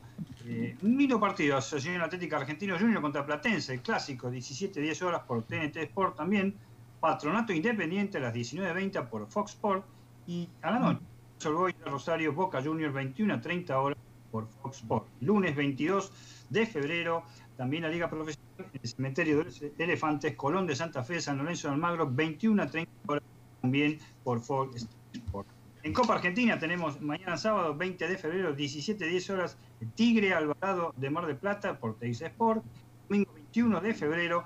eh, 0.51 0.77
un 0.83 1.21
partido, 1.21 1.59
Asociación 1.59 2.01
Atlética 2.01 2.39
Argentino 2.39 2.79
Junior 2.79 3.03
contra 3.03 3.27
Platense, 3.27 3.75
el 3.75 3.83
clásico, 3.83 4.31
17-10 4.31 5.03
horas 5.03 5.23
por 5.27 5.43
TNT 5.43 5.77
Sport 5.77 6.17
también. 6.17 6.55
Patronato 7.01 7.53
Independiente 7.53 8.17
a 8.17 8.23
las 8.23 8.35
19.20 8.35 9.09
por 9.09 9.27
Fox 9.29 9.53
Sport. 9.53 9.85
Y 10.27 10.49
a 10.63 10.71
la 10.71 10.79
noche, 10.79 11.01
Solboy 11.39 11.75
Rosario 11.85 12.33
Boca 12.33 12.63
Junior 12.63 12.93
21-30 12.93 13.71
horas 13.73 13.99
por 14.31 14.49
Fox 14.49 14.79
Sport. 14.79 15.07
Lunes 15.21 15.55
22 15.55 16.13
de 16.49 16.67
febrero, 16.67 17.25
también 17.59 17.83
la 17.83 17.91
Liga 17.91 18.09
Profesional 18.09 18.49
el 18.73 18.89
Cementerio 18.89 19.39
de 19.39 19.45
los 19.45 19.63
Elefantes, 19.79 20.35
Colón 20.35 20.67
de 20.67 20.75
Santa 20.75 21.03
Fe, 21.03 21.21
San 21.21 21.39
Lorenzo 21.39 21.69
de 21.69 21.75
Almagro, 21.75 22.11
21-30 22.11 22.89
horas 23.07 23.23
también 23.61 23.99
por 24.25 24.41
Fox 24.41 24.89
Sport. 25.13 25.58
En 25.83 25.93
Copa 25.93 26.15
Argentina 26.15 26.59
tenemos 26.59 27.01
mañana 27.01 27.37
sábado 27.37 27.75
20 27.77 28.09
de 28.09 28.19
febrero, 28.19 28.57
17-10 28.57 29.31
horas, 29.31 29.57
Tigre 29.95 30.35
Alvarado 30.35 30.93
de 30.97 31.09
Mar 31.09 31.27
del 31.27 31.37
Plata 31.37 31.79
por 31.79 31.99
Teis 31.99 32.21
Sport. 32.21 32.65
Domingo 33.09 33.33
21 33.33 33.81
de 33.81 33.95
febrero, 33.95 34.45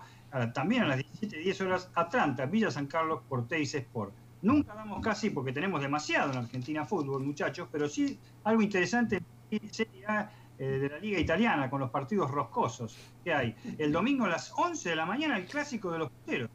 también 0.53 0.83
a 0.83 0.89
las 0.89 0.99
17-10 0.99 1.61
horas, 1.63 1.91
Atlanta, 1.95 2.47
Villa 2.47 2.71
San 2.71 2.87
Carlos 2.87 3.23
por 3.29 3.49
Teis 3.49 3.75
Sport. 3.75 4.13
Nunca 4.43 4.75
damos 4.75 5.01
casi 5.03 5.31
porque 5.31 5.53
tenemos 5.53 5.81
demasiado 5.81 6.33
en 6.33 6.39
Argentina 6.39 6.85
fútbol, 6.85 7.25
muchachos, 7.25 7.69
pero 7.73 7.89
sí 7.89 8.19
algo 8.45 8.61
interesante 8.61 9.23
Serie 9.71 10.07
A 10.07 10.31
eh, 10.59 10.65
de 10.65 10.89
la 10.89 10.99
Liga 10.99 11.19
Italiana 11.19 11.69
con 11.71 11.81
los 11.81 11.91
partidos 11.91 12.31
roscosos 12.31 12.97
que 13.25 13.33
hay. 13.33 13.55
El 13.79 13.91
domingo 13.91 14.27
a 14.27 14.29
las 14.29 14.53
11 14.57 14.91
de 14.91 14.97
la 14.97 15.07
mañana 15.07 15.37
el 15.37 15.47
clásico 15.47 15.91
de 15.91 15.99
los 15.99 16.11
puteros. 16.11 16.51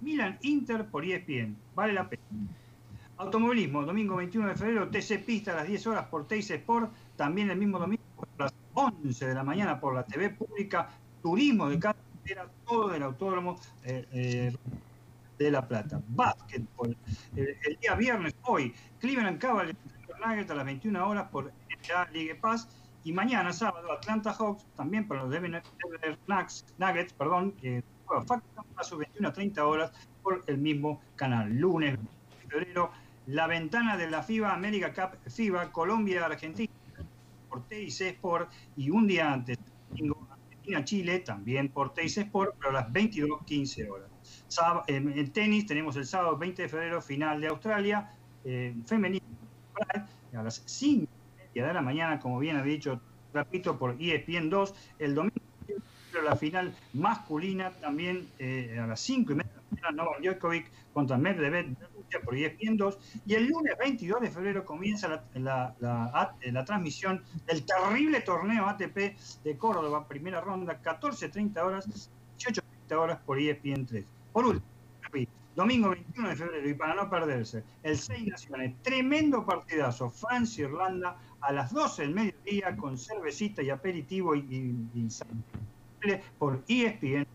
Milan 0.00 0.38
Inter 0.42 0.86
por 0.86 1.04
ESPN. 1.04 1.56
Vale 1.74 1.92
la 1.92 2.08
pena. 2.08 2.22
Automovilismo, 3.16 3.84
domingo 3.84 4.16
21 4.16 4.48
de 4.48 4.54
febrero, 4.56 4.88
TC 4.88 5.24
Pista 5.24 5.52
a 5.52 5.56
las 5.56 5.68
10 5.68 5.86
horas 5.86 6.06
por 6.06 6.26
Teis 6.26 6.50
Sport. 6.50 6.92
También 7.16 7.50
el 7.50 7.58
mismo 7.58 7.78
domingo 7.78 8.02
a 8.38 8.44
las 8.44 8.54
11 8.74 9.26
de 9.26 9.34
la 9.34 9.44
mañana 9.44 9.78
por 9.78 9.94
la 9.94 10.04
TV 10.04 10.30
pública. 10.30 10.88
Turismo 11.22 11.68
de 11.68 11.78
cada 11.78 11.96
era 12.26 12.48
todo 12.66 12.88
del 12.88 13.02
autódromo 13.02 13.58
eh, 13.84 14.06
eh, 14.12 14.56
de 15.38 15.50
La 15.50 15.66
Plata. 15.66 16.00
Básquetbol. 16.08 16.96
El, 17.36 17.78
día 17.80 17.94
viernes, 17.94 18.34
hoy, 18.42 18.74
Cleveland 19.00 19.38
Cavaliers 19.38 19.78
a 20.50 20.54
las 20.54 20.64
21 20.64 21.06
horas 21.06 21.28
por 21.28 21.44
NBA 21.44 22.10
League 22.12 22.34
Pass. 22.36 22.68
Y 23.04 23.12
mañana, 23.12 23.52
sábado, 23.52 23.92
Atlanta 23.92 24.32
Hawks, 24.32 24.64
también 24.76 25.06
para 25.06 25.22
los 25.22 25.30
Denver 25.30 25.62
Nuggets, 26.78 27.12
perdón, 27.12 27.52
que 27.52 27.84
a 28.76 28.84
sus 28.84 28.98
21 28.98 29.28
a 29.28 29.32
30 29.32 29.66
horas 29.66 29.92
por 30.22 30.42
el 30.46 30.56
mismo 30.56 31.02
canal. 31.14 31.52
Lunes, 31.52 31.98
de 31.98 32.48
febrero, 32.48 32.90
la 33.26 33.46
ventana 33.46 33.96
de 33.96 34.10
la 34.10 34.22
FIBA 34.22 34.52
América 34.52 34.92
Cup 34.92 35.18
FIBA 35.30 35.72
Colombia-Argentina 35.72 36.72
por 37.48 37.66
TIC 37.68 37.88
Sport 37.88 38.50
y 38.76 38.90
un 38.90 39.06
día 39.06 39.32
antes, 39.32 39.58
domingo, 39.90 40.26
Argentina-Chile, 40.30 41.20
también 41.20 41.68
por 41.68 41.94
TIC 41.94 42.18
Sport, 42.18 42.56
pero 42.58 42.70
a 42.70 42.72
las 42.82 42.92
22.15 42.92 43.90
horas. 43.90 44.08
Sábado, 44.48 44.84
en, 44.88 45.16
en 45.16 45.32
tenis 45.32 45.66
tenemos 45.66 45.96
el 45.96 46.06
sábado 46.06 46.36
20 46.36 46.62
de 46.62 46.68
febrero 46.68 47.00
final 47.00 47.40
de 47.40 47.48
Australia, 47.48 48.10
eh, 48.44 48.74
femenino 48.86 49.24
a 50.34 50.42
las 50.42 50.62
5 50.66 51.06
de 51.54 51.72
la 51.72 51.82
mañana, 51.82 52.18
como 52.18 52.38
bien 52.38 52.56
ha 52.56 52.62
dicho, 52.62 53.00
repito, 53.32 53.78
por 53.78 53.96
ESPN 54.00 54.50
2, 54.50 54.74
el 54.98 55.14
domingo 55.14 55.44
la 56.22 56.36
final 56.36 56.72
masculina 56.92 57.70
también 57.72 58.28
eh, 58.38 58.78
a 58.80 58.86
las 58.86 59.00
5 59.00 59.32
y 59.32 59.34
media 59.34 59.50
de 59.50 59.56
la 59.56 59.90
mañana, 59.90 60.04
Novak 60.04 60.22
Djokovic 60.22 60.70
contra 60.92 61.18
Medvedev 61.18 61.76
por 62.20 62.36
ESPN 62.36 62.76
2 62.76 62.98
y 63.26 63.34
el 63.34 63.46
lunes 63.46 63.74
22 63.78 64.20
de 64.20 64.30
febrero 64.30 64.64
comienza 64.64 65.08
la, 65.08 65.74
la, 65.80 66.34
la 66.42 66.64
transmisión 66.64 67.22
del 67.46 67.64
terrible 67.64 68.20
torneo 68.20 68.66
ATP 68.66 69.16
de 69.44 69.58
Córdoba, 69.58 70.06
primera 70.06 70.40
ronda, 70.40 70.80
14.30 70.82 71.58
horas, 71.62 72.10
18.30 72.38 72.94
horas 72.96 73.18
por 73.24 73.38
E 73.38 73.50
ESPN 73.50 73.86
3. 73.86 74.04
Por 74.32 74.46
último, 74.46 74.74
Domingo 75.54 75.90
21 75.90 76.30
de 76.30 76.36
febrero, 76.36 76.68
y 76.68 76.74
para 76.74 76.94
no 76.94 77.08
perderse, 77.08 77.62
el 77.84 77.96
Seis 77.96 78.26
Naciones, 78.26 78.74
tremendo 78.82 79.46
partidazo, 79.46 80.10
Francia-Irlanda, 80.10 81.16
a 81.40 81.52
las 81.52 81.72
12 81.72 82.02
del 82.02 82.14
mediodía, 82.14 82.76
con 82.76 82.98
cervecita 82.98 83.62
y 83.62 83.70
aperitivo 83.70 84.34
y, 84.34 84.40
y, 84.40 85.00
y 85.00 85.08
por 86.38 86.64
ESPN. 86.66 87.26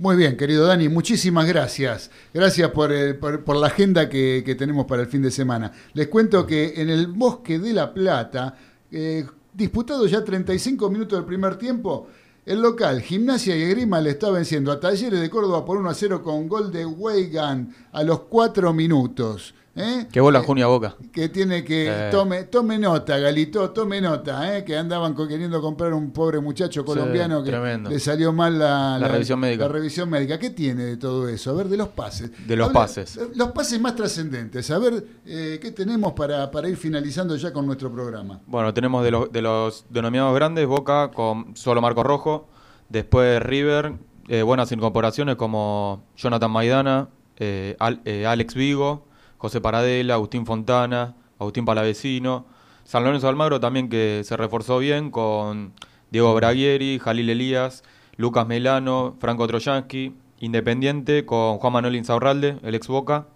Muy 0.00 0.14
bien, 0.14 0.36
querido 0.36 0.64
Dani, 0.64 0.88
muchísimas 0.88 1.44
gracias. 1.48 2.12
Gracias 2.32 2.70
por, 2.70 2.92
el, 2.92 3.16
por, 3.16 3.56
la 3.56 3.66
agenda 3.66 4.08
que, 4.08 4.54
tenemos 4.56 4.86
para 4.86 5.02
el 5.02 5.08
fin 5.08 5.22
de 5.22 5.32
semana. 5.32 5.72
Les 5.92 6.06
cuento 6.06 6.46
que 6.46 6.74
en 6.76 6.88
el 6.88 7.08
Bosque 7.08 7.58
de 7.58 7.72
la 7.72 7.92
Plata, 7.92 8.56
eh, 8.92 9.26
disputado 9.52 10.06
ya 10.06 10.22
35 10.22 10.88
minutos 10.88 11.18
del 11.18 11.26
primer 11.26 11.56
tiempo, 11.56 12.06
el 12.46 12.60
local, 12.60 13.02
Gimnasia 13.02 13.56
y 13.56 13.62
Esgrima, 13.62 14.00
le 14.00 14.10
está 14.10 14.30
venciendo 14.30 14.70
a 14.70 14.78
Talleres 14.78 15.20
de 15.20 15.28
Córdoba 15.28 15.64
por 15.64 15.78
1 15.78 15.90
a 15.90 15.94
0 15.94 16.22
con 16.22 16.48
gol 16.48 16.70
de 16.70 16.86
Weigan 16.86 17.74
a 17.90 18.04
los 18.04 18.20
4 18.20 18.72
minutos. 18.72 19.52
¿Eh? 19.78 20.06
Que 20.10 20.20
bola 20.20 20.40
Junio 20.42 20.66
a 20.66 20.68
Boca. 20.68 20.96
Que 21.12 21.28
tiene 21.28 21.64
que. 21.64 21.88
Eh. 21.88 22.10
Tome, 22.10 22.44
tome 22.44 22.78
nota, 22.78 23.18
Galito, 23.18 23.70
tome 23.70 24.00
nota, 24.00 24.56
¿eh? 24.56 24.64
que 24.64 24.76
andaban 24.76 25.14
queriendo 25.14 25.60
comprar 25.60 25.94
un 25.94 26.10
pobre 26.12 26.40
muchacho 26.40 26.84
colombiano 26.84 27.38
sí, 27.38 27.44
que 27.46 27.50
tremendo. 27.50 27.90
le 27.90 28.00
salió 28.00 28.32
mal 28.32 28.58
la, 28.58 28.98
la, 28.98 28.98
la, 28.98 29.08
revisión 29.08 29.40
médica. 29.40 29.64
La 29.64 29.72
revisión 29.72 30.10
médica. 30.10 30.38
¿Qué 30.38 30.50
tiene 30.50 30.84
de 30.84 30.96
todo 30.96 31.28
eso? 31.28 31.50
A 31.50 31.54
ver, 31.54 31.68
de 31.68 31.76
los 31.76 31.88
pases. 31.88 32.30
De 32.46 32.56
los 32.56 32.68
Habla, 32.68 32.80
pases. 32.80 33.18
Los 33.34 33.52
pases 33.52 33.80
más 33.80 33.94
trascendentes. 33.94 34.70
A 34.70 34.78
ver, 34.78 35.04
eh, 35.26 35.58
¿qué 35.60 35.70
tenemos 35.72 36.12
para, 36.12 36.50
para 36.50 36.68
ir 36.68 36.76
finalizando 36.76 37.36
ya 37.36 37.52
con 37.52 37.66
nuestro 37.66 37.92
programa? 37.92 38.40
Bueno, 38.46 38.72
tenemos 38.74 39.04
de, 39.04 39.10
los 39.10 39.32
de 39.32 39.42
los 39.42 39.84
denominados 39.88 40.34
grandes, 40.34 40.66
Boca 40.66 41.10
con 41.10 41.56
solo 41.56 41.80
Marco 41.80 42.02
Rojo. 42.02 42.48
Después 42.88 43.42
River, 43.42 43.94
eh, 44.28 44.42
buenas 44.42 44.70
incorporaciones 44.72 45.36
como 45.36 46.04
Jonathan 46.16 46.50
Maidana, 46.50 47.08
eh, 47.36 47.76
Al, 47.78 48.00
eh, 48.04 48.26
Alex 48.26 48.54
Vigo, 48.54 49.06
José 49.38 49.60
Paradela, 49.60 50.14
Agustín 50.14 50.44
Fontana, 50.44 51.14
Agustín 51.38 51.64
Palavecino. 51.64 52.46
San 52.84 53.04
Lorenzo 53.04 53.28
Almagro 53.28 53.60
también 53.60 53.88
que 53.88 54.22
se 54.24 54.36
reforzó 54.36 54.78
bien 54.78 55.10
con 55.10 55.72
Diego 56.10 56.34
Braguieri, 56.34 56.98
Jalil 56.98 57.30
Elías, 57.30 57.84
Lucas 58.16 58.46
Melano, 58.46 59.16
Franco 59.20 59.46
Troyansky, 59.46 60.14
Independiente 60.40 61.26
con 61.26 61.58
Juan 61.58 61.72
Manuel 61.72 61.96
Insaurralde, 61.96 62.58
el 62.62 62.74
ex 62.74 62.86
Boca, 62.86 63.26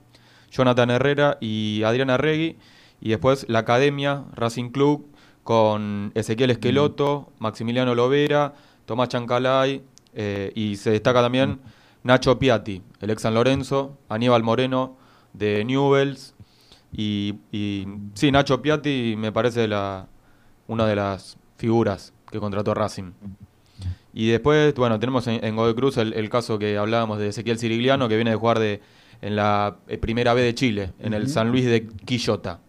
Jonathan 0.51 0.91
Herrera 0.91 1.39
y 1.41 1.83
Adrián 1.85 2.11
Arregui. 2.11 2.57
Y 3.01 3.09
después 3.11 3.47
la 3.49 3.61
Academia, 3.61 4.25
Racing 4.35 4.71
Club, 4.71 5.09
con 5.43 6.13
Ezequiel 6.15 6.51
Esqueloto, 6.51 7.33
Maximiliano 7.39 7.95
Lovera, 7.95 8.55
Tomás 8.87 9.09
Chancalay 9.09 9.83
eh, 10.15 10.53
y 10.55 10.77
se 10.77 10.91
destaca 10.91 11.21
también 11.21 11.61
Nacho 12.05 12.39
Piatti, 12.39 12.83
el 13.01 13.11
ex 13.11 13.23
San 13.23 13.35
Lorenzo, 13.35 13.99
Aníbal 14.09 14.43
Moreno 14.43 14.97
de 15.33 15.65
Newells 15.65 16.35
y, 16.93 17.35
y 17.51 17.87
sí, 18.15 18.31
Nacho 18.31 18.61
Piatti 18.61 19.15
me 19.17 19.33
parece 19.33 19.67
la, 19.67 20.09
una 20.69 20.87
de 20.87 20.97
las 20.97 21.37
figuras 21.57 22.13
que 22.31 22.39
contrató 22.39 22.75
Racing. 22.75 23.13
Y 24.15 24.29
después, 24.29 24.75
bueno, 24.75 24.99
tenemos 25.01 25.27
en, 25.27 25.43
en 25.43 25.57
Godoy 25.57 25.75
Cruz 25.75 25.97
el, 25.97 26.13
el, 26.13 26.29
caso 26.29 26.59
que 26.59 26.77
hablábamos 26.77 27.19
de 27.19 27.29
Ezequiel 27.29 27.59
Cirigliano, 27.59 28.09
que 28.09 28.17
viene 28.17 28.31
de 28.31 28.37
jugar 28.37 28.59
de, 28.59 28.83
en 29.23 29.37
la 29.37 29.79
eh, 29.89 29.97
primera 29.97 30.35
B 30.35 30.43
de 30.43 30.55
Chile, 30.55 30.93
en 30.99 31.15
el 31.15 31.29
San 31.29 31.51
Luis 31.51 31.65
de 31.65 31.87
Quillota. 31.87 32.61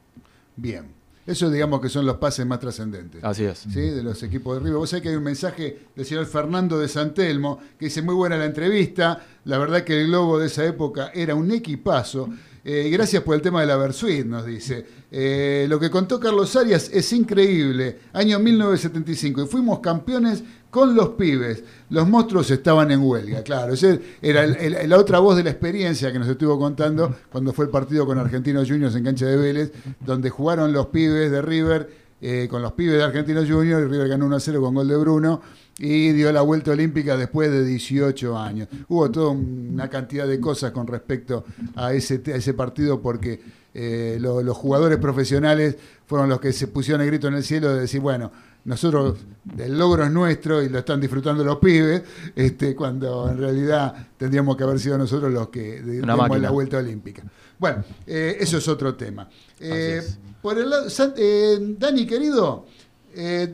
Bien. 0.56 0.94
Eso 1.26 1.50
digamos 1.50 1.80
que 1.80 1.88
son 1.88 2.06
los 2.06 2.18
pases 2.18 2.46
más 2.46 2.60
trascendentes. 2.60 3.24
Así 3.24 3.46
es. 3.46 3.60
¿sí? 3.60 3.80
De 3.80 4.04
los 4.04 4.22
equipos 4.24 4.56
de 4.56 4.60
River. 4.60 4.78
Vos 4.78 4.90
sabés 4.90 5.04
que 5.04 5.10
hay 5.10 5.16
un 5.16 5.24
mensaje 5.24 5.80
del 5.96 6.06
señor 6.06 6.26
Fernando 6.26 6.78
de 6.78 6.90
Santelmo 6.90 7.60
que 7.80 7.86
dice 7.86 8.02
muy 8.02 8.14
buena 8.14 8.38
la 8.38 8.46
entrevista. 8.46 9.22
La 9.46 9.58
verdad 9.58 9.86
que 9.86 10.02
el 10.02 10.08
Globo 10.08 10.38
de 10.38 10.48
esa 10.48 10.66
época 10.66 11.12
era 11.14 11.34
un 11.34 11.50
equipazo. 11.52 12.30
Eh, 12.66 12.90
gracias 12.90 13.22
por 13.24 13.36
el 13.36 13.42
tema 13.42 13.60
de 13.60 13.68
la 13.68 13.76
Versuit, 13.76 14.26
nos 14.26 14.46
dice. 14.46 14.86
Eh, 15.12 15.66
lo 15.68 15.80
que 15.80 15.90
contó 15.90 16.20
Carlos 16.20 16.56
Arias 16.56 16.90
es 16.94 17.12
increíble. 17.12 18.00
Año 18.14 18.40
1975. 18.40 19.44
Y 19.44 19.48
fuimos 19.48 19.80
campeones 19.80 20.44
con 20.70 20.96
los 20.96 21.10
pibes. 21.10 21.64
Los 21.90 22.08
monstruos 22.08 22.50
estaban 22.52 22.90
en 22.92 23.02
huelga, 23.02 23.44
claro. 23.44 23.74
Esa 23.74 23.98
era 24.22 24.48
la 24.48 24.98
otra 24.98 25.20
voz 25.20 25.36
de 25.36 25.44
la 25.44 25.50
experiencia 25.50 26.12
que 26.12 26.20
nos 26.20 26.28
estuvo 26.28 26.58
contando 26.58 27.14
cuando 27.32 27.52
fue 27.52 27.66
el 27.66 27.72
partido 27.72 28.06
con 28.06 28.18
Argentinos 28.18 28.70
Juniors 28.70 28.96
en 28.96 29.04
cancha 29.04 29.26
de 29.26 29.36
Vélez, 29.36 29.72
donde 30.00 30.30
jugaron 30.30 30.72
los 30.72 30.88
pibes 30.88 31.32
de 31.32 31.42
River 31.42 32.04
eh, 32.26 32.48
con 32.50 32.62
los 32.62 32.72
pibes 32.72 32.96
de 32.96 33.04
Argentinos 33.04 33.50
Juniors 33.50 33.86
y 33.86 33.92
River 33.92 34.08
ganó 34.08 34.28
1 34.28 34.40
0 34.40 34.62
con 34.62 34.74
gol 34.74 34.88
de 34.88 34.96
Bruno 34.96 35.42
y 35.80 36.12
dio 36.12 36.32
la 36.32 36.42
vuelta 36.42 36.72
olímpica 36.72 37.18
después 37.18 37.52
de 37.52 37.66
18 37.66 38.38
años. 38.38 38.68
Hubo 38.88 39.10
toda 39.10 39.32
una 39.32 39.90
cantidad 39.90 40.28
de 40.28 40.40
cosas 40.40 40.72
con 40.72 40.88
respecto 40.88 41.46
a 41.76 41.94
ese, 41.94 42.22
a 42.28 42.36
ese 42.36 42.54
partido 42.54 43.02
porque 43.02 43.42
eh, 43.74 44.18
lo, 44.20 44.44
los 44.44 44.56
jugadores 44.56 45.00
profesionales 45.00 45.76
fueron 46.06 46.30
los 46.30 46.40
que 46.40 46.54
se 46.54 46.68
pusieron 46.68 47.02
el 47.02 47.08
grito 47.08 47.28
en 47.28 47.36
el 47.36 47.44
cielo 47.44 47.74
de 47.74 47.82
decir, 47.82 48.02
bueno, 48.02 48.32
nosotros 48.66 49.18
el 49.58 49.78
logro 49.78 50.06
es 50.06 50.12
nuestro 50.12 50.62
y 50.62 50.70
lo 50.70 50.80
están 50.80 51.02
disfrutando 51.02 51.44
los 51.44 51.58
pibes, 51.58 52.02
este, 52.36 52.76
cuando 52.76 53.30
en 53.30 53.38
realidad 53.38 54.08
tendríamos 54.18 54.56
que 54.56 54.64
haber 54.64 54.80
sido 54.80 54.98
nosotros 54.98 55.34
los 55.34 55.50
que 55.50 55.82
dimos 55.82 56.40
la 56.40 56.52
vuelta 56.52 56.78
olímpica. 56.78 57.24
Bueno, 57.60 57.84
eh, 58.08 58.38
eso 58.40 58.58
es 58.58 58.68
otro 58.68 58.96
tema. 58.96 59.30
Eh. 59.60 60.02
Por 60.42 60.58
el 60.58 60.70
lado, 60.70 60.88
eh, 61.18 61.58
Dani, 61.78 62.06
querido, 62.06 62.66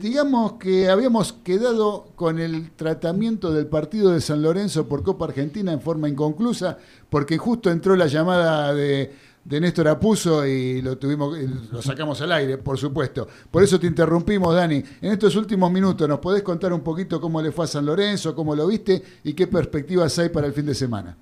digamos 0.00 0.54
que 0.54 0.88
habíamos 0.88 1.32
quedado 1.32 2.08
con 2.16 2.38
el 2.38 2.70
tratamiento 2.72 3.52
del 3.52 3.66
partido 3.66 4.10
de 4.12 4.20
San 4.20 4.42
Lorenzo 4.42 4.88
por 4.88 5.02
Copa 5.02 5.26
Argentina 5.26 5.72
en 5.72 5.80
forma 5.80 6.08
inconclusa, 6.08 6.78
porque 7.08 7.38
justo 7.38 7.70
entró 7.70 7.96
la 7.96 8.06
llamada 8.06 8.72
de 8.74 9.12
de 9.44 9.60
Néstor 9.60 9.88
Apuso 9.88 10.46
y 10.46 10.82
lo 10.82 10.98
tuvimos 10.98 11.36
lo 11.72 11.82
sacamos 11.82 12.20
al 12.20 12.32
aire, 12.32 12.58
por 12.58 12.78
supuesto. 12.78 13.26
Por 13.50 13.62
eso 13.62 13.80
te 13.80 13.86
interrumpimos, 13.86 14.54
Dani. 14.54 14.82
En 15.00 15.12
estos 15.12 15.34
últimos 15.36 15.70
minutos, 15.72 16.08
¿nos 16.08 16.18
podés 16.18 16.42
contar 16.42 16.72
un 16.72 16.80
poquito 16.80 17.20
cómo 17.20 17.40
le 17.40 17.52
fue 17.52 17.64
a 17.64 17.68
San 17.68 17.86
Lorenzo, 17.86 18.34
cómo 18.34 18.54
lo 18.54 18.66
viste 18.66 19.02
y 19.24 19.32
qué 19.32 19.46
perspectivas 19.46 20.18
hay 20.18 20.28
para 20.28 20.46
el 20.46 20.52
fin 20.52 20.66
de 20.66 20.74
semana? 20.74 21.16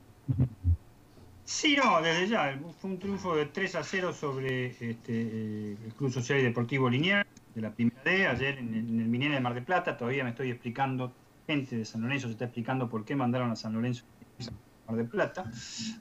Sí, 1.49 1.77
no, 1.83 2.03
desde 2.03 2.29
ya. 2.29 2.61
Fue 2.79 2.91
un 2.91 2.99
triunfo 2.99 3.35
de 3.35 3.47
3 3.47 3.77
a 3.77 3.83
0 3.83 4.12
sobre 4.12 4.66
este, 4.66 5.73
el 5.83 5.95
Club 5.97 6.12
Social 6.12 6.41
y 6.41 6.43
Deportivo 6.43 6.91
Lineal 6.91 7.27
de 7.55 7.62
la 7.62 7.73
primera 7.73 8.03
D, 8.05 8.27
ayer 8.27 8.59
en 8.59 8.75
el, 8.75 9.09
Minera 9.09 9.37
de 9.37 9.41
Mar 9.41 9.55
del 9.55 9.65
Plata. 9.65 9.97
Todavía 9.97 10.25
me 10.25 10.31
estoy 10.31 10.51
explicando, 10.51 11.11
gente 11.47 11.79
de 11.79 11.87
San 11.87 12.03
Lorenzo 12.03 12.27
se 12.27 12.33
está 12.33 12.45
explicando 12.45 12.91
por 12.91 13.03
qué 13.07 13.16
mandaron 13.16 13.51
a 13.51 13.57
San 13.57 13.73
Lorenzo 13.73 14.05
Mar 14.87 14.99
del 14.99 15.09
Plata, 15.09 15.51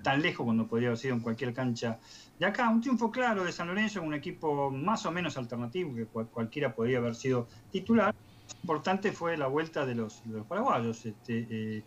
tan 0.03 0.22
lejos 0.22 0.44
cuando 0.44 0.68
podría 0.68 0.90
haber 0.90 0.99
sido 0.99 1.15
en 1.15 1.22
cualquier 1.22 1.53
cancha 1.53 1.98
de 2.38 2.45
acá. 2.45 2.68
Un 2.68 2.82
triunfo 2.82 3.10
claro 3.10 3.45
de 3.45 3.53
San 3.53 3.68
Lorenzo, 3.68 4.02
un 4.02 4.15
equipo 4.15 4.69
más 4.69 5.06
o 5.06 5.11
menos 5.11 5.38
alternativo, 5.38 5.95
que 5.95 6.07
cual, 6.07 6.28
cualquiera 6.28 6.76
podría 6.76 6.98
haber 6.98 7.15
sido 7.15 7.48
titular. 7.72 8.14
Importante 8.64 9.14
fue 9.14 9.38
la 9.38 9.48
vuelta 9.48 9.86
de 9.86 9.95
los, 9.95 10.22
de 10.26 10.40
los 10.40 10.45
paraguayos. 10.45 11.06
Este, 11.06 11.48
eh, 11.49 11.84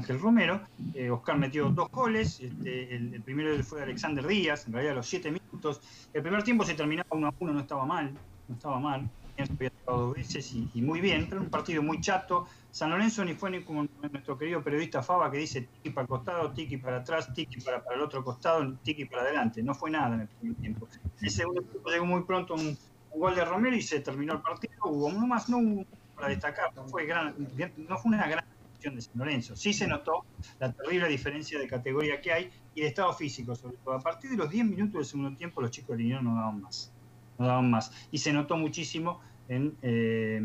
Ángel 0.00 0.18
Romero, 0.18 0.62
eh, 0.94 1.10
Oscar 1.10 1.36
metió 1.36 1.68
dos 1.68 1.90
goles, 1.90 2.40
este, 2.40 2.96
el, 2.96 3.12
el, 3.12 3.20
primero 3.20 3.62
fue 3.62 3.80
de 3.80 3.84
Alexander 3.84 4.26
Díaz, 4.26 4.66
en 4.66 4.72
realidad 4.72 4.94
a 4.94 4.96
los 4.96 5.06
siete 5.06 5.30
minutos. 5.30 5.82
El 6.14 6.22
primer 6.22 6.42
tiempo 6.42 6.64
se 6.64 6.72
terminaba 6.72 7.08
1 7.10 7.28
a 7.28 7.34
1, 7.38 7.52
no 7.52 7.60
estaba 7.60 7.84
mal, 7.84 8.14
no 8.48 8.54
estaba 8.54 8.80
mal. 8.80 9.10
había 9.38 9.70
tocado 9.70 10.06
dos 10.06 10.14
veces 10.14 10.54
y, 10.54 10.80
muy 10.80 11.02
bien, 11.02 11.26
pero 11.28 11.42
un 11.42 11.50
partido 11.50 11.82
muy 11.82 12.00
chato. 12.00 12.46
San 12.70 12.88
Lorenzo 12.88 13.22
ni 13.26 13.34
fue 13.34 13.50
ni 13.50 13.62
como 13.62 13.86
nuestro 14.10 14.38
querido 14.38 14.62
periodista 14.62 15.02
Fava 15.02 15.30
que 15.30 15.36
dice 15.36 15.68
tiki 15.82 15.90
para 15.90 16.04
el 16.04 16.08
costado, 16.08 16.50
tiki 16.52 16.78
para 16.78 16.96
atrás, 16.98 17.34
tiki 17.34 17.60
para, 17.60 17.84
para 17.84 17.96
el 17.96 18.02
otro 18.02 18.24
costado, 18.24 18.72
tiki 18.82 19.04
para 19.04 19.22
adelante. 19.22 19.62
No 19.62 19.74
fue 19.74 19.90
nada 19.90 20.14
en 20.14 20.22
el 20.22 20.28
primer 20.28 20.56
tiempo. 20.56 20.88
En 21.18 21.24
el 21.26 21.30
segundo 21.30 21.60
tiempo 21.60 21.90
llegó 21.90 22.06
muy 22.06 22.22
pronto 22.22 22.54
un, 22.54 22.76
gol 23.14 23.34
de 23.34 23.44
Romero 23.44 23.76
y 23.76 23.82
se 23.82 24.00
terminó 24.00 24.32
el 24.32 24.40
partido. 24.40 24.72
Hubo 24.84 25.10
más, 25.10 25.50
no 25.50 25.58
hubo 25.58 25.84
para 26.14 26.28
destacar, 26.28 26.70
fue, 26.88 27.04
gran, 27.04 27.34
no 27.76 27.98
fue 27.98 28.12
una 28.12 28.26
gran 28.26 28.44
de 28.80 29.02
San 29.02 29.12
Lorenzo. 29.16 29.56
Sí 29.56 29.72
se 29.72 29.86
notó 29.86 30.24
la 30.58 30.72
terrible 30.72 31.08
diferencia 31.08 31.58
de 31.58 31.66
categoría 31.66 32.20
que 32.20 32.32
hay 32.32 32.50
y 32.74 32.80
de 32.80 32.86
estado 32.88 33.12
físico, 33.12 33.54
sobre 33.54 33.76
todo. 33.78 33.94
A 33.94 34.00
partir 34.00 34.30
de 34.30 34.36
los 34.36 34.50
10 34.50 34.64
minutos 34.66 34.94
del 34.94 35.04
segundo 35.04 35.36
tiempo, 35.36 35.60
los 35.60 35.70
chicos 35.70 35.96
de 35.96 36.02
Liniers 36.02 36.22
no 36.22 36.34
daban 36.34 36.62
más. 36.62 36.92
No 37.38 37.46
daban 37.46 37.70
más. 37.70 37.92
Y 38.10 38.18
se 38.18 38.32
notó 38.32 38.56
muchísimo 38.56 39.20
en, 39.48 39.76
eh, 39.82 40.40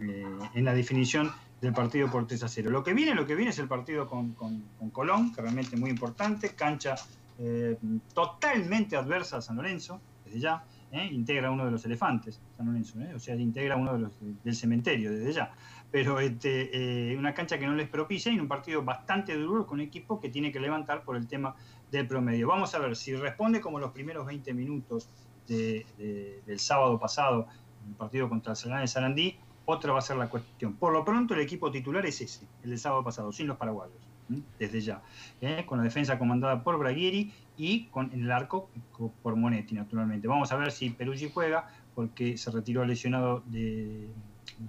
eh, 0.00 0.38
en 0.54 0.64
la 0.64 0.74
definición 0.74 1.32
del 1.60 1.72
partido 1.72 2.10
por 2.10 2.26
3 2.26 2.42
a 2.44 2.48
0. 2.48 2.70
Lo 2.70 2.82
que 2.82 2.94
viene, 2.94 3.14
lo 3.14 3.26
que 3.26 3.34
viene 3.34 3.50
es 3.50 3.58
el 3.58 3.68
partido 3.68 4.06
con, 4.06 4.32
con, 4.32 4.62
con 4.78 4.90
Colón, 4.90 5.32
que 5.32 5.42
realmente 5.42 5.74
es 5.74 5.80
muy 5.80 5.90
importante, 5.90 6.54
cancha 6.54 6.94
eh, 7.38 7.76
totalmente 8.14 8.96
adversa 8.96 9.38
a 9.38 9.40
San 9.42 9.56
Lorenzo, 9.56 10.00
desde 10.24 10.40
ya, 10.40 10.64
¿eh? 10.92 11.08
integra 11.10 11.50
uno 11.50 11.64
de 11.64 11.70
los 11.70 11.84
elefantes, 11.84 12.40
San 12.56 12.66
Lorenzo, 12.66 13.00
¿eh? 13.00 13.14
o 13.14 13.18
sea, 13.18 13.34
integra 13.36 13.76
uno 13.76 13.94
de 13.94 13.98
los 14.00 14.12
del 14.20 14.54
cementerio, 14.54 15.10
desde 15.10 15.32
ya. 15.32 15.52
Pero 15.90 16.20
este, 16.20 17.16
una 17.18 17.34
cancha 17.34 17.58
que 17.58 17.66
no 17.66 17.74
les 17.74 17.88
propicia 17.88 18.32
y 18.32 18.38
un 18.38 18.46
partido 18.46 18.82
bastante 18.84 19.34
duro 19.36 19.66
con 19.66 19.80
un 19.80 19.86
equipo 19.86 20.20
que 20.20 20.28
tiene 20.28 20.52
que 20.52 20.60
levantar 20.60 21.02
por 21.02 21.16
el 21.16 21.26
tema 21.26 21.56
del 21.90 22.06
promedio. 22.06 22.46
Vamos 22.46 22.74
a 22.74 22.78
ver 22.78 22.94
si 22.96 23.14
responde 23.16 23.60
como 23.60 23.80
los 23.80 23.90
primeros 23.90 24.24
20 24.26 24.54
minutos 24.54 25.08
de, 25.48 25.84
de, 25.98 26.42
del 26.46 26.60
sábado 26.60 26.98
pasado, 26.98 27.48
el 27.88 27.94
partido 27.94 28.28
contra 28.28 28.52
el 28.52 28.80
de 28.80 28.86
Sarandí, 28.86 29.36
otra 29.64 29.92
va 29.92 29.98
a 29.98 30.02
ser 30.02 30.16
la 30.16 30.28
cuestión. 30.28 30.74
Por 30.74 30.92
lo 30.92 31.04
pronto 31.04 31.34
el 31.34 31.40
equipo 31.40 31.70
titular 31.70 32.04
es 32.06 32.20
ese, 32.20 32.46
el 32.62 32.70
del 32.70 32.78
sábado 32.78 33.02
pasado, 33.02 33.32
sin 33.32 33.46
los 33.46 33.56
paraguayos, 33.56 33.96
¿eh? 33.96 34.09
Desde 34.58 34.80
ya. 34.80 35.02
¿eh? 35.40 35.64
Con 35.66 35.78
la 35.78 35.84
defensa 35.84 36.18
comandada 36.18 36.62
por 36.62 36.78
Braguieri 36.78 37.32
y 37.56 37.84
con 37.86 38.10
el 38.12 38.30
arco 38.30 38.70
por 39.22 39.36
Monetti, 39.36 39.74
naturalmente. 39.74 40.28
Vamos 40.28 40.50
a 40.52 40.56
ver 40.56 40.72
si 40.72 40.90
Peruggi 40.90 41.30
juega, 41.32 41.68
porque 41.94 42.36
se 42.36 42.50
retiró 42.50 42.84
lesionado 42.84 43.42
de, 43.46 44.08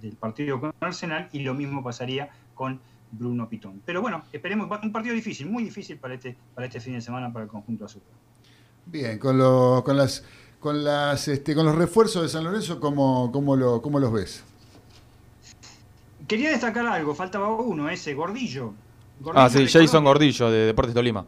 del 0.01 0.15
partido 0.15 0.59
con 0.59 0.73
Arsenal 0.79 1.29
y 1.31 1.39
lo 1.39 1.53
mismo 1.53 1.83
pasaría 1.83 2.29
con 2.53 2.79
Bruno 3.11 3.49
Pitón. 3.49 3.81
Pero 3.85 4.01
bueno, 4.01 4.23
esperemos, 4.31 4.69
un 4.83 4.91
partido 4.91 5.13
difícil, 5.13 5.49
muy 5.49 5.63
difícil 5.63 5.97
para 5.97 6.15
este, 6.15 6.35
para 6.55 6.67
este 6.67 6.79
fin 6.79 6.93
de 6.93 7.01
semana 7.01 7.31
para 7.31 7.45
el 7.45 7.51
conjunto 7.51 7.85
azul. 7.85 8.01
Bien, 8.85 9.19
con, 9.19 9.37
lo, 9.37 9.83
con 9.85 9.97
las 9.97 10.23
con 10.59 10.83
las 10.83 11.27
este, 11.27 11.55
con 11.55 11.65
los 11.65 11.75
refuerzos 11.75 12.21
de 12.21 12.29
San 12.29 12.43
Lorenzo, 12.43 12.79
¿cómo, 12.79 13.31
cómo, 13.31 13.55
lo, 13.55 13.81
cómo 13.81 13.99
los 13.99 14.13
ves? 14.13 14.43
Quería 16.27 16.51
destacar 16.51 16.85
algo, 16.85 17.15
faltaba 17.15 17.51
uno, 17.51 17.89
ese, 17.89 18.13
Gordillo. 18.13 18.73
Gordillo 19.21 19.45
ah, 19.45 19.49
sí, 19.49 19.67
Jason 19.67 20.03
Gordillo, 20.03 20.49
de 20.49 20.65
Deportes 20.67 20.95
Tolima. 20.95 21.25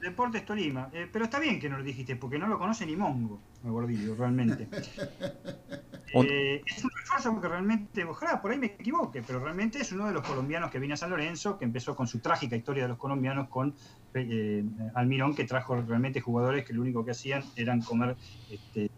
Deportes 0.00 0.44
Tolima. 0.44 0.88
Eh, 0.92 1.06
pero 1.12 1.26
está 1.26 1.38
bien 1.38 1.60
que 1.60 1.68
no 1.68 1.78
lo 1.78 1.84
dijiste, 1.84 2.16
porque 2.16 2.38
no 2.38 2.46
lo 2.46 2.58
conoce 2.58 2.86
ni 2.86 2.96
Mongo, 2.96 3.38
a 3.64 3.68
Gordillo, 3.68 4.14
realmente. 4.14 4.68
eh, 6.14 6.62
es 6.64 6.84
un 6.84 6.90
refuerzo 6.90 7.40
que 7.40 7.48
realmente, 7.48 8.04
ojalá 8.04 8.40
por 8.40 8.50
ahí 8.50 8.58
me 8.58 8.66
equivoque, 8.66 9.22
pero 9.22 9.40
realmente 9.40 9.78
es 9.78 9.92
uno 9.92 10.06
de 10.06 10.14
los 10.14 10.26
colombianos 10.26 10.70
que 10.70 10.78
viene 10.78 10.94
a 10.94 10.96
San 10.96 11.10
Lorenzo, 11.10 11.58
que 11.58 11.66
empezó 11.66 11.94
con 11.94 12.06
su 12.06 12.20
trágica 12.20 12.56
historia 12.56 12.84
de 12.84 12.88
los 12.88 12.98
colombianos 12.98 13.48
con 13.48 13.74
eh, 14.14 14.64
Almirón, 14.94 15.34
que 15.34 15.44
trajo 15.44 15.80
realmente 15.82 16.20
jugadores 16.20 16.64
que 16.64 16.72
lo 16.72 16.80
único 16.80 17.04
que 17.04 17.10
hacían 17.10 17.44
eran 17.56 17.82
comer 17.82 18.16
este, 18.50 18.90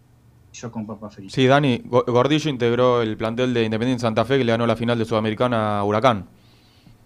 yo 0.52 0.70
con 0.70 0.86
papa 0.86 1.10
frita. 1.10 1.34
Sí, 1.34 1.46
Dani, 1.46 1.82
Gordillo 1.84 2.50
integró 2.50 3.02
el 3.02 3.16
plantel 3.16 3.52
de 3.52 3.64
Independiente 3.64 4.02
Santa 4.02 4.24
Fe 4.24 4.38
que 4.38 4.44
le 4.44 4.52
ganó 4.52 4.66
la 4.66 4.76
final 4.76 4.98
de 4.98 5.04
Sudamericana 5.04 5.80
a 5.80 5.84
Huracán. 5.84 6.28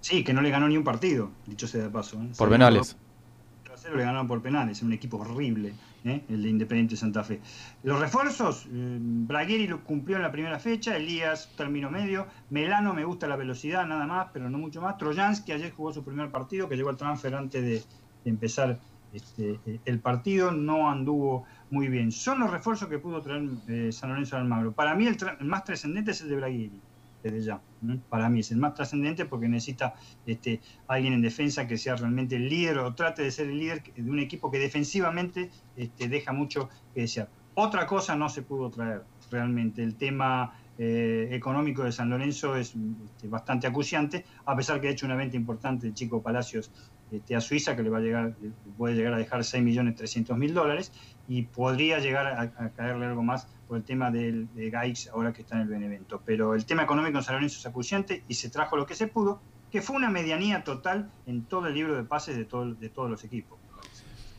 Sí, 0.00 0.22
que 0.22 0.32
no 0.32 0.42
le 0.42 0.50
ganó 0.50 0.68
ni 0.68 0.76
un 0.76 0.84
partido, 0.84 1.30
dicho 1.46 1.66
sea 1.66 1.84
de 1.84 1.90
paso. 1.90 2.20
¿eh? 2.20 2.30
Por 2.36 2.48
penales. 2.48 2.96
Le 3.94 4.02
ganaron 4.02 4.26
por 4.26 4.42
penales, 4.42 4.82
un 4.82 4.92
equipo 4.92 5.18
horrible, 5.18 5.72
¿eh? 6.04 6.24
el 6.28 6.42
de 6.42 6.48
Independiente 6.48 6.96
Santa 6.96 7.22
Fe. 7.22 7.40
Los 7.84 8.00
refuerzos, 8.00 8.66
eh, 8.66 8.98
Bragueri 9.00 9.68
lo 9.68 9.84
cumplió 9.84 10.16
en 10.16 10.22
la 10.22 10.32
primera 10.32 10.58
fecha, 10.58 10.96
Elías 10.96 11.52
término 11.56 11.88
medio, 11.88 12.26
Melano 12.50 12.94
me 12.94 13.04
gusta 13.04 13.28
la 13.28 13.36
velocidad, 13.36 13.86
nada 13.86 14.06
más, 14.06 14.28
pero 14.32 14.50
no 14.50 14.58
mucho 14.58 14.80
más. 14.80 14.98
Trojansky 14.98 15.52
ayer 15.52 15.72
jugó 15.72 15.92
su 15.92 16.02
primer 16.02 16.32
partido, 16.32 16.68
que 16.68 16.74
llegó 16.74 16.88
al 16.88 16.96
transfer 16.96 17.36
antes 17.36 17.62
de, 17.62 17.70
de 18.24 18.30
empezar 18.30 18.80
este, 19.12 19.58
el 19.84 20.00
partido, 20.00 20.50
no 20.52 20.90
anduvo 20.90 21.44
muy 21.70 21.88
bien. 21.88 22.12
Son 22.12 22.38
los 22.40 22.50
refuerzos 22.50 22.88
que 22.88 22.98
pudo 22.98 23.22
traer 23.22 23.48
eh, 23.68 23.90
San 23.92 24.10
Lorenzo 24.10 24.36
Almagro. 24.36 24.72
Para 24.72 24.94
mí 24.94 25.06
el, 25.06 25.16
el, 25.40 25.46
más 25.46 25.64
trascendente 25.64 26.10
es 26.10 26.20
el 26.20 26.28
de 26.28 26.36
Braguiri, 26.36 26.80
desde 27.22 27.42
ya. 27.42 27.60
Para 28.08 28.28
mí 28.28 28.40
es 28.40 28.50
el 28.50 28.58
más 28.58 28.74
trascendente 28.74 29.24
porque 29.26 29.48
necesita 29.48 29.94
este, 30.26 30.60
alguien 30.88 31.12
en 31.12 31.22
defensa 31.22 31.66
que 31.66 31.78
sea 31.78 31.96
realmente 31.96 32.36
el 32.36 32.48
líder 32.48 32.78
o 32.78 32.94
trate 32.94 33.22
de 33.22 33.30
ser 33.30 33.48
el 33.48 33.58
líder 33.58 33.82
de 33.94 34.10
un 34.10 34.18
equipo 34.18 34.50
que 34.50 34.58
defensivamente 34.58 35.50
este, 35.76 36.08
deja 36.08 36.32
mucho 36.32 36.68
que 36.94 37.02
desear. 37.02 37.28
Otra 37.54 37.86
cosa 37.86 38.16
no 38.16 38.28
se 38.28 38.42
pudo 38.42 38.70
traer 38.70 39.02
realmente. 39.30 39.82
El 39.82 39.96
tema 39.96 40.52
eh, 40.78 41.28
económico 41.32 41.84
de 41.84 41.92
San 41.92 42.10
Lorenzo 42.10 42.54
es 42.54 42.74
este, 43.06 43.28
bastante 43.28 43.66
acuciante, 43.66 44.26
a 44.44 44.54
pesar 44.54 44.80
que 44.80 44.88
ha 44.88 44.90
hecho 44.90 45.06
una 45.06 45.16
venta 45.16 45.36
importante 45.36 45.86
el 45.86 45.94
chico 45.94 46.20
Palacios 46.20 46.70
este, 47.10 47.34
a 47.34 47.40
Suiza, 47.40 47.76
que 47.76 47.82
le 47.82 47.88
va 47.88 47.98
a 47.98 48.00
llegar, 48.00 48.34
puede 48.76 48.94
llegar 48.94 49.14
a 49.14 49.16
dejar 49.16 49.40
6.300.000 49.40 50.52
dólares 50.52 50.92
y 51.28 51.42
podría 51.42 51.98
llegar 51.98 52.26
a, 52.26 52.70
caerle 52.72 53.06
algo 53.06 53.22
más 53.22 53.48
por 53.66 53.76
el 53.78 53.84
tema 53.84 54.10
del, 54.10 54.48
de 54.54 54.70
Gaix 54.70 55.08
ahora 55.08 55.32
que 55.32 55.42
está 55.42 55.56
en 55.56 55.62
el 55.62 55.68
Benevento. 55.68 56.22
Pero 56.24 56.54
el 56.54 56.64
tema 56.64 56.82
económico 56.84 57.18
en 57.18 57.24
San 57.24 57.34
Lorenzo 57.34 57.58
es 57.58 57.66
acuciante 57.66 58.22
y 58.28 58.34
se 58.34 58.50
trajo 58.50 58.76
lo 58.76 58.86
que 58.86 58.94
se 58.94 59.06
pudo, 59.08 59.40
que 59.70 59.82
fue 59.82 59.96
una 59.96 60.10
medianía 60.10 60.64
total 60.64 61.10
en 61.26 61.44
todo 61.44 61.66
el 61.66 61.74
libro 61.74 61.96
de 61.96 62.04
pases 62.04 62.36
de, 62.36 62.44
todo, 62.44 62.74
de 62.74 62.88
todos 62.88 63.10
los 63.10 63.24
equipos. 63.24 63.58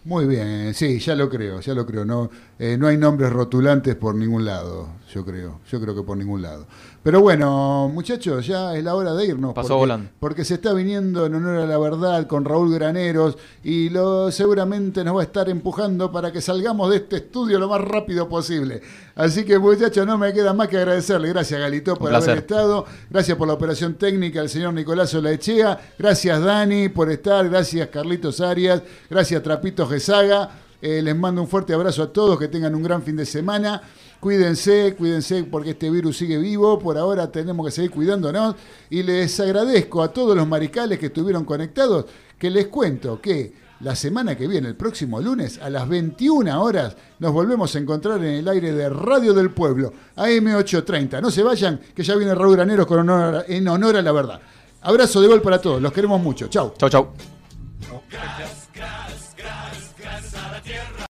Muy 0.07 0.25
bien, 0.25 0.73
sí, 0.73 0.99
ya 0.99 1.15
lo 1.15 1.29
creo, 1.29 1.59
ya 1.59 1.73
lo 1.73 1.85
creo. 1.85 2.05
No, 2.05 2.29
eh, 2.57 2.77
no 2.77 2.87
hay 2.87 2.97
nombres 2.97 3.29
rotulantes 3.33 3.93
por 3.95 4.15
ningún 4.15 4.45
lado, 4.45 4.87
yo 5.17 5.25
creo. 5.25 5.59
Yo 5.71 5.81
creo 5.81 5.95
que 5.95 6.03
por 6.03 6.15
ningún 6.15 6.43
lado. 6.43 6.67
Pero 7.01 7.21
bueno, 7.21 7.89
muchachos, 7.91 8.45
ya 8.45 8.75
es 8.75 8.83
la 8.83 8.93
hora 8.93 9.13
de 9.15 9.25
irnos. 9.25 9.53
Pasó 9.53 9.69
porque, 9.69 9.79
volando. 9.79 10.09
Porque 10.19 10.45
se 10.45 10.55
está 10.55 10.73
viniendo 10.73 11.25
en 11.25 11.33
honor 11.33 11.57
a 11.57 11.65
la 11.65 11.77
verdad 11.79 12.27
con 12.27 12.45
Raúl 12.45 12.71
Graneros 12.73 13.37
y 13.63 13.89
lo 13.89 14.31
seguramente 14.31 15.03
nos 15.03 15.15
va 15.15 15.21
a 15.21 15.23
estar 15.23 15.49
empujando 15.49 16.11
para 16.11 16.31
que 16.31 16.39
salgamos 16.39 16.91
de 16.91 16.97
este 16.97 17.15
estudio 17.17 17.57
lo 17.57 17.67
más 17.67 17.81
rápido 17.81 18.29
posible. 18.29 18.81
Así 19.15 19.43
que, 19.43 19.57
muchachos, 19.57 20.05
no 20.05 20.19
me 20.19 20.31
queda 20.33 20.53
más 20.53 20.67
que 20.67 20.77
agradecerle. 20.77 21.29
Gracias, 21.29 21.59
Galito, 21.59 21.95
por 21.95 22.13
haber 22.13 22.37
estado. 22.37 22.85
Gracias 23.09 23.35
por 23.37 23.47
la 23.47 23.55
operación 23.55 23.95
técnica 23.95 24.41
al 24.41 24.49
señor 24.49 24.73
Nicolás 24.75 25.13
Olaechea. 25.15 25.93
Gracias, 25.97 26.39
Dani, 26.43 26.89
por 26.89 27.09
estar. 27.09 27.49
Gracias, 27.49 27.87
Carlitos 27.87 28.39
Arias. 28.39 28.83
Gracias, 29.09 29.41
Trapito 29.41 29.87
Gesaga. 29.87 30.66
Eh, 30.81 31.01
les 31.01 31.15
mando 31.15 31.41
un 31.41 31.47
fuerte 31.47 31.73
abrazo 31.73 32.03
a 32.03 32.13
todos, 32.13 32.37
que 32.37 32.47
tengan 32.47 32.75
un 32.75 32.83
gran 32.83 33.01
fin 33.01 33.15
de 33.15 33.25
semana. 33.25 33.81
Cuídense, 34.19 34.95
cuídense 34.97 35.43
porque 35.43 35.71
este 35.71 35.89
virus 35.89 36.17
sigue 36.17 36.37
vivo. 36.37 36.77
Por 36.79 36.97
ahora 36.97 37.31
tenemos 37.31 37.65
que 37.65 37.71
seguir 37.71 37.91
cuidándonos. 37.91 38.55
Y 38.89 39.03
les 39.03 39.39
agradezco 39.39 40.01
a 40.03 40.13
todos 40.13 40.35
los 40.35 40.47
maricales 40.47 40.99
que 40.99 41.07
estuvieron 41.07 41.45
conectados, 41.45 42.05
que 42.37 42.49
les 42.49 42.67
cuento 42.67 43.19
que 43.21 43.67
la 43.79 43.95
semana 43.95 44.35
que 44.35 44.47
viene, 44.47 44.67
el 44.67 44.75
próximo 44.75 45.21
lunes, 45.21 45.59
a 45.59 45.69
las 45.69 45.87
21 45.87 46.61
horas, 46.61 46.95
nos 47.19 47.31
volvemos 47.31 47.75
a 47.75 47.79
encontrar 47.79 48.17
en 48.19 48.35
el 48.35 48.47
aire 48.47 48.73
de 48.73 48.89
Radio 48.89 49.33
del 49.33 49.51
Pueblo, 49.51 49.93
AM830. 50.15 51.21
No 51.21 51.29
se 51.29 51.43
vayan, 51.43 51.79
que 51.93 52.03
ya 52.03 52.15
viene 52.15 52.33
Raúl 52.33 52.55
Graneros 52.55 52.87
con 52.87 52.99
honor, 52.99 53.45
en 53.47 53.67
honor 53.67 53.97
a 53.97 54.01
la 54.01 54.11
verdad. 54.11 54.41
Abrazo 54.81 55.21
de 55.21 55.27
gol 55.27 55.41
para 55.41 55.61
todos, 55.61 55.81
los 55.81 55.91
queremos 55.91 56.21
mucho. 56.21 56.47
Chau. 56.47 56.73
Chau, 56.77 56.89
chau. 56.89 57.13